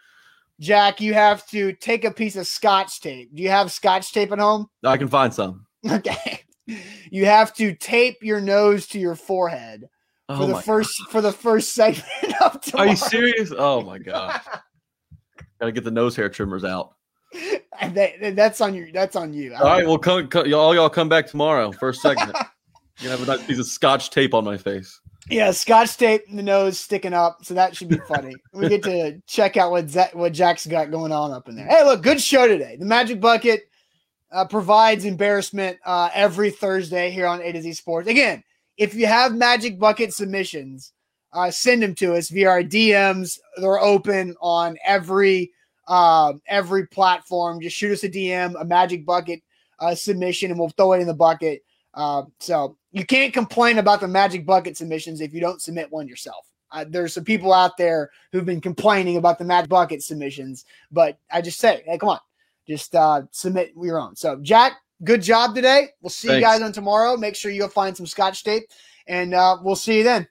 Jack, 0.61 1.01
you 1.01 1.15
have 1.15 1.45
to 1.49 1.73
take 1.73 2.05
a 2.05 2.13
piece 2.13 2.37
of 2.37 2.47
scotch 2.47 3.01
tape. 3.01 3.35
Do 3.35 3.43
you 3.43 3.49
have 3.49 3.73
scotch 3.73 4.13
tape 4.13 4.31
at 4.31 4.39
home? 4.39 4.69
I 4.85 4.97
can 4.97 5.09
find 5.09 5.35
some. 5.35 5.67
Okay. 5.91 6.41
You 7.11 7.27
have 7.27 7.55
to 7.55 7.75
tape 7.75 8.19
your 8.23 8.41
nose 8.41 8.87
to 8.89 8.99
your 8.99 9.15
forehead 9.15 9.89
Oh 10.29 10.39
for 10.39 10.47
the 10.47 10.63
first 10.63 11.01
for 11.11 11.21
the 11.21 11.33
first 11.33 11.75
segment 11.75 12.41
of 12.41 12.61
tomorrow. 12.61 12.87
Are 12.87 12.91
you 12.91 12.97
serious? 12.97 13.53
Oh 13.57 13.83
my 13.83 13.99
god. 13.99 14.41
Gotta 15.61 15.73
get 15.73 15.85
the 15.85 15.91
nose 15.91 16.17
hair 16.17 16.29
trimmers 16.29 16.65
out. 16.65 16.95
And 17.79 17.95
that- 17.95 18.35
that's 18.37 18.61
on 18.63 18.75
you. 18.75 18.91
That's 18.93 19.17
on 19.17 19.35
you. 19.35 19.55
All 19.55 19.65
right, 19.65 19.81
don't- 19.81 19.89
well, 19.89 19.99
come, 19.99 20.29
come, 20.29 20.47
y'all, 20.47 20.75
y'all 20.75 20.89
come 20.89 21.09
back 21.11 21.27
tomorrow. 21.27 21.73
First 21.73 22.01
segment. 22.01 22.35
You're 22.99 23.11
gonna 23.11 23.19
have 23.19 23.29
a 23.29 23.37
nice 23.37 23.47
piece 23.47 23.59
of 23.59 23.67
scotch 23.67 24.09
tape 24.11 24.33
on 24.33 24.45
my 24.45 24.57
face. 24.57 24.99
Yeah, 25.29 25.51
scotch 25.51 25.97
tape, 25.99 26.23
in 26.31 26.37
the 26.37 26.43
nose 26.43 26.79
sticking 26.79 27.13
up, 27.13 27.45
so 27.45 27.53
that 27.53 27.77
should 27.77 27.89
be 27.89 27.99
funny. 28.09 28.35
we 28.55 28.69
get 28.71 28.83
to 28.85 29.21
check 29.27 29.57
out 29.59 29.71
what 29.73 29.91
Zach, 29.91 30.15
what 30.15 30.33
Jack's 30.33 30.67
got 30.67 30.91
going 30.91 31.13
on 31.13 31.33
up 31.33 31.49
in 31.49 31.57
there. 31.57 31.67
Hey, 31.67 31.85
look, 31.85 32.03
good 32.03 32.21
show 32.21 32.49
today. 32.49 32.77
The 32.79 32.87
Magic 32.87 33.21
Bucket 33.21 33.69
uh, 34.33 34.47
provides 34.47 35.05
embarrassment 35.05 35.79
uh, 35.85 36.09
every 36.15 36.51
Thursday 36.51 37.11
here 37.11 37.27
on 37.27 37.43
A 37.43 37.53
to 37.53 37.61
Z 37.61 37.75
Sports. 37.75 38.09
Again, 38.09 38.43
if 38.79 38.95
you 38.95 39.07
have 39.07 39.35
Magic 39.35 39.79
Bucket 39.79 40.15
submissions, 40.15 40.93
uh, 41.35 41.51
send 41.51 41.83
them 41.83 41.95
to 41.97 42.15
us 42.15 42.31
via 42.31 42.49
our 42.49 42.63
DMs. 42.63 43.39
They're 43.59 43.81
open 43.81 44.37
on 44.41 44.79
every 44.87 45.53
um, 45.89 46.41
every 46.47 46.87
platform. 46.87 47.61
Just 47.61 47.77
shoot 47.77 47.93
us 47.93 48.05
a 48.05 48.09
DM, 48.09 48.61
a 48.61 48.65
Magic 48.65 49.05
Bucket 49.07 49.43
uh, 49.79 49.95
submission, 49.95 50.51
and 50.51 50.59
we'll 50.59 50.71
throw 50.71 50.93
it 50.93 51.01
in 51.01 51.07
the 51.07 51.15
bucket. 51.15 51.63
Uh, 51.95 52.25
so 52.41 52.77
you 52.93 53.05
can't 53.05 53.33
complain 53.33 53.79
about 53.79 54.01
the 54.01 54.09
Magic 54.09 54.45
Bucket 54.45 54.77
submissions 54.77 55.21
if 55.21 55.33
you 55.33 55.41
don't 55.41 55.63
submit 55.63 55.91
one 55.91 56.09
yourself. 56.09 56.47
Uh, 56.71 56.85
there's 56.89 57.15
some 57.15 57.25
people 57.25 57.53
out 57.53 57.77
there 57.77 58.11
who've 58.33 58.45
been 58.45 58.61
complaining 58.61 59.17
about 59.17 59.39
the 59.39 59.45
Magic 59.45 59.71
Bucket 59.71 60.03
submissions, 60.03 60.65
but 60.91 61.19
I 61.31 61.41
just 61.41 61.59
say, 61.59 61.83
hey, 61.87 61.97
come 61.97 62.11
on, 62.11 62.19
just 62.69 62.95
uh, 62.95 63.23
submit 63.31 63.73
your 63.81 63.99
own. 63.99 64.17
So 64.17 64.37
Jack, 64.43 64.75
good 65.05 65.23
job 65.23 65.55
today. 65.55 65.89
We'll 66.03 66.11
see 66.11 66.35
you 66.35 66.41
guys 66.41 66.63
on 66.63 66.73
tomorrow. 66.73 67.17
Make 67.17 67.37
sure 67.37 67.51
you 67.51 67.61
go 67.61 67.69
find 67.69 67.97
some 67.97 68.07
Scotch 68.07 68.45
tape, 68.45 68.65
and 69.07 69.33
uh, 69.33 69.59
we'll 69.63 69.77
see 69.77 69.99
you 69.99 70.05
then. 70.05 70.29